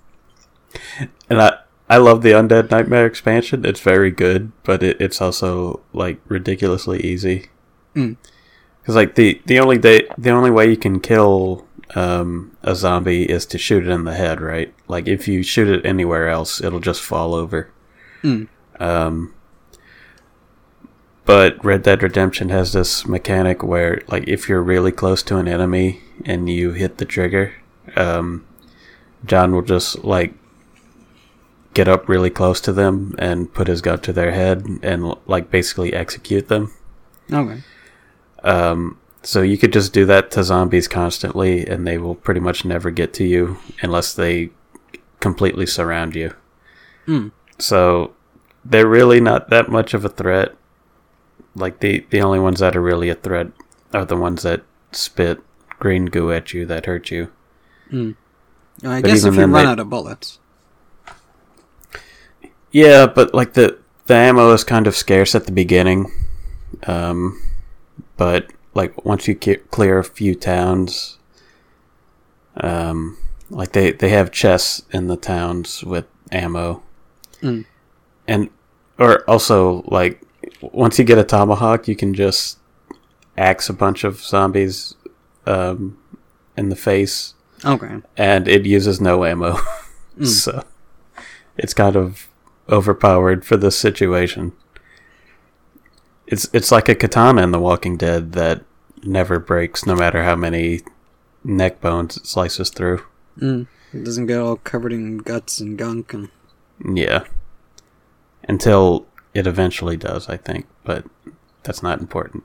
and 1.28 1.42
I 1.42 1.58
I 1.89 1.98
love 1.98 2.23
the 2.23 2.32
Undead 2.32 2.70
Nightmare 2.70 3.06
expansion. 3.06 3.65
It's 3.65 3.81
very 3.81 4.11
good, 4.11 4.52
but 4.62 4.82
it, 4.82 5.01
it's 5.01 5.20
also 5.20 5.81
like 5.93 6.19
ridiculously 6.28 7.01
easy. 7.01 7.48
Mm. 7.94 8.16
Because 8.81 8.97
like 8.97 9.15
the 9.15 9.40
the 9.47 9.59
only 9.59 9.78
day 9.78 10.09
the 10.16 10.31
only 10.31 10.51
way 10.51 10.69
you 10.69 10.77
can 10.77 11.01
kill 11.01 11.66
um, 11.94 12.56
a 12.62 12.74
zombie 12.74 13.24
is 13.24 13.47
to 13.47 13.59
shoot 13.59 13.86
it 13.86 13.90
in 13.90 14.05
the 14.05 14.15
head, 14.15 14.40
right? 14.40 14.74
Like 14.89 15.09
if 15.09 15.28
you 15.28 15.43
shoot 15.43 15.69
it 15.69 15.85
anywhere 15.85 16.28
else, 16.28 16.62
it'll 16.62 16.81
just 16.81 17.02
fall 17.02 17.35
over. 17.35 17.70
Mm. 18.23 18.48
Um, 18.81 19.35
but 21.24 21.62
Red 21.65 21.82
Dead 21.82 22.02
Redemption 22.02 22.51
has 22.51 22.73
this 22.73 23.06
mechanic 23.06 23.62
where, 23.62 24.02
like, 24.09 24.28
if 24.28 24.48
you're 24.48 24.62
really 24.62 24.93
close 24.93 25.23
to 25.24 25.39
an 25.39 25.48
enemy 25.48 26.01
and 26.27 26.51
you 26.51 26.73
hit 26.73 26.98
the 26.98 27.06
trigger, 27.06 27.55
um, 27.97 28.47
John 29.24 29.52
will 29.52 29.62
just 29.62 30.05
like 30.05 30.35
get 31.74 31.88
up 31.88 32.09
really 32.09 32.30
close 32.30 32.60
to 32.62 32.72
them 32.72 33.14
and 33.18 33.52
put 33.52 33.68
his 33.68 33.80
gun 33.82 34.01
to 34.01 34.12
their 34.12 34.32
head 34.32 34.66
and 34.82 35.14
like 35.26 35.51
basically 35.51 35.92
execute 35.92 36.48
them. 36.48 36.72
Okay. 37.32 37.62
Um, 38.42 38.98
so 39.22 39.42
you 39.42 39.56
could 39.59 39.72
just 39.72 39.92
do 39.92 40.05
that 40.06 40.30
to 40.32 40.44
zombies 40.44 40.86
constantly, 40.88 41.66
and 41.66 41.86
they 41.86 41.98
will 41.98 42.14
pretty 42.14 42.40
much 42.40 42.64
never 42.64 42.90
get 42.90 43.12
to 43.14 43.24
you 43.24 43.56
unless 43.82 44.12
they 44.14 44.51
completely 45.20 45.66
surround 45.66 46.14
you. 46.14 46.34
Hmm. 47.06 47.28
So 47.59 48.14
they're 48.64 48.86
really 48.86 49.20
not 49.20 49.48
that 49.51 49.68
much 49.70 49.94
of 49.94 50.05
a 50.05 50.09
threat. 50.10 50.55
Like 51.55 51.80
the 51.80 52.05
the 52.10 52.20
only 52.20 52.38
ones 52.40 52.60
that 52.60 52.76
are 52.76 52.80
really 52.82 53.09
a 53.09 53.14
threat 53.14 53.48
are 53.92 54.05
the 54.05 54.16
ones 54.16 54.42
that 54.42 54.62
spit 54.92 55.40
green 55.78 56.06
goo 56.06 56.30
at 56.32 56.52
you 56.52 56.66
that 56.66 56.86
hurt 56.86 57.10
you. 57.10 57.30
Mm. 57.90 58.16
I 58.82 59.01
But 59.01 59.09
guess 59.09 59.24
if 59.24 59.34
you 59.34 59.40
run 59.40 59.52
they- 59.52 59.64
out 59.64 59.78
of 59.78 59.88
bullets. 59.88 60.38
Yeah, 62.74 63.06
but 63.06 63.32
like 63.32 63.52
the 63.52 63.78
the 64.06 64.14
ammo 64.14 64.52
is 64.52 64.64
kind 64.64 64.88
of 64.88 64.96
scarce 64.96 65.36
at 65.36 65.46
the 65.46 65.52
beginning. 65.52 66.10
Um, 66.88 67.40
but 68.16 68.52
like 68.74 69.05
once 69.05 69.28
you 69.28 69.36
ke- 69.36 69.70
clear 69.70 69.98
a 70.01 70.05
few 70.05 70.34
towns, 70.34 71.18
um, 72.56 73.16
like 73.48 73.72
they 73.72 73.92
they 73.92 74.09
have 74.09 74.32
chests 74.32 74.82
in 74.90 75.06
the 75.06 75.16
towns 75.16 75.84
with 75.84 76.06
ammo, 76.32 76.82
Mm. 77.42 77.64
and 78.26 78.51
or 78.98 79.22
also 79.30 79.82
like 79.86 80.20
once 80.60 80.98
you 80.98 81.05
get 81.05 81.18
a 81.18 81.24
tomahawk, 81.24 81.86
you 81.86 81.94
can 81.94 82.12
just 82.12 82.59
axe 83.38 83.68
a 83.68 83.72
bunch 83.72 84.02
of 84.02 84.20
zombies 84.20 84.94
um, 85.46 85.96
in 86.56 86.70
the 86.70 86.76
face, 86.76 87.34
Okay. 87.64 88.01
and 88.16 88.48
it 88.48 88.66
uses 88.66 89.01
no 89.01 89.24
ammo. 89.24 89.59
Mm. 90.16 90.26
so 90.28 90.62
it's 91.56 91.74
kind 91.74 91.96
of 91.96 92.28
overpowered 92.68 93.44
for 93.44 93.56
this 93.56 93.78
situation. 93.78 94.52
It's 96.26 96.48
it's 96.52 96.72
like 96.72 96.88
a 96.88 96.94
katana 96.94 97.42
in 97.42 97.50
The 97.50 97.60
Walking 97.60 97.96
Dead 97.96 98.32
that 98.32 98.64
never 99.02 99.38
breaks, 99.38 99.86
no 99.86 99.94
matter 99.94 100.24
how 100.24 100.36
many 100.36 100.80
neck 101.42 101.80
bones 101.80 102.16
it 102.16 102.26
slices 102.26 102.70
through. 102.70 103.02
Mm. 103.38 103.66
It 103.92 104.04
doesn't 104.04 104.26
get 104.26 104.40
all 104.40 104.56
covered 104.56 104.92
in 104.92 105.18
guts 105.18 105.60
and 105.60 105.78
gunk 105.78 106.12
and. 106.14 106.30
Yeah, 106.84 107.24
until 108.48 109.06
it 109.32 109.46
eventually 109.46 109.96
does, 109.96 110.28
I 110.28 110.36
think, 110.36 110.66
but 110.82 111.04
that's 111.62 111.82
not 111.82 112.00
important. 112.00 112.44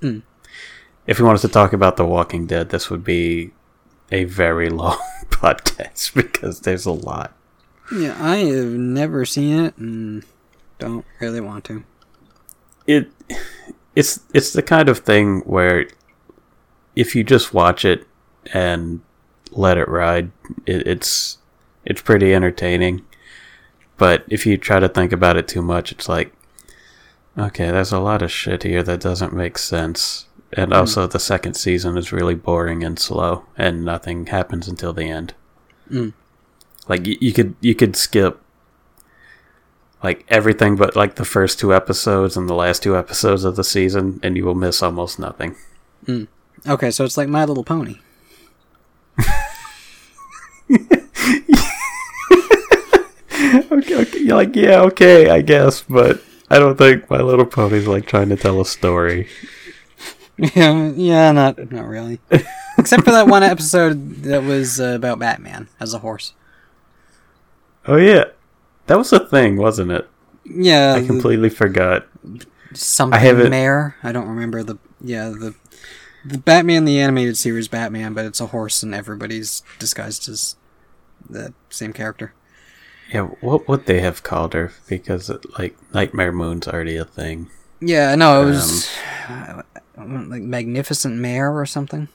Mm. 0.00 0.22
If 1.06 1.18
we 1.18 1.24
wanted 1.24 1.42
to 1.42 1.48
talk 1.48 1.72
about 1.72 1.96
The 1.96 2.04
Walking 2.04 2.46
Dead, 2.46 2.70
this 2.70 2.90
would 2.90 3.04
be 3.04 3.52
a 4.10 4.24
very 4.24 4.70
long 4.82 4.98
podcast 5.30 6.14
because 6.14 6.60
there's 6.60 6.86
a 6.86 6.92
lot. 6.92 7.34
Yeah, 7.92 8.16
I 8.18 8.36
have 8.36 8.66
never 8.66 9.24
seen 9.24 9.58
it 9.58 9.76
and 9.76 10.24
don't 10.78 11.04
really 11.20 11.40
want 11.40 11.64
to. 11.64 11.84
it 12.86 13.10
it's 13.94 14.20
it's 14.32 14.52
the 14.52 14.62
kind 14.62 14.88
of 14.88 14.98
thing 14.98 15.40
where 15.40 15.86
if 16.96 17.14
you 17.14 17.24
just 17.24 17.54
watch 17.54 17.84
it 17.84 18.06
and 18.52 19.00
let 19.50 19.78
it 19.78 19.88
ride, 19.88 20.30
it, 20.66 20.86
it's 20.86 21.38
it's 21.84 22.02
pretty 22.02 22.34
entertaining. 22.34 23.04
But 23.96 24.24
if 24.28 24.46
you 24.46 24.56
try 24.56 24.80
to 24.80 24.88
think 24.88 25.12
about 25.12 25.36
it 25.36 25.46
too 25.46 25.62
much, 25.62 25.92
it's 25.92 26.08
like, 26.08 26.32
okay, 27.38 27.70
there's 27.70 27.92
a 27.92 28.00
lot 28.00 28.22
of 28.22 28.32
shit 28.32 28.64
here 28.64 28.82
that 28.82 29.00
doesn't 29.00 29.32
make 29.32 29.56
sense. 29.58 30.26
And 30.56 30.72
also, 30.72 31.06
the 31.06 31.18
second 31.20 31.54
season 31.54 31.96
is 31.96 32.12
really 32.12 32.34
boring 32.34 32.84
and 32.84 32.98
slow, 32.98 33.44
and 33.56 33.84
nothing 33.84 34.26
happens 34.26 34.68
until 34.68 34.92
the 34.92 35.08
end. 35.08 35.34
Mm. 35.90 36.12
Like 36.88 37.06
you, 37.06 37.16
you 37.20 37.32
could 37.32 37.54
you 37.60 37.74
could 37.74 37.96
skip 37.96 38.40
like 40.02 40.24
everything 40.28 40.76
but 40.76 40.94
like 40.94 41.14
the 41.14 41.24
first 41.24 41.58
two 41.58 41.74
episodes 41.74 42.36
and 42.36 42.48
the 42.48 42.54
last 42.54 42.82
two 42.82 42.96
episodes 42.96 43.44
of 43.44 43.56
the 43.56 43.64
season, 43.64 44.20
and 44.22 44.36
you 44.36 44.44
will 44.44 44.54
miss 44.54 44.82
almost 44.82 45.18
nothing. 45.18 45.56
Okay, 46.66 46.90
so 46.90 47.04
it's 47.04 47.16
like 47.16 47.28
My 47.28 47.44
Little 47.44 47.64
Pony. 47.64 47.96
okay, 53.70 53.96
okay, 53.96 54.18
you're 54.18 54.36
like 54.36 54.54
yeah, 54.54 54.80
okay, 54.82 55.30
I 55.30 55.40
guess, 55.40 55.82
but 55.82 56.22
I 56.50 56.58
don't 56.58 56.76
think 56.76 57.08
My 57.08 57.20
Little 57.20 57.46
Pony's 57.46 57.86
like 57.86 58.06
trying 58.06 58.28
to 58.28 58.36
tell 58.36 58.60
a 58.60 58.66
story. 58.66 59.28
Yeah, 60.36 60.90
yeah, 60.96 61.30
not 61.30 61.70
not 61.70 61.86
really. 61.86 62.18
Except 62.78 63.04
for 63.04 63.12
that 63.12 63.28
one 63.28 63.44
episode 63.44 64.24
that 64.24 64.42
was 64.42 64.80
uh, 64.80 64.94
about 64.96 65.20
Batman 65.20 65.68
as 65.78 65.94
a 65.94 66.00
horse. 66.00 66.32
Oh 67.86 67.96
yeah, 67.96 68.24
that 68.86 68.96
was 68.98 69.12
a 69.12 69.26
thing, 69.26 69.56
wasn't 69.56 69.90
it? 69.92 70.08
Yeah, 70.44 70.94
I 70.96 71.00
the- 71.00 71.06
completely 71.06 71.48
forgot. 71.50 72.06
something 72.72 73.14
I 73.16 73.20
haven't- 73.22 73.50
mare. 73.50 73.96
I 74.02 74.12
don't 74.12 74.28
remember 74.28 74.62
the 74.62 74.76
yeah 75.00 75.28
the 75.28 75.54
the 76.24 76.38
Batman 76.38 76.84
the 76.86 76.98
animated 77.00 77.36
series 77.36 77.68
Batman, 77.68 78.14
but 78.14 78.24
it's 78.24 78.40
a 78.40 78.46
horse 78.46 78.82
and 78.82 78.94
everybody's 78.94 79.62
disguised 79.78 80.28
as 80.28 80.56
the 81.28 81.52
same 81.70 81.92
character. 81.92 82.32
Yeah, 83.12 83.22
what 83.42 83.68
would 83.68 83.84
they 83.86 84.00
have 84.00 84.22
called 84.22 84.54
her? 84.54 84.72
Because 84.88 85.30
like 85.58 85.76
Nightmare 85.92 86.32
Moon's 86.32 86.66
already 86.66 86.96
a 86.96 87.04
thing. 87.04 87.48
Yeah, 87.80 88.14
no, 88.14 88.42
it 88.42 88.46
was 88.46 88.90
uh, 89.28 89.62
like 89.98 90.42
Magnificent 90.42 91.16
Mare 91.16 91.52
or 91.52 91.66
something. 91.66 92.08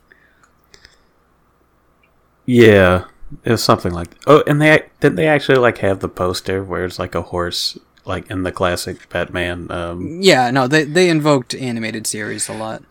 Yeah, 2.45 3.05
it 3.43 3.51
was 3.51 3.63
something 3.63 3.91
like. 3.93 4.09
Oh, 4.27 4.43
and 4.47 4.61
they 4.61 4.83
didn't 4.99 5.15
they 5.15 5.27
actually 5.27 5.57
like 5.59 5.79
have 5.79 5.99
the 5.99 6.09
poster 6.09 6.63
where 6.63 6.85
it's 6.85 6.99
like 6.99 7.15
a 7.15 7.21
horse, 7.21 7.77
like 8.05 8.29
in 8.29 8.43
the 8.43 8.51
classic 8.51 9.07
Batman. 9.09 9.69
Um, 9.71 10.19
Yeah, 10.21 10.51
no, 10.51 10.67
they 10.67 10.83
they 10.83 11.09
invoked 11.09 11.53
animated 11.55 12.07
series 12.07 12.49
a 12.49 12.53
lot 12.53 12.83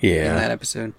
Yeah, 0.00 0.30
in 0.30 0.36
that 0.36 0.50
episode. 0.50 0.92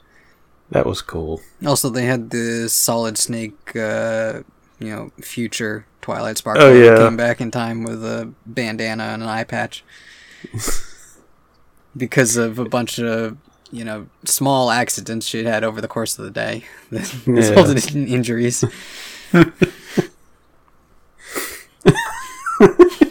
that 0.72 0.86
was 0.86 1.02
cool. 1.02 1.42
Also, 1.66 1.90
they 1.90 2.06
had 2.06 2.30
the 2.30 2.68
Solid 2.70 3.18
Snake, 3.18 3.76
uh, 3.76 4.42
you 4.80 4.90
know, 4.90 5.12
future 5.22 5.86
Twilight 6.02 6.38
Sparkle 6.38 6.64
Oh, 6.64 6.74
yeah. 6.74 6.98
came 6.98 7.18
back 7.18 7.42
in 7.42 7.52
time 7.52 7.84
with 7.84 8.04
a 8.04 8.32
bandana 8.46 9.04
and 9.04 9.22
an 9.22 9.30
eye 9.30 9.44
patch 9.44 9.84
because 11.96 12.38
of 12.38 12.58
a 12.60 12.66
bunch 12.66 13.00
of 13.00 13.38
you 13.72 13.84
know 13.86 14.08
small 14.26 14.70
accidents 14.70 15.26
she'd 15.26 15.46
had 15.46 15.64
over 15.64 15.82
the 15.82 15.88
course 15.88 16.20
of 16.20 16.26
the 16.26 16.32
day 16.32 16.66
that 16.92 17.14
resulted 17.26 17.96
in 17.96 18.08
injuries. 18.08 18.60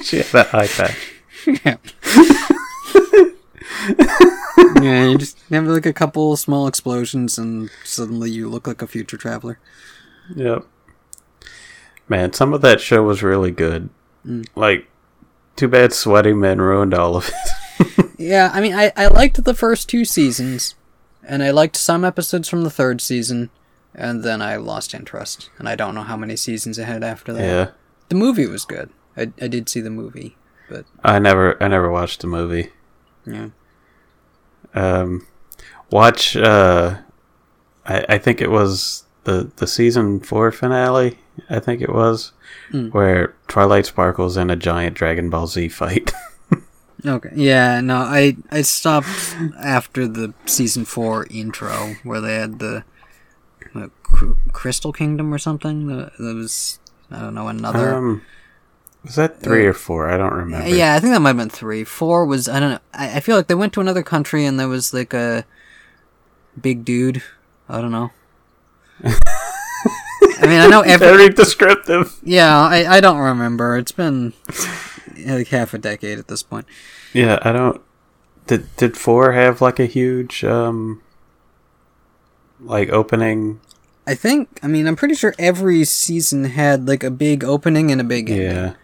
she 0.03 0.19
had 0.19 0.27
that 0.27 0.55
eye 0.55 0.66
patch. 0.66 1.15
yeah. 1.47 1.77
yeah, 4.82 5.09
you 5.09 5.19
just 5.19 5.39
have 5.51 5.66
like 5.66 5.87
a 5.87 5.93
couple 5.93 6.37
small 6.37 6.66
explosions, 6.66 7.39
and 7.39 7.70
suddenly 7.85 8.31
you 8.31 8.49
look 8.49 8.66
like 8.66 8.82
a 8.82 8.87
future 8.87 9.16
traveler. 9.16 9.59
Yep. 10.37 10.66
Man, 12.09 12.32
some 12.32 12.53
of 12.53 12.61
that 12.61 12.81
show 12.81 13.03
was 13.03 13.23
really 13.23 13.51
good. 13.51 13.89
Mm. 14.27 14.47
Like, 14.55 14.89
too 15.57 15.69
bad 15.69 15.93
Sweaty 15.93 16.32
Men 16.32 16.61
ruined 16.61 16.95
all 16.95 17.16
of 17.16 17.28
it. 17.28 17.35
Yeah, 18.21 18.51
I 18.53 18.61
mean, 18.61 18.75
I, 18.75 18.93
I 18.97 19.07
liked 19.07 19.43
the 19.43 19.55
first 19.55 19.89
two 19.89 20.05
seasons, 20.05 20.75
and 21.27 21.43
I 21.43 21.51
liked 21.51 21.77
some 21.77 22.05
episodes 22.05 22.49
from 22.49 22.65
the 22.65 22.71
third 22.71 23.01
season, 23.01 23.49
and 23.95 24.23
then 24.23 24.43
I 24.43 24.57
lost 24.57 24.93
interest, 24.95 25.49
and 25.59 25.69
I 25.69 25.75
don't 25.75 25.95
know 25.95 26.03
how 26.03 26.17
many 26.19 26.37
seasons 26.37 26.79
it 26.79 26.85
had 26.85 27.03
after 27.03 27.33
that. 27.33 27.43
yeah, 27.43 27.71
The 28.11 28.15
movie 28.17 28.47
was 28.47 28.65
good. 28.67 28.91
I, 29.17 29.33
I 29.41 29.49
did 29.49 29.69
see 29.71 29.81
the 29.81 29.91
movie, 29.91 30.37
but 30.69 30.85
I 31.03 31.19
never, 31.19 31.61
I 31.63 31.69
never 31.69 31.91
watched 31.91 32.21
the 32.21 32.27
movie. 32.27 32.71
yeah. 33.27 33.49
Um, 34.75 35.27
watch. 35.91 36.37
Uh, 36.37 36.99
I, 37.87 38.05
I 38.09 38.19
think 38.19 38.41
it 38.41 38.51
was 38.51 39.05
the 39.25 39.51
the 39.57 39.67
season 39.67 40.21
four 40.21 40.53
finale. 40.53 41.19
I 41.49 41.59
think 41.59 41.81
it 41.83 41.93
was 41.93 42.33
Mm. 42.73 42.93
where 42.93 43.35
Twilight 43.49 43.87
Sparkle's 43.87 44.37
in 44.37 44.49
a 44.51 44.55
giant 44.57 44.95
Dragon 44.95 45.29
Ball 45.31 45.49
Z 45.49 45.69
fight. 45.71 46.13
Okay. 47.05 47.31
Yeah, 47.35 47.81
no, 47.81 47.97
I 47.97 48.37
I 48.51 48.63
stopped 48.63 49.09
after 49.59 50.07
the 50.07 50.35
season 50.47 50.85
four 50.85 51.27
intro 51.31 51.97
where 52.03 52.21
they 52.21 52.35
had 52.37 52.59
the 52.59 52.85
uh, 53.75 53.89
Cr- 54.03 54.33
Crystal 54.53 54.93
Kingdom 54.93 55.33
or 55.33 55.39
something. 55.39 55.87
That, 55.87 56.13
was 56.19 56.79
I 57.11 57.21
don't 57.21 57.35
know 57.35 57.49
another. 57.49 57.95
um, 57.95 58.23
was 59.05 59.15
that 59.15 59.41
three 59.41 59.65
or 59.65 59.73
four? 59.73 60.11
I 60.11 60.19
don't 60.19 60.35
remember. 60.35 60.69
Yeah, 60.69 60.95
I 60.95 61.01
think 61.01 61.15
that 61.15 61.21
might 61.21 61.31
have 61.31 61.37
been 61.39 61.49
three. 61.49 61.85
Four 61.85 62.27
was 62.27 62.49
I 62.49 62.61
don't 62.61 62.73
know. 62.73 62.79
I, 62.93 63.17
I 63.17 63.21
feel 63.21 63.37
like 63.37 63.47
they 63.47 63.55
went 63.55 63.73
to 63.75 63.81
another 63.81 64.03
country 64.03 64.45
and 64.45 64.61
there 64.61 64.69
was 64.69 64.93
like 64.93 65.15
a 65.15 65.47
big 66.61 66.85
dude. 66.85 67.23
I 67.69 67.81
don't 67.81 67.93
know. 67.93 68.11
I 69.05 70.47
mean, 70.47 70.61
I 70.61 70.67
know 70.67 70.81
every. 70.83 71.07
Very 71.07 71.29
descriptive. 71.31 72.19
Yeah, 72.23 72.55
I 72.59 72.97
I 72.97 73.01
don't 73.01 73.19
remember. 73.19 73.79
It's 73.79 73.93
been 73.93 74.33
like 75.27 75.49
half 75.49 75.75
a 75.75 75.79
decade 75.79 76.19
at 76.19 76.29
this 76.29 76.43
point. 76.43 76.67
Yeah, 77.13 77.39
I 77.43 77.53
don't. 77.53 77.81
Did 78.47 78.75
did 78.77 78.97
four 78.97 79.33
have 79.33 79.61
like 79.61 79.79
a 79.79 79.87
huge 79.87 80.45
um, 80.45 81.03
like 82.61 82.89
opening? 82.91 83.61
I 84.07 84.15
think. 84.15 84.59
I 84.63 84.67
mean, 84.67 84.87
I'm 84.87 84.97
pretty 84.97 85.15
sure 85.15 85.35
every 85.39 85.85
season 85.85 86.45
had 86.45 86.89
like 86.89 87.05
a 87.05 87.11
big 87.11 87.45
opening 87.45 87.91
and 87.93 88.01
a 88.01 88.05
big 88.05 88.31
ending. 88.31 88.47
Yeah, 88.47 88.75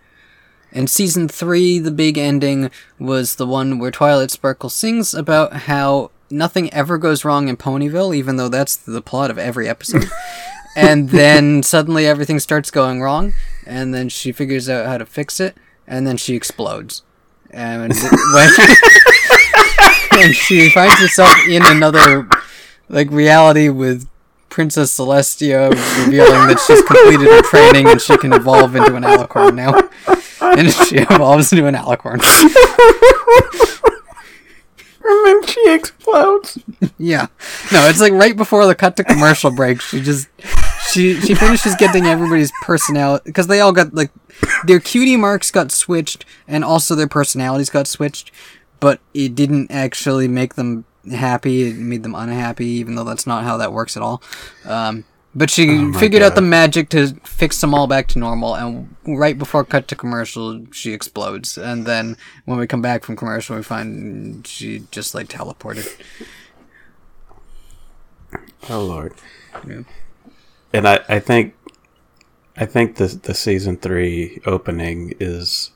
And 0.72 0.88
season 0.88 1.28
three, 1.28 1.78
the 1.78 1.90
big 1.90 2.18
ending 2.18 2.70
was 2.98 3.36
the 3.36 3.46
one 3.46 3.78
where 3.78 3.90
Twilight 3.90 4.30
Sparkle 4.30 4.70
sings 4.70 5.14
about 5.14 5.52
how 5.52 6.10
nothing 6.30 6.72
ever 6.72 6.98
goes 6.98 7.24
wrong 7.24 7.48
in 7.48 7.56
Ponyville, 7.56 8.14
even 8.14 8.36
though 8.36 8.48
that's 8.48 8.76
the 8.76 9.02
plot 9.02 9.30
of 9.30 9.38
every 9.38 9.68
episode. 9.68 10.08
and 10.76 11.08
then 11.10 11.62
suddenly 11.62 12.06
everything 12.06 12.38
starts 12.38 12.70
going 12.70 13.00
wrong, 13.00 13.32
and 13.66 13.94
then 13.94 14.08
she 14.08 14.30
figures 14.30 14.68
out 14.68 14.86
how 14.86 14.98
to 14.98 15.06
fix 15.06 15.40
it, 15.40 15.56
and 15.86 16.06
then 16.06 16.16
she 16.16 16.34
explodes. 16.34 17.02
And 17.50 17.80
when, 17.80 17.90
and 20.12 20.34
she 20.34 20.68
finds 20.70 20.98
herself 21.00 21.34
in 21.48 21.62
another 21.64 22.28
like 22.88 23.10
reality 23.10 23.68
with 23.68 24.08
Princess 24.48 24.96
Celestia 24.96 25.70
revealing 25.70 26.48
that 26.48 26.58
she's 26.66 26.82
completed 26.82 27.26
her 27.28 27.42
training 27.42 27.88
and 27.88 28.00
she 28.00 28.16
can 28.16 28.32
evolve 28.32 28.74
into 28.74 28.94
an 28.94 29.02
alicorn 29.02 29.54
now. 29.54 29.88
And 30.40 30.70
she 30.72 30.96
evolves 30.98 31.50
into 31.52 31.66
an 31.66 31.74
alicorn. 31.74 32.20
and 35.04 35.26
then 35.26 35.46
she 35.46 35.74
explodes. 35.74 36.58
Yeah. 36.98 37.26
No, 37.72 37.86
it's 37.88 38.00
like 38.00 38.12
right 38.14 38.34
before 38.36 38.66
the 38.66 38.74
cut 38.74 38.96
to 38.96 39.04
commercial 39.04 39.50
break. 39.50 39.82
She 39.82 40.00
just 40.00 40.28
she 40.92 41.20
she 41.20 41.34
finishes 41.34 41.74
getting 41.76 42.06
everybody's 42.06 42.52
personality 42.62 43.22
because 43.26 43.46
they 43.46 43.60
all 43.60 43.72
got 43.72 43.94
like 43.94 44.10
their 44.66 44.80
cutie 44.80 45.16
marks 45.16 45.50
got 45.50 45.70
switched 45.72 46.24
and 46.46 46.64
also 46.64 46.94
their 46.94 47.08
personalities 47.08 47.70
got 47.70 47.86
switched, 47.86 48.30
but 48.80 49.00
it 49.14 49.34
didn't 49.34 49.70
actually 49.70 50.28
make 50.28 50.54
them 50.54 50.84
happy. 51.10 51.70
It 51.70 51.76
made 51.76 52.02
them 52.02 52.14
unhappy, 52.14 52.66
even 52.66 52.94
though 52.94 53.04
that's 53.04 53.26
not 53.26 53.44
how 53.44 53.56
that 53.58 53.72
works 53.72 53.96
at 53.96 54.02
all. 54.02 54.22
Um, 54.64 55.04
but 55.34 55.50
she 55.50 55.66
my 55.66 56.00
figured 56.00 56.22
out 56.22 56.34
the 56.34 56.40
magic 56.40 56.88
to 56.90 57.08
fix 57.24 57.60
them 57.60 57.74
all 57.74 57.86
back 57.86 58.08
to 58.08 58.18
normal, 58.18 58.54
and 58.54 58.96
right 59.06 59.36
before 59.38 59.64
cut 59.64 59.86
to 59.88 59.94
commercial, 59.94 60.64
she 60.72 60.92
explodes. 60.92 61.58
And 61.58 61.84
then 61.84 62.16
when 62.46 62.58
we 62.58 62.66
come 62.66 62.80
back 62.80 63.04
from 63.04 63.16
commercial, 63.16 63.54
we 63.54 63.62
find 63.62 64.46
she 64.46 64.84
just 64.90 65.14
like 65.14 65.28
teleported. 65.28 65.94
Oh 68.70 68.82
lord. 68.82 69.12
Yeah. 69.68 69.82
And 70.76 70.86
I, 70.88 71.00
I 71.08 71.18
think 71.20 71.54
I 72.56 72.66
think 72.66 72.96
the 72.96 73.06
the 73.06 73.34
season 73.34 73.76
three 73.76 74.40
opening 74.46 75.14
is 75.20 75.70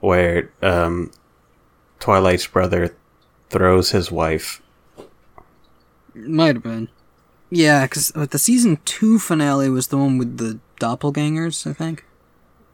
where 0.00 0.50
um, 0.62 1.10
Twilight's 1.98 2.46
brother 2.46 2.94
throws 3.50 3.90
his 3.90 4.10
wife. 4.10 4.62
Might 6.14 6.56
have 6.56 6.62
been. 6.62 6.88
Yeah, 7.50 7.84
because 7.84 8.08
the 8.12 8.38
season 8.38 8.78
two 8.84 9.18
finale 9.18 9.68
was 9.68 9.88
the 9.88 9.96
one 9.98 10.18
with 10.18 10.36
the 10.38 10.58
doppelgangers, 10.80 11.66
I 11.68 11.72
think. 11.72 12.04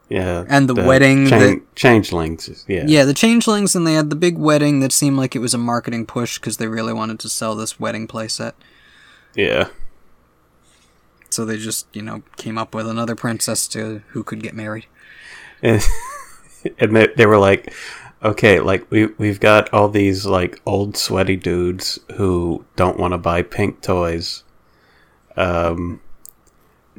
Yeah, 0.09 0.45
And 0.49 0.69
the 0.69 0.75
wedding 0.75 1.25
that- 1.25 1.63
changelings. 1.75 2.65
Yeah, 2.69 2.85
Yeah, 2.87 3.05
the 3.05 3.15
changelings, 3.15 3.75
and 3.75 3.85
they 3.87 3.95
had 3.95 4.09
the 4.11 4.15
big 4.17 4.39
wedding 4.39 4.79
that 4.81 4.93
seemed 4.93 5.17
like 5.17 5.35
it 5.35 5.41
was 5.41 5.55
a 5.55 5.59
marketing 5.59 6.07
push 6.07 6.39
because 6.39 6.59
they 6.59 6.69
really 6.69 6.93
wanted 6.93 7.19
to 7.21 7.29
sell 7.29 7.57
this 7.57 7.81
wedding 7.81 8.07
playset. 8.07 8.53
yeah. 9.35 9.69
So 11.31 11.45
they 11.45 11.57
just, 11.57 11.87
you 11.93 12.03
know, 12.03 12.23
came 12.37 12.59
up 12.59 12.75
with 12.75 12.89
another 12.89 13.15
princess 13.15 13.67
to 13.69 14.03
who 14.09 14.23
could 14.23 14.43
get 14.43 14.55
married. 14.55 14.87
and, 15.63 15.83
and 16.79 16.97
they, 16.97 17.09
they 17.17 17.27
were 17.27 17.39
like, 17.39 17.73
okay, 18.23 18.61
like 18.61 18.91
we 18.91 19.07
we've 19.19 19.41
got 19.41 19.73
all 19.73 19.89
these 19.89 20.27
like 20.27 20.61
old 20.67 20.97
sweaty 20.97 21.37
dudes 21.37 21.99
who 22.17 22.65
don't 22.77 22.99
want 22.99 23.13
to 23.13 23.19
buy 23.19 23.43
pink 23.43 23.83
toys, 23.83 24.43
um, 25.37 26.01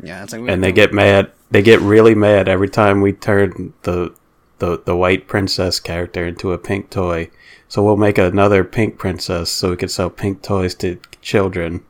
Yeah, 0.01 0.23
it's 0.23 0.33
like 0.33 0.49
and 0.49 0.63
they 0.63 0.71
get 0.71 0.93
mad. 0.93 1.31
They 1.49 1.61
get 1.61 1.79
really 1.81 2.15
mad 2.15 2.47
every 2.47 2.69
time 2.69 3.01
we 3.01 3.13
turn 3.13 3.73
the 3.83 4.13
the 4.59 4.81
the 4.85 4.95
white 4.95 5.27
princess 5.27 5.79
character 5.79 6.25
into 6.25 6.51
a 6.51 6.57
pink 6.57 6.89
toy. 6.89 7.29
So 7.67 7.83
we'll 7.83 7.97
make 7.97 8.17
another 8.17 8.63
pink 8.63 8.97
princess 8.97 9.49
so 9.49 9.71
we 9.71 9.77
can 9.77 9.89
sell 9.89 10.09
pink 10.09 10.41
toys 10.41 10.73
to 10.75 10.99
children. 11.21 11.83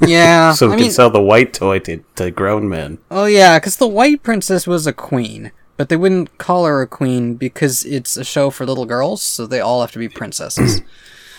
Yeah. 0.00 0.52
so 0.54 0.68
we 0.68 0.74
I 0.74 0.76
can 0.76 0.82
mean, 0.84 0.90
sell 0.90 1.10
the 1.10 1.22
white 1.22 1.52
toy 1.54 1.78
to, 1.80 2.02
to 2.16 2.30
grown 2.30 2.68
men. 2.68 2.98
oh 3.10 3.26
yeah, 3.26 3.58
because 3.58 3.76
the 3.76 3.86
white 3.88 4.22
princess 4.22 4.66
was 4.66 4.86
a 4.86 4.92
queen, 4.92 5.52
but 5.76 5.88
they 5.88 5.96
wouldn't 5.96 6.38
call 6.38 6.64
her 6.66 6.82
a 6.82 6.86
queen 6.86 7.34
because 7.34 7.84
it's 7.84 8.16
a 8.16 8.24
show 8.24 8.50
for 8.50 8.66
little 8.66 8.86
girls, 8.86 9.22
so 9.22 9.46
they 9.46 9.60
all 9.60 9.80
have 9.80 9.92
to 9.92 9.98
be 9.98 10.08
princesses. 10.08 10.82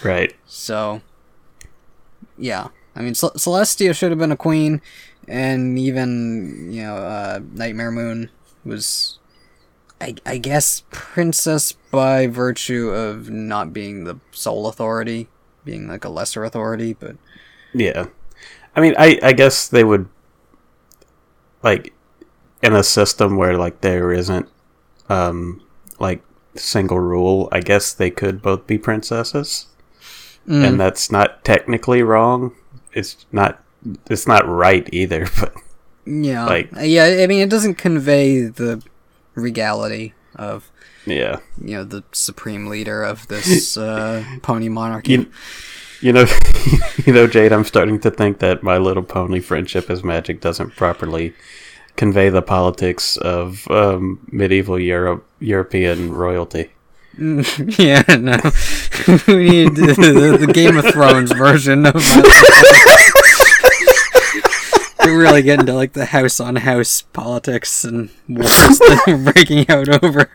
Right. 0.04 0.36
So, 0.46 1.02
yeah. 2.38 2.68
I 2.96 3.02
mean, 3.02 3.16
Cel- 3.16 3.32
Celestia 3.32 3.96
should 3.96 4.12
have 4.12 4.20
been 4.20 4.32
a 4.32 4.38
queen, 4.38 4.80
and 5.28 5.78
even, 5.80 6.72
you 6.72 6.84
know, 6.84 6.98
uh, 6.98 7.40
Nightmare 7.54 7.90
Moon 7.90 8.30
was, 8.64 9.18
I, 10.00 10.14
I 10.24 10.38
guess, 10.38 10.84
princess 10.92 11.72
by 11.90 12.28
virtue 12.28 12.90
of 12.90 13.32
not 13.32 13.74
being 13.74 14.04
the 14.04 14.20
sole 14.30 14.68
authority, 14.68 15.30
being 15.66 15.88
like 15.88 16.06
a 16.06 16.10
lesser 16.10 16.44
authority, 16.44 16.94
but. 16.94 17.16
Yeah. 17.80 18.08
I 18.76 18.82
mean, 18.82 18.96
I, 18.98 19.20
I 19.24 19.34
guess 19.34 19.68
they 19.68 19.84
would, 19.84 20.08
like, 21.64 21.94
in 22.62 22.74
a 22.74 22.84
system 22.84 23.38
where, 23.38 23.58
like, 23.58 23.82
there 23.82 24.12
isn't, 24.12 24.48
um, 25.10 25.62
like, 26.00 26.22
single 26.56 27.00
rule, 27.00 27.50
I 27.52 27.62
guess 27.62 27.94
they 27.94 28.10
could 28.12 28.42
both 28.42 28.68
be 28.68 28.78
princesses. 28.78 29.68
Mm. 30.48 30.68
And 30.68 30.80
that's 30.80 31.12
not 31.12 31.44
technically 31.44 32.02
wrong. 32.04 32.56
It's 32.94 33.26
not, 33.32 33.64
it's 34.10 34.28
not 34.28 34.48
right 34.48 34.88
either, 34.92 35.28
but 35.40 35.54
Yeah. 36.06 36.46
like- 36.46 36.70
yeah, 36.80 37.20
I 37.24 37.28
mean, 37.28 37.42
it 37.42 37.50
doesn't 37.50 37.76
convey 37.76 38.42
the 38.46 38.82
regality 39.36 40.14
of, 40.36 40.72
yeah. 41.06 41.38
you 41.64 41.76
know, 41.78 41.84
the 41.84 42.04
supreme 42.12 42.68
leader 42.68 43.04
of 43.04 43.28
this 43.28 43.76
uh, 43.78 44.24
pony 44.42 44.70
monarchy. 44.70 45.12
You, 45.14 45.32
you 46.02 46.14
know, 46.14 46.26
you 47.06 47.14
know, 47.14 47.28
Jade, 47.28 47.52
I'm 47.52 47.64
starting 47.64 48.00
to 48.02 48.12
think 48.12 48.40
that 48.40 48.64
My 48.64 48.78
Little 48.78 49.04
Pony 49.04 49.40
Friendship 49.40 49.90
is 49.90 50.04
Magic 50.04 50.42
doesn't 50.42 50.76
properly 50.76 51.34
convey 51.96 52.30
the 52.30 52.42
politics 52.42 53.18
of 53.18 53.70
um, 53.70 54.20
medieval 54.32 54.80
Europe, 54.80 55.26
European 55.40 56.14
royalty. 56.14 56.72
yeah, 57.18 58.04
no. 58.08 58.38
we 59.28 59.50
need 59.50 59.76
the, 59.76 60.38
the 60.40 60.52
Game 60.54 60.78
of 60.78 60.86
Thrones 60.86 61.32
version 61.32 61.88
of 61.88 61.96
my 61.96 63.12
We 65.04 65.12
really 65.14 65.42
getting 65.42 65.62
into 65.62 65.74
like 65.74 65.94
the 65.94 66.06
house 66.06 66.40
on 66.40 66.58
house 66.58 67.02
politics 67.02 67.84
and 67.84 68.12
wars 68.28 68.80
breaking 69.08 69.68
out 69.70 69.90
over 70.04 70.30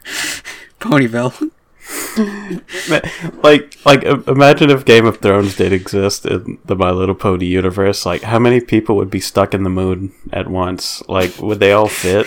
Ponyville. 0.80 1.52
like 3.42 3.76
like 3.84 4.04
im- 4.04 4.24
imagine 4.26 4.70
if 4.70 4.84
Game 4.84 5.06
of 5.06 5.18
Thrones 5.18 5.56
did 5.56 5.72
exist 5.72 6.24
in 6.26 6.58
the 6.64 6.76
My 6.76 6.90
Little 6.90 7.14
Pony 7.14 7.46
universe 7.46 8.06
like 8.06 8.22
how 8.22 8.38
many 8.38 8.60
people 8.60 8.96
would 8.96 9.10
be 9.10 9.20
stuck 9.20 9.52
in 9.54 9.62
the 9.62 9.70
moon 9.70 10.12
at 10.32 10.48
once? 10.48 11.02
Like 11.08 11.38
would 11.38 11.60
they 11.60 11.72
all 11.72 11.88
fit? 11.88 12.26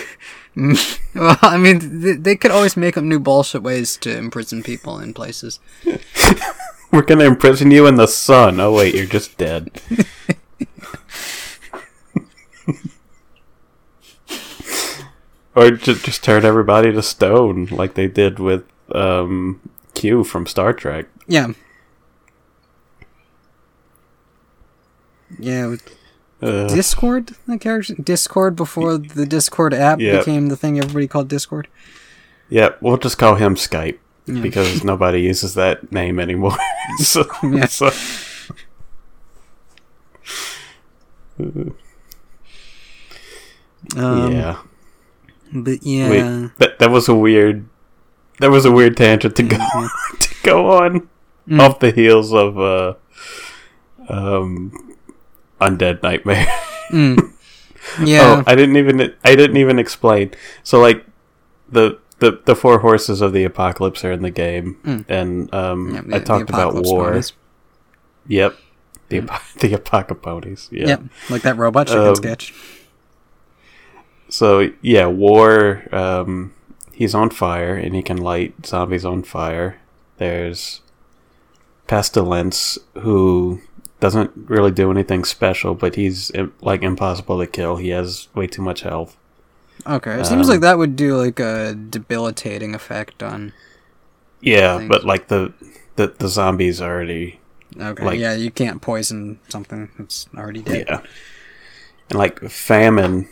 Well, 1.14 1.36
I 1.42 1.58
mean, 1.58 2.00
they, 2.00 2.12
they 2.12 2.34
could 2.34 2.50
always 2.50 2.78
make 2.78 2.96
up 2.96 3.04
new 3.04 3.20
bullshit 3.20 3.62
ways 3.62 3.98
to 3.98 4.16
imprison 4.16 4.62
people 4.62 4.98
in 4.98 5.12
places. 5.12 5.60
we're 6.92 7.02
gonna 7.02 7.24
imprison 7.24 7.70
you 7.70 7.86
in 7.86 7.96
the 7.96 8.06
sun. 8.06 8.58
Oh 8.58 8.72
wait 8.74 8.94
you're 8.94 9.04
just 9.04 9.36
dead. 9.36 9.70
Or 15.54 15.70
just 15.70 16.04
just 16.04 16.22
turn 16.22 16.44
everybody 16.44 16.92
to 16.92 17.02
stone 17.02 17.66
like 17.66 17.94
they 17.94 18.08
did 18.08 18.38
with 18.38 18.64
um 18.96 19.60
Q 19.94 20.24
from 20.24 20.46
Star 20.46 20.72
Trek 20.72 21.06
Yeah. 21.28 21.48
Yeah, 25.40 25.74
uh, 26.40 26.68
Discord, 26.68 27.34
that 27.48 27.60
character? 27.60 27.94
Discord 27.94 28.54
before 28.54 28.96
the 28.96 29.26
Discord 29.26 29.74
app 29.74 29.98
Yeah. 30.00 30.18
became 30.18 30.46
the 30.48 30.56
thing 30.56 30.78
everybody 30.78 31.08
called 31.08 31.28
Discord? 31.28 31.68
yeah 32.48 32.70
we'll 32.80 32.96
just 32.96 33.18
call 33.18 33.34
him 33.34 33.56
Skype 33.56 33.98
Yeah. 34.26 34.40
because 34.40 34.84
nobody 34.92 35.20
uses 35.22 35.54
that 35.54 35.90
name 35.92 36.20
anymore 36.20 36.56
so, 36.98 37.24
Yeah. 37.42 37.66
so 37.80 37.90
Um, 43.96 44.32
yeah 44.32 44.56
But 45.52 45.82
yeah. 45.82 46.10
Wait, 46.10 46.50
that 46.58 46.78
that 46.80 46.90
was 46.90 47.08
a 47.08 47.14
weird. 47.14 47.66
That 48.40 48.50
was 48.50 48.64
a 48.64 48.70
weird 48.72 48.96
tangent 48.96 49.34
to 49.36 49.42
go 49.42 49.56
to 50.20 50.34
go 50.42 50.70
on 50.82 51.08
Mm. 51.48 51.60
off 51.60 51.78
the 51.78 51.92
heels 51.92 52.32
of 52.34 52.58
uh, 52.58 52.94
um, 54.08 54.96
undead 55.60 56.02
nightmare. 56.02 56.46
Mm. 56.90 57.32
Yeah. 58.04 58.42
Oh, 58.42 58.50
I 58.50 58.56
didn't 58.56 58.76
even 58.78 59.14
I 59.24 59.36
didn't 59.36 59.58
even 59.58 59.78
explain. 59.78 60.32
So 60.64 60.80
like 60.80 61.06
the 61.70 62.00
the 62.18 62.40
the 62.44 62.56
four 62.56 62.80
horses 62.80 63.20
of 63.20 63.32
the 63.32 63.44
apocalypse 63.44 64.04
are 64.04 64.10
in 64.10 64.22
the 64.22 64.30
game, 64.32 64.76
Mm. 64.82 65.04
and 65.08 65.54
um, 65.54 65.94
Yeah, 65.94 66.00
I 66.00 66.02
the- 66.02 66.18
the 66.18 66.20
talked 66.24 66.50
about 66.50 66.74
war. 66.82 67.10
ponies. 67.10 67.32
Yep, 68.26 68.56
the 69.08 69.18
apo- 69.20 69.44
the 69.60 69.68
apocaponies. 69.74 70.66
Yeah. 70.72 70.86
Yep, 70.88 71.02
like 71.30 71.42
that 71.42 71.56
robot 71.58 71.86
chicken 71.86 72.08
Um, 72.08 72.16
sketch. 72.16 72.52
So 74.28 74.70
yeah, 74.82 75.06
war. 75.06 75.84
Um, 75.94 76.52
he's 76.96 77.14
on 77.14 77.28
fire, 77.28 77.74
and 77.76 77.94
he 77.94 78.02
can 78.02 78.16
light 78.16 78.64
zombies 78.64 79.04
on 79.04 79.22
fire. 79.22 79.78
There's 80.16 80.80
pestilence, 81.86 82.78
who 82.94 83.60
doesn't 84.00 84.32
really 84.34 84.70
do 84.70 84.90
anything 84.90 85.24
special, 85.24 85.74
but 85.74 85.94
he's 85.96 86.32
like 86.62 86.82
impossible 86.82 87.38
to 87.38 87.46
kill. 87.46 87.76
He 87.76 87.90
has 87.90 88.28
way 88.34 88.46
too 88.46 88.62
much 88.62 88.80
health. 88.80 89.14
Okay, 89.86 90.18
it 90.20 90.26
seems 90.26 90.48
um, 90.48 90.54
like 90.54 90.60
that 90.62 90.78
would 90.78 90.96
do 90.96 91.18
like 91.18 91.38
a 91.38 91.74
debilitating 91.74 92.74
effect 92.74 93.22
on. 93.22 93.52
Yeah, 94.40 94.86
but 94.88 95.04
like 95.04 95.28
the 95.28 95.52
the 95.96 96.08
the 96.18 96.28
zombies 96.28 96.80
already. 96.80 97.40
Okay, 97.78 98.04
Like- 98.04 98.18
yeah, 98.18 98.34
you 98.34 98.50
can't 98.50 98.80
poison 98.80 99.38
something 99.50 99.90
that's 99.98 100.28
already 100.34 100.62
dead. 100.62 100.86
Yeah, 100.88 101.00
and 102.08 102.18
like 102.18 102.40
famine. 102.48 103.28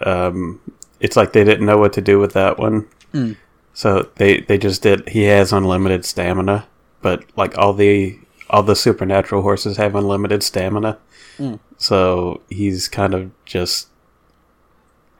Um, 0.00 0.60
it's 1.00 1.16
like 1.16 1.32
they 1.32 1.44
didn't 1.44 1.64
know 1.64 1.78
what 1.78 1.94
to 1.94 2.02
do 2.02 2.18
with 2.18 2.34
that 2.34 2.58
one. 2.58 2.86
Mm. 3.16 3.36
So 3.72 4.08
they 4.16 4.40
they 4.40 4.58
just 4.58 4.82
did. 4.82 5.08
He 5.08 5.24
has 5.24 5.52
unlimited 5.52 6.04
stamina, 6.04 6.66
but 7.02 7.24
like 7.36 7.56
all 7.58 7.72
the 7.72 8.18
all 8.48 8.62
the 8.62 8.76
supernatural 8.76 9.42
horses 9.42 9.76
have 9.76 9.94
unlimited 9.94 10.42
stamina. 10.42 10.98
Mm. 11.38 11.58
So 11.76 12.40
he's 12.48 12.88
kind 12.88 13.14
of 13.14 13.30
just 13.44 13.88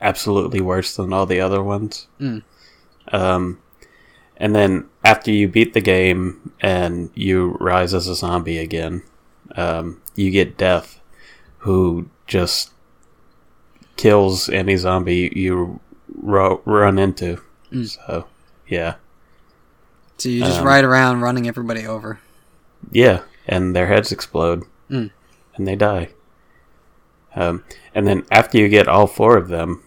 absolutely 0.01 0.61
worse 0.61 0.95
than 0.95 1.13
all 1.13 1.25
the 1.25 1.41
other 1.41 1.61
ones. 1.61 2.07
Mm. 2.19 2.43
Um, 3.11 3.59
and 4.37 4.55
then 4.55 4.89
after 5.03 5.31
you 5.31 5.47
beat 5.47 5.73
the 5.73 5.81
game 5.81 6.51
and 6.61 7.09
you 7.15 7.57
rise 7.59 7.93
as 7.93 8.07
a 8.07 8.15
zombie 8.15 8.59
again, 8.59 9.03
um, 9.55 10.01
you 10.15 10.31
get 10.31 10.57
Death, 10.57 10.99
who 11.59 12.09
just 12.27 12.71
kills 13.95 14.49
any 14.49 14.75
zombie 14.75 15.31
you 15.35 15.79
ro- 16.15 16.61
run 16.65 16.99
into. 16.99 17.41
Mm. 17.71 17.87
So, 17.87 18.25
yeah. 18.67 18.95
So 20.17 20.29
you 20.29 20.41
just 20.43 20.59
Um, 20.61 20.65
ride 20.67 20.83
around 20.83 21.21
running 21.21 21.47
everybody 21.47 21.85
over. 21.85 22.19
Yeah, 22.91 23.21
and 23.47 23.75
their 23.75 23.87
heads 23.87 24.11
explode, 24.11 24.63
Mm. 24.89 25.11
and 25.55 25.67
they 25.67 25.75
die. 25.75 26.09
Um, 27.35 27.63
and 27.93 28.07
then 28.07 28.23
after 28.31 28.57
you 28.57 28.67
get 28.67 28.87
all 28.87 29.05
four 29.07 29.37
of 29.37 29.47
them, 29.49 29.83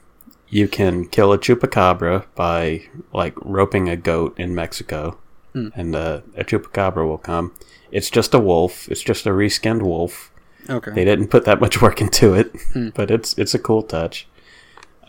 you 0.49 0.69
can 0.69 1.07
kill 1.07 1.33
a 1.33 1.39
chupacabra 1.39 2.25
by 2.35 2.83
like 3.13 3.35
roping 3.41 3.89
a 3.89 3.97
goat 3.97 4.35
in 4.39 4.55
Mexico, 4.55 5.19
Mm. 5.55 5.73
and 5.75 5.97
uh, 5.97 6.21
a 6.37 6.45
chupacabra 6.45 7.07
will 7.07 7.19
come. 7.19 7.53
It's 7.91 8.11
just 8.11 8.35
a 8.35 8.39
wolf. 8.39 8.89
It's 8.89 9.03
just 9.03 9.27
a 9.27 9.31
reskinned 9.31 9.83
wolf. 9.83 10.31
Okay. 10.69 10.93
They 10.93 11.05
didn't 11.05 11.29
put 11.29 11.45
that 11.47 11.61
much 11.61 11.83
work 11.83 12.01
into 12.07 12.35
it, 12.35 12.53
Hmm. 12.73 12.91
but 12.95 13.11
it's 13.11 13.37
it's 13.39 13.55
a 13.55 13.59
cool 13.59 13.83
touch. 13.83 14.29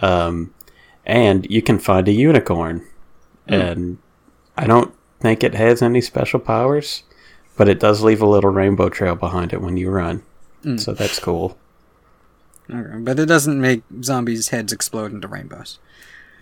Um, 0.02 0.53
and 1.06 1.45
you 1.49 1.61
can 1.61 1.80
find 1.80 2.07
a 2.07 2.11
unicorn, 2.11 2.86
Hmm. 3.48 3.53
and 3.53 3.98
I 4.57 4.68
don't 4.68 4.94
think 5.19 5.44
it 5.44 5.56
has 5.56 5.82
any 5.82 6.02
special 6.02 6.40
powers, 6.40 7.03
but 7.57 7.68
it 7.69 7.80
does 7.80 8.02
leave 8.03 8.22
a 8.22 8.28
little 8.28 8.49
rainbow 8.52 8.90
trail 8.90 9.15
behind 9.15 9.53
it 9.53 9.61
when 9.61 9.78
you 9.78 9.90
run, 9.90 10.23
Hmm. 10.64 10.78
so 10.78 10.94
that's 10.94 11.19
cool. 11.19 11.57
okay. 12.69 12.98
But 12.99 13.19
it 13.19 13.26
doesn't 13.26 13.60
make 13.60 13.84
zombies' 14.03 14.49
heads 14.49 14.72
explode 14.72 15.11
into 15.11 15.28
rainbows. 15.28 15.80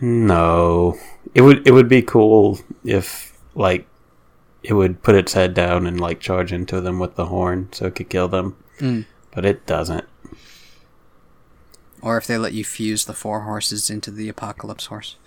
No, 0.01 0.97
it 1.33 1.41
would 1.41 1.67
it 1.67 1.71
would 1.71 1.89
be 1.89 2.01
cool 2.01 2.59
if 2.85 3.37
like 3.55 3.85
it 4.63 4.73
would 4.73 5.01
put 5.03 5.15
its 5.15 5.33
head 5.33 5.53
down 5.53 5.85
and 5.87 5.99
like 5.99 6.19
charge 6.19 6.53
into 6.53 6.79
them 6.81 6.99
with 6.99 7.15
the 7.15 7.25
horn 7.27 7.67
so 7.71 7.85
it 7.87 7.95
could 7.95 8.09
kill 8.09 8.27
them, 8.27 8.55
Mm. 8.79 9.05
but 9.33 9.45
it 9.45 9.65
doesn't. 9.65 10.05
Or 12.01 12.17
if 12.17 12.27
they 12.27 12.37
let 12.37 12.53
you 12.53 12.63
fuse 12.63 13.05
the 13.05 13.13
four 13.13 13.41
horses 13.41 13.89
into 13.89 14.11
the 14.11 14.29
apocalypse 14.29 14.87
horse. 14.87 15.17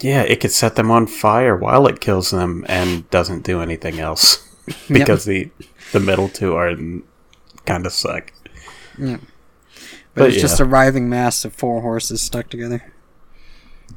Yeah, 0.00 0.22
it 0.22 0.40
could 0.40 0.52
set 0.52 0.76
them 0.76 0.90
on 0.90 1.06
fire 1.06 1.56
while 1.56 1.86
it 1.86 2.00
kills 2.00 2.30
them 2.30 2.64
and 2.68 3.08
doesn't 3.10 3.44
do 3.44 3.60
anything 3.60 3.98
else 3.98 4.46
because 4.88 5.24
the 5.24 5.50
the 5.92 6.00
middle 6.00 6.28
two 6.28 6.54
are 6.54 6.74
kind 7.64 7.86
of 7.86 7.92
suck. 7.92 8.32
Yeah. 8.98 9.18
But, 10.14 10.22
But 10.22 10.28
it's 10.30 10.40
just 10.40 10.60
a 10.60 10.64
writhing 10.64 11.08
mass 11.08 11.44
of 11.44 11.52
four 11.54 11.82
horses 11.82 12.22
stuck 12.22 12.48
together. 12.48 12.92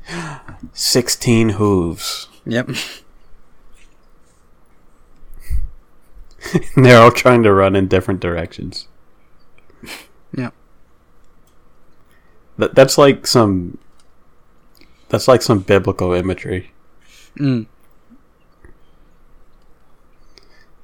Sixteen 0.74 1.50
hooves. 1.50 2.28
Yep. 2.46 2.68
And 2.68 2.78
They're 6.86 7.02
all 7.02 7.12
trying 7.12 7.44
to 7.44 7.54
run 7.54 7.76
in 7.76 7.88
different 7.88 8.20
directions. 8.20 8.88
Yep. 10.36 10.54
That 12.58 12.76
that's 12.76 12.98
like 12.98 13.26
some 13.26 13.78
that's 15.10 15.28
like 15.28 15.42
some 15.42 15.60
biblical 15.60 16.14
imagery. 16.14 16.72
Mm. 17.38 17.68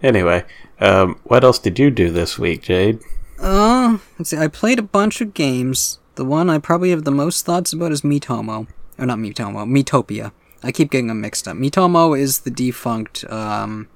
Anyway, 0.01 0.43
um, 0.79 1.19
what 1.23 1.43
else 1.43 1.59
did 1.59 1.79
you 1.79 1.89
do 1.89 2.09
this 2.09 2.37
week, 2.37 2.63
Jade? 2.63 2.99
Uh, 3.39 3.97
let's 4.17 4.29
see. 4.29 4.37
I 4.37 4.47
played 4.47 4.79
a 4.79 4.83
bunch 4.83 5.21
of 5.21 5.33
games. 5.33 5.99
The 6.15 6.25
one 6.25 6.49
I 6.49 6.59
probably 6.59 6.91
have 6.91 7.03
the 7.03 7.11
most 7.11 7.45
thoughts 7.45 7.73
about 7.73 7.91
is 7.91 8.01
Miitomo. 8.01 8.67
Or 8.97 9.05
not 9.05 9.17
Miitomo, 9.17 9.65
Miitopia. 9.65 10.31
I 10.63 10.71
keep 10.71 10.91
getting 10.91 11.07
them 11.07 11.21
mixed 11.21 11.47
up. 11.47 11.57
Miitomo 11.57 12.17
is 12.17 12.39
the 12.39 12.51
defunct 12.51 13.25
um, 13.29 13.87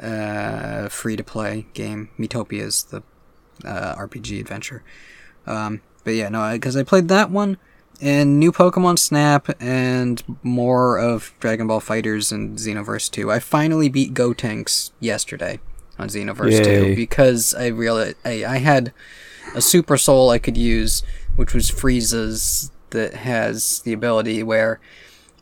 uh, 0.00 0.88
free 0.88 1.16
to 1.16 1.24
play 1.24 1.66
game. 1.74 2.10
Miitopia 2.18 2.62
is 2.62 2.84
the 2.84 3.02
uh, 3.64 3.94
RPG 3.96 4.40
adventure. 4.40 4.82
Um, 5.46 5.82
but 6.04 6.12
yeah, 6.12 6.28
no, 6.28 6.52
because 6.52 6.76
I 6.76 6.82
played 6.82 7.08
that 7.08 7.30
one 7.30 7.58
and 8.00 8.38
new 8.38 8.52
Pokemon 8.52 8.98
Snap 8.98 9.48
and 9.60 10.22
more 10.42 10.98
of 10.98 11.32
Dragon 11.40 11.66
Ball 11.66 11.80
FighterZ 11.80 12.32
and 12.32 12.58
Xenoverse 12.58 13.10
2. 13.10 13.30
I 13.30 13.38
finally 13.38 13.88
beat 13.88 14.14
Gotenks 14.14 14.90
yesterday 15.00 15.60
on 15.98 16.08
Xenoverse 16.08 16.64
2 16.64 16.96
because 16.96 17.54
I 17.54 17.68
realized 17.68 18.16
I, 18.24 18.44
I 18.44 18.58
had 18.58 18.92
a 19.54 19.60
Super 19.60 19.96
Soul 19.96 20.30
I 20.30 20.38
could 20.38 20.56
use, 20.56 21.02
which 21.36 21.54
was 21.54 21.70
Frieza's 21.70 22.70
that 22.90 23.14
has 23.14 23.80
the 23.80 23.92
ability 23.92 24.42
where 24.42 24.80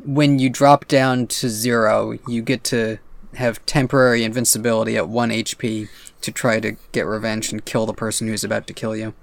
when 0.04 0.38
you 0.38 0.48
drop 0.48 0.88
down 0.88 1.26
to 1.26 1.48
zero, 1.48 2.18
you 2.26 2.42
get 2.42 2.64
to 2.64 2.98
have 3.34 3.64
temporary 3.66 4.24
invincibility 4.24 4.96
at 4.96 5.08
1 5.08 5.30
HP 5.30 5.88
to 6.22 6.32
try 6.32 6.60
to 6.60 6.76
get 6.92 7.06
revenge 7.06 7.52
and 7.52 7.64
kill 7.64 7.86
the 7.86 7.92
person 7.94 8.28
who's 8.28 8.44
about 8.44 8.66
to 8.68 8.72
kill 8.72 8.96
you. 8.96 9.14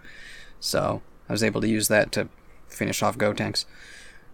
So 0.59 1.01
I 1.27 1.33
was 1.33 1.43
able 1.43 1.61
to 1.61 1.67
use 1.67 1.87
that 1.87 2.11
to 2.13 2.29
finish 2.67 3.01
off 3.01 3.17
Gotenks. 3.17 3.65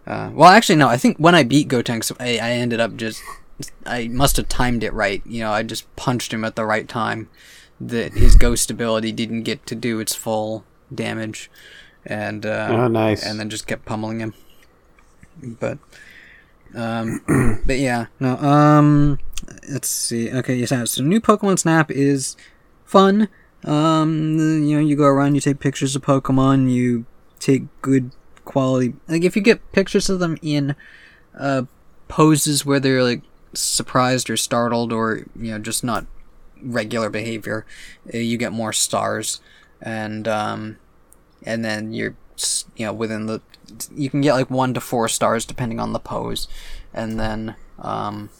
Uh, 0.06 0.30
well, 0.32 0.50
actually, 0.50 0.76
no. 0.76 0.88
I 0.88 0.96
think 0.96 1.16
when 1.18 1.34
I 1.34 1.42
beat 1.42 1.68
Gotenks, 1.68 2.12
I, 2.20 2.38
I 2.44 2.50
ended 2.52 2.80
up 2.80 2.96
just. 2.96 3.20
I 3.86 4.08
must 4.08 4.36
have 4.36 4.48
timed 4.48 4.84
it 4.84 4.92
right. 4.92 5.22
You 5.24 5.40
know, 5.40 5.50
I 5.50 5.62
just 5.62 5.94
punched 5.96 6.32
him 6.32 6.44
at 6.44 6.56
the 6.56 6.64
right 6.66 6.86
time. 6.88 7.28
That 7.80 8.12
his 8.14 8.36
ghost 8.36 8.70
ability 8.70 9.12
didn't 9.12 9.42
get 9.42 9.66
to 9.66 9.74
do 9.74 9.98
its 10.00 10.14
full 10.14 10.64
damage, 10.94 11.50
and 12.06 12.46
uh, 12.46 12.68
Oh, 12.70 12.88
nice. 12.88 13.24
and 13.24 13.38
then 13.40 13.50
just 13.50 13.66
kept 13.66 13.84
pummeling 13.84 14.20
him. 14.20 14.34
But, 15.42 15.78
um, 16.74 17.20
but 17.66 17.78
yeah, 17.78 18.06
no. 18.20 18.36
Um, 18.38 19.18
let's 19.68 19.88
see. 19.88 20.30
Okay, 20.32 20.54
yes, 20.56 20.90
so 20.90 21.02
new 21.02 21.20
Pokemon 21.20 21.58
Snap 21.58 21.90
is 21.90 22.36
fun. 22.86 23.28
Um, 23.64 24.38
you 24.38 24.76
know, 24.76 24.80
you 24.80 24.96
go 24.96 25.04
around, 25.04 25.34
you 25.34 25.40
take 25.40 25.58
pictures 25.58 25.94
of 25.94 26.02
Pokemon, 26.02 26.70
you 26.70 27.04
take 27.38 27.64
good 27.82 28.12
quality. 28.44 28.94
Like 29.08 29.24
if 29.24 29.36
you 29.36 29.42
get 29.42 29.72
pictures 29.72 30.08
of 30.08 30.20
them 30.20 30.38
in 30.40 30.74
uh 31.38 31.64
poses 32.08 32.64
where 32.64 32.80
they're 32.80 33.02
like 33.02 33.20
surprised 33.52 34.30
or 34.30 34.36
startled 34.36 34.92
or 34.92 35.26
you 35.36 35.50
know 35.50 35.58
just 35.58 35.84
not 35.84 36.06
regular 36.62 37.10
behavior, 37.10 37.66
uh, 38.12 38.18
you 38.18 38.38
get 38.38 38.52
more 38.52 38.72
stars, 38.72 39.40
and 39.82 40.26
um, 40.28 40.78
and 41.42 41.64
then 41.64 41.92
you're 41.92 42.16
you 42.76 42.86
know 42.86 42.92
within 42.92 43.26
the 43.26 43.40
you 43.94 44.08
can 44.08 44.20
get 44.20 44.34
like 44.34 44.50
one 44.50 44.74
to 44.74 44.80
four 44.80 45.08
stars 45.08 45.44
depending 45.44 45.80
on 45.80 45.92
the 45.92 45.98
pose, 45.98 46.48
and 46.94 47.18
then 47.18 47.56
um, 47.78 48.30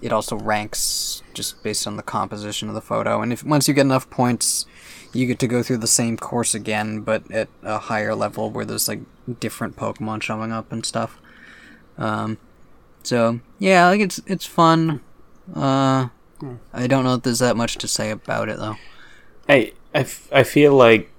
it 0.00 0.12
also 0.12 0.36
ranks 0.36 1.22
just 1.34 1.62
based 1.62 1.86
on 1.86 1.96
the 1.96 2.02
composition 2.02 2.68
of 2.68 2.74
the 2.74 2.80
photo. 2.80 3.20
And 3.22 3.32
if 3.32 3.44
once 3.44 3.68
you 3.68 3.74
get 3.74 3.82
enough 3.82 4.08
points, 4.10 4.66
you 5.12 5.26
get 5.26 5.38
to 5.40 5.46
go 5.46 5.62
through 5.62 5.78
the 5.78 5.86
same 5.86 6.16
course 6.16 6.54
again, 6.54 7.00
but 7.00 7.30
at 7.30 7.48
a 7.62 7.78
higher 7.78 8.14
level 8.14 8.50
where 8.50 8.64
there's 8.64 8.88
like 8.88 9.00
different 9.40 9.76
Pokemon 9.76 10.22
showing 10.22 10.52
up 10.52 10.70
and 10.72 10.84
stuff. 10.84 11.18
Um, 11.96 12.38
so 13.02 13.40
yeah, 13.58 13.86
like 13.88 14.00
it's 14.00 14.20
it's 14.26 14.46
fun. 14.46 15.00
Uh, 15.54 16.08
I 16.72 16.86
don't 16.86 17.04
know 17.04 17.14
if 17.14 17.22
there's 17.22 17.40
that 17.40 17.56
much 17.56 17.76
to 17.78 17.88
say 17.88 18.10
about 18.10 18.48
it 18.48 18.58
though. 18.58 18.76
I, 19.48 19.72
I, 19.94 20.00
f- 20.00 20.28
I 20.30 20.42
feel 20.42 20.74
like 20.74 21.10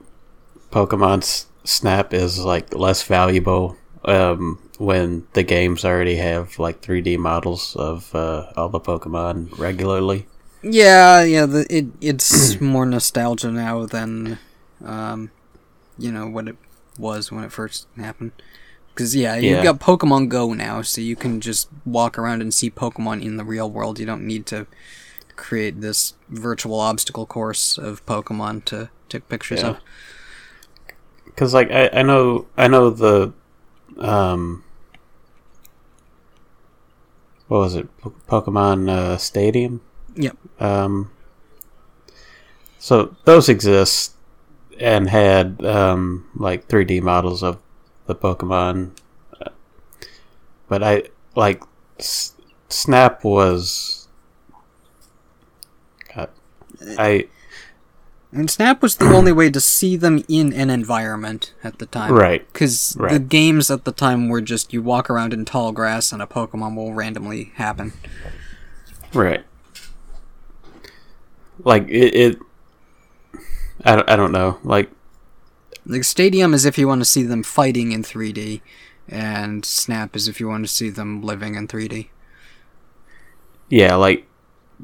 Pokemon 0.72 1.46
Snap 1.64 2.14
is 2.14 2.40
like 2.40 2.74
less 2.74 3.04
valuable 3.04 3.76
um, 4.06 4.60
when 4.80 5.28
the 5.34 5.44
games 5.44 5.84
already 5.84 6.16
have 6.16 6.58
like 6.58 6.82
3D 6.82 7.18
models 7.18 7.76
of 7.76 8.16
uh, 8.16 8.52
all 8.56 8.70
the 8.70 8.80
Pokemon 8.80 9.60
regularly. 9.60 10.26
Yeah, 10.64 11.22
yeah. 11.24 11.46
The, 11.46 11.68
it 11.70 11.88
it's 12.02 12.60
more 12.62 12.86
nostalgia 12.86 13.52
now 13.52 13.86
than, 13.86 14.40
um, 14.84 15.32
you 15.98 16.12
know 16.12 16.28
what 16.28 16.48
it 16.48 16.56
was 16.98 17.32
when 17.32 17.44
it 17.44 17.52
first 17.52 17.88
happened. 17.98 18.32
Because 18.94 19.16
yeah, 19.16 19.36
you've 19.36 19.64
got 19.64 19.80
Pokemon 19.80 20.30
Go 20.30 20.54
now, 20.54 20.82
so 20.82 21.02
you 21.02 21.16
can 21.16 21.40
just 21.42 21.70
walk 21.86 22.18
around 22.18 22.42
and 22.42 22.54
see 22.54 22.70
Pokemon 22.70 23.22
in 23.24 23.38
the 23.38 23.46
real 23.46 23.70
world. 23.70 24.00
You 24.00 24.06
don't 24.06 24.26
need 24.26 24.46
to 24.48 24.66
create 25.36 25.80
this 25.82 26.16
virtual 26.30 26.80
obstacle 26.80 27.26
course 27.26 27.78
of 27.78 28.06
Pokemon 28.06 28.66
to 28.66 28.90
take 29.10 29.28
pictures 29.30 29.62
Yeah. 29.62 29.70
of. 29.70 29.78
Because 31.26 31.54
like 31.54 31.72
I, 31.72 31.90
I 31.94 32.02
know 32.02 32.48
I 32.58 32.68
know 32.68 32.90
the 32.90 33.34
um 33.98 34.64
what 37.50 37.58
was 37.60 37.76
it? 37.76 37.88
Pokemon 38.28 38.90
uh, 38.90 39.18
Stadium? 39.18 39.82
Yep. 40.16 40.38
um 40.60 41.12
so 42.80 43.16
those 43.26 43.48
exist 43.50 44.14
and 44.80 45.10
had 45.10 45.64
um 45.66 46.26
like 46.36 46.68
3D 46.68 47.02
models 47.02 47.44
of 47.44 47.60
the 48.08 48.16
Pokemon. 48.16 48.92
But 50.68 50.84
I 50.84 51.04
like 51.36 51.64
S- 52.00 52.34
Snap 52.70 53.24
was 53.24 54.08
God, 56.16 56.30
I 56.98 57.28
And 58.32 58.50
Snap 58.50 58.84
was 58.84 58.96
the 58.96 59.06
only 59.12 59.32
way 59.32 59.50
to 59.50 59.60
see 59.60 59.96
them 59.96 60.24
in 60.28 60.54
an 60.54 60.70
environment 60.70 61.54
at 61.64 61.80
the 61.80 61.88
time. 61.88 62.12
right 62.14 62.46
Because 62.54 62.92
the 63.10 63.18
games 63.18 63.72
at 63.72 63.86
the 63.86 63.92
time 63.92 64.30
were 64.30 64.40
just 64.42 64.72
you 64.72 64.84
walk 64.84 65.10
around 65.10 65.34
in 65.34 65.46
tall 65.46 65.72
grass 65.72 66.12
and 66.12 66.22
a 66.22 66.28
Pokemon 66.28 66.76
will 66.76 66.94
randomly 66.94 67.52
happen. 67.56 67.94
Right. 69.14 69.44
Like 71.64 71.88
it, 71.90 72.14
it 72.16 72.40
I, 73.84 73.96
don't- 73.96 74.10
I 74.10 74.16
don't 74.16 74.32
know. 74.32 74.60
Like 74.64 74.92
Like 75.88 76.04
Stadium 76.04 76.54
is 76.54 76.66
if 76.66 76.78
you 76.78 76.88
want 76.88 77.02
to 77.02 77.06
see 77.06 77.24
them 77.24 77.42
fighting 77.42 77.92
in 77.94 78.04
3D, 78.04 78.62
and 79.08 79.66
Snap 79.66 80.16
is 80.16 80.28
if 80.28 80.40
you 80.40 80.48
want 80.48 80.66
to 80.68 80.72
see 80.72 80.92
them 80.92 81.24
living 81.24 81.56
in 81.56 81.68
3D. 81.68 82.10
yeah, 83.70 83.96
like 83.96 84.28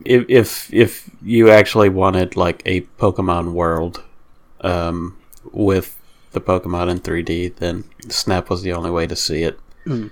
if 0.04 0.26
if 0.30 0.74
if 0.74 1.10
you 1.24 1.50
actually 1.50 1.90
wanted 1.90 2.36
like 2.36 2.62
a 2.66 2.82
Pokemon 3.00 3.54
world 3.54 4.04
um 4.62 5.18
with 5.52 5.98
the 6.32 6.42
Pokemon 6.42 6.90
in 6.90 7.00
3D, 7.00 7.56
then 7.58 7.86
Snap 8.10 8.50
was 8.50 8.62
the 8.62 8.74
only 8.74 8.92
way 8.92 9.08
to 9.08 9.16
see 9.16 9.44
it. 9.44 9.60
Mm. 9.86 10.12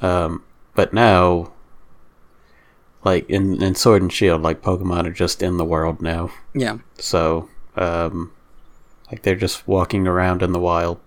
Um 0.00 0.44
but 0.74 0.92
now 0.92 1.52
like 3.04 3.28
in 3.28 3.62
in 3.62 3.74
Sword 3.74 4.02
and 4.02 4.12
Shield, 4.12 4.42
like 4.42 4.62
Pokemon 4.62 5.06
are 5.06 5.12
just 5.12 5.42
in 5.42 5.56
the 5.56 5.64
world 5.64 6.00
now. 6.00 6.30
Yeah. 6.54 6.78
So, 6.98 7.48
um 7.76 8.32
like 9.10 9.22
they're 9.22 9.34
just 9.36 9.66
walking 9.66 10.06
around 10.06 10.42
in 10.42 10.52
the 10.52 10.60
wild. 10.60 11.00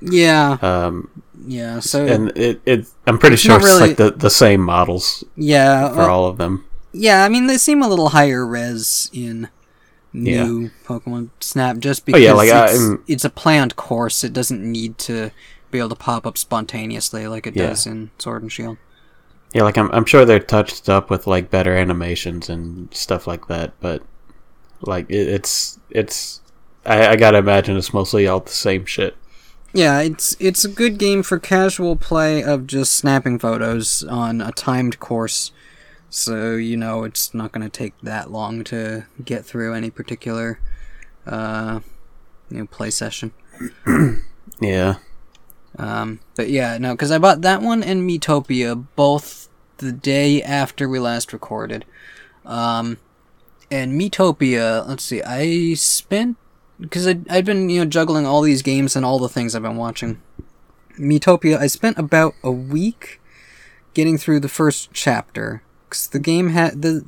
Yeah. 0.00 0.56
Um 0.62 1.10
Yeah. 1.46 1.80
So 1.80 2.06
and 2.06 2.36
it, 2.36 2.60
it 2.64 2.86
I'm 3.06 3.18
pretty 3.18 3.36
sure 3.36 3.56
it's 3.56 3.64
really- 3.64 3.88
like 3.88 3.96
the, 3.96 4.12
the 4.12 4.30
same 4.30 4.62
models 4.62 5.24
yeah. 5.36 5.90
for 5.90 5.96
well, 5.98 6.10
all 6.10 6.26
of 6.26 6.38
them. 6.38 6.64
Yeah. 6.92 7.24
I 7.24 7.28
mean, 7.28 7.46
they 7.46 7.58
seem 7.58 7.82
a 7.82 7.88
little 7.88 8.10
higher 8.10 8.46
res 8.46 9.10
in 9.12 9.48
Yeah. 10.12 10.44
new 10.44 10.70
Pokemon 10.84 11.30
Snap 11.40 11.78
just 11.78 12.02
Oh, 12.02 12.04
because 12.06 12.22
yeah, 12.22 12.32
like, 12.32 12.50
it's, 12.52 13.02
it's 13.08 13.24
a 13.24 13.30
planned 13.30 13.76
course. 13.76 14.24
It 14.24 14.32
doesn't 14.32 14.62
need 14.62 14.98
to 14.98 15.30
be 15.70 15.78
able 15.78 15.88
to 15.90 15.94
pop 15.94 16.26
up 16.26 16.36
spontaneously 16.36 17.26
like 17.26 17.46
it 17.46 17.56
Yeah. 17.56 17.68
does 17.68 17.86
in 17.86 18.10
Sword 18.18 18.42
and 18.42 18.52
Shield. 18.52 18.76
Yeah, 19.54 19.62
like 19.64 19.76
I'm, 19.76 19.90
I'm 19.92 20.04
sure 20.06 20.24
they're 20.24 20.38
touched 20.38 20.88
up 20.88 21.10
with 21.10 21.26
like 21.26 21.50
better 21.50 21.74
animations 21.76 22.48
and 22.48 22.92
stuff 22.94 23.26
like 23.26 23.48
that, 23.48 23.72
but 23.80 24.02
like 24.80 25.06
it, 25.10 25.28
it's 25.28 25.78
it's 25.90 26.40
I, 26.86 27.08
I 27.08 27.16
gotta 27.16 27.38
imagine 27.38 27.76
it's 27.76 27.92
mostly 27.94 28.26
all 28.26 28.40
the 28.40 28.50
same 28.50 28.86
shit. 28.86 29.14
Yeah, 29.74 30.00
it's 30.00 30.36
it's 30.40 30.64
a 30.64 30.68
good 30.68 30.98
game 30.98 31.22
for 31.22 31.38
casual 31.38 31.96
play 31.96 32.42
of 32.42 32.66
just 32.66 32.94
snapping 32.94 33.38
photos 33.38 34.02
on 34.04 34.40
a 34.40 34.52
timed 34.52 34.98
course. 35.00 35.52
So 36.12 36.56
you 36.56 36.76
know 36.76 37.04
it's 37.04 37.32
not 37.32 37.52
going 37.52 37.68
to 37.68 37.70
take 37.70 37.94
that 38.02 38.30
long 38.30 38.64
to 38.64 39.06
get 39.24 39.46
through 39.46 39.72
any 39.72 39.88
particular 39.88 40.60
uh 41.26 41.80
you 42.50 42.58
know 42.58 42.66
play 42.66 42.90
session. 42.90 43.32
Yeah, 44.60 44.96
Um, 45.78 46.20
but 46.36 46.50
yeah, 46.50 46.76
no, 46.78 46.92
because 46.92 47.10
I 47.10 47.18
bought 47.18 47.40
that 47.40 47.62
one 47.62 47.82
and 47.82 48.08
Miitopia 48.08 48.86
both 48.94 49.48
the 49.78 49.90
day 49.90 50.42
after 50.42 50.88
we 50.88 50.98
last 51.00 51.32
recorded. 51.32 51.84
Um, 52.44 52.98
and 53.70 53.98
Miitopia, 53.98 54.86
let's 54.86 55.02
see, 55.02 55.22
I 55.22 55.74
spent 55.74 56.36
because 56.78 57.06
I'd 57.06 57.46
been 57.46 57.70
you 57.70 57.80
know 57.80 57.90
juggling 57.90 58.26
all 58.26 58.42
these 58.42 58.62
games 58.62 58.94
and 58.94 59.04
all 59.04 59.18
the 59.18 59.28
things 59.28 59.54
I've 59.54 59.62
been 59.62 59.76
watching. 59.76 60.20
Miitopia, 60.98 61.58
I 61.58 61.68
spent 61.68 61.98
about 61.98 62.34
a 62.44 62.52
week 62.52 63.20
getting 63.94 64.18
through 64.18 64.40
the 64.40 64.48
first 64.48 64.90
chapter 64.92 65.62
because 65.92 66.06
the 66.08 66.18
game 66.18 66.48
had 66.48 66.80
the 66.80 67.04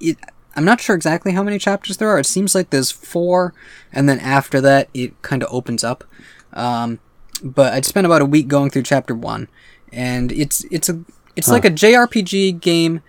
it. 0.00 0.16
I'm 0.54 0.64
not 0.64 0.80
sure 0.80 0.94
exactly 0.94 1.32
how 1.32 1.42
many 1.42 1.58
chapters 1.58 1.96
there 1.96 2.08
are. 2.10 2.18
It 2.18 2.26
seems 2.26 2.54
like 2.54 2.70
there's 2.70 2.90
four, 2.90 3.54
and 3.92 4.08
then 4.08 4.18
after 4.18 4.60
that, 4.60 4.88
it 4.92 5.20
kind 5.22 5.42
of 5.42 5.48
opens 5.52 5.82
up. 5.82 6.04
Um, 6.52 6.98
but 7.42 7.72
I'd 7.72 7.86
spent 7.86 8.06
about 8.06 8.20
a 8.20 8.26
week 8.26 8.48
going 8.48 8.70
through 8.70 8.82
chapter 8.82 9.14
one, 9.14 9.48
and 9.92 10.32
it's 10.32 10.64
it's 10.70 10.88
a 10.88 11.00
it's 11.36 11.48
like 11.48 11.64
a 11.64 11.70
JRPG 11.70 12.60
game, 12.60 13.02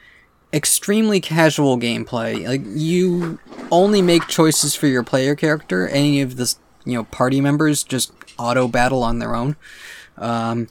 extremely 0.54 1.20
casual 1.20 1.78
gameplay. 1.78 2.45
Like 2.48 2.62
you 2.66 3.40
only 3.72 4.02
make 4.02 4.28
choices 4.28 4.76
for 4.76 4.88
your 4.88 5.04
player 5.04 5.36
character. 5.36 5.88
Any 5.88 6.22
of 6.22 6.36
the 6.36 6.54
you 6.86 6.94
know 6.94 7.04
party 7.06 7.41
members 7.41 7.84
just 7.84 8.14
auto 8.38 8.68
battle 8.68 9.04
on 9.04 9.20
their 9.20 9.36
own, 9.36 9.56
um, 10.18 10.70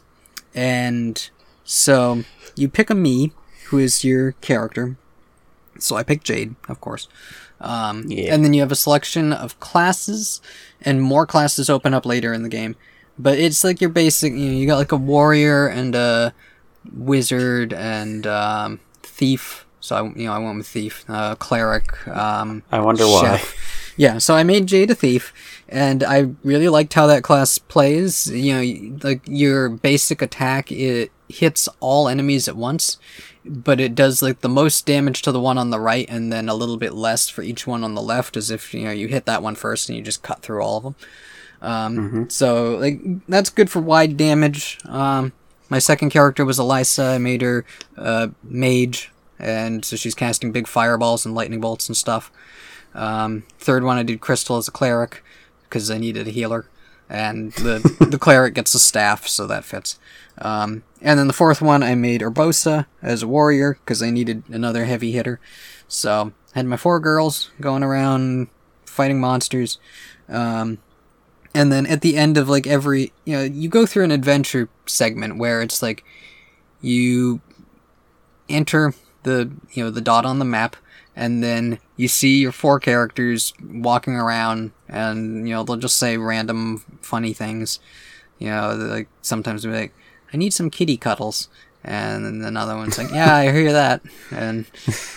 and 0.55 1.31
so 1.65 2.24
you 2.57 2.69
pick 2.69 2.91
a 2.91 2.95
Mii 2.95 3.33
who 3.73 3.78
is 3.78 4.05
your 4.05 4.32
character. 4.43 4.97
So 5.78 5.97
I 5.97 6.03
picked 6.03 6.24
Jade, 6.24 6.55
of 6.69 6.81
course. 6.81 7.09
Um, 7.59 8.05
Yeah. 8.07 8.35
And 8.35 8.44
then 8.44 8.53
you 8.53 8.61
have 8.61 8.70
a 8.70 8.77
selection 8.77 9.32
of 9.32 9.59
classes, 9.61 10.40
and 10.82 11.01
more 11.01 11.27
classes 11.27 11.70
open 11.70 11.94
up 11.94 12.05
later 12.05 12.32
in 12.35 12.43
the 12.43 12.51
game. 12.51 12.77
But 13.19 13.39
it's 13.39 13.65
like 13.65 13.81
your 13.81 13.90
basic, 13.90 14.32
you 14.35 14.39
know, 14.51 14.59
you 14.59 14.66
got 14.66 14.77
like 14.77 14.93
a 14.93 14.97
warrior 14.97 15.66
and 15.66 15.94
a 15.94 16.35
wizard 16.94 17.73
and 17.73 18.27
um, 18.27 18.81
thief. 19.03 19.65
So 19.81 19.97
I, 19.97 20.03
you 20.19 20.27
know, 20.27 20.32
I 20.32 20.39
went 20.39 20.59
with 20.59 20.66
thief, 20.66 21.05
uh, 21.09 21.35
cleric. 21.36 22.07
Um, 22.09 22.62
I 22.70 22.81
wonder 22.81 23.05
why. 23.07 23.40
Yeah, 23.97 24.19
so 24.19 24.35
I 24.35 24.43
made 24.43 24.66
Jade 24.66 24.90
a 24.90 24.94
thief, 24.94 25.32
and 25.69 26.03
I 26.03 26.31
really 26.43 26.69
liked 26.69 26.94
how 26.94 27.07
that 27.09 27.23
class 27.23 27.59
plays. 27.59 28.27
You 28.28 28.55
know, 28.55 28.99
like 29.03 29.23
your 29.27 29.69
basic 29.69 30.23
attack, 30.23 30.73
it 30.73 31.11
hits 31.28 31.69
all 31.81 32.09
enemies 32.09 32.49
at 32.49 32.57
once, 32.57 32.99
but 33.44 33.81
it 33.81 33.94
does 33.94 34.23
like 34.23 34.40
the 34.40 34.48
most 34.48 34.86
damage 34.86 35.23
to 35.23 35.32
the 35.32 35.40
one 35.40 35.59
on 35.59 35.70
the 35.70 35.81
right, 35.81 36.06
and 36.09 36.32
then 36.32 36.48
a 36.48 36.55
little 36.55 36.77
bit 36.77 36.94
less 36.94 37.28
for 37.28 37.43
each 37.43 37.66
one 37.66 37.82
on 37.85 37.94
the 37.94 38.02
left, 38.02 38.36
as 38.36 38.51
if 38.51 38.73
you 38.74 38.85
know 38.85 38.90
you 38.90 39.09
hit 39.09 39.27
that 39.27 39.43
one 39.43 39.55
first 39.55 39.89
and 39.89 39.97
you 39.97 40.05
just 40.05 40.23
cut 40.23 40.43
through 40.43 40.62
all 40.62 40.77
of 40.77 40.82
them. 40.85 40.94
Um, 41.60 42.31
So 42.31 42.77
like 42.77 43.01
that's 43.28 43.51
good 43.51 43.70
for 43.70 43.81
wide 43.81 44.16
damage. 44.16 44.78
Um, 44.86 45.32
my 45.69 45.78
second 45.78 46.10
character 46.10 46.44
was 46.44 46.59
Elisa. 46.59 47.02
I 47.05 47.19
made 47.19 47.43
her 47.43 47.64
uh, 47.97 48.28
mage, 48.43 49.10
and 49.39 49.85
so 49.85 49.97
she's 49.97 50.14
casting 50.14 50.52
big 50.52 50.66
fireballs 50.66 51.24
and 51.24 51.35
lightning 51.35 51.60
bolts 51.60 51.89
and 51.89 51.97
stuff. 51.97 52.31
Um, 52.94 53.44
third 53.59 53.85
one, 53.85 53.97
I 53.97 54.02
did 54.02 54.20
Crystal 54.20 54.59
as 54.59 54.69
a 54.69 54.73
cleric 54.73 55.24
because 55.64 55.90
I 55.90 55.97
needed 55.98 56.28
a 56.28 56.31
healer, 56.31 56.66
and 57.09 57.52
the 57.52 58.06
the 58.10 58.19
cleric 58.19 58.55
gets 58.55 58.74
a 58.74 58.78
staff, 58.78 59.27
so 59.27 59.47
that 59.47 59.64
fits. 59.64 59.98
Um, 60.39 60.83
and 61.01 61.19
then 61.19 61.27
the 61.27 61.33
fourth 61.33 61.61
one, 61.61 61.83
I 61.83 61.95
made 61.95 62.21
Urbosa 62.21 62.87
as 63.03 63.23
a 63.23 63.29
warrior 63.29 63.75
because 63.75 64.03
I 64.03 64.11
needed 64.11 64.43
another 64.49 64.85
heavy 64.85 65.13
hitter. 65.13 65.41
So 65.89 66.33
had 66.55 66.67
my 66.67 66.77
four 66.77 67.01
girls 67.01 67.51
going 67.61 67.83
around 67.83 68.49
fighting 68.87 69.21
monsters. 69.21 69.79
Um, 70.29 70.79
and 71.55 71.71
then 71.71 71.87
at 71.87 72.01
the 72.01 72.17
end 72.17 72.39
of 72.39 72.49
like 72.49 72.67
every, 72.67 73.13
you 73.25 73.37
know, 73.37 73.43
you 73.43 73.69
go 73.69 73.85
through 73.85 74.05
an 74.05 74.11
adventure 74.11 74.69
segment 74.87 75.39
where 75.39 75.61
it's 75.61 75.83
like 75.83 76.05
you 76.81 77.41
enter 78.49 78.95
the 79.23 79.51
you 79.73 79.85
know 79.85 79.91
the 79.91 80.01
dot 80.01 80.25
on 80.27 80.39
the 80.39 80.45
map 80.45 80.77
and 81.15 81.43
then 81.43 81.79
you 81.97 82.09
see 82.09 82.41
your 82.41 82.53
four 82.53 82.81
characters 82.81 83.53
walking 83.63 84.15
around 84.15 84.73
and 84.89 85.49
you 85.49 85.55
know 85.55 85.63
they'll 85.63 85.77
just 85.77 85.99
say 85.99 86.17
random 86.17 86.79
funny 87.01 87.33
things 87.33 87.79
you 88.39 88.49
know 88.49 88.75
like 88.75 89.09
sometimes 89.21 89.65
be 89.65 89.71
like 89.71 89.95
i 90.33 90.37
need 90.37 90.53
some 90.53 90.71
kitty 90.71 90.97
cuddles. 90.97 91.49
And 91.85 92.45
another 92.45 92.77
one's 92.77 92.97
like 92.97 93.11
yeah 93.11 93.35
i 93.35 93.51
hear 93.51 93.73
that. 93.73 94.03
And 94.31 94.67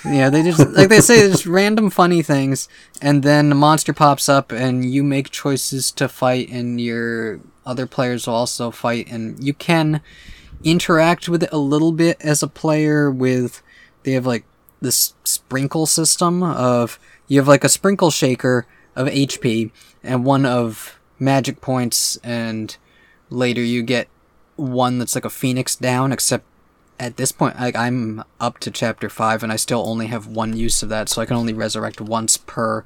you 0.03 0.11
know 0.13 0.29
they 0.31 0.41
just 0.41 0.67
like 0.71 0.89
they 0.89 0.99
say 0.99 1.29
just 1.29 1.45
random 1.45 1.91
funny 1.91 2.23
things. 2.23 2.67
And 3.01 3.21
then 3.21 3.51
a 3.51 3.55
monster 3.55 3.93
pops 3.93 4.27
up 4.27 4.51
and 4.51 4.83
you 4.91 5.03
make 5.03 5.29
choices 5.29 5.91
to 5.91 6.07
fight 6.07 6.49
and 6.49 6.81
your 6.81 7.39
other 7.67 7.85
players 7.85 8.25
will 8.25 8.33
also 8.33 8.71
fight. 8.71 9.07
And 9.11 9.43
you 9.43 9.53
can 9.53 10.01
interact 10.63 11.29
with 11.29 11.43
it 11.43 11.49
a 11.51 11.57
little 11.59 11.91
bit 11.91 12.17
as 12.19 12.41
a 12.41 12.47
player 12.47 13.11
with 13.11 13.61
they 14.01 14.13
have 14.13 14.25
like 14.25 14.45
this 14.81 15.13
sprinkle 15.23 15.85
system 15.85 16.41
of 16.41 16.99
you 17.27 17.39
have 17.39 17.47
like 17.47 17.63
a 17.63 17.69
sprinkle 17.69 18.11
shaker 18.11 18.65
of 18.95 19.07
HP 19.07 19.71
and 20.03 20.25
one 20.25 20.45
of 20.45 20.99
magic 21.19 21.61
points 21.61 22.17
and 22.23 22.77
later 23.29 23.61
you 23.61 23.83
get 23.83 24.07
one 24.55 24.99
that's 24.99 25.15
like 25.15 25.25
a 25.25 25.29
phoenix 25.29 25.75
down 25.75 26.11
except 26.11 26.45
at 26.99 27.17
this 27.17 27.31
point 27.31 27.59
like 27.59 27.75
I'm 27.75 28.23
up 28.39 28.59
to 28.59 28.71
chapter 28.71 29.09
5 29.09 29.43
and 29.43 29.51
I 29.51 29.57
still 29.57 29.85
only 29.85 30.07
have 30.07 30.27
one 30.27 30.55
use 30.55 30.81
of 30.81 30.89
that 30.89 31.09
so 31.09 31.21
I 31.21 31.25
can 31.25 31.35
only 31.35 31.53
resurrect 31.53 31.99
once 31.99 32.37
per 32.37 32.85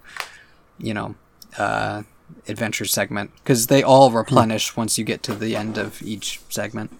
you 0.79 0.93
know 0.93 1.15
uh 1.57 2.03
adventure 2.47 2.85
segment 2.85 3.31
because 3.35 3.67
they 3.67 3.83
all 3.83 4.09
replenish 4.11 4.75
once 4.75 4.97
you 4.97 5.03
get 5.03 5.21
to 5.23 5.35
the 5.35 5.55
end 5.55 5.77
of 5.77 6.01
each 6.01 6.39
segment 6.49 6.91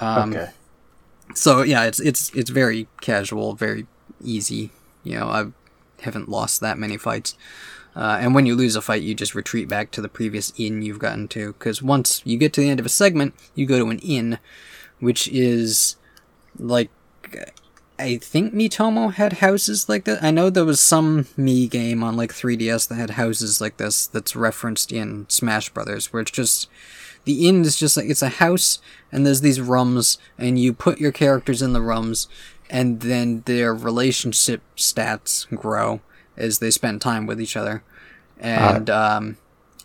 um, 0.00 0.34
okay. 0.34 0.50
so 1.34 1.62
yeah, 1.62 1.84
it's 1.84 2.00
it's 2.00 2.30
it's 2.34 2.50
very 2.50 2.88
casual, 3.00 3.54
very 3.54 3.86
easy. 4.22 4.70
You 5.04 5.18
know, 5.18 5.28
I 5.28 5.46
haven't 6.02 6.28
lost 6.28 6.60
that 6.60 6.78
many 6.78 6.96
fights. 6.96 7.36
Uh, 7.98 8.16
and 8.20 8.32
when 8.32 8.46
you 8.46 8.54
lose 8.54 8.76
a 8.76 8.80
fight, 8.80 9.02
you 9.02 9.12
just 9.12 9.34
retreat 9.34 9.68
back 9.68 9.90
to 9.90 10.00
the 10.00 10.08
previous 10.08 10.52
inn 10.56 10.82
you've 10.82 11.00
gotten 11.00 11.26
to. 11.26 11.52
Because 11.54 11.82
once 11.82 12.22
you 12.24 12.38
get 12.38 12.52
to 12.52 12.60
the 12.60 12.70
end 12.70 12.78
of 12.78 12.86
a 12.86 12.90
segment, 12.90 13.34
you 13.56 13.66
go 13.66 13.78
to 13.80 13.90
an 13.90 13.98
inn, 13.98 14.38
which 15.00 15.26
is 15.26 15.96
like 16.56 16.90
I 17.98 18.16
think 18.18 18.54
Miitomo 18.54 19.12
had 19.12 19.34
houses 19.34 19.88
like 19.88 20.04
that. 20.04 20.22
I 20.22 20.30
know 20.30 20.48
there 20.48 20.64
was 20.64 20.78
some 20.78 21.24
Mii 21.36 21.68
game 21.68 22.04
on 22.04 22.16
like 22.16 22.32
3DS 22.32 22.86
that 22.88 22.94
had 22.94 23.10
houses 23.10 23.60
like 23.60 23.78
this 23.78 24.06
that's 24.06 24.36
referenced 24.36 24.92
in 24.92 25.28
Smash 25.28 25.70
Brothers, 25.70 26.12
where 26.12 26.22
it's 26.22 26.30
just 26.30 26.68
the 27.24 27.48
inn 27.48 27.62
is 27.62 27.76
just 27.76 27.96
like 27.96 28.08
it's 28.08 28.22
a 28.22 28.28
house 28.28 28.78
and 29.10 29.26
there's 29.26 29.40
these 29.40 29.60
rooms 29.60 30.18
and 30.38 30.56
you 30.60 30.72
put 30.72 31.00
your 31.00 31.10
characters 31.10 31.62
in 31.62 31.72
the 31.72 31.82
rooms 31.82 32.28
and 32.70 33.00
then 33.00 33.42
their 33.46 33.74
relationship 33.74 34.62
stats 34.76 35.48
grow 35.56 36.00
as 36.36 36.60
they 36.60 36.70
spend 36.70 37.00
time 37.00 37.26
with 37.26 37.40
each 37.40 37.56
other 37.56 37.82
and 38.40 38.90
um 38.90 39.36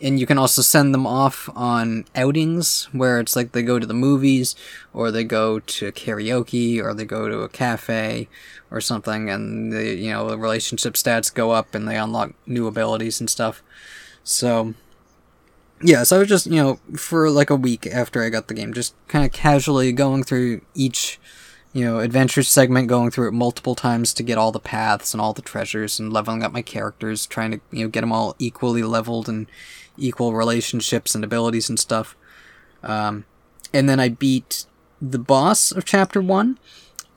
and 0.02 0.20
you 0.20 0.26
can 0.26 0.38
also 0.38 0.62
send 0.62 0.94
them 0.94 1.08
off 1.08 1.50
on 1.56 2.06
outings 2.14 2.86
where 2.92 3.20
it's 3.20 3.36
like 3.36 3.54
they 3.54 3.64
go 3.64 3.80
to 3.80 3.86
the 3.86 3.94
movies 3.94 4.56
or 4.92 5.12
they 5.12 5.24
go 5.24 5.60
to 5.60 5.92
karaoke 5.94 6.84
or 6.84 6.94
they 6.94 7.06
go 7.06 7.30
to 7.30 7.40
a 7.42 7.50
cafe 7.50 8.28
or 8.70 8.82
something. 8.82 9.30
And 9.30 9.72
the 9.72 9.96
you 9.96 10.12
know 10.12 10.30
the 10.30 10.38
relationship 10.38 10.96
stats 10.96 11.34
go 11.34 11.52
up 11.52 11.74
and 11.74 11.88
they 11.88 11.96
unlock 11.96 12.34
new 12.46 12.68
abilities 12.68 13.20
and 13.22 13.30
stuff. 13.30 13.64
So 14.24 14.74
yeah, 15.84 16.04
so 16.04 16.16
I 16.16 16.20
was 16.20 16.30
just, 16.30 16.48
you 16.48 16.62
know, 16.62 16.80
for 16.98 17.30
like 17.30 17.50
a 17.50 17.56
week 17.56 17.86
after 17.88 18.24
I 18.24 18.30
got 18.30 18.48
the 18.48 18.54
game, 18.54 18.74
just 18.74 18.96
kind 19.08 19.26
of 19.26 19.32
casually 19.32 19.92
going 19.92 20.24
through 20.24 20.62
each, 20.74 21.20
you 21.74 21.84
know, 21.84 22.00
adventure 22.00 22.44
segment, 22.44 22.88
going 22.88 23.10
through 23.10 23.28
it 23.28 23.34
multiple 23.34 23.74
times 23.74 24.14
to 24.14 24.24
get 24.24 24.38
all 24.38 24.52
the 24.52 24.60
paths 24.60 25.14
and 25.14 25.20
all 25.20 25.34
the 25.34 25.42
treasures 25.42 26.00
and 26.00 26.14
leveling 26.14 26.44
up 26.44 26.52
my 26.52 26.62
characters, 26.62 27.26
trying 27.26 27.52
to, 27.52 27.60
you 27.72 27.84
know, 27.84 27.90
get 27.90 28.02
them 28.02 28.12
all 28.12 28.36
equally 28.38 28.84
leveled 28.84 29.28
and 29.28 29.48
equal 29.98 30.34
relationships 30.34 31.16
and 31.16 31.24
abilities 31.24 31.70
and 31.70 31.80
stuff. 31.80 32.16
Um, 32.84 33.26
and 33.74 33.90
then 33.90 34.00
I 34.00 34.10
beat 34.10 34.66
the 35.02 35.20
boss 35.20 35.72
of 35.72 35.84
chapter 35.84 36.22
one 36.22 36.60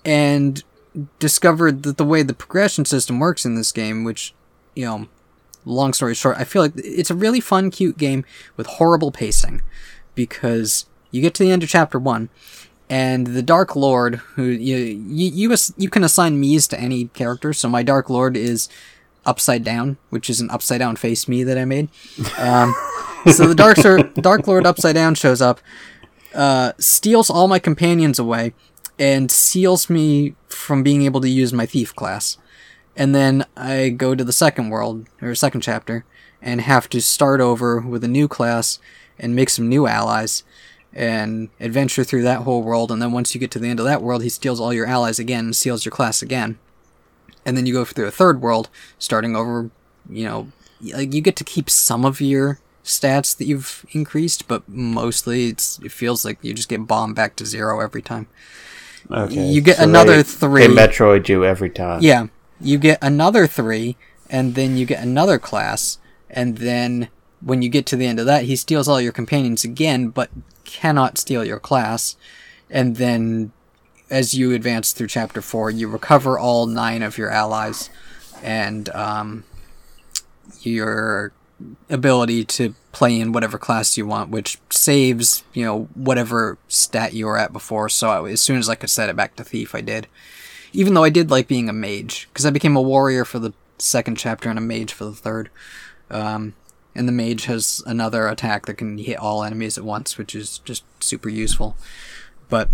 and 0.05 0.65
discovered 1.19 1.83
that 1.83 1.99
the 1.99 2.05
way 2.05 2.23
the 2.23 2.35
progression 2.35 2.87
system 2.87 3.19
works 3.19 3.45
in 3.45 3.55
this 3.55 3.73
game, 3.73 4.05
which, 4.05 4.35
you 4.75 4.87
know, 4.87 5.09
long 5.67 5.93
story 5.93 6.15
short, 6.15 6.39
I 6.39 6.45
feel 6.45 6.63
like 6.63 6.73
it's 6.77 7.11
a 7.11 7.15
really 7.15 7.41
fun, 7.41 7.71
cute 7.71 7.99
game 7.99 8.25
with 8.57 8.67
horrible 8.67 9.11
pacing 9.11 9.61
because 10.15 10.87
you 11.11 11.21
get 11.21 11.35
to 11.35 11.43
the 11.43 11.51
end 11.51 11.63
of 11.63 11.69
chapter 11.69 11.99
one, 11.99 12.31
and 12.89 13.29
the 13.29 13.43
Dark 13.43 13.75
Lord, 13.75 14.17
who 14.35 14.45
you 14.45 14.77
you 14.77 15.49
you, 15.49 15.57
you 15.77 15.91
can 15.91 16.05
assign 16.05 16.41
Mii's 16.41 16.69
to 16.69 16.81
any 16.81 17.07
character. 17.07 17.53
So 17.53 17.69
my 17.69 17.83
Dark 17.83 18.09
Lord 18.09 18.37
is 18.37 18.69
upside 19.25 19.65
down, 19.65 19.97
which 20.11 20.31
is 20.31 20.41
an 20.41 20.51
upside 20.51 20.79
down 20.79 20.97
face 20.97 21.25
Mii 21.25 21.45
that 21.45 21.59
I 21.59 21.65
made. 21.65 21.89
Um, 22.39 22.75
so 23.33 23.47
the 23.47 23.55
Dark 23.55 23.77
Sir, 23.79 23.99
Dark 23.99 24.47
Lord 24.47 24.67
upside 24.67 24.95
down 24.95 25.15
shows 25.17 25.43
up, 25.43 25.61
uh, 26.35 26.73
steals 26.79 27.29
all 27.29 27.49
my 27.49 27.59
companions 27.59 28.19
away, 28.19 28.55
and 28.99 29.31
seals 29.31 29.91
me 29.91 30.37
from 30.49 30.83
being 30.83 31.03
able 31.03 31.21
to 31.21 31.29
use 31.29 31.53
my 31.53 31.67
thief 31.67 31.95
class. 31.95 32.39
And 32.97 33.15
then 33.15 33.45
I 33.57 33.91
go 33.91 34.15
to 34.15 34.25
the 34.25 34.33
second 34.33 34.71
world 34.71 35.07
or 35.21 35.35
second 35.35 35.61
chapter 35.61 36.05
and 36.41 36.63
have 36.63 36.89
to 36.91 37.01
start 37.03 37.41
over 37.41 37.81
with 37.81 38.05
a 38.05 38.09
new 38.09 38.29
class 38.29 38.79
and 39.19 39.35
make 39.35 39.51
some 39.51 39.69
new 39.69 39.87
allies 39.87 40.45
and 40.97 41.51
adventure 41.61 42.05
through 42.05 42.23
that 42.23 42.41
whole 42.41 42.63
world. 42.63 42.91
And 42.91 43.03
then 43.03 43.13
once 43.13 43.35
you 43.35 43.41
get 43.41 43.51
to 43.53 43.59
the 43.59 43.69
end 43.69 43.79
of 43.79 43.85
that 43.85 44.01
world, 44.01 44.23
he 44.23 44.31
steals 44.31 44.59
all 44.59 44.73
your 44.73 44.87
allies 44.87 45.19
again 45.19 45.45
and 45.45 45.55
seals 45.55 45.85
your 45.85 45.93
class 45.93 46.23
again. 46.23 46.59
And 47.45 47.57
then 47.57 47.67
you 47.67 47.75
go 47.75 47.85
through 47.85 48.07
a 48.07 48.11
third 48.11 48.41
world, 48.41 48.71
starting 48.99 49.37
over. 49.37 49.71
You 50.09 50.25
know, 50.25 50.53
like 50.95 51.13
you 51.13 51.21
get 51.21 51.37
to 51.37 51.45
keep 51.45 51.69
some 51.69 52.05
of 52.05 52.21
your 52.21 52.61
stats 52.83 53.37
that 53.37 53.45
you've 53.45 53.85
increased, 53.91 54.49
but 54.49 54.67
mostly 54.69 55.49
it's 55.49 55.79
it 55.81 55.93
feels 55.93 56.25
like 56.25 56.39
you 56.41 56.55
just 56.55 56.69
get 56.69 56.87
bombed 56.87 57.15
back 57.15 57.37
to 57.37 57.47
zero 57.47 57.81
every 57.81 58.03
time. 58.03 58.27
Okay. 59.11 59.47
You 59.47 59.61
get 59.61 59.77
so 59.77 59.85
another 59.85 60.17
they, 60.17 60.23
three. 60.23 60.67
They 60.67 60.73
Metroid 60.73 61.29
you 61.29 61.45
every 61.45 61.71
time. 61.71 62.01
Yeah, 62.01 62.29
you 62.59 62.79
get 62.79 62.99
another 63.03 63.47
three, 63.47 63.97
and 64.31 64.55
then 64.55 64.77
you 64.77 64.87
get 64.87 65.03
another 65.03 65.39
class, 65.39 65.99
and 66.31 66.59
then 66.59 67.09
when 67.41 67.61
you 67.61 67.69
get 67.69 67.85
to 67.87 67.97
the 67.97 68.07
end 68.07 68.19
of 68.19 68.27
that, 68.27 68.45
he 68.45 68.57
steals 68.57 68.89
all 68.89 69.01
your 69.01 69.13
companions 69.13 69.63
again, 69.63 70.09
but 70.09 70.31
cannot 70.67 71.19
steal 71.19 71.45
your 71.45 71.61
class. 71.61 72.17
And 72.71 72.97
then, 72.97 73.53
as 74.11 74.35
you 74.35 74.53
advance 74.53 74.93
through 74.93 75.09
chapter 75.09 75.41
four, 75.41 75.71
you 75.71 75.89
recover 75.89 76.39
all 76.39 76.67
nine 76.67 77.03
of 77.03 77.17
your 77.17 77.31
allies, 77.31 77.91
and 78.43 78.89
um, 78.91 79.45
your 80.61 81.33
ability 81.89 82.45
to 82.45 82.75
play 82.93 83.19
in 83.19 83.33
whatever 83.33 83.59
class 83.59 83.97
you 83.97 84.07
want, 84.07 84.31
which 84.31 84.59
saves 84.71 85.45
you 85.55 85.65
know 85.65 85.89
whatever 85.95 86.59
stat 86.69 87.13
you 87.13 87.27
were 87.27 87.39
at 87.39 87.53
before. 87.53 87.89
So 87.89 88.09
I, 88.09 88.31
as 88.31 88.41
soon 88.41 88.59
as 88.59 88.69
I 88.69 88.75
could 88.75 88.91
set 88.91 89.09
it 89.09 89.17
back 89.17 89.37
to 89.37 89.45
thief, 89.45 89.75
I 89.75 89.81
did 89.81 90.09
even 90.77 90.93
though 90.93 91.05
I 91.05 91.11
did 91.11 91.31
like 91.31 91.49
being 91.49 91.71
a 91.71 91.73
mage 91.73 92.29
because 92.29 92.45
I 92.45 92.51
became 92.51 92.77
a 92.77 92.83
warrior 92.83 93.25
for 93.25 93.39
the 93.39 93.55
second 93.79 94.17
chapter 94.17 94.51
and 94.51 94.59
a 94.59 94.63
mage 94.63 94.93
for 94.93 95.05
the 95.05 95.15
third. 95.15 95.49
Um, 96.11 96.55
and 96.97 97.07
the 97.07 97.13
mage 97.13 97.45
has 97.45 97.83
another 97.87 98.29
attack 98.29 98.67
that 98.67 98.75
can 98.75 98.99
hit 98.99 99.19
all 99.19 99.45
enemies 99.45 99.77
at 99.79 99.85
once, 99.85 100.19
which 100.19 100.35
is 100.35 100.59
just 100.59 100.85
super 101.03 101.29
useful. 101.29 101.77
But, 102.49 102.69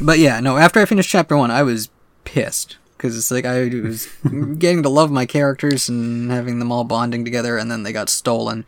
but 0.00 0.18
yeah, 0.18 0.40
no. 0.40 0.56
After 0.56 0.80
I 0.80 0.84
finished 0.84 1.10
chapter 1.10 1.36
one, 1.36 1.50
I 1.50 1.62
was 1.62 1.90
pissed 2.24 2.76
because 2.96 3.16
it's 3.16 3.30
like 3.30 3.46
I 3.46 3.68
was 3.68 4.06
getting 4.58 4.82
to 4.82 4.88
love 4.88 5.10
my 5.10 5.24
characters 5.24 5.88
and 5.88 6.30
having 6.30 6.58
them 6.58 6.70
all 6.70 6.84
bonding 6.84 7.24
together, 7.24 7.56
and 7.56 7.70
then 7.70 7.82
they 7.82 7.92
got 7.92 8.10
stolen, 8.10 8.64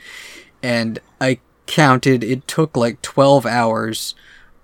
and 0.62 0.98
I 1.20 1.38
counted 1.66 2.24
it 2.24 2.48
took 2.48 2.76
like 2.76 3.02
twelve 3.02 3.44
hours 3.44 4.14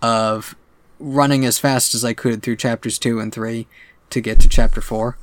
of 0.00 0.56
running 0.98 1.44
as 1.44 1.58
fast 1.58 1.94
as 1.94 2.04
I 2.04 2.12
could 2.12 2.42
through 2.42 2.56
chapters 2.56 2.98
two 2.98 3.20
and 3.20 3.32
three 3.32 3.66
to 4.10 4.20
get 4.20 4.40
to 4.40 4.48
chapter 4.48 4.80
four. 4.80 5.18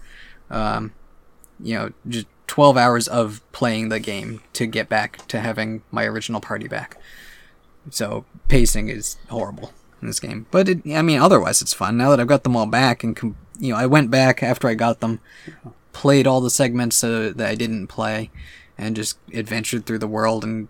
Um, 0.50 0.94
you 1.60 1.76
know, 1.76 1.94
just 2.08 2.28
12 2.48 2.78
hours 2.78 3.08
of 3.08 3.42
playing 3.52 3.90
the 3.90 4.00
game 4.00 4.42
to 4.54 4.66
get 4.66 4.90
back 4.90 5.26
to 5.28 5.40
having 5.40 5.84
my 5.92 6.06
original 6.06 6.42
party 6.42 6.68
back. 6.68 6.98
So 7.90 8.26
pacing 8.48 8.90
is 8.90 9.18
horrible 9.30 9.74
in 10.02 10.08
this 10.08 10.20
game, 10.20 10.46
but 10.52 10.70
it, 10.70 10.80
I 10.88 11.02
mean, 11.02 11.20
otherwise 11.20 11.62
it's 11.62 11.74
fun. 11.74 11.98
Now 11.98 12.10
that 12.10 12.20
I've 12.20 12.28
got 12.28 12.44
them 12.44 12.56
all 12.56 12.66
back, 12.66 13.04
and 13.04 13.16
com- 13.16 13.38
you 13.60 13.74
know, 13.74 13.80
I 13.80 13.86
went 13.86 14.12
back 14.12 14.42
after 14.44 14.68
I 14.68 14.74
got 14.74 15.00
them, 15.00 15.20
played 15.94 16.28
all 16.28 16.42
the 16.42 16.50
segments 16.50 17.04
uh, 17.04 17.32
that 17.36 17.50
I 17.50 17.56
didn't 17.56 17.88
play, 17.88 18.32
and 18.78 18.96
just 18.96 19.18
adventured 19.34 19.86
through 19.86 20.00
the 20.00 20.08
world. 20.08 20.44
And 20.44 20.68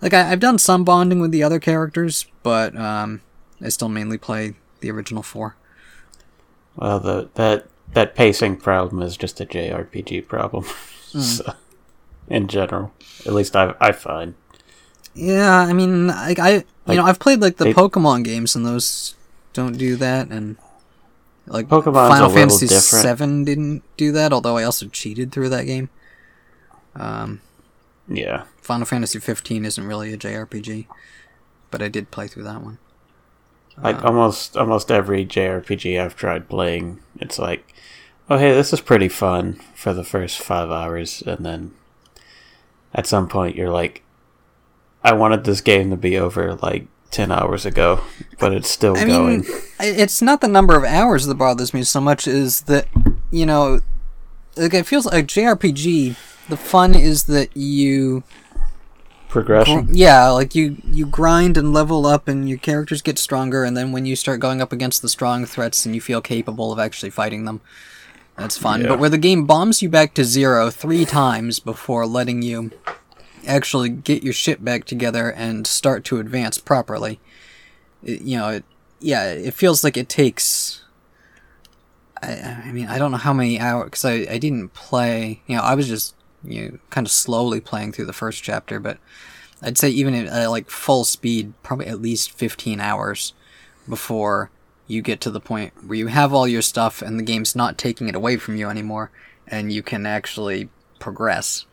like 0.00 0.14
I, 0.14 0.32
I've 0.32 0.40
done 0.40 0.58
some 0.58 0.84
bonding 0.84 1.20
with 1.20 1.30
the 1.30 1.42
other 1.42 1.60
characters, 1.60 2.26
but 2.42 2.76
um, 2.76 3.20
I 3.60 3.68
still 3.68 3.88
mainly 3.88 4.18
play 4.18 4.54
the 4.80 4.90
original 4.90 5.22
four. 5.22 5.56
Well, 6.76 7.00
the 7.00 7.28
that 7.34 7.66
that 7.92 8.14
pacing 8.14 8.56
problem 8.56 9.02
is 9.02 9.16
just 9.16 9.40
a 9.40 9.46
JRPG 9.46 10.28
problem. 10.28 10.64
so, 11.12 11.54
in 12.28 12.48
general, 12.48 12.92
at 13.26 13.32
least 13.32 13.56
I 13.56 13.74
I 13.80 13.92
find. 13.92 14.34
Yeah, 15.14 15.58
I 15.60 15.72
mean, 15.72 16.08
like 16.08 16.38
I, 16.38 16.50
you 16.56 16.64
Like, 16.86 16.96
know, 16.98 17.04
I've 17.04 17.18
played 17.18 17.40
like 17.40 17.56
the 17.56 17.64
they- 17.64 17.74
Pokemon 17.74 18.24
games, 18.24 18.54
and 18.54 18.64
those 18.64 19.14
don't 19.52 19.76
do 19.76 19.96
that, 19.96 20.28
and 20.28 20.56
like 21.46 21.68
Pokemon's 21.68 22.08
Final 22.08 22.30
Fantasy 22.30 22.66
different. 22.66 23.02
Seven 23.02 23.44
didn't 23.44 23.82
do 23.96 24.12
that. 24.12 24.32
Although 24.32 24.56
I 24.56 24.64
also 24.64 24.86
cheated 24.88 25.32
through 25.32 25.48
that 25.50 25.64
game. 25.64 25.88
Um, 26.94 27.40
Yeah. 28.08 28.44
Final 28.62 28.86
Fantasy 28.86 29.18
15 29.18 29.64
isn't 29.64 29.86
really 29.86 30.12
a 30.12 30.16
JRPG, 30.18 30.86
but 31.70 31.80
I 31.82 31.88
did 31.88 32.10
play 32.10 32.26
through 32.28 32.44
that 32.44 32.62
one. 32.62 32.78
Like 33.82 34.04
almost 34.04 34.56
almost 34.56 34.90
every 34.90 35.24
JRPG 35.24 35.98
I've 36.00 36.16
tried 36.16 36.48
playing, 36.48 36.98
it's 37.20 37.38
like, 37.38 37.64
oh 38.30 38.38
hey, 38.38 38.52
this 38.52 38.72
is 38.72 38.80
pretty 38.80 39.08
fun 39.08 39.54
for 39.74 39.92
the 39.92 40.04
first 40.04 40.38
five 40.38 40.70
hours, 40.70 41.22
and 41.26 41.44
then 41.44 41.72
at 42.94 43.06
some 43.06 43.28
point 43.28 43.56
you're 43.56 43.70
like, 43.70 44.02
I 45.02 45.12
wanted 45.12 45.44
this 45.44 45.60
game 45.60 45.90
to 45.90 45.96
be 45.96 46.18
over 46.18 46.54
like 46.56 46.86
ten 47.10 47.32
hours 47.32 47.64
ago, 47.66 48.02
but 48.38 48.52
it's 48.52 48.70
still 48.70 48.96
I 48.96 49.04
going. 49.04 49.40
mean, 49.40 49.50
it's 49.80 50.22
not 50.22 50.40
the 50.40 50.48
number 50.48 50.76
of 50.76 50.84
hours 50.84 51.26
that 51.26 51.34
bothers 51.34 51.72
me 51.72 51.82
so 51.82 52.00
much 52.00 52.26
as 52.26 52.62
that 52.62 52.86
you 53.30 53.46
know, 53.46 53.80
like 54.56 54.74
it 54.74 54.86
feels 54.86 55.06
like 55.06 55.26
JRPG. 55.26 56.16
The 56.48 56.56
fun 56.56 56.94
is 56.94 57.24
that 57.24 57.54
you 57.54 58.24
Progression. 59.28 59.86
Gr- 59.86 59.92
yeah, 59.92 60.28
like 60.30 60.54
you 60.54 60.78
you 60.84 61.04
grind 61.04 61.58
and 61.58 61.72
level 61.72 62.06
up, 62.06 62.28
and 62.28 62.48
your 62.48 62.58
characters 62.58 63.02
get 63.02 63.18
stronger. 63.18 63.62
And 63.62 63.76
then 63.76 63.92
when 63.92 64.06
you 64.06 64.16
start 64.16 64.40
going 64.40 64.62
up 64.62 64.72
against 64.72 65.02
the 65.02 65.08
strong 65.08 65.44
threats, 65.44 65.84
and 65.84 65.94
you 65.94 66.00
feel 66.00 66.22
capable 66.22 66.72
of 66.72 66.78
actually 66.78 67.10
fighting 67.10 67.44
them, 67.44 67.60
that's 68.38 68.56
fun. 68.56 68.82
Yeah. 68.82 68.88
But 68.88 69.00
where 69.00 69.10
the 69.10 69.18
game 69.18 69.44
bombs 69.46 69.82
you 69.82 69.88
back 69.88 70.14
to 70.14 70.24
zero 70.24 70.70
three 70.70 71.04
times 71.04 71.58
before 71.58 72.06
letting 72.06 72.42
you 72.42 72.70
actually 73.46 73.88
get 73.88 74.22
your 74.22 74.32
shit 74.32 74.64
back 74.64 74.84
together 74.84 75.32
and 75.32 75.66
start 75.66 76.04
to 76.04 76.20
advance 76.20 76.58
properly, 76.58 77.18
it, 78.02 78.22
you 78.22 78.38
know, 78.38 78.48
it, 78.48 78.64
yeah, 79.00 79.24
it 79.32 79.54
feels 79.54 79.82
like 79.82 79.96
it 79.96 80.08
takes. 80.08 80.84
I, 82.22 82.62
I 82.66 82.72
mean, 82.72 82.86
I 82.86 82.98
don't 82.98 83.10
know 83.10 83.18
how 83.18 83.32
many 83.32 83.58
hours 83.58 83.84
because 83.86 84.04
I, 84.04 84.26
I 84.30 84.38
didn't 84.38 84.72
play. 84.72 85.42
You 85.46 85.56
know, 85.56 85.62
I 85.62 85.74
was 85.74 85.88
just 85.88 86.14
you 86.44 86.62
know, 86.62 86.78
kind 86.90 87.06
of 87.06 87.10
slowly 87.10 87.60
playing 87.60 87.92
through 87.92 88.06
the 88.06 88.12
first 88.12 88.42
chapter, 88.42 88.78
but 88.78 88.98
I'd 89.60 89.78
say 89.78 89.88
even 89.90 90.14
at 90.14 90.28
uh, 90.28 90.50
like 90.50 90.70
full 90.70 91.04
speed, 91.04 91.54
probably 91.64 91.86
at 91.86 92.00
least 92.00 92.30
15 92.30 92.80
hours 92.80 93.32
before 93.88 94.50
you 94.88 95.02
get 95.02 95.20
to 95.20 95.30
the 95.30 95.40
point 95.40 95.72
where 95.86 95.98
you 95.98 96.08
have 96.08 96.32
all 96.32 96.48
your 96.48 96.62
stuff 96.62 97.02
and 97.02 97.18
the 97.18 97.22
game's 97.22 97.54
not 97.54 97.78
taking 97.78 98.08
it 98.08 98.16
away 98.16 98.38
from 98.38 98.56
you 98.56 98.68
anymore, 98.68 99.10
and 99.46 99.72
you 99.72 99.82
can 99.82 100.06
actually 100.06 100.70
progress. 100.98 101.66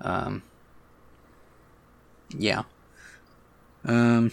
Um, 0.00 0.42
yeah. 2.36 2.62
Um, 3.84 4.30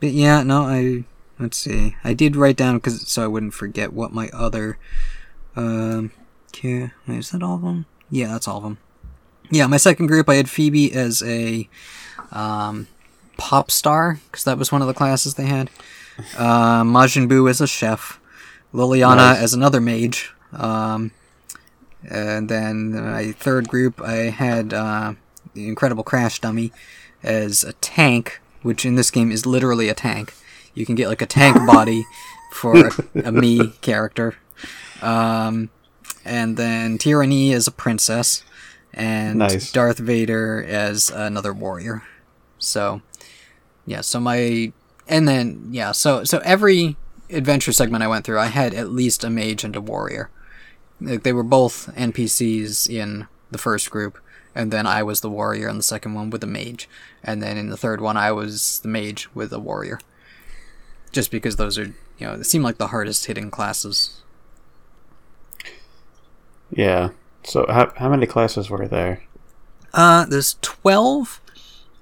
but 0.00 0.10
yeah, 0.10 0.42
no, 0.42 0.62
I 0.62 1.04
let's 1.38 1.58
see. 1.58 1.96
I 2.02 2.14
did 2.14 2.34
write 2.34 2.56
down 2.56 2.78
because 2.78 3.06
so 3.08 3.22
I 3.22 3.28
wouldn't 3.28 3.54
forget 3.54 3.92
what 3.92 4.12
my 4.12 4.28
other 4.32 4.78
um. 5.54 6.10
Wait, 6.60 6.90
is 7.06 7.30
that 7.30 7.42
all 7.42 7.54
of 7.54 7.62
them? 7.62 7.86
Yeah, 8.10 8.28
that's 8.28 8.48
all 8.48 8.56
of 8.56 8.62
them. 8.64 8.78
Yeah, 9.50 9.66
my 9.66 9.76
second 9.76 10.08
group, 10.08 10.28
I 10.28 10.34
had 10.34 10.50
Phoebe 10.50 10.92
as 10.92 11.22
a 11.22 11.68
um, 12.32 12.88
pop 13.36 13.70
star 13.70 14.18
because 14.26 14.44
that 14.44 14.58
was 14.58 14.72
one 14.72 14.82
of 14.82 14.88
the 14.88 14.94
classes 14.94 15.34
they 15.34 15.46
had. 15.46 15.70
Uh, 16.36 16.82
Majin 16.82 17.28
Buu 17.28 17.48
as 17.48 17.60
a 17.60 17.66
chef, 17.66 18.20
Liliana 18.74 19.16
Nice. 19.16 19.38
as 19.38 19.54
another 19.54 19.80
mage, 19.80 20.32
um, 20.52 21.12
and 22.08 22.48
then 22.48 22.92
my 22.92 23.32
third 23.32 23.68
group, 23.68 24.00
I 24.02 24.30
had 24.30 24.72
uh, 24.74 25.14
the 25.54 25.68
Incredible 25.68 26.04
Crash 26.04 26.40
Dummy 26.40 26.72
as 27.22 27.64
a 27.64 27.72
tank, 27.74 28.40
which 28.62 28.84
in 28.84 28.94
this 28.94 29.10
game 29.10 29.30
is 29.30 29.46
literally 29.46 29.88
a 29.88 29.94
tank. 29.94 30.34
You 30.74 30.86
can 30.86 30.94
get 30.94 31.08
like 31.08 31.22
a 31.22 31.26
tank 31.26 31.56
body 31.66 32.04
for 32.52 32.76
a, 32.76 32.88
a 32.88 33.32
Mii 33.32 33.80
character. 33.80 34.36
Um, 35.02 35.70
and 36.24 36.56
then 36.56 36.98
Tyranny 36.98 37.52
as 37.52 37.66
a 37.66 37.72
princess, 37.72 38.42
and 38.92 39.38
Nice. 39.38 39.70
Darth 39.72 39.98
Vader 39.98 40.64
as 40.66 41.10
another 41.10 41.52
warrior. 41.52 42.02
So, 42.58 43.02
yeah. 43.86 44.00
So 44.00 44.18
my 44.20 44.72
and 45.08 45.26
then 45.26 45.68
yeah. 45.70 45.92
So 45.92 46.24
so 46.24 46.38
every 46.44 46.96
adventure 47.30 47.72
segment 47.72 48.02
I 48.02 48.08
went 48.08 48.24
through, 48.24 48.38
I 48.38 48.46
had 48.46 48.74
at 48.74 48.90
least 48.90 49.24
a 49.24 49.30
mage 49.30 49.64
and 49.64 49.76
a 49.76 49.80
warrior. 49.80 50.30
Like 51.00 51.22
they 51.22 51.32
were 51.32 51.42
both 51.42 51.94
NPCs 51.94 52.88
in 52.88 53.28
the 53.50 53.58
first 53.58 53.90
group, 53.90 54.18
and 54.54 54.70
then 54.72 54.86
I 54.86 55.02
was 55.02 55.20
the 55.20 55.30
warrior 55.30 55.68
in 55.68 55.76
the 55.76 55.82
second 55.82 56.14
one 56.14 56.30
with 56.30 56.40
the 56.40 56.46
mage, 56.46 56.88
and 57.22 57.42
then 57.42 57.56
in 57.56 57.68
the 57.70 57.76
third 57.76 58.00
one 58.00 58.16
I 58.16 58.32
was 58.32 58.80
the 58.80 58.88
mage 58.88 59.28
with 59.34 59.50
the 59.50 59.60
warrior. 59.60 60.00
Just 61.10 61.30
because 61.30 61.56
those 61.56 61.78
are, 61.78 61.94
you 62.18 62.26
know, 62.26 62.36
they 62.36 62.42
seem 62.42 62.62
like 62.62 62.76
the 62.76 62.88
hardest 62.88 63.26
hitting 63.26 63.50
classes. 63.50 64.20
Yeah. 66.70 67.10
So 67.44 67.66
how 67.68 67.92
how 67.96 68.10
many 68.10 68.26
classes 68.26 68.68
were 68.68 68.86
there? 68.88 69.22
Uh, 69.94 70.26
there's 70.26 70.56
12 70.60 71.40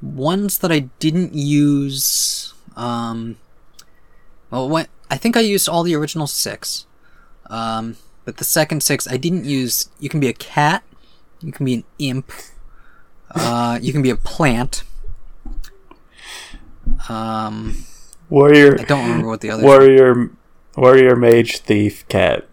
ones 0.02 0.58
that 0.58 0.72
I 0.72 0.80
didn't 0.98 1.34
use. 1.34 2.52
Um, 2.76 3.36
well, 4.50 4.68
when, 4.68 4.86
I 5.10 5.16
think 5.16 5.36
I 5.36 5.40
used 5.40 5.68
all 5.68 5.82
the 5.82 5.94
original 5.94 6.26
six. 6.26 6.86
Um, 7.48 7.96
but 8.24 8.38
the 8.38 8.44
second 8.44 8.82
six 8.82 9.08
I 9.08 9.16
didn't 9.16 9.44
use. 9.44 9.88
You 9.98 10.08
can 10.08 10.20
be 10.20 10.28
a 10.28 10.32
cat, 10.32 10.82
you 11.40 11.52
can 11.52 11.64
be 11.64 11.74
an 11.74 11.84
imp, 11.98 12.30
uh, 13.34 13.78
you 13.80 13.92
can 13.92 14.02
be 14.02 14.10
a 14.10 14.16
plant. 14.16 14.82
Um, 17.08 17.84
Warrior 18.28 18.80
I 18.80 18.84
don't 18.84 19.04
remember 19.04 19.28
what 19.28 19.40
the 19.40 19.50
other. 19.50 19.62
warrior 19.62 20.30
warrior 20.76 21.16
mage 21.16 21.58
thief 21.58 22.06
cat. 22.08 22.46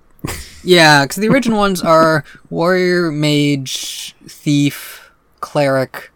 Yeah, 0.63 1.03
because 1.03 1.17
the 1.17 1.27
original 1.27 1.57
ones 1.57 1.81
are 1.81 2.23
warrior, 2.49 3.11
mage, 3.11 4.15
thief, 4.25 5.11
cleric, 5.41 6.11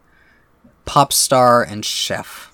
pop 0.85 1.11
star, 1.11 1.63
and 1.63 1.83
chef. 1.83 2.53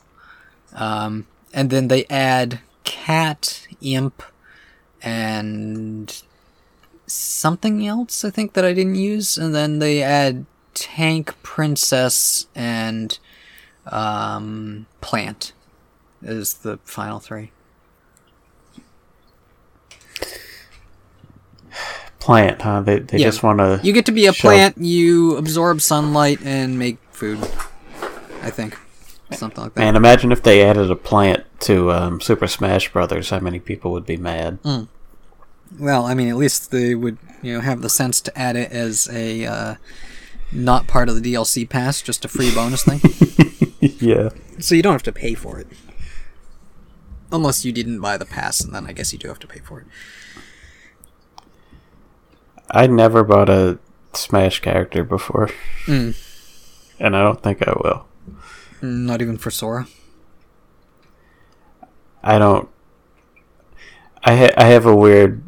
Um, 0.73 1.27
and 1.53 1.69
then 1.69 1.87
they 1.87 2.05
add 2.09 2.59
cat, 2.83 3.67
imp, 3.81 4.23
and 5.01 6.21
something 7.07 7.85
else 7.85 8.25
I 8.25 8.29
think 8.29 8.53
that 8.53 8.65
I 8.65 8.73
didn't 8.73 8.95
use, 8.95 9.37
and 9.37 9.53
then 9.53 9.79
they 9.79 10.01
add 10.01 10.45
tank, 10.73 11.35
princess, 11.43 12.47
and 12.55 13.17
um, 13.85 14.85
plant 15.01 15.53
is 16.21 16.55
the 16.55 16.77
final 16.85 17.19
three. 17.19 17.51
Plant, 22.19 22.61
huh? 22.61 22.81
They 22.81 22.99
they 22.99 23.17
Yeah. 23.17 23.25
just 23.27 23.43
want 23.43 23.59
to. 23.59 23.81
You 23.83 23.91
get 23.91 24.05
to 24.05 24.11
be 24.13 24.27
a 24.27 24.33
Show- 24.33 24.47
plant, 24.47 24.77
you 24.77 25.35
absorb 25.35 25.81
sunlight 25.81 26.39
and 26.43 26.79
make 26.79 26.97
food. 27.11 27.39
I 28.41 28.49
think. 28.49 28.77
Something 29.35 29.63
like 29.65 29.73
that. 29.75 29.79
Man, 29.81 29.95
imagine 29.95 30.31
if 30.31 30.43
they 30.43 30.61
added 30.63 30.89
a 30.91 30.95
plant 30.95 31.43
to 31.61 31.91
um, 31.91 32.21
Super 32.21 32.47
Smash 32.47 32.91
Brothers. 32.91 33.29
How 33.29 33.39
many 33.39 33.59
people 33.59 33.91
would 33.91 34.05
be 34.05 34.17
mad? 34.17 34.59
Well, 35.79 36.05
I 36.05 36.13
mean, 36.13 36.27
at 36.29 36.37
least 36.37 36.71
they 36.71 36.93
would, 36.95 37.17
you 37.41 37.53
know, 37.53 37.61
have 37.61 37.81
the 37.81 37.89
sense 37.89 38.21
to 38.21 38.37
add 38.37 38.55
it 38.55 38.71
as 38.71 39.09
a 39.11 39.45
uh, 39.45 39.75
not 40.51 40.87
part 40.87 41.09
of 41.09 41.21
the 41.21 41.33
DLC 41.33 41.67
pass, 41.67 42.01
just 42.01 42.23
a 42.25 42.27
free 42.27 42.53
bonus 42.53 42.83
thing. 42.83 42.99
yeah. 43.99 44.29
so 44.59 44.75
you 44.75 44.81
don't 44.83 44.93
have 44.93 45.03
to 45.03 45.11
pay 45.11 45.33
for 45.33 45.59
it. 45.59 45.67
Unless 47.31 47.65
you 47.65 47.71
didn't 47.71 47.99
buy 47.99 48.17
the 48.17 48.25
pass, 48.25 48.61
and 48.61 48.73
then 48.75 48.85
I 48.85 48.91
guess 48.91 49.11
you 49.11 49.17
do 49.17 49.27
have 49.29 49.39
to 49.39 49.47
pay 49.47 49.59
for 49.59 49.79
it. 49.79 49.87
I 52.69 52.87
never 52.87 53.23
bought 53.23 53.49
a 53.49 53.79
Smash 54.13 54.59
character 54.59 55.03
before, 55.03 55.49
Mm. 55.87 56.15
and 56.99 57.15
I 57.15 57.21
don't 57.23 57.41
think 57.41 57.67
I 57.67 57.73
will. 57.83 58.05
Not 58.83 59.21
even 59.21 59.37
for 59.37 59.49
Sora. 59.49 59.87
I 62.21 62.37
don't. 62.37 62.67
I 64.25 64.35
ha- 64.35 64.53
I 64.57 64.65
have 64.65 64.85
a 64.85 64.95
weird, 64.95 65.41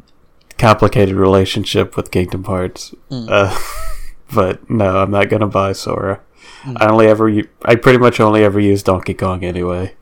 complicated 0.57 1.15
relationship 1.15 1.97
with 1.97 2.11
Kingdom 2.11 2.45
Hearts. 2.45 2.95
Mm. 3.11 3.27
Uh, 3.29 3.57
but 4.33 4.69
no, 4.69 4.99
I'm 4.99 5.11
not 5.11 5.29
gonna 5.29 5.47
buy 5.47 5.73
Sora. 5.73 6.21
Mm. 6.63 6.77
I 6.79 6.87
only 6.87 7.07
ever. 7.07 7.27
u- 7.27 7.49
I 7.63 7.75
pretty 7.75 7.99
much 7.99 8.21
only 8.21 8.41
ever 8.41 8.59
use 8.59 8.81
Donkey 8.81 9.13
Kong 9.13 9.43
anyway. 9.43 9.95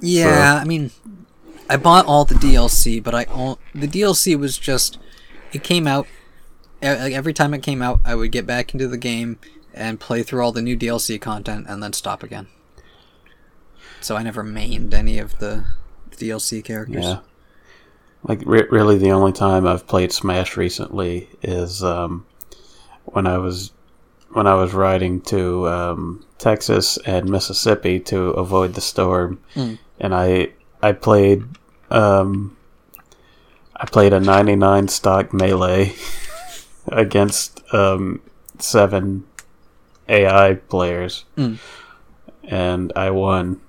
Yeah, 0.00 0.58
I 0.60 0.64
mean, 0.64 0.92
I 1.68 1.76
bought 1.76 2.06
all 2.06 2.24
the 2.24 2.34
DLC, 2.36 3.02
but 3.02 3.14
I 3.14 3.24
all, 3.24 3.58
the 3.74 3.86
DLC 3.86 4.34
was 4.38 4.56
just 4.56 4.98
it 5.52 5.62
came 5.62 5.86
out 5.86 6.06
every 6.82 7.34
time 7.34 7.52
it 7.52 7.62
came 7.62 7.82
out, 7.82 8.00
I 8.04 8.14
would 8.14 8.32
get 8.32 8.46
back 8.46 8.72
into 8.72 8.88
the 8.88 8.96
game 8.96 9.38
and 9.74 10.00
play 10.00 10.22
through 10.22 10.42
all 10.44 10.52
the 10.52 10.62
new 10.62 10.76
DLC 10.76 11.20
content 11.20 11.66
and 11.68 11.82
then 11.82 11.92
stop 11.92 12.22
again. 12.22 12.48
So 14.00 14.16
I 14.16 14.22
never 14.22 14.42
mained 14.42 14.94
any 14.94 15.18
of 15.18 15.38
the 15.38 15.64
DLC 16.12 16.64
characters. 16.64 17.04
Yeah. 17.04 17.18
Like 18.22 18.42
re- 18.46 18.66
really, 18.70 18.98
the 18.98 19.12
only 19.12 19.32
time 19.32 19.66
I've 19.66 19.86
played 19.86 20.12
Smash 20.12 20.56
recently 20.56 21.28
is 21.42 21.82
um, 21.82 22.26
when 23.04 23.26
I 23.26 23.38
was 23.38 23.72
when 24.32 24.46
I 24.46 24.54
was 24.54 24.72
riding 24.74 25.20
to 25.22 25.68
um, 25.68 26.24
Texas 26.38 26.98
and 27.04 27.28
Mississippi 27.28 27.98
to 28.00 28.30
avoid 28.30 28.74
the 28.74 28.80
storm, 28.80 29.40
Mm. 29.54 29.78
and 29.98 30.14
I 30.14 30.52
I 30.82 30.92
played 30.92 31.44
um, 31.90 32.56
I 33.76 33.86
played 33.86 34.12
a 34.12 34.20
99 34.20 34.88
stock 34.88 35.32
melee 35.32 35.94
against 36.88 37.62
um, 37.74 38.20
seven 38.58 39.24
AI 40.10 40.54
players, 40.54 41.24
Mm. 41.36 41.58
and 42.44 42.92
I 42.96 43.10
won. 43.10 43.60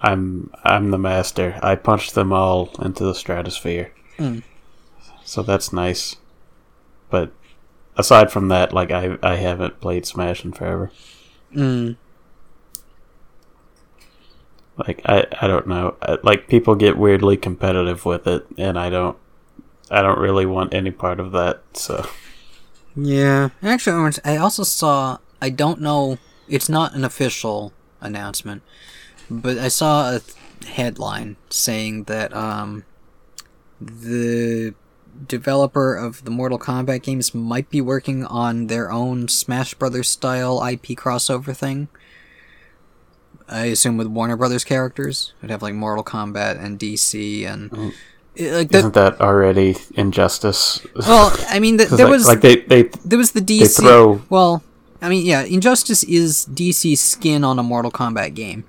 I'm 0.00 0.50
I'm 0.64 0.90
the 0.90 0.98
master. 0.98 1.58
I 1.62 1.76
punched 1.76 2.14
them 2.14 2.32
all 2.32 2.70
into 2.80 3.04
the 3.04 3.14
stratosphere. 3.14 3.92
Mm. 4.18 4.42
So 5.24 5.42
that's 5.42 5.72
nice. 5.72 6.16
But 7.08 7.30
aside 7.96 8.32
from 8.32 8.48
that, 8.48 8.72
like 8.72 8.90
I 8.90 9.16
I 9.22 9.36
haven't 9.36 9.80
played 9.80 10.04
Smash 10.04 10.44
in 10.44 10.52
forever. 10.52 10.90
Mm. 11.54 11.96
Like 14.76 15.02
I 15.06 15.26
I 15.40 15.46
don't 15.46 15.66
know. 15.68 15.96
I, 16.02 16.18
like 16.22 16.48
people 16.48 16.74
get 16.74 16.96
weirdly 16.98 17.36
competitive 17.36 18.04
with 18.04 18.26
it, 18.26 18.46
and 18.58 18.78
I 18.78 18.90
don't. 18.90 19.16
I 19.90 20.00
don't 20.00 20.18
really 20.18 20.46
want 20.46 20.72
any 20.74 20.90
part 20.90 21.20
of 21.20 21.32
that. 21.32 21.62
So 21.74 22.06
Yeah. 22.96 23.50
Actually, 23.62 24.12
I 24.24 24.36
also 24.38 24.64
saw. 24.64 25.18
I 25.42 25.50
don't 25.50 25.80
know. 25.80 26.18
It's 26.48 26.68
not 26.68 26.94
an 26.94 27.04
official 27.04 27.72
announcement, 28.00 28.62
but 29.28 29.58
I 29.58 29.66
saw 29.68 30.14
a 30.14 30.20
th- 30.20 30.36
headline 30.70 31.36
saying 31.50 32.04
that 32.04 32.32
um, 32.32 32.84
the 33.80 34.74
developer 35.26 35.94
of 35.94 36.24
the 36.24 36.30
Mortal 36.30 36.58
Kombat 36.58 37.02
games 37.02 37.34
might 37.34 37.68
be 37.70 37.80
working 37.80 38.24
on 38.24 38.68
their 38.68 38.90
own 38.92 39.26
Smash 39.28 39.74
Brothers 39.74 40.08
style 40.08 40.64
IP 40.64 40.96
crossover 40.96 41.56
thing. 41.56 41.88
I 43.48 43.66
assume 43.66 43.96
with 43.98 44.06
Warner 44.06 44.36
Brothers 44.36 44.64
characters, 44.64 45.34
it'd 45.40 45.50
have 45.50 45.62
like 45.62 45.74
Mortal 45.74 46.04
Kombat 46.04 46.62
and 46.62 46.78
DC 46.78 47.44
and 47.44 47.70
Mm. 47.70 47.92
like 48.56 48.70
that. 48.70 48.78
isn't 48.78 48.94
that 48.94 49.20
already 49.20 49.76
injustice? 49.94 50.80
Well, 50.96 51.36
I 51.50 51.58
mean, 51.58 51.76
th- 51.78 51.90
there 51.90 52.06
like, 52.06 52.12
was 52.12 52.28
like 52.28 52.40
they 52.40 52.56
they 52.62 52.82
there 53.04 53.18
was 53.18 53.32
the 53.32 53.40
DC. 53.42 53.76
throw- 53.80 54.22
Well, 54.30 54.62
I 55.02 55.08
mean, 55.08 55.26
yeah, 55.26 55.42
Injustice 55.42 56.04
is 56.04 56.46
DC's 56.48 57.00
skin 57.00 57.42
on 57.42 57.58
a 57.58 57.62
Mortal 57.62 57.90
Kombat 57.90 58.34
game, 58.34 58.64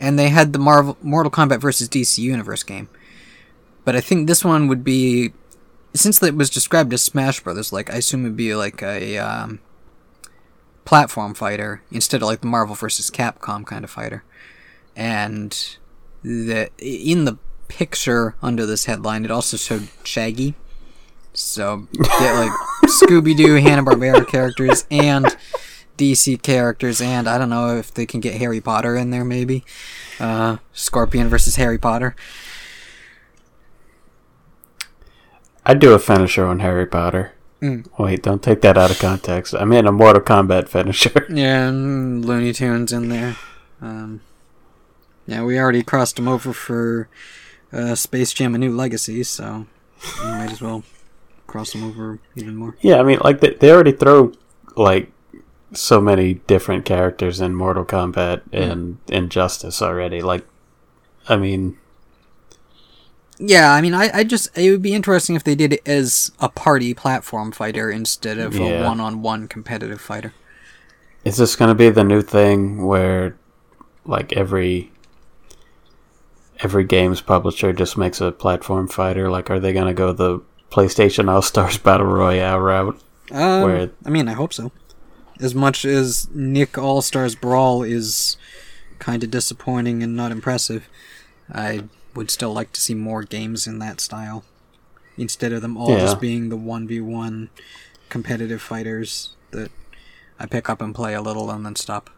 and 0.00 0.18
they 0.18 0.28
had 0.28 0.52
the 0.52 0.58
Marvel 0.58 0.98
Mortal 1.02 1.30
Kombat 1.30 1.60
versus 1.60 1.88
DC 1.88 2.18
Universe 2.18 2.64
game. 2.64 2.88
But 3.84 3.94
I 3.94 4.00
think 4.00 4.26
this 4.26 4.44
one 4.44 4.66
would 4.66 4.82
be, 4.82 5.32
since 5.94 6.20
it 6.20 6.34
was 6.34 6.50
described 6.50 6.92
as 6.92 7.02
Smash 7.02 7.40
Brothers, 7.40 7.72
like 7.72 7.92
I 7.92 7.98
assume 7.98 8.24
it'd 8.24 8.36
be 8.36 8.56
like 8.56 8.82
a 8.82 9.18
um, 9.18 9.60
platform 10.84 11.32
fighter 11.32 11.82
instead 11.92 12.22
of 12.22 12.28
like 12.28 12.40
the 12.40 12.48
Marvel 12.48 12.74
versus 12.74 13.08
Capcom 13.08 13.64
kind 13.64 13.84
of 13.84 13.90
fighter. 13.90 14.24
And 14.96 15.76
the 16.24 16.70
in 16.78 17.24
the 17.24 17.38
picture 17.68 18.34
under 18.42 18.66
this 18.66 18.86
headline, 18.86 19.24
it 19.24 19.30
also 19.30 19.56
showed 19.56 19.88
Shaggy. 20.02 20.54
So 21.32 21.86
get 21.92 22.34
like 22.34 22.52
Scooby 22.84 23.36
Doo, 23.36 23.54
Hanna 23.62 23.82
Barbera 23.82 24.26
characters, 24.26 24.86
and 24.90 25.36
DC 25.96 26.40
characters, 26.42 27.00
and 27.00 27.28
I 27.28 27.38
don't 27.38 27.50
know 27.50 27.76
if 27.76 27.92
they 27.92 28.06
can 28.06 28.20
get 28.20 28.34
Harry 28.34 28.60
Potter 28.60 28.96
in 28.96 29.10
there, 29.10 29.24
maybe. 29.24 29.64
Uh, 30.18 30.58
Scorpion 30.72 31.28
versus 31.28 31.56
Harry 31.56 31.78
Potter. 31.78 32.16
I'd 35.66 35.80
do 35.80 35.92
a 35.92 35.98
finisher 35.98 36.46
on 36.46 36.60
Harry 36.60 36.86
Potter. 36.86 37.32
Mm. 37.60 37.86
Wait, 37.98 38.22
don't 38.22 38.42
take 38.42 38.60
that 38.62 38.78
out 38.78 38.90
of 38.90 38.98
context. 38.98 39.54
I 39.54 39.64
mean 39.64 39.86
a 39.86 39.92
Mortal 39.92 40.22
Kombat 40.22 40.68
finisher. 40.68 41.26
Yeah, 41.30 41.68
and 41.68 42.24
Looney 42.24 42.52
Tunes 42.52 42.92
in 42.92 43.08
there. 43.08 43.36
Um, 43.82 44.22
yeah, 45.26 45.42
we 45.42 45.58
already 45.58 45.82
crossed 45.82 46.16
them 46.16 46.28
over 46.28 46.52
for 46.52 47.08
uh, 47.72 47.94
Space 47.96 48.32
Jam: 48.32 48.54
A 48.54 48.58
New 48.58 48.74
Legacy, 48.74 49.22
so 49.24 49.66
we 50.22 50.30
might 50.30 50.52
as 50.52 50.62
well 50.62 50.84
cross 51.48 51.72
them 51.72 51.82
over 51.82 52.20
even 52.36 52.54
more. 52.54 52.76
yeah, 52.80 53.00
I 53.00 53.02
mean 53.02 53.18
like 53.24 53.40
they, 53.40 53.54
they 53.54 53.72
already 53.72 53.92
throw 53.92 54.32
like 54.76 55.10
so 55.72 56.00
many 56.00 56.34
different 56.34 56.84
characters 56.84 57.40
in 57.40 57.54
Mortal 57.54 57.84
Kombat 57.84 58.42
and 58.52 58.98
Injustice 59.08 59.82
already. 59.82 60.22
Like, 60.22 60.46
I 61.28 61.36
mean, 61.36 61.76
Yeah, 63.38 63.72
I 63.72 63.80
mean, 63.80 63.94
I, 63.94 64.10
I 64.12 64.24
just 64.24 64.56
it 64.56 64.70
would 64.70 64.82
be 64.82 64.94
interesting 64.94 65.36
if 65.36 65.44
they 65.44 65.54
did 65.54 65.74
it 65.74 65.86
as 65.86 66.32
a 66.40 66.48
party 66.48 66.94
platform 66.94 67.52
fighter 67.52 67.90
instead 67.90 68.38
of 68.38 68.56
a 68.58 68.84
one-on-one 68.84 69.48
competitive 69.48 70.00
fighter. 70.00 70.32
Is 71.24 71.36
this 71.36 71.56
going 71.56 71.68
to 71.68 71.74
be 71.74 71.90
the 71.90 72.04
new 72.04 72.22
thing 72.22 72.86
where, 72.86 73.36
like 74.04 74.32
every 74.32 74.90
every 76.60 76.84
games 76.84 77.20
publisher 77.20 77.72
just 77.72 77.96
makes 77.96 78.20
a 78.20 78.32
platform 78.32 78.88
fighter? 78.88 79.30
Like, 79.30 79.50
are 79.50 79.60
they 79.60 79.72
going 79.72 79.86
to 79.86 79.94
go 79.94 80.12
the 80.12 80.40
PlayStation 80.70 81.28
All 81.28 81.42
Stars 81.42 81.78
Battle 81.86 82.06
Royale 82.06 82.58
route? 82.60 83.00
Um, 83.30 83.62
Where- 83.62 83.90
I 84.04 84.10
mean, 84.10 84.28
I 84.28 84.32
hope 84.32 84.52
so. 84.52 84.72
As 85.40 85.54
much 85.54 85.84
as 85.84 86.28
Nick 86.34 86.76
All 86.76 87.00
Stars 87.02 87.34
Brawl 87.34 87.82
is 87.82 88.36
kind 88.98 89.22
of 89.22 89.30
disappointing 89.30 90.02
and 90.02 90.16
not 90.16 90.32
impressive, 90.32 90.88
I 91.52 91.84
would 92.14 92.30
still 92.30 92.52
like 92.52 92.72
to 92.72 92.80
see 92.80 92.94
more 92.94 93.22
games 93.22 93.66
in 93.66 93.78
that 93.78 94.00
style. 94.00 94.44
Instead 95.16 95.52
of 95.52 95.62
them 95.62 95.76
all 95.76 95.90
Yeah. 95.90 95.98
just 96.00 96.20
being 96.20 96.48
the 96.48 96.56
1v1 96.56 97.48
competitive 98.08 98.60
fighters 98.62 99.30
that 99.52 99.70
I 100.40 100.46
pick 100.46 100.68
up 100.68 100.80
and 100.80 100.94
play 100.94 101.14
a 101.14 101.20
little 101.22 101.50
and 101.50 101.64
then 101.64 101.76
stop. 101.76 102.10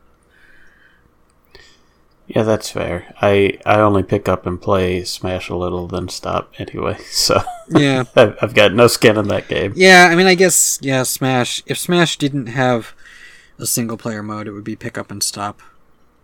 Yeah, 2.35 2.45
that's 2.45 2.71
fair. 2.71 3.13
I 3.21 3.59
I 3.67 3.81
only 3.81 4.05
pick 4.05 4.29
up 4.29 4.47
and 4.47 4.61
play 4.63 5.03
Smash 5.03 5.49
a 5.49 5.57
little, 5.57 5.89
then 5.89 6.09
stop 6.09 6.53
anyway. 6.59 6.97
So 7.11 7.41
Yeah. 7.69 8.05
I've, 8.17 8.37
I've 8.41 8.55
got 8.55 8.73
no 8.73 8.87
skin 8.87 9.17
in 9.19 9.27
that 9.29 9.49
game. 9.49 9.73
Yeah, 9.75 10.09
I 10.11 10.15
mean, 10.15 10.27
I 10.27 10.37
guess, 10.37 10.79
yeah, 10.81 11.03
Smash. 11.03 11.63
If 11.67 11.77
Smash 11.79 12.19
didn't 12.19 12.47
have 12.47 12.93
a 13.59 13.67
single 13.67 13.97
player 13.97 14.23
mode, 14.23 14.47
it 14.47 14.53
would 14.53 14.63
be 14.65 14.77
pick 14.77 14.97
up 14.97 15.11
and 15.11 15.23
stop. 15.23 15.61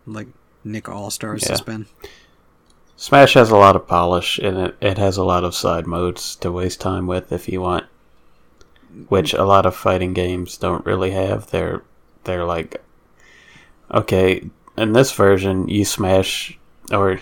Like 0.07 0.29
Nick 0.63 0.89
All 0.89 1.11
Stars 1.11 1.43
Yeah. 1.45 1.51
has 1.51 1.61
been. 1.61 1.87
Smash 2.97 3.35
has 3.35 3.51
a 3.51 3.57
lot 3.57 3.75
of 3.77 3.89
polish, 3.89 4.39
and 4.39 4.57
it, 4.57 4.77
it 4.81 4.99
has 4.99 5.17
a 5.17 5.25
lot 5.25 5.43
of 5.45 5.55
side 5.57 5.87
modes 5.87 6.37
to 6.37 6.51
waste 6.53 6.81
time 6.81 7.07
with 7.09 7.31
if 7.33 7.49
you 7.49 7.61
want, 7.61 7.85
which 9.09 9.35
a 9.35 9.45
lot 9.45 9.67
of 9.67 9.75
fighting 9.77 10.15
games 10.15 10.57
don't 10.57 10.87
really 10.87 11.11
have. 11.11 11.51
They're 11.51 11.83
they're 12.25 12.45
like, 12.45 12.81
okay, 13.93 14.49
in 14.77 14.93
this 14.93 15.13
version 15.13 15.69
you 15.69 15.85
smash 15.85 16.59
or 16.93 17.21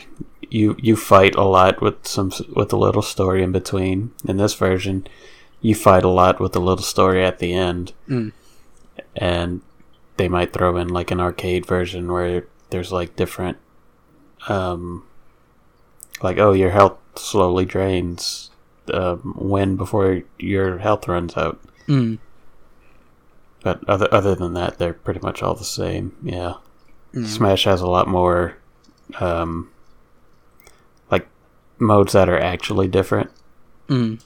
you 0.50 0.76
you 0.80 0.96
fight 0.96 1.34
a 1.36 1.42
lot 1.44 1.80
with 1.80 2.06
some 2.06 2.30
with 2.54 2.72
a 2.72 2.76
little 2.76 3.02
story 3.02 3.42
in 3.42 3.52
between. 3.52 4.12
In 4.26 4.36
this 4.36 4.54
version, 4.54 5.06
you 5.60 5.74
fight 5.74 6.04
a 6.04 6.08
lot 6.08 6.40
with 6.40 6.54
a 6.56 6.60
little 6.60 6.84
story 6.84 7.24
at 7.24 7.38
the 7.38 7.52
end, 7.54 7.92
Mm. 8.08 8.32
and 9.16 9.60
they 10.16 10.28
might 10.28 10.52
throw 10.52 10.76
in 10.76 10.88
like 10.88 11.10
an 11.10 11.20
arcade 11.20 11.66
version 11.66 12.10
where 12.12 12.46
there's 12.70 12.92
like 12.92 13.16
different 13.16 13.58
um 14.48 15.04
like 16.22 16.38
oh 16.38 16.52
your 16.52 16.70
health 16.70 16.98
slowly 17.16 17.64
drains 17.64 18.50
um, 18.92 19.34
when 19.36 19.76
before 19.76 20.22
your 20.38 20.78
health 20.78 21.08
runs 21.08 21.36
out 21.36 21.58
Mm. 21.88 22.18
but 23.62 23.82
other 23.88 24.08
other 24.12 24.34
than 24.34 24.54
that 24.54 24.78
they're 24.78 24.92
pretty 24.94 25.20
much 25.20 25.42
all 25.42 25.54
the 25.54 25.64
same 25.64 26.14
yeah 26.22 26.54
Mm. 27.14 27.26
smash 27.26 27.64
has 27.64 27.80
a 27.80 27.86
lot 27.86 28.08
more 28.08 28.56
um 29.20 29.70
like 31.10 31.28
modes 31.78 32.12
that 32.12 32.28
are 32.28 32.38
actually 32.40 32.88
different 32.88 33.30
Mm. 33.88 34.20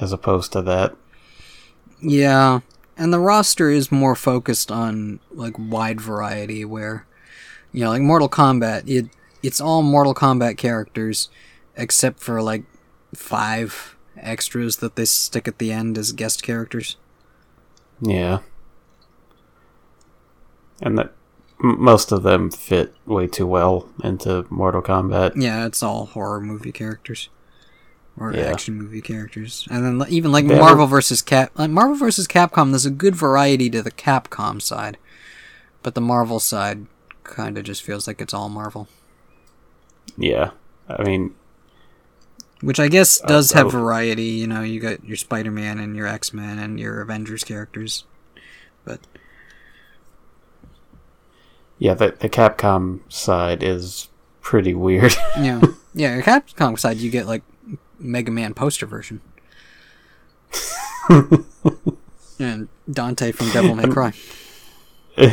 as 0.00 0.12
opposed 0.12 0.52
to 0.52 0.62
that 0.62 0.94
Yeah, 2.00 2.60
and 2.96 3.12
the 3.12 3.20
roster 3.20 3.70
is 3.70 3.92
more 3.92 4.14
focused 4.16 4.70
on 4.72 5.20
like 5.30 5.54
wide 5.58 6.00
variety 6.00 6.64
where 6.64 7.06
you 7.72 7.84
know, 7.84 7.90
like 7.90 8.02
Mortal 8.02 8.28
Kombat, 8.28 8.82
it 8.88 9.06
it's 9.42 9.60
all 9.60 9.82
Mortal 9.82 10.14
Kombat 10.14 10.56
characters 10.58 11.28
except 11.76 12.18
for 12.20 12.42
like 12.42 12.64
five 13.14 13.96
extras 14.18 14.76
that 14.78 14.96
they 14.96 15.04
stick 15.06 15.46
at 15.48 15.58
the 15.58 15.72
end 15.72 15.96
as 15.96 16.12
guest 16.12 16.42
characters. 16.42 16.96
yeah 18.00 18.40
and 20.82 20.98
that 20.98 21.12
most 21.62 22.10
of 22.12 22.22
them 22.24 22.50
fit 22.50 22.94
way 23.06 23.26
too 23.26 23.46
well 23.46 23.88
into 24.02 24.44
mortal 24.50 24.82
kombat 24.82 25.32
Yeah, 25.36 25.64
it's 25.66 25.82
all 25.82 26.06
horror 26.06 26.40
movie 26.40 26.72
characters 26.72 27.28
or 28.18 28.32
Yeah. 28.34 28.42
action 28.42 28.76
movie 28.76 29.00
characters. 29.00 29.66
And 29.70 29.84
then 30.00 30.08
even 30.10 30.32
like 30.32 30.46
They 30.46 30.58
Marvel 30.58 30.86
versus 30.86 31.22
Cap 31.22 31.52
like 31.56 31.70
Marvel 31.70 31.96
versus 31.96 32.26
Capcom 32.26 32.70
there's 32.70 32.84
a 32.86 32.90
good 32.90 33.14
variety 33.14 33.70
to 33.70 33.82
the 33.82 33.90
Capcom 33.92 34.60
side. 34.60 34.98
But 35.82 35.94
the 35.94 36.00
Marvel 36.00 36.40
side 36.40 36.86
kind 37.24 37.56
of 37.56 37.64
just 37.64 37.82
feels 37.82 38.06
like 38.06 38.20
it's 38.20 38.34
all 38.34 38.48
Marvel. 38.48 38.88
yeah 40.18 40.50
i 40.88 41.02
mean 41.04 41.32
Which 42.60 42.78
I 42.80 42.88
guess 42.88 43.20
does 43.20 43.52
Uh, 43.52 43.58
have 43.58 43.72
variety. 43.72 44.24
You 44.24 44.46
know, 44.46 44.62
you 44.62 44.78
got 44.78 45.04
your 45.04 45.16
Spider 45.16 45.50
Man 45.50 45.78
and 45.80 45.96
your 45.96 46.06
X 46.06 46.32
Men 46.32 46.58
and 46.60 46.78
your 46.78 47.00
Avengers 47.00 47.42
characters. 47.42 48.04
But 48.84 49.00
Yeah, 51.82 51.94
the 51.94 52.14
the 52.16 52.28
Capcom 52.28 53.00
side 53.12 53.64
is 53.64 54.08
pretty 54.40 54.72
weird. 54.72 55.14
yeah, 55.36 55.60
yeah, 55.94 56.14
your 56.14 56.22
Capcom 56.22 56.78
side 56.78 56.98
you 56.98 57.10
get 57.10 57.26
like 57.26 57.42
Mega 57.98 58.30
Man 58.30 58.54
poster 58.54 58.86
version 58.86 59.20
and 62.38 62.68
Dante 62.88 63.32
from 63.32 63.50
Devil 63.50 63.74
May 63.74 63.88
Cry. 63.88 64.12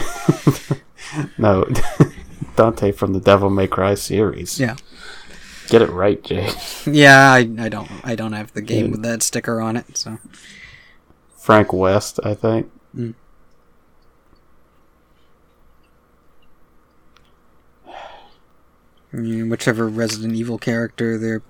no, 1.38 1.65
Dante 2.55 2.91
from 2.93 3.13
the 3.13 3.19
Devil 3.19 3.51
May 3.51 3.67
Cry 3.67 3.93
series. 3.93 4.59
Yeah, 4.59 4.76
Get 5.67 5.84
it 5.84 5.89
right, 5.91 6.23
Jay. 6.23 6.49
yeah. 6.88 7.31
I, 7.31 7.39
I 7.59 7.69
don't 7.69 7.91
I 8.03 8.15
don't 8.15 8.34
have 8.34 8.53
the 8.53 8.61
game 8.63 8.85
Yeah. 8.85 8.91
with 8.91 9.03
that 9.03 9.21
sticker 9.21 9.61
on 9.61 9.77
it. 9.77 9.97
So 9.97 10.17
Frank 11.38 11.71
West, 11.73 12.19
I 12.23 12.34
think. 12.34 12.71
yeah, 12.95 13.11
whichever 19.11 19.88
Resident 19.88 20.36
Evil 20.36 20.57
character 20.57 21.18
they're 21.18 21.41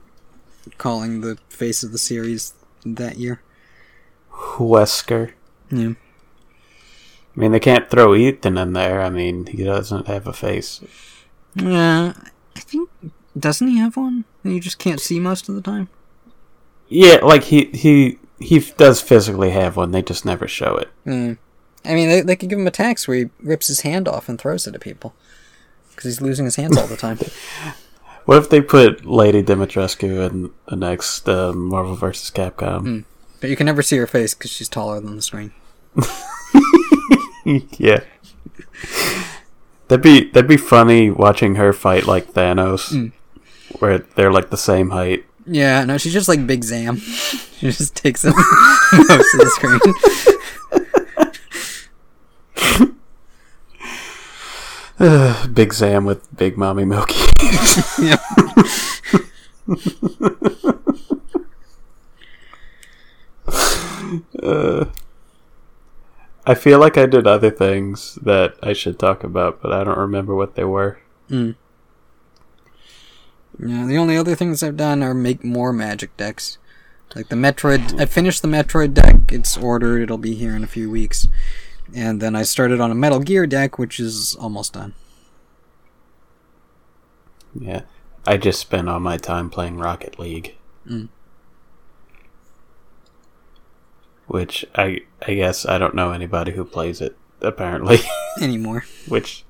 calling 0.78 1.22
the 1.22 1.38
face 1.50 1.84
of 1.84 1.92
the 1.92 1.98
series 1.98 2.54
that 2.86 3.18
year. 3.18 3.42
Wesker. 4.32 5.34
Yeah. 5.72 5.94
I 7.36 7.40
mean, 7.40 7.52
they 7.52 7.60
can't 7.60 7.90
throw 7.90 8.16
Ethan 8.16 8.58
in 8.58 8.74
there. 8.74 9.02
I 9.02 9.10
mean, 9.10 9.46
he 9.46 9.64
doesn't 9.64 10.08
have 10.08 10.28
a 10.28 10.34
face. 10.34 10.82
Yeah, 11.56 12.14
I 12.56 12.60
think 12.60 12.90
doesn't 13.38 13.68
he 13.68 13.78
have 13.78 13.98
one 13.98 14.26
that 14.44 14.52
you 14.52 14.60
just 14.60 14.80
can't 14.80 15.00
see 15.00 15.20
most 15.20 15.48
of 15.50 15.56
the 15.56 15.62
time? 15.62 15.90
Yeah, 16.88 17.20
like 17.22 17.44
he 17.44 17.66
he 17.66 18.20
he 18.40 18.60
does 18.60 19.02
physically 19.02 19.52
have 19.52 19.78
one. 19.78 19.92
They 19.92 20.02
just 20.02 20.26
never 20.26 20.48
show 20.48 20.76
it. 20.78 20.90
Hmm. 21.04 21.34
I 21.86 21.94
mean, 21.94 22.10
they, 22.10 22.22
they 22.22 22.36
could 22.36 22.50
give 22.50 22.60
him 22.60 22.68
attacks 22.68 23.08
where 23.08 23.18
he 23.18 23.30
rips 23.42 23.68
his 23.68 23.82
hand 23.82 24.08
off 24.08 24.28
and 24.28 24.40
throws 24.40 24.68
it 24.68 24.76
at 24.76 24.82
people 24.82 25.14
because 26.00 26.16
he's 26.18 26.22
losing 26.22 26.46
his 26.46 26.56
hands 26.56 26.78
all 26.78 26.88
the 26.88 26.96
time. 26.98 27.20
What 28.26 28.38
if 28.38 28.50
they 28.52 28.62
put 28.62 29.06
Lady 29.08 29.42
Dimitrescu 29.42 30.30
in 30.30 30.52
the 30.68 30.76
next 30.76 31.28
uh, 31.28 31.52
Marvel 31.52 31.96
vs. 31.96 32.30
Capcom? 32.30 33.04
but 33.42 33.50
you 33.50 33.56
can 33.56 33.66
never 33.66 33.82
see 33.82 33.98
her 33.98 34.06
face 34.06 34.36
because 34.36 34.52
she's 34.52 34.70
taller 34.70 35.00
than 35.00 35.16
the 35.16 35.22
screen. 35.24 35.52
yeah. 37.80 38.02
That'd 39.88 40.04
be 40.04 40.30
that'd 40.30 40.48
be 40.48 40.58
funny 40.58 41.10
watching 41.10 41.56
her 41.56 41.74
fight 41.74 42.06
like 42.06 42.34
Thanos, 42.34 42.92
Mm. 42.94 43.12
where 43.80 43.98
they're 44.00 44.32
like 44.32 44.52
the 44.52 44.58
same 44.58 44.92
height. 44.92 45.26
Yeah, 45.48 45.84
no, 45.86 45.98
she's 45.98 46.14
just 46.14 46.28
like 46.28 46.46
Big 46.46 46.64
Zam. 46.64 46.98
she 47.58 47.72
just 47.72 47.96
takes 47.96 48.24
up 48.26 48.36
most 48.36 49.34
of 49.34 49.40
the 49.40 49.50
screen. 49.56 50.86
Big 55.54 55.74
Zam 55.74 56.06
with 56.06 56.36
Big 56.36 56.58
Mommy 56.58 56.86
Milky. 56.86 57.16
Uh, 64.42 64.86
I 66.46 66.56
feel 66.56 66.80
like 66.80 66.98
I 66.98 67.06
did 67.06 67.28
other 67.28 67.52
things 67.52 68.16
that 68.24 68.56
I 68.64 68.74
should 68.74 68.98
talk 68.98 69.24
about, 69.24 69.62
but 69.62 69.72
I 69.72 69.84
don't 69.84 69.98
remember 69.98 70.34
what 70.34 70.56
they 70.56 70.64
were. 70.64 71.00
Mm. 71.30 71.56
Yeah, 73.60 73.86
the 73.86 73.98
only 73.98 74.18
other 74.18 74.36
things 74.36 74.64
I've 74.64 74.78
done 74.78 75.04
are 75.04 75.14
make 75.14 75.44
more 75.44 75.72
magic 75.72 76.16
decks. 76.18 76.58
Like 77.16 77.30
the 77.30 77.36
Metroid, 77.36 78.00
I 78.00 78.06
finished 78.06 78.42
the 78.42 78.48
Metroid 78.48 78.94
deck. 78.94 79.32
It's 79.32 79.58
ordered. 79.58 80.02
It'll 80.02 80.18
be 80.18 80.36
here 80.36 80.56
in 80.56 80.64
a 80.64 80.68
few 80.68 80.90
weeks. 80.90 81.28
And 81.96 82.22
then 82.22 82.36
I 82.36 82.44
started 82.44 82.80
on 82.80 82.92
a 82.92 82.96
Metal 82.96 83.20
Gear 83.20 83.48
deck, 83.48 83.80
which 83.80 84.00
is 84.00 84.36
almost 84.36 84.74
done. 84.74 84.94
Yeah, 87.60 87.82
I 88.28 88.38
just 88.38 88.60
spent 88.60 88.88
all 88.88 89.00
my 89.00 89.18
time 89.18 89.50
playing 89.50 89.78
Rocket 89.78 90.20
League, 90.20 90.56
Mm. 90.88 91.10
which 94.28 94.66
I 94.76 95.02
I 95.28 95.34
guess 95.34 95.66
I 95.66 95.78
don't 95.78 95.96
know 95.96 96.12
anybody 96.12 96.52
who 96.52 96.64
plays 96.64 97.02
it 97.02 97.18
apparently. 97.42 97.98
Anymore. 98.42 98.84
which, 99.08 99.44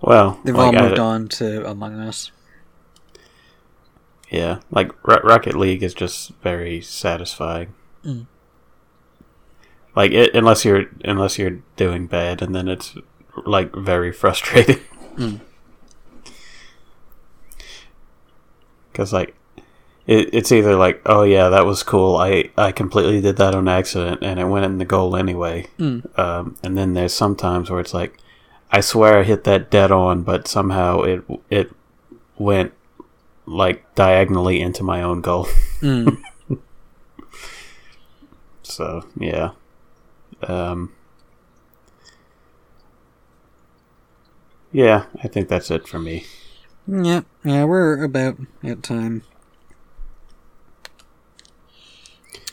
well, 0.00 0.40
They've 0.44 0.54
like, 0.54 0.74
all 0.74 0.78
I- 0.78 0.88
moved 0.88 0.98
on 0.98 1.28
to 1.28 1.66
Among 1.68 1.94
Us. 2.00 2.32
Yeah, 4.28 4.58
like 4.72 4.90
Ro- 5.06 5.22
Rocket 5.22 5.54
League 5.54 5.84
is 5.84 5.94
just 5.94 6.32
very 6.42 6.80
satisfying. 6.80 7.74
Mm. 8.04 8.26
Like 9.96 10.12
it, 10.12 10.34
unless 10.34 10.64
you're 10.64 10.84
unless 11.04 11.38
you're 11.38 11.58
doing 11.76 12.06
bad, 12.06 12.42
and 12.42 12.54
then 12.54 12.68
it's 12.68 12.94
like 13.44 13.74
very 13.74 14.12
frustrating. 14.12 14.80
Mm. 15.16 15.40
Because 18.92 19.10
like 19.10 19.34
it, 20.06 20.28
it's 20.34 20.52
either 20.52 20.76
like, 20.76 21.00
oh 21.06 21.22
yeah, 21.22 21.48
that 21.48 21.64
was 21.64 21.82
cool. 21.82 22.16
I 22.16 22.50
I 22.58 22.70
completely 22.70 23.22
did 23.22 23.38
that 23.38 23.54
on 23.54 23.66
accident, 23.66 24.22
and 24.22 24.38
it 24.38 24.44
went 24.44 24.66
in 24.66 24.76
the 24.76 24.84
goal 24.84 25.16
anyway. 25.16 25.68
Mm. 25.78 26.18
Um, 26.18 26.56
and 26.62 26.76
then 26.76 26.92
there's 26.92 27.14
sometimes 27.14 27.70
where 27.70 27.80
it's 27.80 27.94
like, 27.94 28.18
I 28.70 28.82
swear 28.82 29.20
I 29.20 29.22
hit 29.22 29.44
that 29.44 29.70
dead 29.70 29.90
on, 29.90 30.22
but 30.22 30.46
somehow 30.46 31.00
it 31.00 31.24
it 31.48 31.72
went 32.36 32.74
like 33.46 33.94
diagonally 33.94 34.60
into 34.60 34.82
my 34.82 35.00
own 35.00 35.22
goal. 35.22 35.46
Mm. 35.80 36.22
So 38.62 39.06
yeah. 39.18 39.52
Um, 40.42 40.92
yeah, 44.72 45.06
I 45.22 45.28
think 45.28 45.48
that's 45.48 45.70
it 45.70 45.86
for 45.88 45.98
me. 45.98 46.24
yeah, 46.86 47.22
yeah, 47.44 47.64
we're 47.64 48.02
about 48.02 48.38
at 48.62 48.82
time. 48.82 49.22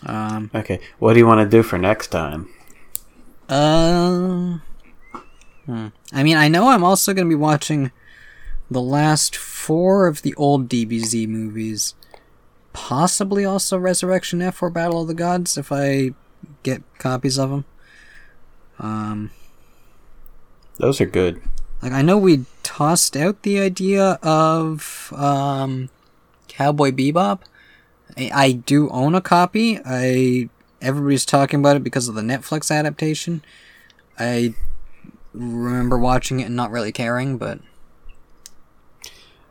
Um, 0.05 0.51
Okay, 0.53 0.79
what 0.99 1.13
do 1.13 1.19
you 1.19 1.27
want 1.27 1.39
to 1.39 1.57
do 1.57 1.63
for 1.63 1.77
next 1.77 2.07
time? 2.07 2.49
Uh, 3.49 4.59
hmm. 5.65 5.87
I 6.11 6.23
mean, 6.23 6.37
I 6.37 6.47
know 6.47 6.69
I'm 6.69 6.83
also 6.83 7.13
going 7.13 7.27
to 7.27 7.29
be 7.29 7.39
watching 7.39 7.91
the 8.69 8.81
last 8.81 9.35
four 9.35 10.07
of 10.07 10.21
the 10.21 10.33
old 10.35 10.67
DBZ 10.67 11.27
movies. 11.27 11.95
Possibly 12.73 13.45
also 13.45 13.77
Resurrection 13.77 14.41
F 14.41 14.61
or 14.63 14.69
Battle 14.69 15.01
of 15.01 15.07
the 15.07 15.13
Gods 15.13 15.57
if 15.57 15.71
I 15.71 16.11
get 16.63 16.81
copies 16.97 17.37
of 17.37 17.49
them. 17.51 17.65
Um, 18.79 19.31
Those 20.77 20.99
are 21.01 21.05
good. 21.05 21.41
like 21.81 21.91
I 21.91 22.01
know 22.01 22.17
we 22.17 22.45
tossed 22.63 23.15
out 23.15 23.43
the 23.43 23.59
idea 23.59 24.19
of 24.23 25.13
um, 25.15 25.89
Cowboy 26.47 26.91
Bebop. 26.91 27.39
I, 28.17 28.31
I 28.33 28.51
do 28.53 28.89
own 28.89 29.15
a 29.15 29.21
copy. 29.21 29.79
I 29.85 30.49
everybody's 30.81 31.25
talking 31.25 31.59
about 31.59 31.75
it 31.77 31.83
because 31.83 32.07
of 32.07 32.15
the 32.15 32.21
Netflix 32.21 32.69
adaptation. 32.75 33.43
I 34.19 34.53
remember 35.33 35.97
watching 35.97 36.39
it 36.39 36.45
and 36.45 36.55
not 36.55 36.71
really 36.71 36.91
caring, 36.91 37.37
but 37.37 37.59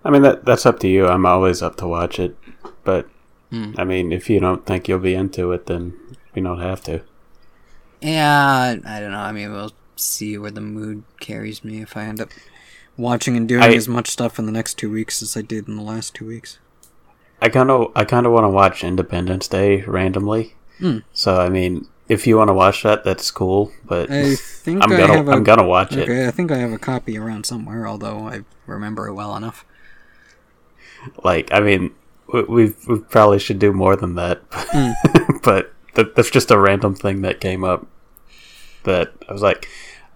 I 0.05 0.11
mean 0.11 0.23
that 0.23 0.45
that's 0.45 0.67
up 0.67 0.79
to 0.81 0.89
you. 0.89 1.07
I'm 1.07 1.27
always 1.27 1.63
up 1.63 1.77
to 1.77 1.87
watch 1.87 2.19
it, 2.19 2.37
but 2.85 3.09
Hmm. 3.51 3.75
I 3.77 3.85
mean, 3.85 4.13
if 4.13 4.31
you 4.31 4.41
don't 4.41 4.65
think 4.65 4.89
you'll 4.89 4.99
be 4.99 5.13
into 5.15 5.53
it, 5.53 5.67
then 5.67 5.93
you 6.35 6.43
don't 6.43 6.61
have 6.61 6.81
to. 6.85 7.03
Yeah, 8.03 8.77
I 8.85 9.01
don't 9.01 9.13
know. 9.13 9.19
I 9.19 9.33
mean, 9.33 9.53
we'll 9.53 9.73
see 9.97 10.37
where 10.37 10.51
the 10.51 10.61
mood 10.61 11.05
carries 11.21 11.65
me 11.65 11.81
if 11.81 11.97
I 11.97 12.05
end 12.05 12.21
up 12.21 12.31
watching 12.97 13.37
and 13.37 13.49
doing 13.49 13.63
I- 13.63 13.75
as 13.75 13.89
much 13.89 14.11
stuff 14.11 14.39
in 14.39 14.47
the 14.47 14.53
next 14.53 14.75
two 14.75 14.91
weeks 14.91 15.23
as 15.23 15.37
I 15.37 15.43
did 15.43 15.69
in 15.69 15.77
the 15.77 15.83
last 15.83 16.15
two 16.15 16.27
weeks. 16.27 16.59
I 17.41 17.49
kind 17.49 17.71
of 17.71 17.91
I 17.97 18.05
kind 18.05 18.25
of 18.25 18.33
want 18.33 18.45
to 18.45 18.49
watch 18.49 18.85
Independence 18.85 19.49
Day 19.49 19.83
randomly. 19.83 20.55
Hmm. 20.79 20.99
So 21.13 21.41
I 21.41 21.49
mean, 21.49 21.89
if 22.09 22.27
you 22.27 22.37
want 22.37 22.49
to 22.49 22.55
watch 22.55 22.85
that, 22.85 23.03
that's 23.03 23.31
cool. 23.33 23.73
But 23.85 24.11
I 24.11 24.37
think 24.37 24.83
I'm 24.83 24.91
gonna 24.91 25.17
have 25.17 25.29
a 25.29 25.33
I'm 25.33 25.43
gonna 25.43 25.67
watch 25.67 25.97
it. 25.97 26.09
Okay, 26.09 26.27
I 26.27 26.31
think 26.31 26.53
I 26.53 26.59
have 26.59 26.73
a 26.73 26.79
copy 26.79 27.19
around 27.19 27.45
somewhere, 27.45 27.87
although 27.87 28.29
I 28.29 28.43
remember 28.67 29.09
it 29.09 29.15
well 29.15 29.37
enough. 29.37 29.65
Like 31.25 31.53
I 31.53 31.59
mean, 31.59 31.93
we 32.33 32.43
we, 32.87 32.99
probably 33.11 33.41
should 33.41 33.59
do 33.59 33.73
more 33.73 33.97
than 33.97 34.15
that. 34.15 34.43
Hmm. 34.53 34.93
but 35.43 35.73
that, 35.95 36.15
that's 36.15 36.31
just 36.31 36.51
a 36.51 36.59
random 36.59 36.95
thing 36.95 37.23
that 37.23 37.41
came 37.41 37.65
up. 37.65 37.87
That 38.85 39.13
I 39.29 39.33
was 39.33 39.43
like, 39.43 39.69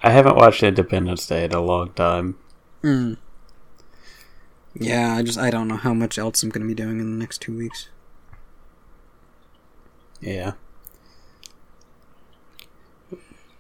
I 0.02 0.10
haven't 0.10 0.36
watched 0.36 0.62
Independence 0.62 1.26
Day 1.26 1.44
in 1.44 1.52
a 1.52 1.60
long 1.60 1.92
time. 1.92 2.36
Hmm. 2.82 3.14
Yeah, 4.74 5.14
I 5.14 5.22
just 5.22 5.38
I 5.38 5.50
don't 5.50 5.68
know 5.68 5.76
how 5.76 5.94
much 5.94 6.18
else 6.18 6.42
I'm 6.42 6.50
gonna 6.50 6.66
be 6.66 6.74
doing 6.74 7.00
in 7.00 7.10
the 7.10 7.18
next 7.18 7.38
two 7.40 7.56
weeks. 7.56 7.88
Yeah. 10.20 10.52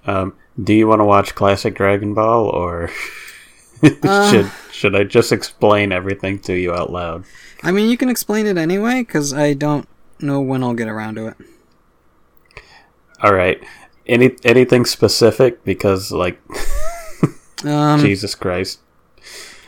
Um, 0.06 0.34
do 0.62 0.72
you 0.72 0.86
want 0.86 1.00
to 1.00 1.04
watch 1.04 1.34
classic 1.34 1.74
Dragon 1.74 2.14
Ball, 2.14 2.46
or 2.46 2.90
Uh. 4.02 4.30
should 4.30 4.50
should 4.72 4.96
I 4.96 5.04
just 5.04 5.32
explain 5.32 5.92
everything 5.92 6.38
to 6.40 6.54
you 6.54 6.72
out 6.72 6.90
loud? 6.92 7.24
I 7.62 7.72
mean, 7.72 7.90
you 7.90 7.96
can 7.96 8.08
explain 8.08 8.46
it 8.46 8.56
anyway, 8.56 9.00
because 9.00 9.32
I 9.32 9.54
don't 9.54 9.88
know 10.20 10.40
when 10.40 10.62
I'll 10.62 10.74
get 10.74 10.88
around 10.88 11.16
to 11.16 11.28
it. 11.28 11.36
All 13.22 13.32
right. 13.34 13.62
Any 14.06 14.36
anything 14.44 14.84
specific? 14.84 15.64
Because 15.64 16.12
like 16.12 16.40
Um, 17.64 18.00
Jesus 18.00 18.34
Christ. 18.34 18.80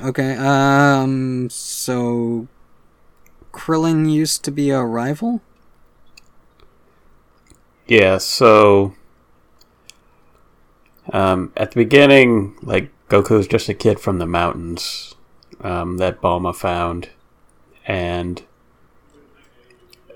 Okay. 0.01 0.37
Um. 0.37 1.49
So, 1.51 2.47
Krillin 3.53 4.11
used 4.11 4.45
to 4.45 4.51
be 4.51 4.71
a 4.71 4.83
rival. 4.83 5.41
Yeah. 7.87 8.19
So, 8.19 8.95
um, 11.13 11.53
at 11.57 11.73
the 11.73 11.77
beginning, 11.77 12.57
like 12.63 12.91
Goku's 13.09 13.49
just 13.49 13.69
a 13.69 13.75
kid 13.75 13.99
from 13.99 14.19
the 14.19 14.27
mountains 14.27 15.15
um, 15.63 15.97
that 15.97 16.21
Bulma 16.21 16.55
found, 16.55 17.09
and 17.87 18.43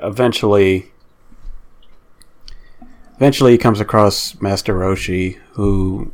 eventually, 0.01 0.92
eventually 3.23 3.53
he 3.53 3.59
comes 3.59 3.79
across 3.79 4.41
Master 4.41 4.75
Roshi, 4.75 5.39
who 5.53 6.13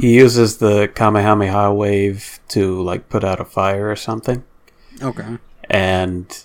he 0.00 0.14
uses 0.14 0.56
the 0.56 0.88
Kamehameha 0.94 1.70
wave 1.74 2.40
to 2.48 2.80
like 2.80 3.10
put 3.10 3.22
out 3.24 3.38
a 3.38 3.44
fire 3.44 3.90
or 3.90 3.96
something, 3.96 4.42
Okay. 5.02 5.36
and 5.68 6.44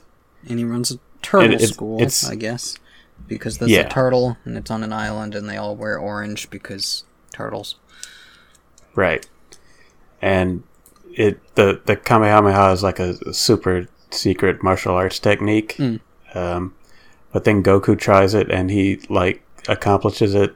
And 0.50 0.60
he 0.60 0.66
runs 0.66 0.92
a 0.92 1.00
turtle 1.22 1.54
It- 1.54 1.62
it- 1.62 1.68
school, 1.74 1.96
it's- 2.02 2.30
I 2.30 2.36
guess, 2.36 2.76
because 3.26 3.60
there's 3.60 3.72
Yeah. 3.72 3.88
a 3.88 3.90
turtle 3.90 4.36
and 4.44 4.58
it's 4.58 4.70
on 4.70 4.84
an 4.84 4.92
island, 4.92 5.34
and 5.34 5.50
they 5.50 5.56
all 5.56 5.78
wear 5.78 5.98
orange 5.98 6.50
because 6.50 7.06
turtles. 7.34 7.76
Right. 8.96 9.26
And 10.22 10.64
it 11.14 11.40
the 11.56 11.80
the 11.86 11.96
Kamehameha 11.96 12.72
is 12.74 12.84
like 12.84 13.00
a, 13.00 13.16
a 13.26 13.34
super 13.34 13.88
secret 14.10 14.62
martial 14.62 14.94
arts 14.96 15.20
technique. 15.20 15.76
Mm. 15.78 16.00
Um, 16.36 16.74
but 17.34 17.44
then 17.44 17.62
Goku 17.64 17.98
tries 18.00 18.34
it 18.34 18.50
and 18.50 18.72
he 18.72 19.02
like 19.10 19.44
accomplishes 19.68 20.34
it 20.36 20.56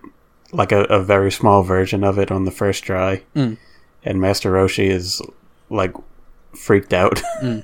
like 0.54 0.72
a, 0.72 0.84
a 0.86 1.02
very 1.04 1.32
small 1.32 1.64
version 1.64 2.04
of 2.06 2.18
it 2.18 2.32
on 2.32 2.46
the 2.46 2.52
first 2.52 2.84
try. 2.84 3.24
Mm. 3.36 3.58
And 4.04 4.22
Master 4.22 4.52
Roshi 4.54 4.90
is 4.90 5.22
like 5.70 5.94
freaked 6.56 6.94
out 6.94 7.22
Mm. 7.42 7.64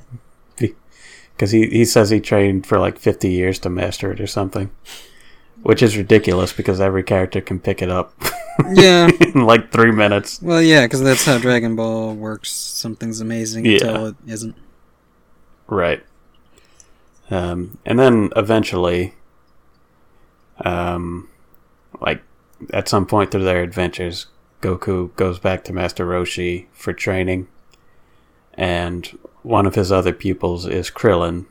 because 1.35 1.51
he, 1.51 1.67
he 1.69 1.85
says 1.85 2.09
he 2.09 2.19
trained 2.19 2.65
for 2.67 2.79
like 2.79 2.99
50 2.99 3.29
years 3.31 3.57
to 3.59 3.69
master 3.69 4.11
it 4.11 4.19
or 4.19 4.27
something. 4.27 4.69
Which 5.63 5.81
is 5.81 5.95
ridiculous 5.95 6.51
because 6.51 6.81
every 6.81 7.03
character 7.03 7.39
can 7.39 7.57
pick 7.59 7.81
it 7.81 7.89
up 7.89 8.13
Yeah. 8.73 9.09
in 9.21 9.45
like 9.45 9.71
three 9.71 9.91
minutes. 9.93 10.41
well, 10.41 10.61
yeah, 10.61 10.85
because 10.85 11.01
that's 11.01 11.23
how 11.25 11.37
Dragon 11.37 11.75
Ball 11.77 12.13
works. 12.13 12.51
Something's 12.51 13.21
amazing 13.21 13.65
Yeah. 13.65 13.73
until 13.75 14.05
it 14.07 14.15
isn't. 14.27 14.55
Right. 15.67 16.03
Um, 17.29 17.77
and 17.85 17.97
then 17.97 18.29
eventually, 18.35 19.13
um, 20.63 21.29
like 21.99 22.21
at 22.71 22.87
some 22.87 23.05
point 23.05 23.31
through 23.31 23.43
their 23.43 23.63
adventures, 23.63 24.27
Goku 24.61 25.15
goes 25.15 25.39
back 25.39 25.63
to 25.65 25.73
Master 25.73 26.05
Roshi 26.05 26.67
for 26.73 26.93
training, 26.93 27.47
and 28.53 29.17
one 29.41 29.65
of 29.65 29.75
his 29.75 29.91
other 29.91 30.13
pupils 30.13 30.65
is 30.65 30.89
Krillin, 30.89 31.45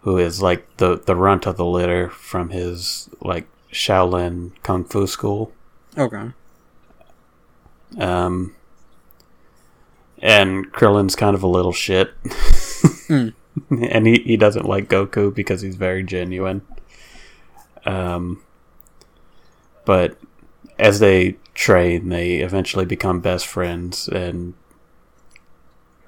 who 0.00 0.18
is 0.18 0.42
like 0.42 0.76
the 0.76 0.98
the 0.98 1.16
runt 1.16 1.46
of 1.46 1.56
the 1.56 1.66
litter 1.66 2.08
from 2.08 2.50
his 2.50 3.10
like 3.20 3.46
Shaolin 3.72 4.52
kung 4.62 4.84
fu 4.84 5.06
school. 5.06 5.52
Okay. 5.96 6.30
Um, 7.98 8.54
and 10.18 10.72
Krillin's 10.72 11.16
kind 11.16 11.34
of 11.34 11.42
a 11.42 11.48
little 11.48 11.72
shit. 11.72 12.14
Hmm. 13.06 13.30
and 13.70 14.06
he, 14.06 14.22
he 14.24 14.36
doesn't 14.36 14.66
like 14.66 14.88
Goku 14.88 15.34
because 15.34 15.62
he's 15.62 15.76
very 15.76 16.02
genuine. 16.02 16.62
Um, 17.84 18.42
but 19.84 20.16
as 20.78 21.00
they 21.00 21.36
train, 21.54 22.08
they 22.08 22.36
eventually 22.36 22.84
become 22.84 23.20
best 23.20 23.46
friends, 23.46 24.08
and 24.08 24.54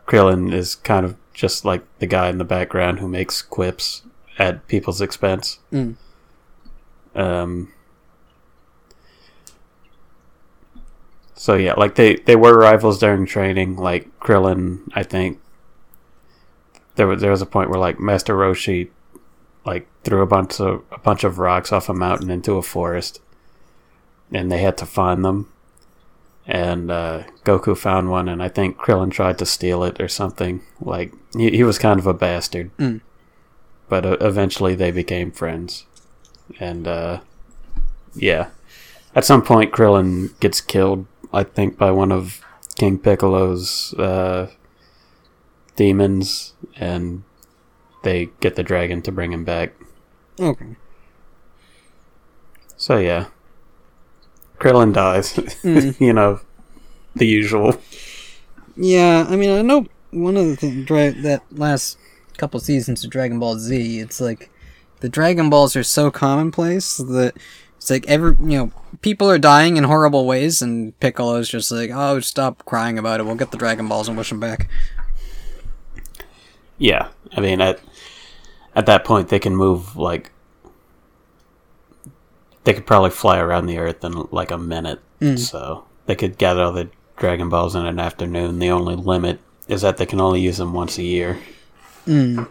Krillin 0.07 0.53
is 0.53 0.75
kind 0.77 1.05
of 1.05 1.17
just 1.33 1.65
like 1.65 1.83
the 1.99 2.07
guy 2.07 2.29
in 2.29 2.39
the 2.39 2.45
background 2.45 3.01
who 3.01 3.09
makes 3.09 3.43
quips 3.43 4.03
at 4.39 4.67
people's 4.69 5.01
expense. 5.01 5.59
Mm. 5.73 5.97
Um, 7.15 7.73
so 11.35 11.55
yeah, 11.55 11.75
like 11.75 11.97
they, 11.97 12.17
they 12.17 12.37
were 12.37 12.57
rivals 12.57 12.99
during 12.99 13.27
training. 13.27 13.77
Like 13.77 14.19
Krillin, 14.21 14.89
I 14.95 15.03
think 15.03 15.41
there 16.97 17.07
was 17.07 17.21
there 17.21 17.31
was 17.31 17.43
a 17.43 17.47
point 17.47 17.71
where 17.71 17.79
like 17.81 17.99
Master 18.01 18.35
Roshi 18.37 18.91
like 19.67 19.87
threw 20.05 20.23
a 20.23 20.27
bunch 20.27 20.61
of 20.61 20.83
a 20.93 20.99
bunch 20.99 21.25
of 21.25 21.39
rocks 21.39 21.73
off 21.73 21.89
a 21.89 21.95
mountain 21.95 22.31
into 22.31 22.53
a 22.55 22.63
forest, 22.63 23.21
and 24.33 24.51
they 24.51 24.59
had 24.59 24.77
to 24.79 24.87
find 24.87 25.25
them. 25.25 25.51
And 26.47 26.91
uh, 26.91 27.23
Goku 27.45 27.75
found 27.77 28.11
one, 28.11 28.29
and 28.29 28.43
I 28.43 28.49
think 28.49 28.77
Krillin 28.77 29.11
tried 29.11 29.39
to 29.39 29.47
steal 29.47 29.83
it 29.83 29.99
or 29.99 30.09
something. 30.09 30.61
Like 30.79 31.15
he, 31.35 31.51
he 31.51 31.65
was 31.65 31.79
kind 31.79 31.99
of 31.99 32.07
a 32.07 32.13
bastard, 32.15 32.71
Mm. 32.77 33.01
but 33.89 34.05
uh, 34.05 34.17
eventually 34.21 34.75
they 34.75 34.91
became 34.91 35.31
friends. 35.33 35.87
And 36.61 36.87
uh, 36.87 37.21
yeah, 38.15 38.51
at 39.15 39.25
some 39.25 39.41
point 39.43 39.73
Krillin 39.73 40.39
gets 40.41 40.61
killed. 40.61 41.07
I 41.33 41.45
think 41.45 41.79
by 41.79 41.91
one 41.91 42.13
of 42.13 42.45
King 42.77 42.99
Piccolo's 42.99 43.95
uh, 43.95 44.51
demons, 45.77 46.55
and 46.77 47.25
they 48.03 48.31
get 48.41 48.57
the 48.57 48.63
dragon 48.63 49.03
to 49.03 49.13
bring 49.13 49.33
him 49.33 49.45
back. 49.45 49.73
Okay. 50.39 50.77
So 52.77 52.99
yeah, 52.99 53.27
Krillin 54.59 54.93
dies. 54.93 55.35
Mm. 55.35 56.01
you 56.01 56.13
know, 56.13 56.41
the 57.15 57.27
usual. 57.27 57.81
Yeah, 58.77 59.27
I 59.29 59.37
mean, 59.37 59.51
I 59.51 59.63
know 59.63 59.87
one 60.11 60.37
of 60.37 60.47
the 60.47 60.57
things 60.57 60.85
dra- 60.87 61.13
that 61.13 61.43
last 61.53 61.99
couple 62.37 62.61
seasons 62.61 63.05
of 63.05 63.11
Dragon 63.11 63.39
Ball 63.39 63.59
Z, 63.59 64.01
it's 64.01 64.21
like 64.21 64.51
the 65.01 65.09
Dragon 65.09 65.51
Balls 65.51 65.77
are 65.77 65.83
so 65.83 66.11
commonplace 66.11 66.97
that 66.97 67.35
it's 67.77 67.91
like 67.91 68.07
every 68.09 68.35
you 68.41 68.59
know 68.59 68.73
people 69.03 69.31
are 69.31 69.39
dying 69.39 69.77
in 69.77 69.85
horrible 69.85 70.27
ways, 70.27 70.63
and 70.63 70.99
Piccolo's 71.01 71.49
just 71.49 71.71
like, 71.71 71.91
oh, 71.93 72.21
stop 72.21 72.65
crying 72.65 72.99
about 72.99 73.21
it. 73.21 73.25
We'll 73.25 73.35
get 73.35 73.51
the 73.51 73.59
Dragon 73.59 73.89
Balls 73.89 74.09
and 74.09 74.17
wish 74.17 74.31
them 74.31 74.41
back. 74.41 74.69
Yeah, 76.79 77.09
I 77.37 77.41
mean 77.41 77.61
at 77.61 77.81
at 78.75 78.87
that 78.87 79.05
point 79.05 79.29
they 79.29 79.39
can 79.39 79.55
move 79.57 79.97
like 79.97 80.31
they 82.65 82.75
could 82.75 82.87
probably 82.87 83.11
fly 83.11 83.39
around 83.39 83.67
the 83.67 83.79
earth 83.79 84.05
in 84.05 84.27
like 84.31 84.51
a 84.51 84.59
minute. 84.59 85.01
So 85.37 85.85
they 86.07 86.15
could 86.15 86.37
gather 86.37 86.63
all 86.63 86.73
the 86.73 86.91
Dragon 87.17 87.49
Balls 87.49 87.75
in 87.75 87.87
an 87.87 87.99
afternoon. 87.99 88.59
The 88.59 88.71
only 88.71 88.97
limit 88.97 89.41
is 89.69 89.83
that 89.83 89.97
they 89.97 90.07
can 90.07 90.21
only 90.21 90.41
use 90.41 90.59
them 90.59 90.73
once 90.75 90.99
a 90.99 91.03
year. 91.03 91.39
Mm. 92.07 92.49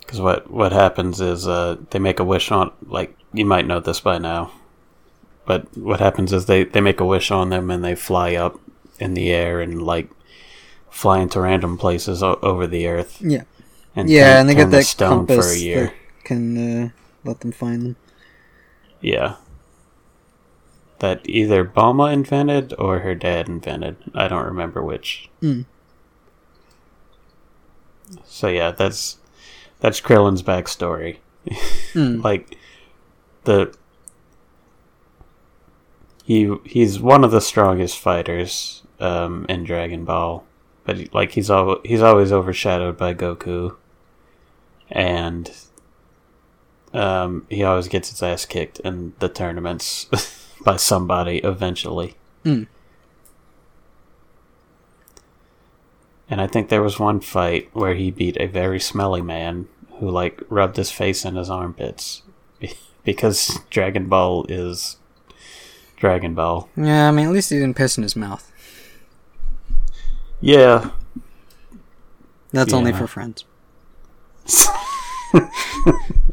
Because 0.00 0.20
what 0.20 0.50
what 0.50 0.72
happens 0.72 1.20
is 1.20 1.48
uh, 1.48 1.76
they 1.90 1.98
make 1.98 2.20
a 2.20 2.24
wish 2.24 2.50
on 2.50 2.72
like 2.86 3.16
you 3.32 3.44
might 3.44 3.66
know 3.66 3.80
this 3.80 4.00
by 4.00 4.18
now, 4.18 4.50
but 5.46 5.76
what 5.76 6.00
happens 6.00 6.32
is 6.32 6.46
they 6.46 6.64
they 6.64 6.80
make 6.80 7.00
a 7.00 7.06
wish 7.06 7.30
on 7.30 7.50
them 7.50 7.70
and 7.70 7.84
they 7.84 7.94
fly 7.94 8.34
up 8.34 8.60
in 8.98 9.14
the 9.14 9.30
air 9.30 9.60
and 9.60 9.82
like 9.82 10.08
fly 10.96 11.20
into 11.20 11.38
random 11.40 11.76
places 11.76 12.22
o- 12.22 12.38
over 12.42 12.66
the 12.66 12.86
earth. 12.86 13.20
Yeah. 13.20 13.42
And 13.94 14.08
yeah, 14.08 14.32
turn- 14.32 14.40
and 14.40 14.48
they 14.48 14.54
get 14.54 14.70
that 14.70 14.84
stone 14.86 15.26
compass 15.26 15.46
for 15.46 15.52
a 15.52 15.58
year. 15.58 15.84
that 15.86 16.24
can 16.24 16.84
uh, 16.84 16.88
let 17.22 17.40
them 17.40 17.52
find 17.52 17.82
them. 17.82 17.96
Yeah. 19.02 19.36
That 21.00 21.20
either 21.28 21.66
Bulma 21.66 22.10
invented 22.12 22.72
or 22.78 23.00
her 23.00 23.14
dad 23.14 23.46
invented. 23.46 23.96
I 24.14 24.26
don't 24.28 24.46
remember 24.46 24.82
which. 24.82 25.28
Mm. 25.42 25.66
So 28.24 28.48
yeah, 28.48 28.70
that's 28.70 29.18
that's 29.80 30.00
Krillin's 30.00 30.42
backstory. 30.42 31.18
Mm. 31.92 32.24
like 32.24 32.56
the 33.44 33.76
he 36.24 36.56
he's 36.64 36.98
one 36.98 37.22
of 37.22 37.30
the 37.30 37.40
strongest 37.42 37.98
fighters 37.98 38.82
um, 38.98 39.44
in 39.48 39.64
Dragon 39.64 40.06
Ball, 40.06 40.44
but 40.86 41.12
like 41.12 41.32
he's 41.32 41.50
al- 41.50 41.80
he's 41.84 42.00
always 42.00 42.32
overshadowed 42.32 42.96
by 42.96 43.12
Goku, 43.12 43.76
and 44.88 45.50
um, 46.94 47.44
he 47.50 47.62
always 47.64 47.88
gets 47.88 48.10
his 48.10 48.22
ass 48.22 48.46
kicked 48.46 48.78
in 48.80 49.12
the 49.18 49.28
tournaments 49.28 50.06
by 50.64 50.76
somebody 50.76 51.38
eventually. 51.38 52.14
Mm. 52.44 52.68
And 56.30 56.40
I 56.40 56.46
think 56.46 56.68
there 56.68 56.82
was 56.82 56.98
one 56.98 57.20
fight 57.20 57.68
where 57.72 57.94
he 57.94 58.10
beat 58.10 58.36
a 58.38 58.46
very 58.46 58.80
smelly 58.80 59.22
man 59.22 59.68
who 59.98 60.08
like 60.08 60.40
rubbed 60.48 60.76
his 60.76 60.90
face 60.90 61.24
in 61.24 61.36
his 61.36 61.50
armpits 61.50 62.22
because 63.04 63.58
Dragon 63.70 64.06
Ball 64.06 64.46
is 64.48 64.96
Dragon 65.96 66.34
Ball. 66.34 66.68
Yeah, 66.76 67.08
I 67.08 67.10
mean, 67.10 67.26
at 67.26 67.32
least 67.32 67.50
he 67.50 67.58
didn't 67.58 67.76
piss 67.76 67.96
in 67.96 68.02
his 68.02 68.16
mouth. 68.16 68.52
Yeah, 70.40 70.90
That's 72.52 72.72
only 72.72 72.92
for 72.92 73.06
friends. 73.06 73.44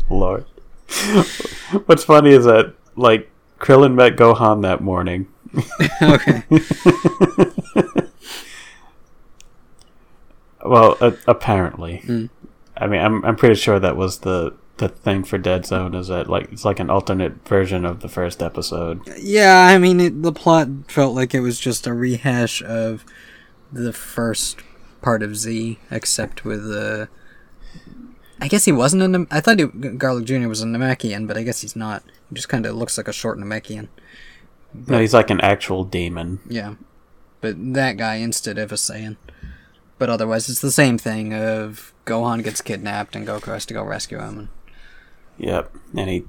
Lord. 0.09 0.45
What's 1.85 2.03
funny 2.03 2.31
is 2.31 2.45
that 2.45 2.75
like 2.95 3.29
Krillin 3.59 3.95
met 3.95 4.15
Gohan 4.15 4.61
that 4.61 4.81
morning. 4.81 5.27
okay. 6.01 6.43
Well, 10.63 10.97
uh, 11.01 11.11
apparently. 11.27 12.01
Mm. 12.05 12.29
I 12.77 12.87
mean, 12.87 13.01
I'm 13.01 13.23
I'm 13.25 13.35
pretty 13.35 13.55
sure 13.55 13.79
that 13.79 13.97
was 13.97 14.19
the 14.19 14.53
the 14.77 14.89
thing 14.89 15.23
for 15.23 15.37
Dead 15.37 15.65
Zone 15.65 15.93
is 15.93 16.07
that 16.07 16.29
like 16.29 16.51
it's 16.51 16.65
like 16.65 16.79
an 16.79 16.89
alternate 16.89 17.47
version 17.47 17.85
of 17.85 17.99
the 17.99 18.07
first 18.07 18.41
episode. 18.41 19.01
Yeah, 19.19 19.67
I 19.67 19.77
mean, 19.77 19.99
it, 19.99 20.23
the 20.23 20.31
plot 20.31 20.69
felt 20.87 21.15
like 21.15 21.33
it 21.35 21.41
was 21.41 21.59
just 21.59 21.85
a 21.85 21.93
rehash 21.93 22.63
of 22.63 23.05
the 23.73 23.93
first 23.93 24.59
part 25.01 25.21
of 25.23 25.35
Z, 25.35 25.79
except 25.91 26.45
with 26.45 26.65
Uh, 26.71 27.07
I 28.39 28.47
guess 28.47 28.65
he 28.65 28.71
wasn't 28.71 29.15
a. 29.15 29.27
I 29.31 29.39
thought 29.39 29.59
he, 29.59 29.65
Garlic 29.65 30.25
Jr. 30.25 30.47
was 30.47 30.61
a 30.61 30.65
Namekian, 30.65 31.27
but 31.27 31.37
I 31.37 31.43
guess 31.43 31.61
he's 31.61 31.75
not. 31.75 32.03
He 32.29 32.35
just 32.35 32.49
kind 32.49 32.65
of 32.65 32.75
looks 32.75 32.97
like 32.97 33.07
a 33.07 33.13
short 33.13 33.37
Namekian. 33.39 33.87
No, 34.87 34.99
he's 34.99 35.13
like 35.13 35.29
an 35.29 35.39
actual 35.41 35.83
demon. 35.83 36.39
Yeah. 36.49 36.75
But 37.41 37.73
that 37.73 37.97
guy 37.97 38.15
instead 38.15 38.57
of 38.57 38.71
a 38.71 38.75
Saiyan. 38.75 39.17
But 39.99 40.09
otherwise, 40.09 40.49
it's 40.49 40.61
the 40.61 40.71
same 40.71 40.97
thing 40.97 41.33
of 41.33 41.93
Gohan 42.05 42.43
gets 42.43 42.61
kidnapped 42.61 43.15
and 43.15 43.27
Goku 43.27 43.53
has 43.53 43.65
to 43.67 43.73
go 43.73 43.83
rescue 43.83 44.19
him. 44.19 44.39
And, 44.39 44.47
Yep, 45.37 45.71
and 45.95 46.09
he 46.09 46.23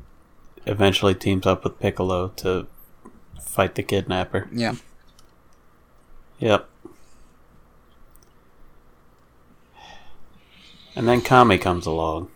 eventually 0.66 1.14
teams 1.14 1.46
up 1.46 1.64
with 1.64 1.78
Piccolo 1.80 2.28
to 2.36 2.66
fight 3.40 3.74
the 3.74 3.82
kidnapper. 3.82 4.48
yeah. 4.52 4.74
Yep. 6.38 6.68
And 10.96 11.08
then 11.08 11.20
Kami 11.20 11.58
comes 11.58 11.86
along 11.86 12.30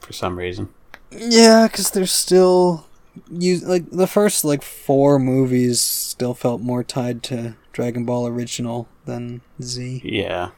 for 0.00 0.12
some 0.12 0.38
reason. 0.38 0.68
Yeah, 1.10 1.68
because 1.68 1.90
there's 1.90 2.12
still 2.12 2.86
you 3.30 3.58
like 3.58 3.90
the 3.90 4.06
first 4.06 4.44
like 4.44 4.62
four 4.62 5.18
movies 5.18 5.80
still 5.80 6.34
felt 6.34 6.60
more 6.60 6.84
tied 6.84 7.22
to 7.24 7.56
Dragon 7.72 8.04
Ball 8.04 8.26
original 8.26 8.88
than 9.04 9.40
Z. 9.62 10.02
Yeah. 10.04 10.50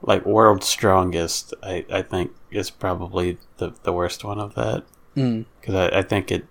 Like 0.00 0.24
World's 0.24 0.66
Strongest, 0.66 1.54
I, 1.62 1.84
I 1.90 2.02
think 2.02 2.32
is 2.50 2.70
probably 2.70 3.38
the, 3.56 3.74
the 3.82 3.92
worst 3.92 4.24
one 4.24 4.38
of 4.38 4.54
that. 4.54 4.84
Mm. 5.16 5.46
Because 5.60 5.74
I, 5.74 5.98
I 5.98 6.02
think 6.02 6.30
it. 6.30 6.46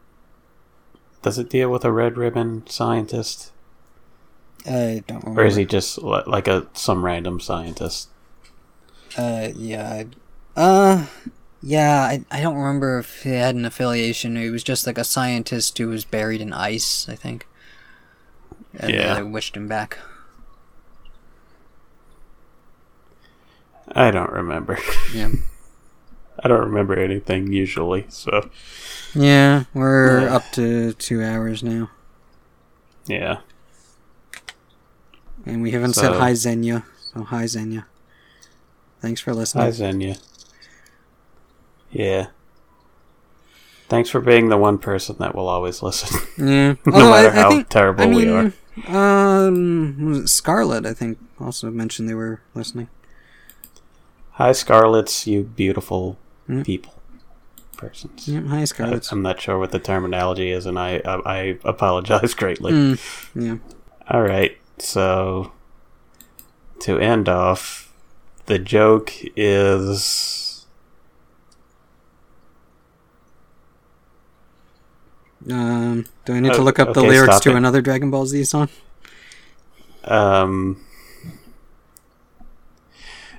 Does 1.21 1.39
it 1.39 1.49
deal 1.49 1.69
with 1.69 1.83
a 1.85 1.91
red 1.91 2.17
ribbon 2.17 2.67
scientist? 2.67 3.51
I 4.65 5.03
don't 5.07 5.21
remember. 5.23 5.41
Or 5.41 5.45
is 5.45 5.55
he 5.55 5.65
just 5.65 6.01
like 6.01 6.47
a 6.47 6.67
some 6.73 7.05
random 7.05 7.39
scientist? 7.39 8.09
Uh, 9.17 9.49
yeah. 9.55 9.89
I- 9.89 10.07
Uh, 10.61 11.05
yeah. 11.61 12.01
I 12.01 12.23
I 12.31 12.41
don't 12.41 12.55
remember 12.55 12.99
if 12.99 13.23
he 13.23 13.29
had 13.31 13.55
an 13.55 13.65
affiliation. 13.65 14.35
He 14.35 14.49
was 14.49 14.63
just 14.63 14.85
like 14.87 14.97
a 14.97 15.03
scientist 15.03 15.77
who 15.77 15.87
was 15.89 16.05
buried 16.05 16.41
in 16.41 16.53
ice. 16.53 17.07
I 17.09 17.15
think. 17.15 17.47
And 18.79 18.91
Yeah. 18.93 19.15
they 19.15 19.23
wished 19.23 19.55
him 19.57 19.67
back. 19.67 19.97
I 23.93 24.11
don't 24.11 24.31
remember. 24.31 24.77
Yeah. 25.13 25.29
I 26.43 26.47
don't 26.47 26.59
remember 26.65 26.93
anything 26.99 27.51
usually, 27.51 28.05
so 28.09 28.49
Yeah, 29.15 29.63
we're 29.73 30.21
Yeah. 30.21 30.35
up 30.35 30.43
to 30.51 30.93
two 30.93 31.23
hours 31.23 31.63
now, 31.63 31.89
yeah. 33.07 33.37
and 35.47 35.63
we 35.63 35.71
haven't 35.71 35.93
said 35.93 36.13
hi 36.13 36.33
Zenya. 36.33 36.83
So 37.13 37.23
hi 37.23 37.45
Zenya. 37.45 37.85
Thanks 39.01 39.21
for 39.21 39.33
listening. 39.33 39.63
Hi, 39.65 39.71
Xenia. 39.71 40.17
Yeah. 41.91 42.27
Thanks 43.89 44.09
for 44.09 44.19
being 44.19 44.49
the 44.49 44.57
one 44.57 44.77
person 44.79 45.15
that 45.19 45.33
will 45.33 45.47
always 45.47 45.81
listen. 45.81 46.19
Yeah. 46.37 46.75
No 46.85 46.93
Although 46.93 47.09
matter 47.11 47.29
I, 47.29 47.31
how 47.41 47.49
think, 47.51 47.69
terrible 47.69 48.03
I 48.03 48.07
we 48.07 48.27
are. 48.29 48.53
Um, 48.87 50.05
was 50.05 50.17
it 50.19 50.27
Scarlet? 50.27 50.85
I 50.85 50.93
think 50.93 51.17
also 51.39 51.71
mentioned 51.71 52.09
they 52.09 52.13
were 52.13 52.41
listening. 52.53 52.89
Hi, 54.31 54.51
Scarlets, 54.51 55.25
you 55.27 55.43
beautiful 55.43 56.17
Mm. 56.49 56.65
people. 56.65 56.93
Persons. 57.75 58.25
Yeah. 58.27 58.41
Hi 58.47 58.61
I, 58.61 58.63
Scarlet. 58.65 59.11
I'm 59.11 59.21
not 59.21 59.39
sure 59.41 59.59
what 59.59 59.71
the 59.71 59.79
terminology 59.79 60.49
is, 60.51 60.65
and 60.65 60.79
I, 60.79 61.01
I, 61.05 61.15
I 61.25 61.59
apologize 61.65 62.33
greatly. 62.35 62.71
Mm, 62.71 62.99
yeah. 63.35 63.57
All 64.09 64.21
right, 64.21 64.57
so 64.79 65.51
to 66.79 66.97
end 66.99 67.27
off, 67.27 67.86
the 68.47 68.59
joke 68.59 69.13
is 69.35 70.65
Um, 75.49 76.05
do 76.25 76.33
I 76.33 76.39
need 76.41 76.51
to 76.53 76.59
Oh, 76.59 76.63
look 76.63 76.77
up 76.79 76.93
the 76.93 76.99
okay, 76.99 77.09
lyrics 77.09 77.39
to 77.41 77.51
it. 77.51 77.55
another 77.55 77.81
Dragon 77.81 78.11
Ball 78.11 78.25
Z 78.25 78.43
song? 78.43 78.69
um 80.03 80.83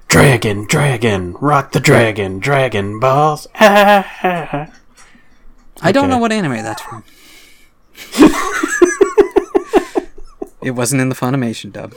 Dragon, 0.06 0.66
dragon, 0.66 1.34
rock 1.34 1.72
the 1.72 1.80
dragon, 1.80 2.38
dragon 2.38 2.98
balls. 2.98 3.46
Ah, 3.56 4.70
I 5.82 5.92
don't 5.92 6.08
know 6.08 6.16
what 6.16 6.32
anime 6.32 6.62
that's 6.62 6.80
from. 6.80 7.04
it 10.62 10.70
wasn't 10.70 11.02
in 11.02 11.10
the 11.10 11.14
Funimation 11.14 11.70
dub. 11.72 11.92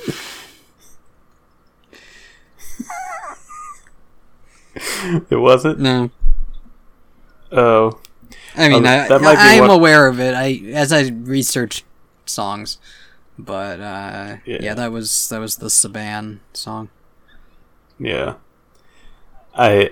It 5.29 5.37
wasn't. 5.39 5.79
No, 5.79 6.09
Oh, 7.51 7.99
I 8.55 8.69
mean, 8.69 8.85
Oh, 8.85 8.89
I, 8.89 9.07
that 9.07 9.21
might 9.21 9.33
be 9.35 9.39
I 9.41 9.53
am 9.53 9.67
what- 9.67 9.71
aware 9.75 10.07
of 10.07 10.19
it. 10.19 10.33
I 10.33 10.61
as 10.73 10.91
I 10.93 11.09
research 11.09 11.83
songs, 12.25 12.77
but 13.37 13.79
uh, 13.79 14.37
yeah. 14.45 14.57
Yeah. 14.61 14.73
that 14.75 14.91
was 14.91 15.27
that 15.29 15.39
was 15.39 15.57
the 15.57 15.67
Saban 15.67 16.39
song. 16.53 16.89
yeah. 17.99 18.35
I 19.53 19.91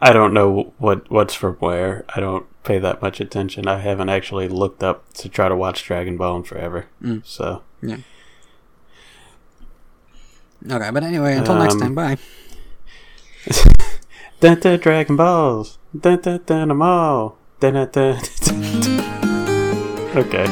I 0.00 0.12
don't 0.12 0.34
know 0.34 0.74
what 0.78 1.10
what's 1.10 1.32
from 1.34 1.54
where. 1.56 2.04
I 2.14 2.20
don't 2.20 2.44
pay 2.64 2.78
that 2.78 3.00
much 3.00 3.18
attention. 3.18 3.66
I 3.66 3.78
haven't 3.78 4.10
actually 4.10 4.46
looked 4.48 4.82
up 4.82 5.10
to 5.14 5.28
try 5.30 5.48
to 5.48 5.56
watch 5.56 5.82
Dragon 5.84 6.18
Ball 6.18 6.36
in 6.36 6.42
forever. 6.42 6.86
Mm. 7.02 7.24
So 7.24 7.62
yeah. 7.82 7.96
Okay, 10.70 10.90
but 10.90 11.02
anyway, 11.02 11.36
until 11.36 11.54
next 11.56 11.74
Um, 11.74 11.80
time, 11.80 11.94
bye. 11.94 12.18
dun, 14.40 14.60
dun, 14.60 14.78
Dragon 14.78 15.16
Balls. 15.16 15.78
Dun, 15.98 16.20
dun, 16.20 16.40
dun, 16.46 16.68
them 16.68 16.82
all. 16.82 17.38
Dun, 17.60 17.74
dun, 17.74 17.88
dun, 17.90 18.16
okay. 20.16 20.46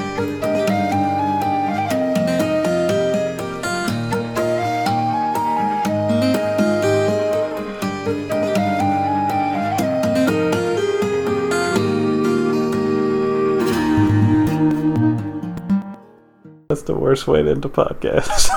That's 16.68 16.82
the 16.82 16.94
worst 16.94 17.28
way 17.28 17.42
to 17.42 17.50
end 17.50 17.64
a 17.64 17.68
podcast. 17.68 18.50